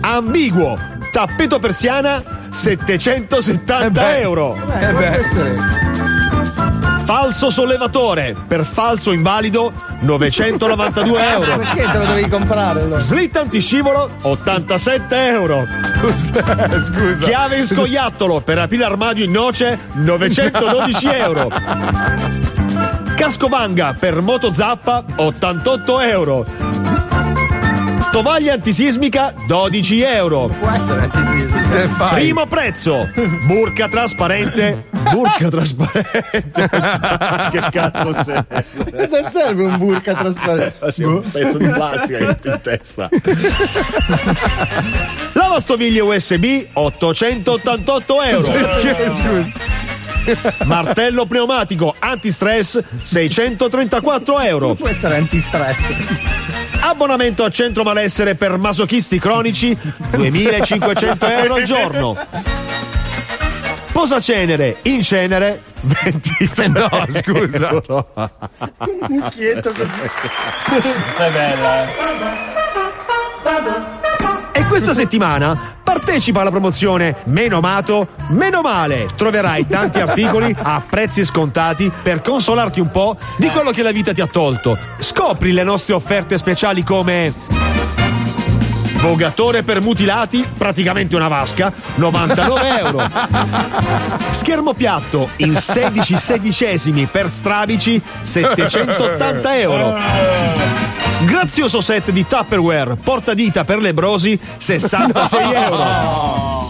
Ambiguo, 0.01 0.77
tappeto 1.11 1.59
persiana, 1.59 2.23
770 2.49 4.17
euro. 4.19 4.55
Eh, 4.55 4.87
può 4.87 4.99
essere. 4.99 6.10
Falso 7.13 7.49
sollevatore 7.49 8.37
per 8.47 8.63
falso 8.63 9.11
invalido, 9.11 9.73
992 9.99 11.29
euro. 11.29 11.57
Perché 11.57 11.89
te 11.91 11.97
lo 11.97 12.05
devi 12.05 12.29
comprare 12.29 12.79
allora? 12.83 13.01
Slitta 13.01 13.41
antiscivolo 13.41 14.09
87 14.21 15.27
euro. 15.27 15.67
Scusa. 16.07 17.25
Chiave 17.25 17.57
in 17.57 17.65
scoiattolo 17.65 18.39
per 18.39 18.59
aprire 18.59 18.85
armadio 18.85 19.25
in 19.25 19.31
noce 19.31 19.77
912 19.91 21.07
euro. 21.11 21.51
Casco 23.13 23.49
vanga 23.49 23.93
per 23.99 24.21
moto 24.21 24.53
zappa 24.53 25.03
88 25.13 25.99
euro. 25.99 26.45
Tovaglia 28.11 28.53
antisismica 28.53 29.33
12 29.47 30.01
euro. 30.01 30.47
Può 30.47 30.69
essere 30.69 31.09
fai? 31.95 32.13
Primo 32.15 32.45
prezzo. 32.45 33.09
Burca 33.45 33.87
trasparente. 33.87 34.85
Burca 35.11 35.49
trasparente. 35.49 36.69
che 37.51 37.61
cazzo 37.71 38.13
serve? 38.23 38.65
Cosa 38.91 39.29
serve 39.31 39.63
un 39.63 39.77
burka 39.77 40.13
trasparente? 40.13 41.03
un 41.05 41.23
pezzo 41.31 41.57
di 41.57 41.67
plastica 41.69 42.17
che 42.17 42.25
metti 42.25 42.47
in 42.49 42.59
testa. 42.61 43.09
Lavastoviglie 45.31 46.01
USB 46.01 46.65
888 46.73 48.21
euro. 48.23 48.51
Martello 50.65 51.25
pneumatico 51.25 51.95
antistress 51.97 52.81
634 53.03 54.39
euro. 54.41 54.75
Può 54.75 54.89
essere 54.89 55.15
antistress. 55.15 55.79
Abbonamento 56.81 57.43
a 57.43 57.49
centro 57.49 57.83
malessere 57.83 58.35
per 58.35 58.57
masochisti 58.57 59.19
cronici 59.19 59.77
2500 60.11 61.27
euro 61.27 61.53
al 61.55 61.63
giorno. 61.63 62.17
Posacenere 63.91 64.77
in 64.83 65.01
cenere 65.03 65.61
23 65.81 66.67
No, 66.69 66.89
scusa. 67.09 67.69
euro. 67.69 68.07
Un 68.15 68.29
mucchietto 69.09 69.71
così. 69.71 69.89
Questa 70.65 71.27
è 71.27 71.31
bella. 71.31 71.83
eh. 71.85 71.89
Questa 74.71 74.93
settimana 74.93 75.75
partecipa 75.83 76.39
alla 76.39 76.49
promozione 76.49 77.17
Meno 77.25 77.57
amato, 77.57 78.07
meno 78.29 78.61
male. 78.61 79.09
Troverai 79.17 79.67
tanti 79.67 79.99
articoli 79.99 80.55
a 80.57 80.81
prezzi 80.89 81.25
scontati 81.25 81.91
per 82.01 82.21
consolarti 82.21 82.79
un 82.79 82.89
po' 82.89 83.17
di 83.35 83.49
quello 83.49 83.71
che 83.71 83.83
la 83.83 83.91
vita 83.91 84.13
ti 84.13 84.21
ha 84.21 84.27
tolto. 84.27 84.77
Scopri 84.97 85.51
le 85.51 85.63
nostre 85.63 85.93
offerte 85.93 86.37
speciali 86.37 86.83
come 86.83 87.33
Vogatore 89.01 89.63
per 89.63 89.81
mutilati, 89.81 90.47
praticamente 90.57 91.17
una 91.17 91.27
vasca, 91.27 91.73
99 91.95 92.79
euro. 92.79 93.09
Schermo 94.31 94.73
piatto 94.73 95.27
in 95.37 95.53
16 95.53 96.15
sedicesimi 96.15 97.07
per 97.07 97.29
strabici, 97.29 98.01
780 98.21 99.59
euro. 99.59 101.00
Grazioso 101.23 101.81
set 101.81 102.11
di 102.11 102.25
Tupperware, 102.25 102.95
portadita 102.95 103.63
per 103.63 103.79
lebrosi, 103.79 104.39
66 104.57 105.53
euro. 105.53 106.69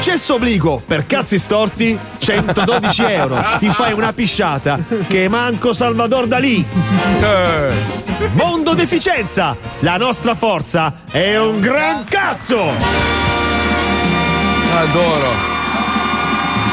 Cesso 0.00 0.34
obliquo 0.34 0.80
per 0.84 1.06
cazzi 1.06 1.38
storti 1.38 1.98
112 2.18 3.02
euro. 3.02 3.44
Ti 3.58 3.68
fai 3.70 3.92
una 3.92 4.12
pisciata 4.12 4.78
che 5.06 5.28
manco 5.28 5.72
Salvador 5.72 6.26
Dalì. 6.26 6.64
Mondo 8.32 8.74
deficienza! 8.74 9.56
La 9.80 9.96
nostra 9.96 10.34
forza 10.34 11.02
è 11.10 11.38
un 11.38 11.60
gran 11.60 12.04
cazzo! 12.04 12.72
Adoro. 14.74 15.57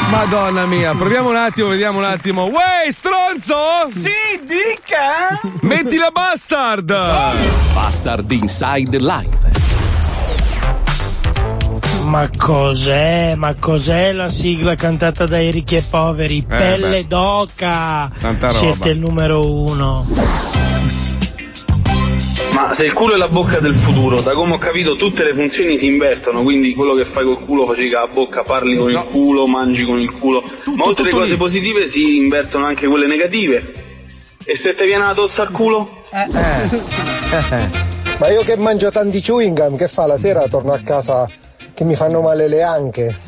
Madonna 0.10 0.66
mia, 0.66 0.94
proviamo 0.94 1.30
un 1.30 1.36
attimo, 1.36 1.70
vediamo 1.70 1.98
un 1.98 2.06
attimo. 2.06 2.46
Uè, 2.46 2.90
stronzo! 2.90 3.56
Sì, 3.92 4.40
dica! 4.44 5.40
Metti 5.62 5.98
la 5.98 6.10
bastard! 6.12 6.94
Bastard 7.74 8.32
Inside 8.32 8.98
Live. 9.00 9.64
Ma 12.06 12.30
cos'è? 12.38 13.34
Ma 13.36 13.56
cos'è 13.58 14.12
la 14.12 14.30
sigla 14.30 14.76
cantata 14.76 15.26
dai 15.26 15.52
ricchi 15.52 15.76
e 15.76 15.82
poveri? 15.82 16.44
Pelle 16.48 17.02
beh. 17.02 17.08
d'oca! 17.08 18.12
Tanta 18.20 18.52
roba. 18.52 18.60
Siete 18.60 18.90
il 18.90 19.00
numero 19.00 19.52
uno. 19.52 20.06
Ma 22.56 22.74
se 22.74 22.86
il 22.86 22.94
culo 22.94 23.16
è 23.16 23.18
la 23.18 23.28
bocca 23.28 23.60
del 23.60 23.76
futuro, 23.76 24.22
da 24.22 24.32
come 24.32 24.54
ho 24.54 24.58
capito 24.58 24.96
tutte 24.96 25.26
le 25.26 25.34
funzioni 25.34 25.78
si 25.78 25.88
invertono, 25.88 26.42
quindi 26.42 26.74
quello 26.74 26.94
che 26.94 27.04
fai 27.04 27.26
col 27.26 27.44
culo 27.44 27.66
facevi 27.66 27.90
con 27.90 28.00
la 28.00 28.08
bocca, 28.08 28.44
parli 28.44 28.78
con 28.78 28.90
il 28.90 29.06
culo, 29.12 29.46
mangi 29.46 29.84
con 29.84 30.00
il 30.00 30.10
culo. 30.10 30.42
Ma 30.42 30.86
oltre 30.86 31.04
alle 31.04 31.04
tutto 31.10 31.18
cose 31.18 31.32
lì. 31.32 31.38
positive 31.38 31.90
si 31.90 32.16
invertono 32.16 32.64
anche 32.64 32.88
quelle 32.88 33.08
negative. 33.08 33.74
E 34.46 34.56
se 34.56 34.74
ti 34.74 34.86
viene 34.86 35.04
la 35.04 35.14
tozza 35.14 35.42
al 35.42 35.52
culo? 35.52 36.04
Ma 38.18 38.30
io 38.30 38.42
che 38.44 38.56
mangio 38.56 38.90
tanti 38.90 39.20
chewing 39.20 39.60
gum, 39.60 39.76
che 39.76 39.90
fa 39.90 40.06
la 40.06 40.18
sera 40.18 40.48
torno 40.48 40.72
a 40.72 40.80
casa 40.80 41.30
che 41.74 41.84
mi 41.84 41.96
fanno 41.96 42.22
male 42.22 42.48
le 42.48 42.64
anche? 42.64 43.14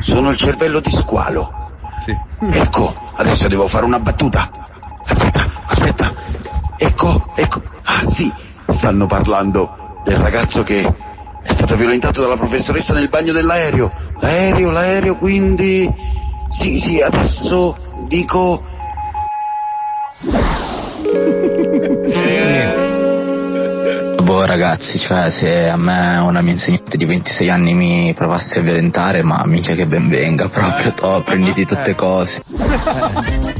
Sono 0.00 0.30
il 0.30 0.38
cervello 0.38 0.80
di 0.80 0.90
squalo. 0.90 1.52
Sì. 1.98 2.16
Ecco, 2.50 2.94
adesso 3.16 3.46
devo 3.46 3.68
fare 3.68 3.84
una 3.84 3.98
battuta. 3.98 4.50
Aspetta, 5.04 5.50
aspetta. 5.66 6.19
Ecco, 6.82 7.22
ecco. 7.34 7.60
Ah, 7.82 8.08
sì, 8.08 8.32
stanno 8.68 9.04
parlando 9.04 10.00
del 10.02 10.16
ragazzo 10.16 10.62
che 10.62 10.80
è 11.42 11.52
stato 11.52 11.76
violentato 11.76 12.22
dalla 12.22 12.38
professoressa 12.38 12.94
nel 12.94 13.10
bagno 13.10 13.32
dell'aereo. 13.32 13.92
L'aereo, 14.20 14.70
l'aereo, 14.70 15.16
quindi... 15.16 15.86
Sì, 16.50 16.80
sì, 16.80 17.02
adesso 17.02 17.76
dico... 18.08 18.62
Boh 24.22 24.46
ragazzi, 24.46 24.98
cioè 24.98 25.30
se 25.30 25.68
a 25.68 25.76
me 25.76 26.16
una 26.16 26.40
mia 26.40 26.52
insegnante 26.52 26.96
di 26.96 27.04
26 27.04 27.50
anni 27.50 27.74
mi 27.74 28.14
provasse 28.14 28.60
a 28.60 28.62
violentare, 28.62 29.22
ma 29.22 29.42
minchia 29.44 29.74
che 29.74 29.84
ben 29.84 30.08
venga, 30.08 30.48
proprio 30.48 30.92
to, 30.92 31.20
prenditi 31.26 31.66
tutte 31.66 31.94
cose. 31.94 32.40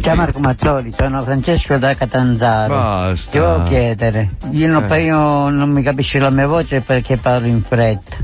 Ciao 0.00 0.14
Marco 0.14 0.38
Mazzoli, 0.38 0.90
sono 0.96 1.20
Francesco 1.20 1.76
da 1.76 1.94
Catanzaro. 1.94 2.72
Basta. 2.74 3.30
Ti 3.30 3.38
volevo 3.38 3.62
chiedere, 3.64 4.30
io 4.50 4.68
non, 4.68 4.90
Eh. 4.90 5.02
io 5.02 5.48
non 5.50 5.68
mi 5.70 5.82
capisci 5.82 6.18
la 6.18 6.30
mia 6.30 6.46
voce 6.46 6.80
perché 6.80 7.18
parlo 7.18 7.46
in 7.46 7.62
fretta. 7.62 8.16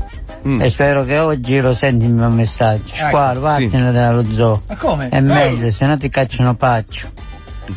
Mm. 0.47 0.61
E 0.61 0.69
spero 0.71 1.03
che 1.03 1.19
oggi 1.19 1.59
lo 1.59 1.75
senti 1.75 2.05
il 2.05 2.13
mio 2.15 2.29
messaggio. 2.29 2.91
Ecco, 2.95 3.07
Squalo, 3.07 3.45
sì. 3.45 3.65
vattene 3.67 3.91
dallo 3.91 4.25
zoo. 4.33 4.61
Ma 4.67 4.75
come? 4.75 5.09
È 5.09 5.19
meglio, 5.19 5.71
se 5.71 5.85
no 5.85 5.95
ti 5.97 6.09
cacciano 6.09 6.55
paccio. 6.55 7.07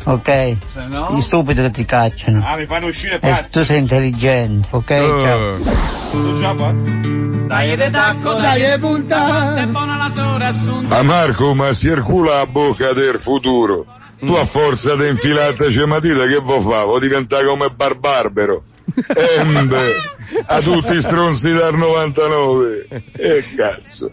Ok? 0.05 0.55
no? 0.89 1.09
Gli 1.15 1.21
stupidi 1.21 1.61
che 1.61 1.69
ti 1.69 1.85
cacciano. 1.85 2.43
Ah, 2.43 2.57
mi 2.57 2.65
fanno 2.65 2.87
uscire 2.87 3.15
E 3.15 3.19
pazzi. 3.19 3.49
tu 3.51 3.63
sei 3.63 3.77
intelligente, 3.79 4.67
ok? 4.71 4.87
Ciao. 4.87 5.57
Sono 6.09 6.39
già 6.39 6.53
pazzi. 6.55 7.34
Dai 7.47 7.75
de 7.75 7.89
tacco, 7.91 8.33
Dai, 8.33 8.73
e 8.73 8.79
punta! 8.79 9.55
è 9.55 9.65
buona 9.67 9.97
la 9.97 10.11
sora 10.11 10.47
assunta. 10.47 10.97
A 10.97 11.03
Marco, 11.03 11.53
ma 11.53 11.71
circola 11.73 12.39
a 12.39 12.45
bocca 12.47 12.91
del 12.93 13.19
futuro. 13.19 13.85
Tu 14.19 14.33
a 14.33 14.45
forza 14.45 14.95
di 14.95 15.07
infilarti 15.07 15.85
matita 15.85 16.25
che 16.25 16.37
vuoi 16.37 16.63
fare? 16.63 16.85
Vuoi 16.85 16.99
diventare 17.01 17.45
come 17.45 17.69
Barbarbero? 17.69 18.63
Embe, 19.37 19.93
a 20.47 20.59
tutti 20.61 20.95
i 20.95 21.01
stronzi 21.01 21.53
dal 21.53 21.75
99. 21.75 22.87
E 23.11 23.43
cazzo. 23.55 24.11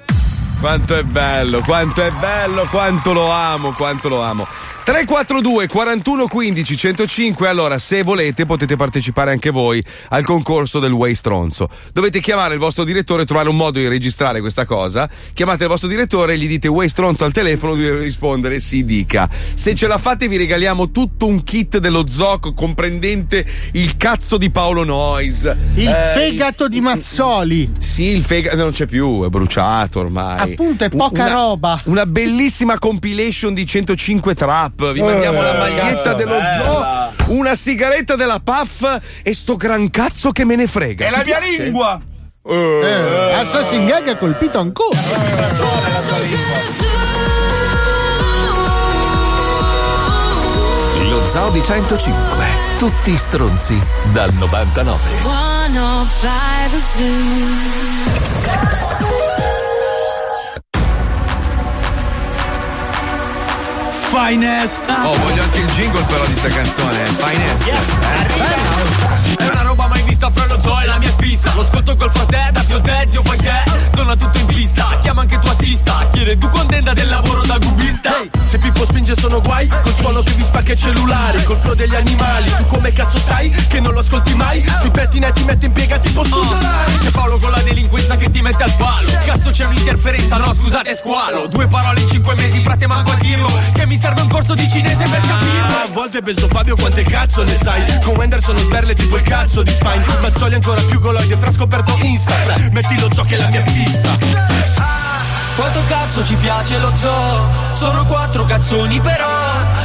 Quanto 0.63 0.97
è 0.97 1.03
bello, 1.03 1.61
quanto 1.63 2.03
è 2.05 2.13
bello, 2.13 2.69
quanto 2.71 3.13
lo 3.13 3.29
amo, 3.29 3.73
quanto 3.73 4.09
lo 4.09 4.23
amo. 4.23 4.47
342 4.85 5.69
41 5.69 6.27
15 6.27 6.77
105 6.77 7.47
allora 7.47 7.79
se 7.79 8.03
volete 8.03 8.47
potete 8.47 8.75
partecipare 8.75 9.31
anche 9.31 9.51
voi 9.51 9.83
al 10.09 10.25
concorso 10.25 10.81
del 10.81 10.91
Way 10.91 11.15
Stronzo 11.15 11.69
dovete 11.93 12.19
chiamare 12.19 12.55
il 12.55 12.59
vostro 12.59 12.83
direttore 12.83 13.25
trovare 13.25 13.49
un 13.49 13.55
modo 13.55 13.79
di 13.79 13.87
registrare 13.87 14.41
questa 14.41 14.65
cosa 14.65 15.09
chiamate 15.35 15.63
il 15.63 15.69
vostro 15.69 15.89
direttore 15.89 16.33
e 16.33 16.39
gli 16.39 16.49
dite 16.49 16.67
Way 16.67 16.89
Stronzo 16.89 17.25
al 17.25 17.31
telefono 17.31 17.77
deve 17.77 18.03
rispondere 18.03 18.59
si 18.59 18.83
dica 18.83 19.31
se 19.55 19.77
ce 19.77 19.87
la 19.87 19.99
fate 19.99 20.27
vi 20.27 20.37
regaliamo 20.37 20.91
tutto 20.91 21.27
un 21.27 21.45
kit 21.45 21.79
dello 21.79 22.09
Zoc 22.09 22.53
comprendente 22.53 23.47
il 23.75 23.97
cazzo 23.97 24.37
di 24.37 24.51
Paolo 24.51 24.83
Noyes 24.83 25.45
Il 25.77 25.89
eh, 25.89 26.13
fegato 26.13 26.67
di 26.67 26.81
Mazzoli. 26.81 27.71
sì, 27.79 28.07
il 28.07 28.23
fegato 28.23 28.57
non 28.57 28.73
c'è 28.73 28.87
più, 28.87 29.23
è 29.25 29.29
bruciato 29.29 30.01
ormai. 30.01 30.52
Appunto, 30.53 30.85
è 30.85 30.89
poca 30.89 31.23
Una- 31.25 31.33
roba. 31.33 31.81
Una 31.85 32.07
bellissima 32.07 32.79
compilation 32.79 33.55
di 33.55 33.67
105 33.67 34.35
trap. 34.35 34.93
Vi 34.93 35.01
Eh, 35.01 35.03
mandiamo 35.03 35.41
la 35.43 35.53
maglietta 35.55 36.03
cazzo, 36.03 36.15
dello 36.15 36.37
bella. 36.39 37.13
zoo, 37.25 37.35
una 37.37 37.55
sigaretta 37.55 38.17
della 38.17 38.41
Puff 38.43 38.85
e 39.23 39.35
sto 39.35 39.57
gran 39.57 39.91
cazzo 39.91 40.31
che 40.33 40.45
me 40.45 40.57
ne 40.57 40.67
frega. 40.67 41.07
È 41.07 41.11
la 41.11 41.23
mia 41.25 41.39
piace? 41.39 41.63
lingua. 41.65 42.01
Eh, 42.45 43.35
Assassin 43.35 43.87
Gag 43.87 44.09
ha 44.09 44.17
colpito 44.17 44.59
ancora. 44.59 44.99
Lo 51.09 51.29
Zoo 51.29 51.51
di 51.51 51.63
105. 51.63 52.47
Tutti 52.79 53.17
stronzi 53.17 53.81
dal 54.13 54.33
99. 54.35 54.99
105 55.23 56.81
Zoo. 58.99 59.12
Finest. 64.15 64.83
Oh, 64.89 65.17
voglio 65.21 65.43
anche 65.43 65.59
il 65.61 65.67
jingle 65.69 66.03
però 66.03 66.27
di 66.27 66.37
sta 66.37 66.49
canzone. 66.49 67.05
Finest. 67.17 67.67
È 69.39 69.47
una 69.49 69.63
roba 69.63 69.87
mai 69.87 70.03
vista 70.03 70.31
fra 70.31 70.45
lo 70.47 70.61
zoo 70.61 70.81
e 70.81 70.85
la 70.85 70.99
mia 70.99 71.15
fissa 71.17 71.55
Lo 71.55 71.63
ascolto 71.63 71.97
col 71.97 72.11
fratello, 72.13 72.51
da 72.53 72.81
te, 72.81 73.07
zio 73.09 73.23
fai 73.23 73.39
che 73.39 73.53
Torna 73.93 74.15
tutto 74.15 74.39
in 74.39 74.47
pista, 74.47 74.99
chiama 75.01 75.23
anche 75.23 75.39
tua 75.39 75.53
assista 75.53 76.07
Chiede 76.11 76.37
tu 76.37 76.49
contenta 76.51 76.93
del 76.93 77.09
lavoro 77.09 77.41
da 77.47 77.59
cubista 77.59 78.13
Se 78.49 78.59
Pippo 78.59 78.85
spinge 78.85 79.17
sono 79.17 79.41
guai, 79.41 79.67
col 79.67 79.95
suono 79.95 80.23
che 80.23 80.33
vi 80.33 80.43
spacca 80.43 80.73
i 80.73 80.77
cellulari, 80.77 81.43
col 81.45 81.57
flow 81.57 81.75
degli 81.75 81.95
animali, 81.95 82.55
tu 82.55 82.67
come 82.67 82.93
cazzo 82.93 83.19
stai? 83.19 83.51
Che 83.51 83.81
non 83.81 83.95
lo 83.95 84.01
ascolti 84.01 84.35
mai? 84.35 84.63
Ti 84.83 84.91
pettina 84.91 85.29
e 85.29 85.33
ti 85.33 85.43
metti 85.45 85.65
in 85.65 85.73
piega 85.73 85.99
tipo 85.99 86.23
studiolari. 86.23 86.99
C'è 86.99 87.11
Paolo 87.11 87.39
con 87.39 87.51
la 87.51 87.63
ti 87.63 87.82
mette 88.53 88.65
al 88.65 88.75
palo. 88.77 89.11
Cazzo 89.25 89.51
c'è 89.51 89.67
un'interferenza, 89.67 90.37
no 90.37 90.55
scusate 90.55 90.95
squalo. 90.95 91.47
Due 91.47 91.67
parole 91.67 92.01
in 92.01 92.09
cinque 92.09 92.35
mesi, 92.37 92.63
frate 92.63 92.87
manco 92.87 93.11
a 93.11 93.17
dirlo. 93.17 93.51
Che 93.73 93.87
mi 93.87 93.97
serve 93.97 94.21
un 94.21 94.29
corso 94.29 94.55
di 94.55 94.69
cinese 94.69 95.05
per 95.05 95.21
capirlo. 95.21 95.77
A 95.77 95.89
volte 95.93 96.23
penso 96.23 96.49
Fabio 96.49 96.77
quante 96.77 97.03
cazzo 97.03 97.43
ne 97.43 97.59
sai. 97.63 98.01
Con 98.05 98.17
Wenderson 98.17 98.55
non 98.55 98.65
sperle 98.65 98.95
tipo 98.95 99.17
il 99.17 99.23
cazzo 99.23 99.63
di 99.63 99.71
Spine. 99.71 100.05
Mazzoli 100.21 100.55
ancora 100.55 100.81
più 100.83 101.01
goloide 101.01 101.37
fra 101.37 101.53
scoperto 101.53 101.97
Insta. 102.03 102.35
Metti 102.71 102.99
lo 103.01 103.09
zoo 103.13 103.25
che 103.25 103.35
è 103.37 103.39
la 103.39 103.49
mia 103.49 103.65
fissa 103.65 105.02
Quanto 105.57 105.81
cazzo 105.87 106.25
ci 106.25 106.35
piace 106.37 106.79
lo 106.79 106.93
zoo? 106.97 107.47
Sono 107.73 108.05
quattro 108.07 108.45
cazzoni 108.45 109.01
però 109.01 109.29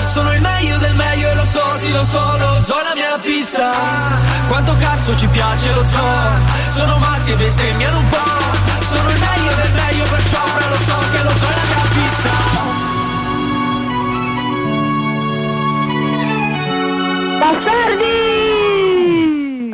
Sono 0.05 0.31
il 0.33 0.41
meglio 0.41 0.77
del 0.77 0.95
meglio 0.95 1.29
e 1.29 1.35
lo 1.35 1.45
so, 1.45 1.77
sì 1.79 1.91
lo 1.91 2.05
so 2.05 2.37
Lo 2.37 2.63
zoo 2.63 2.81
la 2.81 2.93
mia 2.95 3.17
fissa. 3.19 3.71
Quanto 4.47 4.75
cazzo 4.77 5.15
ci 5.17 5.27
piace 5.27 5.73
lo 5.73 5.85
zoo? 5.85 6.73
Sono 6.73 6.97
matti 6.99 7.31
e 7.31 7.35
bestemmiano 7.35 7.97
un 7.97 8.07
po' 8.07 8.85
Sono 8.89 9.09
il 9.09 9.19
meglio 9.19 9.55
del 9.55 9.73
meglio 9.73 10.03
perciò 10.05 10.45
fra 10.45 10.69
lo 10.69 10.75
so 10.75 10.97
che 11.11 11.23
lo 11.23 11.31
zoo 11.37 11.49
la 11.49 11.65
mia 11.67 11.85
fissa. 11.95 12.31
Bastardi! 17.39 18.86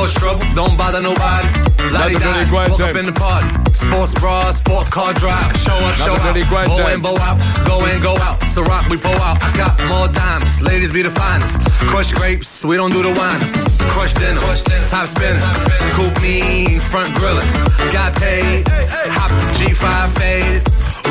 cause 0.00 0.14
trouble, 0.14 0.44
don't 0.54 0.76
bother 0.76 1.02
nobody. 1.02 1.48
Dottie, 1.92 2.14
delinquente. 2.14 2.70
walk 2.70 2.80
up 2.80 2.96
in 2.96 3.06
the 3.06 3.12
party. 3.12 3.48
Sports 3.72 4.14
bra, 4.14 4.50
sports 4.52 4.88
car 4.88 5.12
drive. 5.14 5.56
Show 5.56 5.76
up, 5.88 5.94
show 6.04 6.14
delinquente. 6.24 6.76
Go 6.76 6.88
in, 6.88 7.00
bow 7.02 7.16
out. 7.18 7.36
Go 7.66 7.76
in, 7.86 8.00
go 8.00 8.14
out. 8.16 8.42
So 8.54 8.62
rock, 8.62 8.88
we 8.88 8.96
pull 8.96 9.20
out. 9.28 9.36
I 9.42 9.50
got 9.56 9.74
more 9.92 10.08
diamonds. 10.08 10.62
Ladies 10.62 10.92
be 10.92 11.02
the 11.02 11.10
finest. 11.10 11.60
Crush 11.90 12.12
grapes, 12.12 12.64
we 12.64 12.76
don't 12.76 12.92
do 12.92 13.02
the 13.02 13.12
wine. 13.20 13.42
Crush 13.92 14.14
dinner, 14.14 14.40
top 14.88 15.06
spinner. 15.06 15.40
Coupe 15.96 16.22
me, 16.22 16.78
front. 16.78 17.10
Got 17.92 18.14
paid. 18.16 18.68
Hop 19.16 19.32
G5 19.56 19.86
faded. 20.18 20.62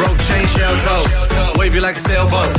Rope 0.01 0.19
chain 0.27 0.45
shell 0.47 0.75
toes. 0.85 1.57
Wavy 1.57 1.79
like 1.79 1.97
a 1.97 1.99
sailboat. 1.99 2.49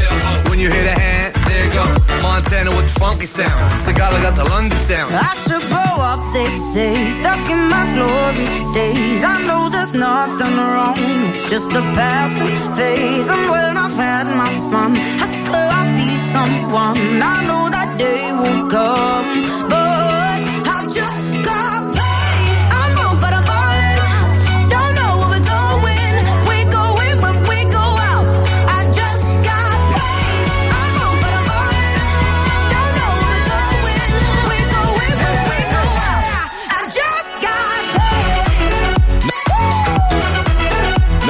When 0.48 0.58
you 0.60 0.68
hit 0.70 0.86
a 0.86 1.00
hand, 1.00 1.39
there 1.50 1.70
go. 1.74 1.84
Montana 2.22 2.70
with 2.76 2.88
the 2.90 2.96
funky 3.00 3.26
sound. 3.26 3.58
Cigala 3.84 4.18
got 4.26 4.34
the 4.40 4.46
London 4.52 4.78
sound. 4.78 5.10
I 5.14 5.34
should 5.44 5.64
grow 5.72 5.94
up, 6.10 6.20
they 6.34 6.48
say, 6.72 6.94
stuck 7.20 7.42
in 7.54 7.62
my 7.74 7.84
glory 7.96 8.48
days. 8.78 9.20
I 9.34 9.36
know 9.48 9.62
there's 9.74 9.94
nothing 9.94 10.54
wrong, 10.74 10.98
it's 11.26 11.42
just 11.52 11.70
a 11.80 11.84
passing 11.98 12.54
phase. 12.76 13.28
And 13.34 13.44
when 13.52 13.72
I've 13.84 13.98
had 14.06 14.26
my 14.42 14.52
fun, 14.70 14.90
I 15.24 15.26
swear 15.42 15.68
I'll 15.78 15.90
be 16.00 16.10
someone. 16.34 16.98
I 17.34 17.36
know 17.48 17.62
that 17.76 17.90
day 17.98 18.24
will 18.40 18.62
come, 18.76 19.28
but 19.70 19.89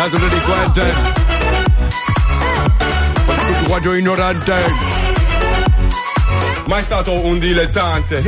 Dato 0.00 0.16
delinquente. 0.16 0.94
Quattro 3.66 3.94
ignorante. 3.94 4.54
Mai 6.64 6.82
stato 6.82 7.12
un 7.26 7.38
dilettante. 7.38 8.22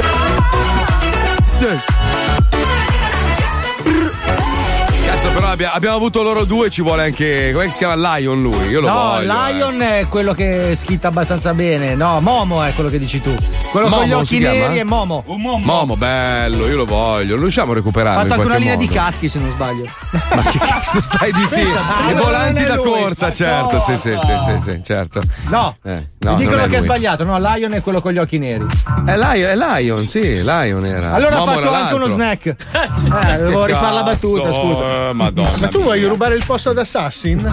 Cazzo, 5.06 5.28
però 5.32 5.46
abbia- 5.48 5.72
abbiamo 5.72 5.96
avuto 5.96 6.22
loro 6.22 6.44
due, 6.44 6.68
ci 6.68 6.82
vuole 6.82 7.04
anche. 7.04 7.52
Come 7.54 7.70
si 7.70 7.78
chiama 7.78 8.16
Lion 8.18 8.42
lui? 8.42 8.68
Io 8.68 8.80
lo 8.82 8.88
no, 8.88 8.94
voglio. 8.94 9.46
eh. 9.46 9.52
Lion 9.52 9.80
è 9.80 10.06
quello 10.08 10.34
che 10.34 10.74
schitta 10.76 11.08
abbastanza 11.08 11.54
bene. 11.54 11.94
No, 11.94 12.20
Momo 12.20 12.62
è 12.62 12.74
quello 12.74 12.90
che 12.90 12.98
dici 12.98 13.22
tu. 13.22 13.34
Quello 13.72 13.88
con 13.88 14.00
Momo 14.00 14.06
gli 14.06 14.12
occhi 14.12 14.38
neri 14.38 14.76
è 14.76 14.82
Momo. 14.84 15.24
Momo, 15.26 15.96
bello, 15.96 16.68
io 16.68 16.76
lo 16.76 16.84
voglio. 16.84 17.36
Lo 17.36 17.40
riusciamo 17.40 17.70
a 17.70 17.72
Ha 17.72 17.76
recuperarlo 17.76 18.20
in 18.22 18.28
fatto 18.28 18.40
anche 18.42 18.46
una 18.52 18.58
linea 18.58 18.74
modo. 18.74 18.86
di 18.86 18.92
caschi, 18.92 19.28
se 19.30 19.38
non 19.38 19.50
sbaglio. 19.50 19.84
Ma 20.34 20.42
che 20.42 20.58
cazzo 20.58 21.00
stai 21.00 21.32
di 21.32 21.46
sì? 21.46 21.60
E 22.12 22.12
non 22.12 22.22
volanti 22.22 22.64
da 22.64 22.74
lui. 22.74 22.84
corsa, 22.84 23.26
Ma 23.28 23.32
certo. 23.32 23.80
Sì, 23.80 23.92
sì, 23.96 24.18
sì, 24.20 24.32
sì, 24.44 24.70
sì, 24.70 24.80
certo. 24.84 25.22
No, 25.48 25.74
Eh, 25.82 25.90
mi 25.94 26.04
no, 26.18 26.34
dicono 26.34 26.56
non 26.56 26.64
è 26.66 26.68
che 26.68 26.76
è 26.76 26.80
sbagliato. 26.82 27.24
No, 27.24 27.38
Lion 27.38 27.72
è 27.72 27.80
quello 27.80 28.02
con 28.02 28.12
gli 28.12 28.18
occhi 28.18 28.36
neri. 28.38 28.66
È 29.06 29.16
Lion, 29.16 29.48
è 29.50 29.56
Lion, 29.56 30.06
sì, 30.06 30.20
Lion 30.42 30.84
era. 30.84 31.14
Allora 31.14 31.36
ha 31.36 31.38
Momo 31.38 31.52
fatto 31.52 31.66
era 31.68 31.78
anche 31.78 31.94
uno 31.94 32.08
snack. 32.08 32.54
Eh, 33.32 33.36
dovevo 33.36 33.64
rifare 33.64 33.94
la 33.94 34.02
battuta, 34.02 34.52
scusa. 34.52 35.08
eh, 35.08 35.12
Madonna. 35.14 35.54
Ma 35.60 35.68
tu 35.68 35.80
vuoi 35.82 36.02
rubare 36.04 36.34
il 36.34 36.44
posto 36.44 36.70
ad 36.70 36.78
Assassin? 36.78 37.40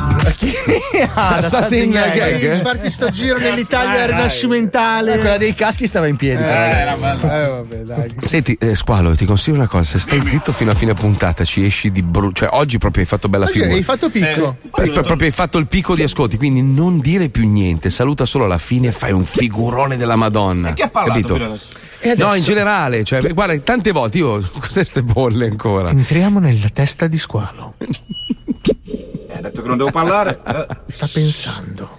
Ah, 1.14 1.36
Assassin 1.36 1.90
Gag? 1.92 2.40
Devi 2.40 2.60
farti 2.62 2.90
sto 2.92 3.10
giro 3.10 3.38
nell'Italia 3.40 4.04
Eh, 4.04 4.06
rinascimentale. 4.08 5.18
Quella 5.18 5.38
dei 5.38 5.54
caschi 5.56 5.88
stava 5.88 6.08
in 6.10 6.16
piedi. 6.18 6.42
Eh, 6.42 6.46
però. 6.46 6.94
eh, 6.94 7.48
vabbè, 7.48 7.76
dai. 7.78 8.14
Senti, 8.26 8.56
eh, 8.60 8.76
Squalo, 8.76 9.16
ti 9.16 9.26
consiglio 9.26 9.56
una 9.58 9.68
cosa: 9.68 9.84
se 9.84 10.00
stai 10.00 10.26
zitto 10.26 10.52
fino 10.52 10.72
a 10.72 10.76
fine 10.76 10.94
puntata, 10.94 11.44
ci 11.46 11.64
esci 11.66 11.90
di 11.92 12.02
brutto. 12.04 12.46
Cioè, 12.46 12.50
oggi 12.54 12.78
proprio 12.78 13.04
hai 13.04 13.08
fatto 13.10 13.30
bella 13.30 13.46
Oggi 13.46 13.54
figura. 13.54 13.74
hai 13.74 13.84
fatto 13.84 14.10
picco. 14.10 14.58
Eh, 14.64 14.90
pro- 14.90 15.02
proprio 15.04 15.28
hai 15.28 15.34
fatto 15.34 15.58
il 15.58 15.68
picco 15.68 15.96
di 15.96 16.04
ascolti, 16.04 16.38
quindi 16.38 16.62
non 16.62 17.00
dire 17.00 17.30
più 17.30 17.48
niente, 17.50 17.90
saluta 17.90 18.26
solo 18.26 18.46
alla 18.46 18.58
fine 18.58 18.88
e 18.88 18.92
fai 18.92 19.12
un 19.12 19.26
figurone 19.26 19.96
della 19.98 20.16
Madonna. 20.16 20.74
Chi 20.74 20.82
ha 20.82 20.90
parlato 20.90 21.34
capito? 21.34 21.60
E 22.02 22.16
No, 22.18 22.34
in 22.34 22.44
generale, 22.44 23.04
cioè, 23.04 23.22
guarda, 23.34 23.58
tante 23.60 23.92
volte 23.92 24.18
io. 24.20 24.42
Cos'è 24.60 24.84
ste 24.86 25.04
bolle 25.04 25.48
ancora? 25.48 25.90
entriamo 25.90 26.40
nella 26.40 26.70
testa 26.70 27.08
di 27.08 27.18
squalo. 27.18 27.74
Eh, 27.78 29.36
ha 29.38 29.42
detto 29.42 29.62
che 29.62 29.68
non 29.68 29.78
devo 29.78 29.92
parlare. 29.92 30.40
Eh. 30.46 30.66
Sta 30.92 31.08
pensando. 31.12 31.98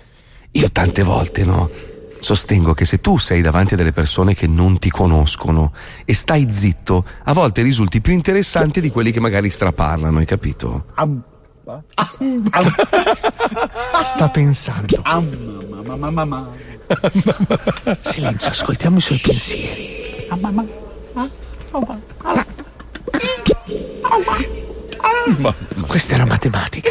Io 0.52 0.70
tante 0.72 1.02
volte, 1.02 1.44
no? 1.44 1.70
Sostengo 2.20 2.74
che 2.74 2.84
se 2.84 3.01
tu 3.01 3.16
sei 3.16 3.40
davanti 3.40 3.74
a 3.74 3.76
delle 3.76 3.92
persone 3.92 4.34
che 4.34 4.47
non 4.47 4.78
ti 4.78 4.90
conoscono 4.90 5.72
e 6.05 6.14
stai 6.14 6.52
zitto, 6.52 7.05
a 7.24 7.32
volte 7.32 7.62
risulti 7.62 8.01
più 8.01 8.12
interessante 8.12 8.80
di 8.80 8.90
quelli 8.90 9.10
che 9.10 9.20
magari 9.20 9.51
straparlano, 9.51 10.18
hai 10.18 10.26
capito? 10.26 10.84
Sta 14.02 14.28
pensando. 14.28 15.02
Mamma, 15.02 16.10
mamma. 16.10 16.51
Silenzio, 18.01 18.51
ascoltiamo 18.51 18.98
i 18.98 19.01
suoi 19.01 19.18
pensieri. 19.18 20.28
Questa 25.86 26.14
era 26.14 26.26
matematica. 26.26 26.90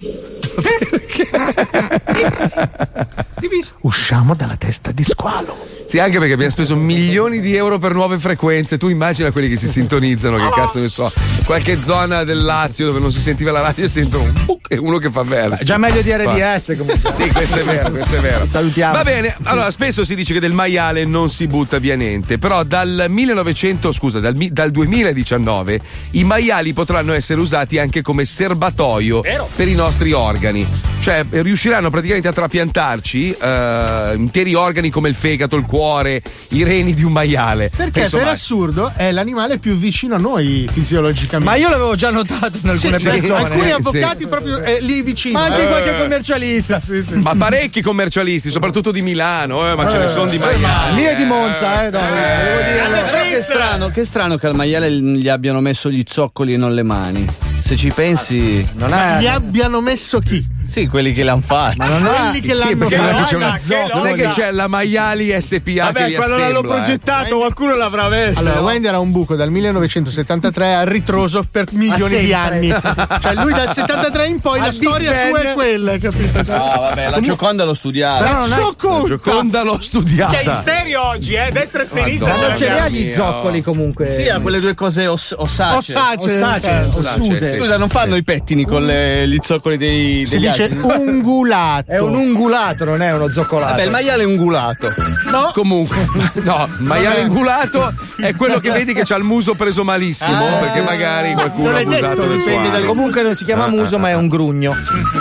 Usciamo 3.82 4.34
dalla 4.34 4.56
testa 4.56 4.92
di 4.92 5.04
squalo. 5.04 5.68
Sì, 5.84 5.98
anche 5.98 6.18
perché 6.18 6.32
abbiamo 6.34 6.52
speso 6.52 6.76
milioni 6.76 7.40
di 7.40 7.56
euro 7.56 7.78
per 7.78 7.92
nuove 7.92 8.16
frequenze. 8.18 8.78
Tu 8.78 8.88
immagina 8.88 9.32
quelli 9.32 9.48
che 9.48 9.56
si 9.56 9.68
sintonizzano, 9.68 10.36
che 10.36 10.50
cazzo 10.54 10.78
ne 10.78 10.88
so, 10.88 11.12
qualche 11.44 11.80
zona 11.80 12.22
del 12.22 12.42
Lazio 12.42 12.86
dove 12.86 13.00
non 13.00 13.10
si 13.10 13.20
sentiva 13.20 13.50
la 13.50 13.60
radio 13.60 13.84
e 13.84 13.88
sentono 13.88 14.22
un 14.22 14.32
buc 14.44 14.66
e 14.68 14.78
uno 14.78 14.98
che 14.98 15.10
fa 15.10 15.24
versi. 15.24 15.64
Già 15.64 15.78
meglio 15.78 16.00
di 16.00 16.12
RDS 16.12 16.76
comunque. 16.78 17.12
Sì, 17.12 17.28
questo 17.32 17.58
è 17.58 17.64
vero, 17.64 17.90
questo 17.90 18.16
è 18.16 18.20
vero. 18.20 18.46
Salutiamo. 18.46 18.92
Va 18.92 19.02
bene, 19.02 19.34
allora 19.42 19.68
spesso 19.72 20.04
si 20.04 20.14
dice 20.14 20.34
che 20.34 20.38
del 20.38 20.52
maiale 20.52 21.04
non 21.04 21.28
si 21.28 21.48
butta 21.48 21.80
via 21.80 21.96
niente, 21.96 22.38
però 22.38 22.62
dal 22.62 23.06
1900, 23.08 23.90
scusa, 23.90 24.20
dal, 24.20 24.34
dal 24.34 24.70
2019 24.70 25.80
i 26.12 26.22
maiali 26.22 26.72
potranno 26.72 27.14
essere 27.14 27.40
usati 27.40 27.78
anche 27.78 28.00
come 28.00 28.24
serbatoio 28.24 29.22
per 29.56 29.66
i 29.66 29.74
nostri 29.74 29.89
organi. 30.12 30.66
Cioè 31.00 31.24
eh, 31.30 31.42
riusciranno 31.42 31.90
praticamente 31.90 32.28
a 32.28 32.32
trapiantarci 32.32 33.36
eh, 33.40 34.12
interi 34.16 34.54
organi 34.54 34.90
come 34.90 35.08
il 35.08 35.14
fegato, 35.14 35.56
il 35.56 35.64
cuore, 35.64 36.22
i 36.50 36.62
reni 36.62 36.92
di 36.94 37.04
un 37.04 37.12
maiale. 37.12 37.70
Perché 37.74 38.00
Insomma, 38.00 38.24
per 38.24 38.32
assurdo 38.32 38.92
è 38.94 39.10
l'animale 39.10 39.58
più 39.58 39.74
vicino 39.76 40.14
a 40.14 40.18
noi 40.18 40.68
fisiologicamente. 40.70 41.44
Ma 41.44 41.56
io 41.56 41.68
l'avevo 41.70 41.94
già 41.94 42.10
notato 42.10 42.58
in 42.62 42.68
alcune 42.68 42.98
Sì, 42.98 43.04
sì, 43.04 43.10
persone. 43.10 43.42
alcuni 43.44 43.66
Sì, 43.66 43.72
avvocati 43.72 44.18
sì. 44.20 44.26
proprio 44.28 44.62
eh, 44.62 44.78
lì 44.80 45.02
vicino. 45.02 45.38
Ma 45.38 45.44
anche 45.46 45.62
Eh. 45.64 45.68
qualche 45.68 45.96
commercialista. 45.98 46.80
ma 47.22 47.34
parecchi 47.36 47.80
commercialisti, 47.82 48.50
soprattutto 48.50 48.90
di 48.90 49.02
Milano, 49.02 49.70
eh, 49.70 49.74
ma 49.74 49.88
ce 49.88 49.98
ne 49.98 50.08
sono 50.08 50.30
di 50.30 50.38
maiali. 50.38 50.94
Lì 50.96 51.02
è 51.04 51.16
di 51.16 51.24
Monza, 51.24 51.86
eh, 51.86 51.90
no, 51.90 51.98
devo 51.98 52.62
dire. 52.62 53.08
Però 53.10 53.28
che 53.28 53.42
strano, 53.42 53.88
che 53.88 54.04
strano 54.04 54.36
che 54.36 54.46
al 54.46 54.54
maiale 54.54 54.90
gli 54.90 55.28
abbiano 55.28 55.60
messo 55.60 55.90
gli 55.90 56.02
zoccoli 56.06 56.54
e 56.54 56.56
non 56.56 56.74
le 56.74 56.82
mani. 56.82 57.49
Se 57.70 57.76
ci 57.76 57.92
pensi, 57.92 58.68
non 58.72 58.92
è. 58.92 59.20
Gli 59.20 59.28
abbiano 59.28 59.80
messo 59.80 60.18
chi? 60.18 60.44
Sì, 60.70 60.86
quelli 60.86 61.12
che 61.12 61.24
l'hanno 61.24 61.42
fatto. 61.44 61.74
Ma 61.78 61.88
non 61.88 62.06
è- 62.06 62.08
Quelli 62.30 62.40
che 62.40 62.52
Sì, 62.54 62.58
l'hanno 62.60 62.76
perché 62.76 62.96
fatto. 62.96 63.10
non 63.10 63.14
è 63.20 63.24
che 63.24 63.28
c'è 63.28 63.36
una 63.36 63.52
Che 63.52 63.58
zoccola. 63.60 63.82
loda. 63.82 63.94
Non 63.96 64.06
è 64.06 64.14
che 64.14 64.28
c'è 64.28 64.52
la 64.52 64.66
Maiali 64.68 65.40
SPA 65.40 65.92
che 65.92 66.04
li 66.06 66.16
assembla, 66.16 67.26
eh. 67.26 67.28
qualcuno 67.30 67.74
l'avrà 67.76 68.08
messo. 68.08 68.38
Allora, 68.40 68.60
Wendy 68.60 68.86
era 68.86 68.98
un 69.00 69.10
buco 69.10 69.34
dal 69.34 69.50
1973 69.50 70.74
a 70.74 70.84
ritroso 70.84 71.44
per 71.50 71.66
milioni 71.72 72.18
di 72.20 72.32
anni. 72.32 72.68
Cioè, 72.68 73.34
lui 73.34 73.52
dal 73.52 73.72
73 73.72 74.26
in 74.26 74.40
poi 74.40 74.58
Al 74.58 74.64
la 74.66 74.70
Big 74.70 74.80
storia 74.80 75.10
Ben. 75.12 75.28
sua 75.28 75.40
è 75.40 75.52
quella, 75.54 75.98
capito? 75.98 76.44
Cioè, 76.44 76.54
Ah, 76.54 76.78
vabbè, 76.78 77.10
la 77.10 77.20
Gioconda 77.20 77.64
l'ho 77.64 77.74
studiata. 77.74 78.24
Però 78.24 78.38
non 78.38 78.52
è- 78.52 78.56
La 78.60 79.02
Gioconda 79.06 79.62
l'ho 79.62 79.80
studiata. 79.80 80.32
Che 80.32 80.40
è 80.40 80.44
in 80.44 80.50
stereo 80.52 81.02
oggi, 81.06 81.34
eh? 81.34 81.50
Destra 81.52 81.82
e 81.82 81.84
sinistra. 81.86 82.28
Ma 82.28 82.34
ce 82.36 82.46
non 82.46 82.56
ce 82.56 82.70
li 82.70 82.78
ha 82.78 82.88
gli 82.88 83.10
zoccoli 83.10 83.62
comunque. 83.62 84.10
Sì, 84.12 84.28
ha 84.28 84.38
quelle 84.40 84.60
due 84.60 84.74
cose 84.74 85.06
oss- 85.06 85.34
ossacee. 85.36 85.94
Ossacee, 85.94 86.88
ossude. 86.92 87.52
sì. 87.52 87.58
Scusa, 87.58 87.76
non 87.76 87.88
fanno 87.88 88.16
i 88.16 88.22
pettini 88.22 88.64
con 88.64 88.86
gli 88.86 89.36
zoccoli 89.42 89.76
dei, 89.76 90.24
Si 90.26 90.38
dice 90.68 90.80
ungulato. 90.82 91.90
È 91.90 91.98
un 91.98 92.14
ungulato, 92.14 92.84
non 92.84 93.02
è 93.02 93.12
uno 93.12 93.28
zoccolato. 93.30 93.72
Vabbè, 93.72 93.84
il 93.84 93.90
maiale 93.90 94.22
è 94.22 94.26
ungulato. 94.26 94.92
No, 95.30 95.50
Comunque, 95.52 95.96
no, 96.42 96.68
maiale 96.78 97.20
ingulato 97.20 97.92
è 98.16 98.34
quello 98.34 98.58
che 98.58 98.70
vedi 98.70 98.92
che 98.92 99.02
ha 99.12 99.16
il 99.16 99.24
muso 99.24 99.54
preso 99.54 99.84
malissimo, 99.84 100.58
perché 100.58 100.82
magari 100.82 101.32
qualcuno 101.32 101.76
ha 101.76 101.78
è 101.80 101.84
detto, 101.84 102.06
abusato 102.06 102.26
del 102.26 102.70
dal- 102.70 102.84
Comunque 102.84 103.22
non 103.22 103.34
si 103.34 103.44
chiama 103.44 103.68
muso, 103.68 103.98
ma 103.98 104.08
è 104.10 104.14
un 104.14 104.28
grugno. 104.28 104.74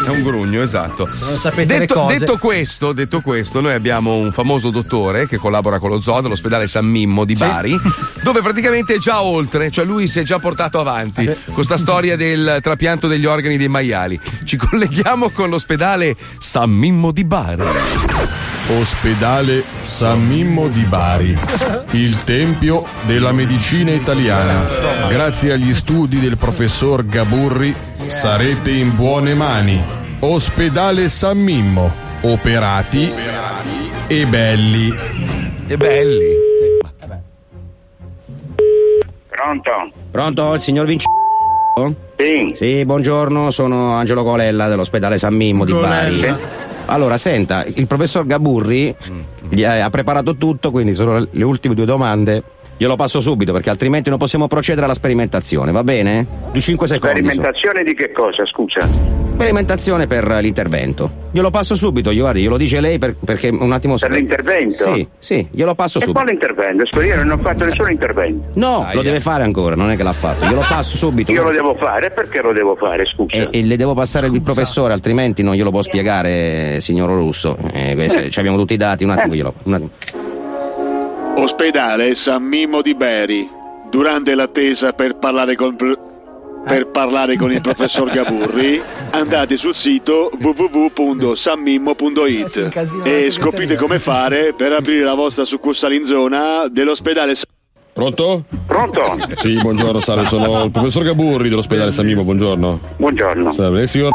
È 0.05 0.09
un 0.09 0.23
grugno, 0.23 0.61
esatto. 0.61 1.07
Non 1.27 1.37
sapete 1.37 1.73
le 1.73 1.79
Detto, 1.79 1.93
cose. 1.93 2.17
detto 2.17 2.37
questo, 2.37 2.93
detto 2.93 3.21
questo, 3.21 3.61
noi 3.61 3.73
abbiamo 3.73 4.15
un 4.15 4.31
famoso 4.31 4.69
dottore 4.69 5.27
che 5.27 5.37
collabora 5.37 5.79
con 5.79 5.89
lo 5.89 5.99
zoo 5.99 6.21
dell'ospedale 6.21 6.67
San 6.67 6.85
Mimmo 6.85 7.25
di 7.25 7.35
Bari, 7.35 7.75
dove 8.23 8.41
praticamente 8.41 8.95
è 8.95 8.97
già 8.97 9.21
oltre, 9.21 9.69
cioè 9.71 9.85
lui 9.85 10.07
si 10.07 10.19
è 10.19 10.23
già 10.23 10.39
portato 10.39 10.79
avanti 10.79 11.25
con 11.25 11.53
questa 11.53 11.77
storia 11.77 12.15
del 12.15 12.59
trapianto 12.61 13.07
degli 13.07 13.25
organi 13.25 13.57
dei 13.57 13.67
maiali. 13.67 14.19
Ci 14.43 14.57
colleghiamo 14.57 15.28
con 15.31 15.49
l'ospedale 15.49 16.15
San 16.37 16.69
Mimmo 16.69 17.11
di 17.11 17.23
Bari. 17.23 17.63
Ospedale 18.79 19.63
San 19.81 20.27
Mimmo 20.27 20.67
di 20.67 20.83
Bari, 20.83 21.37
il 21.91 22.23
tempio 22.23 22.85
della 23.05 23.31
medicina 23.31 23.91
italiana. 23.91 24.63
Grazie 25.07 25.53
agli 25.53 25.73
studi 25.73 26.19
del 26.19 26.37
professor 26.37 27.05
Gaburri 27.05 27.73
sarete 28.07 28.71
in 28.71 28.95
buone 28.95 29.33
mani. 29.33 29.81
Ospedale 30.19 31.09
San 31.09 31.39
Mimmo, 31.39 31.91
operati 32.21 33.11
e 34.07 34.25
belli. 34.25 34.95
E 35.67 35.77
belli. 35.77 36.37
Pronto? 39.27 39.71
Pronto, 40.11 40.53
il 40.53 40.61
signor 40.61 40.85
Vincenzo? 40.85 41.18
Sì. 42.17 42.51
Sì, 42.53 42.85
buongiorno, 42.85 43.51
sono 43.51 43.93
Angelo 43.93 44.23
Colella 44.23 44.67
dell'ospedale 44.67 45.17
San 45.17 45.33
Mimmo 45.33 45.65
di 45.65 45.71
Bari. 45.73 46.15
Colella. 46.15 46.37
Allora, 46.87 47.17
senta, 47.17 47.63
il 47.65 47.87
professor 47.87 48.25
Gaburri 48.25 48.95
gli 49.47 49.63
ha, 49.63 49.85
ha 49.85 49.89
preparato 49.89 50.35
tutto, 50.35 50.71
quindi 50.71 50.93
sono 50.95 51.25
le 51.29 51.43
ultime 51.43 51.75
due 51.75 51.85
domande. 51.85 52.43
Glielo 52.79 52.95
passo 52.95 53.19
subito 53.19 53.51
perché 53.51 53.69
altrimenti 53.69 54.07
non 54.09 54.17
possiamo 54.17 54.47
procedere 54.47 54.85
alla 54.85 54.93
sperimentazione, 54.93 55.73
va 55.73 55.83
bene? 55.83 56.25
Di 56.53 56.61
5 56.61 56.87
secondi. 56.87 57.19
so. 57.25 57.25
Sperimentazione 57.25 57.83
di 57.83 57.93
che 57.93 58.13
cosa, 58.13 58.45
scusa? 58.45 58.87
Sperimentazione 59.33 60.07
per 60.07 60.25
l'intervento. 60.39 61.27
Glielo 61.31 61.49
passo 61.49 61.75
subito, 61.75 62.09
io, 62.09 62.21
guardi, 62.21 62.41
glielo 62.41 62.55
dice 62.55 62.79
lei 62.79 62.97
per- 62.97 63.17
perché 63.17 63.49
un 63.49 63.69
attimo. 63.73 63.97
Per 63.97 64.09
l'intervento? 64.09 64.93
Sì, 64.93 65.05
sì, 65.19 65.45
glielo 65.51 65.75
passo 65.75 65.97
E 65.97 66.03
subito. 66.03 66.19
quale 66.19 66.31
intervento? 66.31 66.85
Scusa, 66.85 67.05
io 67.05 67.15
non 67.17 67.31
ho 67.31 67.37
fatto 67.37 67.65
nessun 67.65 67.91
intervento. 67.91 68.45
No, 68.53 68.87
lo 68.93 69.01
deve 69.01 69.19
fare 69.19 69.43
ancora, 69.43 69.75
non 69.75 69.91
è 69.91 69.97
che 69.97 70.03
l'ha 70.03 70.13
fatto. 70.13 70.45
Glielo 70.45 70.63
passo 70.65 70.95
subito. 70.95 71.33
Io 71.33 71.43
lo 71.43 71.51
devo 71.51 71.75
fare, 71.75 72.07
e 72.07 72.11
perché 72.11 72.41
lo 72.41 72.53
devo 72.53 72.77
fare, 72.77 73.05
scusa? 73.05 73.35
E, 73.35 73.47
e 73.51 73.61
le 73.61 73.75
devo 73.75 73.93
passare 73.93 74.27
il 74.27 74.41
professore, 74.41 74.93
altrimenti 74.93 75.43
non 75.43 75.53
glielo 75.53 75.69
può 75.69 75.81
spiegare, 75.81 76.79
signor 76.79 77.09
Russo. 77.09 77.57
Eh, 77.73 78.27
ci 78.29 78.39
abbiamo 78.39 78.55
tutti 78.55 78.73
i 78.73 78.77
dati, 78.77 79.03
un 79.03 79.09
attimo 79.09 79.35
glielo. 79.35 79.53
Un 79.63 79.73
attimo. 79.73 79.89
Ospedale 81.39 82.15
San 82.25 82.43
Mimmo 82.43 82.81
di 82.81 82.93
Bari. 82.95 83.49
Durante 83.89 84.35
l'attesa 84.35 84.91
per 84.91 85.17
parlare 85.17 85.55
con 85.55 85.77
per 86.65 86.87
parlare 86.87 87.37
con 87.37 87.53
il 87.53 87.61
professor 87.61 88.11
Gaburri, 88.19 88.81
andate 89.11 89.55
sul 89.55 89.73
sito 89.75 90.29
www.sanmimmo.it 90.37 93.05
e 93.05 93.31
scoprite 93.31 93.77
come 93.77 93.99
fare 93.99 94.53
per 94.53 94.73
aprire 94.73 95.05
la 95.05 95.13
vostra 95.13 95.45
succursale 95.45 95.95
in 95.95 96.09
zona 96.09 96.67
dell'ospedale 96.69 97.35
San 97.35 97.45
Pronto? 97.93 98.43
Pronto? 98.67 99.15
Sì, 99.35 99.57
buongiorno, 99.61 100.01
salve, 100.01 100.25
sono 100.25 100.65
il 100.65 100.71
professor 100.71 101.03
Gaburri 101.03 101.47
dell'ospedale 101.47 101.93
San 101.93 102.05
Mimmo, 102.05 102.23
buongiorno. 102.23 102.79
Buongiorno. 102.97 103.53
Salve, 103.53 103.87
signor 103.87 104.11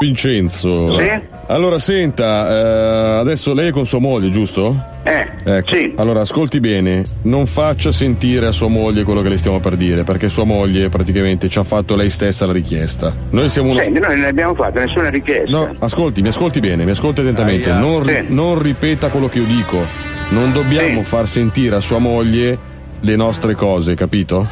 Vincenzo. 0.00 0.98
Sì? 0.98 1.10
Allora, 1.48 1.78
senta, 1.78 2.48
eh, 2.48 3.18
adesso 3.20 3.52
lei 3.52 3.68
è 3.68 3.70
con 3.70 3.84
sua 3.84 3.98
moglie, 3.98 4.30
giusto? 4.30 4.74
Eh, 5.02 5.26
ecco. 5.44 6.00
Allora, 6.00 6.20
ascolti 6.22 6.58
bene, 6.58 7.04
non 7.24 7.44
faccia 7.44 7.92
sentire 7.92 8.46
a 8.46 8.52
sua 8.52 8.68
moglie 8.68 9.02
quello 9.02 9.20
che 9.20 9.28
le 9.28 9.36
stiamo 9.36 9.60
per 9.60 9.76
dire, 9.76 10.02
perché 10.02 10.30
sua 10.30 10.44
moglie 10.44 10.88
praticamente 10.88 11.50
ci 11.50 11.58
ha 11.58 11.64
fatto 11.64 11.96
lei 11.96 12.08
stessa 12.08 12.46
la 12.46 12.52
richiesta. 12.54 13.14
Noi 13.28 13.50
siamo 13.50 13.72
uno... 13.72 13.80
Senti, 13.80 13.98
noi 14.00 14.16
non 14.16 14.24
abbiamo 14.28 14.54
fatto 14.54 14.78
nessuna 14.78 15.10
richiesta. 15.10 15.50
No, 15.50 15.74
ascolti, 15.80 16.22
mi 16.22 16.28
ascolti 16.28 16.60
bene, 16.60 16.86
mi 16.86 16.92
ascolti 16.92 17.20
attentamente. 17.20 17.70
Non, 17.70 18.02
ri- 18.02 18.24
Sì. 18.26 18.32
non 18.32 18.58
ripeta 18.58 19.08
quello 19.08 19.28
che 19.28 19.38
io 19.40 19.44
dico. 19.44 19.76
Non 20.30 20.50
dobbiamo 20.54 21.02
far 21.02 21.26
sentire 21.28 21.76
a 21.76 21.80
sua 21.80 21.98
moglie 21.98 22.56
le 23.00 23.16
nostre 23.16 23.54
cose, 23.54 23.94
capito? 23.96 24.48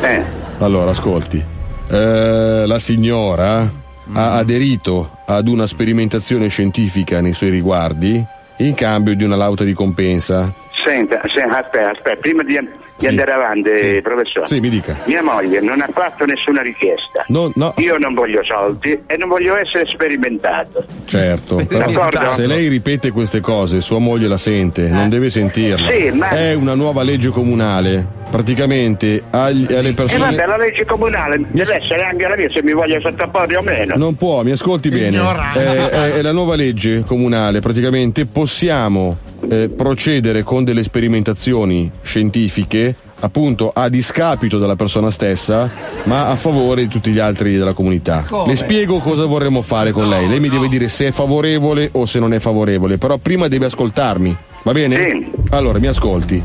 Eh. 0.00 0.22
Allora, 0.60 0.92
ascolti. 0.92 1.44
Eh, 1.90 2.62
la 2.64 2.78
signora 2.78 3.70
ha 4.14 4.36
aderito 4.36 5.18
ad 5.26 5.48
una 5.48 5.66
sperimentazione 5.66 6.48
scientifica 6.48 7.20
nei 7.20 7.34
suoi 7.34 7.50
riguardi 7.50 8.24
in 8.58 8.74
cambio 8.74 9.14
di 9.14 9.24
una 9.24 9.36
lauta 9.36 9.64
di 9.64 9.72
compensa. 9.72 10.52
Senta, 10.84 11.20
se- 11.26 11.42
aspetta, 11.42 11.90
aspetta, 11.90 12.16
prima 12.16 12.42
di, 12.42 12.58
di 12.98 13.06
andare 13.06 13.32
avanti, 13.32 13.70
professore. 14.02 14.46
Sì, 14.46 14.60
mi 14.60 14.68
dica. 14.68 14.96
Mia 15.04 15.22
moglie 15.22 15.60
non 15.60 15.80
ha 15.80 15.88
fatto 15.92 16.24
nessuna 16.24 16.62
richiesta. 16.62 17.24
No, 17.28 17.50
no, 17.54 17.72
Io 17.76 17.96
non 17.98 18.12
voglio 18.14 18.42
soldi 18.44 18.90
e 19.06 19.16
non 19.16 19.28
voglio 19.28 19.56
essere 19.56 19.86
sperimentato. 19.86 20.84
certo. 21.06 21.56
D'accordo. 21.68 22.28
se 22.28 22.46
lei 22.46 22.68
ripete 22.68 23.10
queste 23.12 23.40
cose, 23.40 23.80
sua 23.80 23.98
moglie 23.98 24.26
la 24.28 24.36
sente, 24.36 24.88
non 24.88 25.08
deve 25.08 25.30
sentirla. 25.30 25.88
Sì, 25.88 26.10
ma- 26.10 26.28
È 26.30 26.54
una 26.54 26.74
nuova 26.74 27.02
legge 27.02 27.28
comunale. 27.30 28.16
Praticamente 28.30 29.22
agli- 29.30 29.72
alle 29.72 29.88
E 29.88 29.92
persone. 29.94 30.36
vabbè, 30.36 30.46
la 30.46 30.56
legge 30.58 30.84
comunale 30.84 31.40
deve 31.48 31.76
essere 31.80 32.02
anche 32.02 32.28
la 32.28 32.36
mia 32.36 32.50
se 32.50 32.62
mi 32.62 32.72
voglio 32.72 33.00
sottopporre 33.00 33.56
o 33.56 33.62
meno. 33.62 33.96
Non 33.96 34.16
può, 34.16 34.42
mi 34.42 34.50
ascolti 34.50 34.90
bene. 34.90 35.18
È, 35.54 35.58
è- 35.58 36.12
è 36.12 36.22
la 36.22 36.32
nuova 36.32 36.54
legge 36.54 37.04
comunale. 37.06 37.60
Praticamente 37.60 38.26
possiamo 38.26 39.16
eh, 39.48 39.68
procedere 39.68 40.42
con 40.42 40.64
delle 40.64 40.82
sperimentazioni 40.82 41.90
scientifiche, 42.02 42.94
appunto 43.20 43.70
a 43.74 43.88
discapito 43.88 44.58
della 44.58 44.76
persona 44.76 45.10
stessa, 45.10 45.70
ma 46.04 46.28
a 46.28 46.36
favore 46.36 46.82
di 46.82 46.88
tutti 46.88 47.10
gli 47.10 47.18
altri 47.18 47.56
della 47.56 47.72
comunità. 47.72 48.24
Come? 48.28 48.48
Le 48.48 48.56
spiego 48.56 48.98
cosa 48.98 49.24
vorremmo 49.26 49.62
fare 49.62 49.92
con 49.92 50.08
lei. 50.08 50.28
Lei 50.28 50.40
mi 50.40 50.48
deve 50.48 50.68
dire 50.68 50.88
se 50.88 51.08
è 51.08 51.10
favorevole 51.10 51.88
o 51.92 52.06
se 52.06 52.18
non 52.18 52.32
è 52.32 52.38
favorevole, 52.38 52.98
però 52.98 53.16
prima 53.18 53.48
deve 53.48 53.66
ascoltarmi. 53.66 54.36
Va 54.62 54.72
bene? 54.72 55.30
Allora, 55.50 55.78
mi 55.78 55.86
ascolti. 55.86 56.42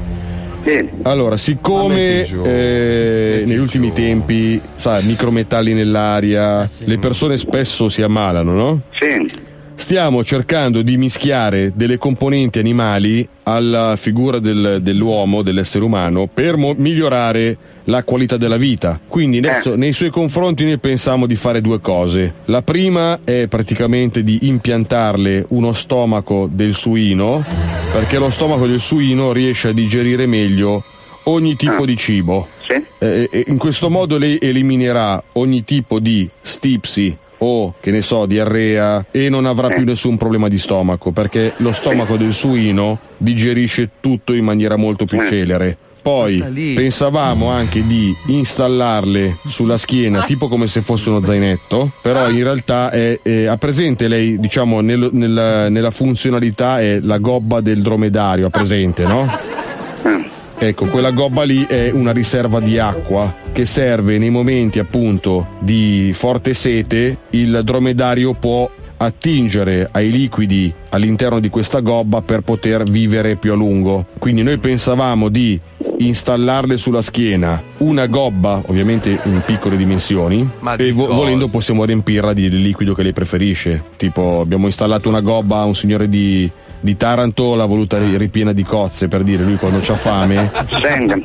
Allora, 1.01 1.35
siccome 1.35 2.25
eh, 2.25 3.43
negli 3.45 3.57
ultimi 3.57 3.91
tempi, 3.91 4.61
sai, 4.75 5.03
micrometalli 5.03 5.73
nell'aria, 5.73 6.65
le 6.85 6.97
persone 6.99 7.37
spesso 7.37 7.89
si 7.89 8.01
ammalano, 8.01 8.53
no? 8.53 8.81
Sì. 8.97 9.51
Stiamo 9.83 10.23
cercando 10.23 10.81
di 10.81 10.95
mischiare 10.95 11.73
delle 11.75 11.97
componenti 11.97 12.57
animali 12.57 13.27
alla 13.43 13.97
figura 13.97 14.39
del- 14.39 14.79
dell'uomo, 14.81 15.41
dell'essere 15.41 15.83
umano, 15.83 16.29
per 16.33 16.55
mo- 16.55 16.73
migliorare 16.77 17.57
la 17.85 18.01
qualità 18.05 18.37
della 18.37 18.55
vita. 18.55 18.97
Quindi 19.05 19.39
adesso, 19.39 19.75
nei 19.75 19.91
suoi 19.91 20.09
confronti 20.09 20.63
noi 20.63 20.77
pensiamo 20.77 21.25
di 21.25 21.35
fare 21.35 21.59
due 21.59 21.81
cose. 21.81 22.33
La 22.45 22.61
prima 22.61 23.19
è 23.25 23.47
praticamente 23.49 24.23
di 24.23 24.47
impiantarle 24.47 25.47
uno 25.49 25.73
stomaco 25.73 26.47
del 26.49 26.73
suino, 26.75 27.43
perché 27.91 28.17
lo 28.19 28.29
stomaco 28.29 28.65
del 28.65 28.79
suino 28.79 29.33
riesce 29.33 29.67
a 29.67 29.73
digerire 29.73 30.25
meglio 30.27 30.81
ogni 31.23 31.57
tipo 31.57 31.85
di 31.85 31.97
cibo. 31.97 32.47
Eh, 32.99 33.27
e 33.29 33.43
in 33.47 33.57
questo 33.57 33.89
modo 33.89 34.17
lei 34.17 34.37
eliminerà 34.39 35.21
ogni 35.33 35.65
tipo 35.65 35.99
di 35.99 36.29
stipsi 36.41 37.17
o 37.43 37.73
che 37.79 37.91
ne 37.91 38.01
so, 38.01 38.25
diarrea 38.25 39.05
e 39.11 39.29
non 39.29 39.45
avrà 39.45 39.67
più 39.69 39.83
nessun 39.83 40.17
problema 40.17 40.47
di 40.47 40.57
stomaco 40.57 41.11
perché 41.11 41.53
lo 41.57 41.71
stomaco 41.73 42.15
del 42.17 42.33
suino 42.33 42.99
digerisce 43.17 43.89
tutto 43.99 44.33
in 44.33 44.43
maniera 44.45 44.75
molto 44.75 45.05
più 45.05 45.19
celere. 45.27 45.77
Poi 46.03 46.35
pensavamo 46.75 47.49
anche 47.49 47.85
di 47.87 48.13
installarle 48.27 49.37
sulla 49.47 49.77
schiena, 49.77 50.23
tipo 50.23 50.47
come 50.49 50.67
se 50.67 50.81
fosse 50.81 51.09
uno 51.09 51.23
zainetto, 51.25 51.89
però 52.01 52.29
in 52.29 52.43
realtà 52.43 52.89
è, 52.91 53.17
è- 53.23 53.45
ha 53.45 53.55
presente 53.57 54.07
lei, 54.09 54.37
diciamo, 54.37 54.81
nel- 54.81 55.09
nella- 55.13 55.69
nella 55.69 55.91
funzionalità 55.91 56.81
è 56.81 56.99
la 57.01 57.19
gobba 57.19 57.61
del 57.61 57.81
dromedario, 57.81 58.47
ha 58.47 58.49
presente, 58.49 59.05
no? 59.05 59.31
Ecco, 60.65 60.85
quella 60.85 61.11
gobba 61.11 61.43
lì 61.43 61.65
è 61.65 61.89
una 61.91 62.13
riserva 62.13 62.61
di 62.61 62.79
acqua 62.79 63.35
che 63.51 63.65
serve 63.65 64.17
nei 64.17 64.29
momenti 64.29 64.79
appunto 64.79 65.57
di 65.59 66.11
forte 66.15 66.53
sete, 66.53 67.17
il 67.31 67.59
dromedario 67.65 68.33
può 68.33 68.71
attingere 68.95 69.89
ai 69.91 70.09
liquidi 70.09 70.73
all'interno 70.91 71.41
di 71.41 71.49
questa 71.49 71.81
gobba 71.81 72.21
per 72.21 72.41
poter 72.41 72.83
vivere 72.83 73.35
più 73.35 73.51
a 73.51 73.55
lungo. 73.55 74.05
Quindi 74.17 74.41
noi 74.41 74.57
pensavamo 74.57 75.27
di 75.27 75.59
installarle 75.97 76.77
sulla 76.77 77.01
schiena 77.01 77.61
una 77.79 78.07
gobba, 78.07 78.61
ovviamente 78.67 79.19
in 79.25 79.41
piccole 79.45 79.75
dimensioni, 79.75 80.49
Ma 80.59 80.75
e 80.77 80.93
vo- 80.93 81.07
volendo 81.07 81.49
possiamo 81.49 81.83
riempirla 81.83 82.33
di 82.33 82.49
liquido 82.49 82.93
che 82.93 83.03
lei 83.03 83.11
preferisce. 83.13 83.83
Tipo 83.97 84.39
abbiamo 84.39 84.67
installato 84.67 85.09
una 85.09 85.19
gobba 85.19 85.59
a 85.59 85.65
un 85.65 85.75
signore 85.75 86.07
di 86.07 86.49
di 86.83 86.97
Taranto 86.97 87.55
l'ha 87.55 87.65
voluta 87.65 87.97
ri- 87.97 88.17
ripiena 88.17 88.51
di 88.51 88.63
cozze 88.63 89.07
per 89.07 89.23
dire 89.23 89.43
lui 89.43 89.55
quando 89.55 89.79
c'ha 89.81 89.95
fame 89.95 90.51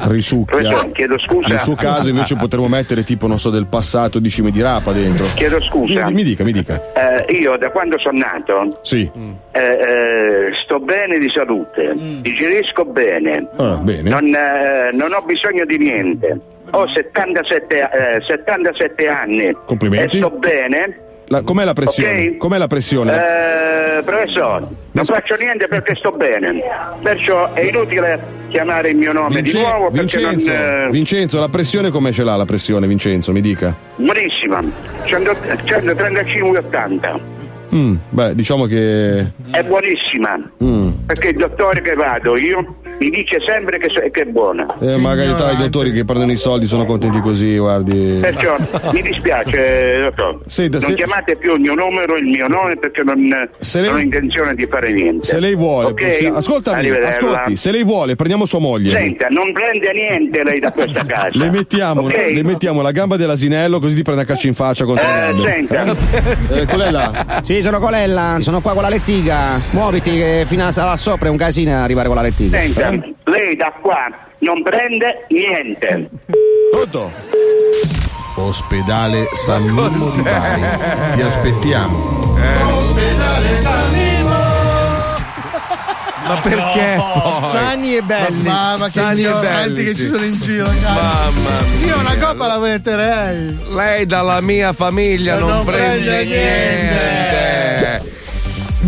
risucchia 0.08 0.88
chiedo 0.92 1.18
scusa. 1.18 1.48
nel 1.48 1.58
suo 1.58 1.74
caso 1.74 2.08
invece 2.08 2.36
potremmo 2.36 2.68
mettere 2.68 3.02
tipo 3.02 3.26
non 3.26 3.40
so 3.40 3.50
del 3.50 3.66
passato 3.66 4.20
di 4.20 4.30
cime 4.30 4.52
di 4.52 4.62
rapa 4.62 4.92
dentro 4.92 5.26
Chiedo 5.34 5.60
scusa. 5.62 6.06
mi, 6.06 6.12
mi 6.14 6.22
dica 6.22 6.44
mi 6.44 6.52
dica 6.52 6.80
Eh, 7.26 7.38
io 7.40 7.56
da 7.58 7.70
quando 7.70 7.98
sono 7.98 8.18
nato 8.18 8.78
sì 8.82 9.10
eh, 9.50 9.60
eh, 9.60 10.50
sto 10.64 10.78
bene 10.78 11.18
di 11.18 11.28
salute, 11.34 11.92
digerisco 12.20 12.84
bene, 12.84 13.48
Ah, 13.56 13.74
bene 13.82 14.08
non, 14.08 14.26
eh, 14.28 14.90
non 14.92 15.12
ho 15.12 15.22
bisogno 15.22 15.64
di 15.64 15.78
niente. 15.78 16.36
Ho 16.70 16.86
77, 16.86 17.76
eh, 17.80 18.22
77 18.28 19.06
anni 19.08 19.56
Complimenti. 19.64 20.16
e 20.16 20.20
sto 20.20 20.30
bene. 20.30 21.00
La- 21.30 21.42
com'è 21.42 21.64
la 21.64 21.72
pressione? 21.74 22.22
Ok. 22.28 22.36
com'è 22.38 22.56
la 22.58 22.66
pressione? 22.66 23.12
Eh, 23.98 24.02
professore, 24.02 24.64
non 24.92 25.04
faccio 25.04 25.34
niente 25.38 25.68
perché 25.68 25.94
sto 25.96 26.10
bene, 26.12 26.58
perciò 27.02 27.52
è 27.52 27.60
inutile 27.62 28.18
chiamare 28.48 28.88
il 28.90 28.96
mio 28.96 29.12
nome 29.12 29.34
Vince- 29.42 29.58
di 29.58 29.62
nuovo 29.64 29.90
Vincenzo, 29.90 30.50
non... 30.50 30.60
eh, 30.60 30.88
Vincenzo, 30.90 31.38
la 31.38 31.48
pressione 31.50 31.90
come 31.90 32.12
ce 32.12 32.24
l'ha 32.24 32.34
la 32.36 32.46
pressione 32.46 32.86
Vincenzo 32.86 33.32
mi 33.32 33.42
dica 33.42 33.76
buonissima, 33.96 34.62
135-80, 35.04 37.20
Mm, 37.74 37.96
beh 38.08 38.34
diciamo 38.34 38.64
che 38.64 39.18
è 39.50 39.62
buonissima, 39.62 40.40
mm. 40.64 40.88
perché 41.04 41.28
il 41.28 41.36
dottore 41.36 41.82
che 41.82 41.92
vado 41.92 42.38
io 42.38 42.76
mi 42.98 43.10
dice 43.10 43.38
sempre 43.46 43.78
che, 43.78 43.88
so- 43.92 44.00
che 44.10 44.22
è 44.22 44.24
buona. 44.24 44.66
eh, 44.80 44.96
magari 44.96 45.34
tra 45.34 45.50
i 45.52 45.56
dottori 45.56 45.92
che 45.92 46.04
prendono 46.04 46.32
i 46.32 46.36
soldi 46.36 46.66
sono 46.66 46.84
contenti 46.84 47.20
così 47.20 47.56
guardi 47.58 48.18
Perciò 48.20 48.56
mi 48.92 49.02
dispiace, 49.02 50.00
dottor. 50.02 50.40
Senta, 50.46 50.78
non 50.78 50.90
se- 50.90 50.94
chiamate 50.96 51.36
più 51.36 51.54
il 51.54 51.60
mio 51.60 51.74
numero, 51.74 52.16
il 52.16 52.24
mio 52.24 52.46
nome 52.48 52.76
perché 52.76 53.02
non, 53.02 53.20
non 53.22 53.94
ho 53.94 53.98
intenzione 53.98 54.54
di 54.54 54.66
fare 54.66 54.92
niente. 54.92 55.24
se 55.24 55.38
lei 55.40 55.54
vuole 55.54 55.88
Ok? 55.90 56.30
ascoltami 56.34 56.78
Arrivederla. 56.78 57.08
ascolti 57.08 57.56
se 57.56 57.70
lei 57.70 57.84
vuole 57.84 58.14
prendiamo 58.16 58.46
sua 58.46 58.58
moglie 58.58 58.94
Senta, 58.96 59.26
non 59.30 59.52
prende 59.52 59.92
niente 59.92 60.42
lei 60.44 60.58
da 60.58 60.72
questa 60.72 61.04
casa. 61.06 61.28
Le 61.32 61.50
mettiamo, 61.50 62.02
Ok? 62.02 62.30
le 62.34 62.42
mettiamo 62.42 62.82
la 62.82 62.90
gamba 62.90 63.16
dell'asinello 63.16 63.78
così 63.78 63.94
ti 63.94 64.02
prende 64.02 64.22
a 64.22 64.24
calcio 64.24 64.46
in 64.48 64.54
faccia 64.54 64.84
contro 64.84 65.04
le 65.06 65.28
Eh, 65.28 65.32
gambe. 65.66 65.96
senta. 65.96 66.56
Eh, 66.60 66.66
qual 66.66 66.80
è 66.80 66.90
là? 66.90 67.40
Sì, 67.42 67.60
sono 67.62 67.78
Colella, 67.78 68.36
sono 68.40 68.60
qua 68.60 68.72
con 68.72 68.82
la 68.82 68.88
lettiga. 68.88 69.60
Muoviti 69.70 70.10
che 70.10 70.42
fino 70.46 70.64
a 70.66 70.72
là 70.74 70.96
sopra 70.96 71.28
è 71.28 71.30
un 71.30 71.36
casino 71.36 71.76
arrivare 71.82 72.06
con 72.08 72.16
la 72.16 72.22
lettiga. 72.22 72.58
Senta, 72.58 72.87
lei 73.24 73.56
da 73.56 73.72
qua 73.80 74.08
non 74.38 74.62
prende 74.62 75.26
niente. 75.28 76.08
Pronto? 76.70 77.10
Ospedale 78.36 79.24
San 79.34 79.62
Mimmo 79.64 79.88
di 79.88 80.22
Bari. 80.22 80.62
Ti 81.14 81.22
aspettiamo. 81.22 82.36
Ma 86.24 86.36
perché 86.42 86.94
poi? 86.96 87.50
Sani 87.50 87.96
e 87.96 88.02
belli. 88.02 88.42
Ma- 88.42 88.76
ma 88.76 88.84
che 88.84 88.90
Sani 88.90 89.22
e 89.24 89.32
belli 89.32 89.76
che 89.76 89.84
che 89.84 89.94
ci 89.94 90.06
sono 90.06 90.24
in 90.24 90.38
giro. 90.38 90.70
Mamma 90.82 91.50
Io 91.86 91.98
una 91.98 92.16
coppa 92.18 92.46
la 92.46 92.58
metterei. 92.58 93.58
Lei 93.74 94.06
dalla 94.06 94.40
mia 94.40 94.72
famiglia 94.72 95.38
non, 95.38 95.48
non 95.48 95.64
prende, 95.64 96.04
prende 96.04 96.24
niente. 96.24 98.12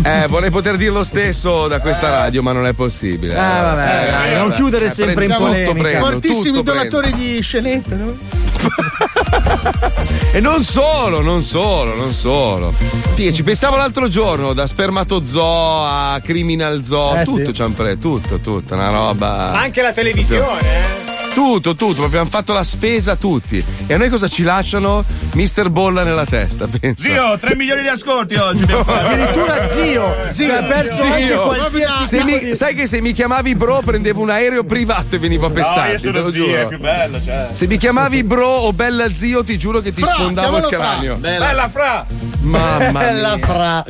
Eh, 0.03 0.27
vorrei 0.27 0.49
poter 0.49 0.77
dire 0.77 0.89
lo 0.91 1.03
stesso 1.03 1.67
da 1.67 1.79
questa 1.79 2.09
radio, 2.09 2.41
ma 2.41 2.53
non 2.53 2.65
è 2.65 2.73
possibile. 2.73 3.35
Ah, 3.37 3.61
vabbè, 3.61 3.81
Eh, 4.07 4.11
dai, 4.11 4.31
eh, 4.31 4.35
non 4.35 4.43
vabbè. 4.45 4.55
chiudere 4.55 4.85
Eh, 4.85 4.89
sempre 4.89 5.25
in 5.25 5.35
polemica. 5.37 5.73
prendo, 5.73 6.05
Fortissimi 6.05 6.57
tutto 6.57 6.71
prendo. 6.71 6.89
donatori 7.01 7.13
di 7.13 7.41
scenette, 7.41 7.95
no? 7.95 8.17
E 10.33 10.39
non 10.39 10.63
solo, 10.63 11.19
non 11.21 11.43
solo, 11.43 11.93
non 11.95 12.13
solo. 12.13 12.73
Figa, 13.15 13.33
ci 13.33 13.43
pensavo 13.43 13.75
l'altro 13.75 14.07
giorno, 14.07 14.53
da 14.53 14.65
spermatozoo 14.65 15.83
a 15.85 16.21
criminal 16.23 16.83
zoo, 16.85 17.17
Eh, 17.17 17.25
tutto 17.25 17.45
sì. 17.47 17.53
ci 17.53 17.61
hanno 17.61 17.73
preso, 17.73 17.97
tutto, 17.97 18.39
tutto, 18.39 18.73
una 18.73 18.89
roba. 18.89 19.27
Ma 19.51 19.59
anche 19.59 19.81
la 19.81 19.91
televisione, 19.91 20.61
eh? 20.61 21.10
Tutto, 21.33 21.75
tutto, 21.75 22.03
abbiamo 22.03 22.29
fatto 22.29 22.51
la 22.51 22.63
spesa 22.63 23.15
tutti. 23.15 23.63
E 23.87 23.93
a 23.93 23.97
noi 23.97 24.09
cosa 24.09 24.27
ci 24.27 24.43
lasciano? 24.43 25.03
Mister 25.33 25.69
Bolla 25.69 26.03
nella 26.03 26.25
testa, 26.25 26.67
pensa. 26.79 27.01
Zio, 27.03 27.37
3 27.39 27.55
milioni 27.55 27.81
di 27.83 27.87
ascolti 27.87 28.35
oggi. 28.35 28.63
Addirittura 28.63 29.67
zio, 29.69 30.13
zio, 30.29 30.57
ha 30.57 30.63
perso 30.63 31.03
Zio. 31.15 31.41
qualsiasi 31.43 32.23
mi- 32.23 32.55
sai 32.55 32.75
che 32.75 32.85
se 32.85 32.99
mi 32.99 33.13
chiamavi 33.13 33.55
bro 33.55 33.81
prendevo 33.83 34.21
un 34.21 34.29
aereo 34.29 34.63
privato 34.65 35.15
e 35.15 35.19
venivo 35.19 35.45
a 35.45 35.49
No, 35.49 35.53
pestarti, 35.55 35.97
sono 35.99 36.11
te 36.11 36.19
lo 36.19 36.31
zio, 36.31 36.45
è 36.47 36.49
giuro. 36.55 36.67
più 36.67 36.79
bello, 36.79 37.23
cioè. 37.23 37.47
Se 37.53 37.65
mi 37.67 37.77
chiamavi 37.77 38.23
bro 38.23 38.47
o 38.47 38.73
bella 38.73 39.11
zio, 39.13 39.43
ti 39.43 39.57
giuro 39.57 39.79
che 39.79 39.93
ti 39.93 40.01
Fra, 40.01 40.11
sfondavo 40.13 40.57
il 40.57 40.65
chiamalo 40.65 40.89
Fra. 40.89 40.91
cranio. 40.93 41.15
Bella, 41.17 41.69
Fra. 41.69 42.05
Mamma 42.41 42.99
Bella 42.99 43.35
mia. 43.35 43.45
fra. 43.45 43.85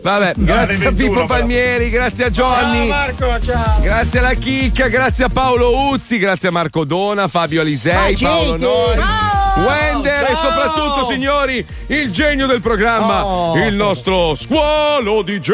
Vabbè, 0.00 0.32
No, 0.36 0.44
grazie 0.44 0.74
a 0.74 0.78
21, 0.90 0.94
Pippo 0.94 1.12
però. 1.14 1.26
Palmieri, 1.26 1.90
grazie 1.90 2.24
a 2.26 2.30
Johnny. 2.30 2.78
Ciao 2.78 2.96
Marco, 2.96 3.40
ciao. 3.44 3.80
Grazie 3.80 4.18
alla 4.20 4.34
Chicca, 4.34 4.86
grazie 4.86 5.24
a 5.24 5.28
Paolo 5.28 5.88
Uzzi, 5.90 6.16
grazie 6.18 6.48
a 6.48 6.52
Marco 6.52 6.84
Dona, 6.86 7.28
Fabio 7.28 7.60
Alisei, 7.60 8.16
Paolo. 8.16 8.56
Noi, 8.56 8.94
Ciao. 8.96 9.66
Wender 9.66 10.22
e 10.22 10.26
Ciao. 10.26 10.34
soprattutto, 10.34 11.04
signori, 11.04 11.66
il 11.88 12.10
genio 12.12 12.46
del 12.46 12.60
programma, 12.60 13.24
Oh. 13.26 13.56
il 13.58 13.74
nostro 13.74 14.34
squalo 14.34 15.22
DJ. 15.22 15.50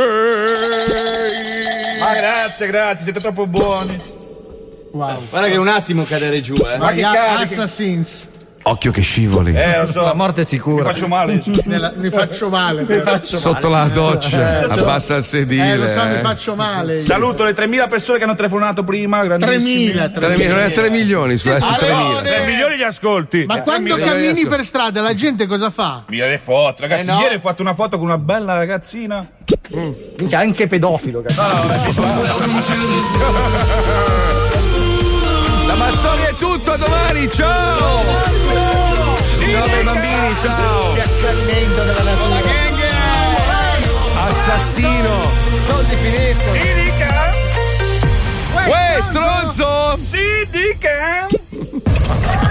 Ma 2.00 2.12
grazie, 2.14 2.66
grazie, 2.66 3.04
siete 3.04 3.20
troppo 3.20 3.46
buoni. 3.46 3.98
Wow. 4.92 5.28
Guarda 5.30 5.48
che 5.48 5.56
un 5.56 5.68
attimo 5.68 6.04
cadere 6.04 6.40
giù, 6.40 6.54
eh. 6.56 6.76
Ma 6.76 6.88
che 6.90 6.96
che 6.96 7.00
carichi. 7.02 7.42
Assassins. 7.54 8.28
Occhio 8.64 8.92
che 8.92 9.00
scivoli. 9.02 9.54
Eh, 9.56 9.78
lo 9.80 9.86
so. 9.86 10.02
La 10.02 10.14
morte 10.14 10.42
è 10.42 10.44
sicura. 10.44 10.84
Mi 10.84 10.92
faccio 10.92 11.08
male. 11.08 11.42
Nella- 11.64 11.92
mi 11.96 12.10
faccio 12.10 12.48
male. 12.48 12.84
Mi 12.88 13.00
faccio 13.00 13.36
Sotto 13.36 13.68
la 13.68 13.88
doccia, 13.88 14.60
abbassa 14.68 15.16
il 15.16 15.24
sedile. 15.24 15.72
Eh, 15.72 15.76
lo 15.76 15.88
so, 15.88 16.02
mi 16.04 16.14
eh. 16.14 16.20
faccio 16.20 16.54
male. 16.54 16.96
io. 16.98 17.02
Saluto 17.02 17.42
le 17.42 17.54
3.000 17.54 17.88
persone 17.88 18.18
che 18.18 18.24
hanno 18.24 18.36
telefonato 18.36 18.84
prima. 18.84 19.24
grandissimi. 19.24 19.86
3.000, 19.94 20.12
Tre 20.12 20.36
mi- 20.36 20.46
non 20.46 20.58
è 20.60 20.72
3 20.72 20.90
milioni, 20.90 21.36
su 21.36 21.48
Ah, 21.48 21.58
3 21.76 21.90
no, 21.90 21.96
milioni. 22.04 22.28
3 22.28 22.44
milioni 22.46 22.76
di 22.76 22.82
ascolti. 22.84 23.44
Ma 23.46 23.58
Eh, 23.58 23.62
quando 23.62 23.88
3 23.94 23.96
milioni 24.04 24.20
di 24.20 24.26
cammini 24.34 24.46
per 24.56 24.64
strada 24.64 25.00
la 25.00 25.14
gente 25.14 25.46
cosa 25.46 25.70
fa? 25.70 26.04
Mia 26.06 26.26
le 26.26 26.38
foto, 26.38 26.82
ragazzi. 26.82 27.00
Eh, 27.02 27.12
no. 27.12 27.18
Ieri 27.20 27.34
ho 27.34 27.40
fatto 27.40 27.62
una 27.62 27.74
foto 27.74 27.96
con 27.98 28.06
una 28.06 28.18
bella 28.18 28.54
ragazzina. 28.54 29.26
Minchia, 30.18 30.38
anche 30.38 30.68
pedofilo, 30.68 31.20
cazzo. 31.22 31.42
La 35.66 35.74
Mazzoni 35.82 36.22
è 36.22 36.34
tutto, 36.38 36.51
a 36.72 36.76
domani, 36.78 37.30
ciao! 37.30 38.02
Ciao 39.50 39.66
bei 39.66 39.84
bambini, 39.84 40.34
ciao! 40.38 40.94
Assassino! 44.14 45.30
Soldi 45.66 45.96
finiscono. 45.96 46.52
Si 46.52 46.74
dica! 46.74 47.30
Uè, 48.66 49.00
stronzo! 49.00 49.98
Si 49.98 50.48
dica! 50.50 51.28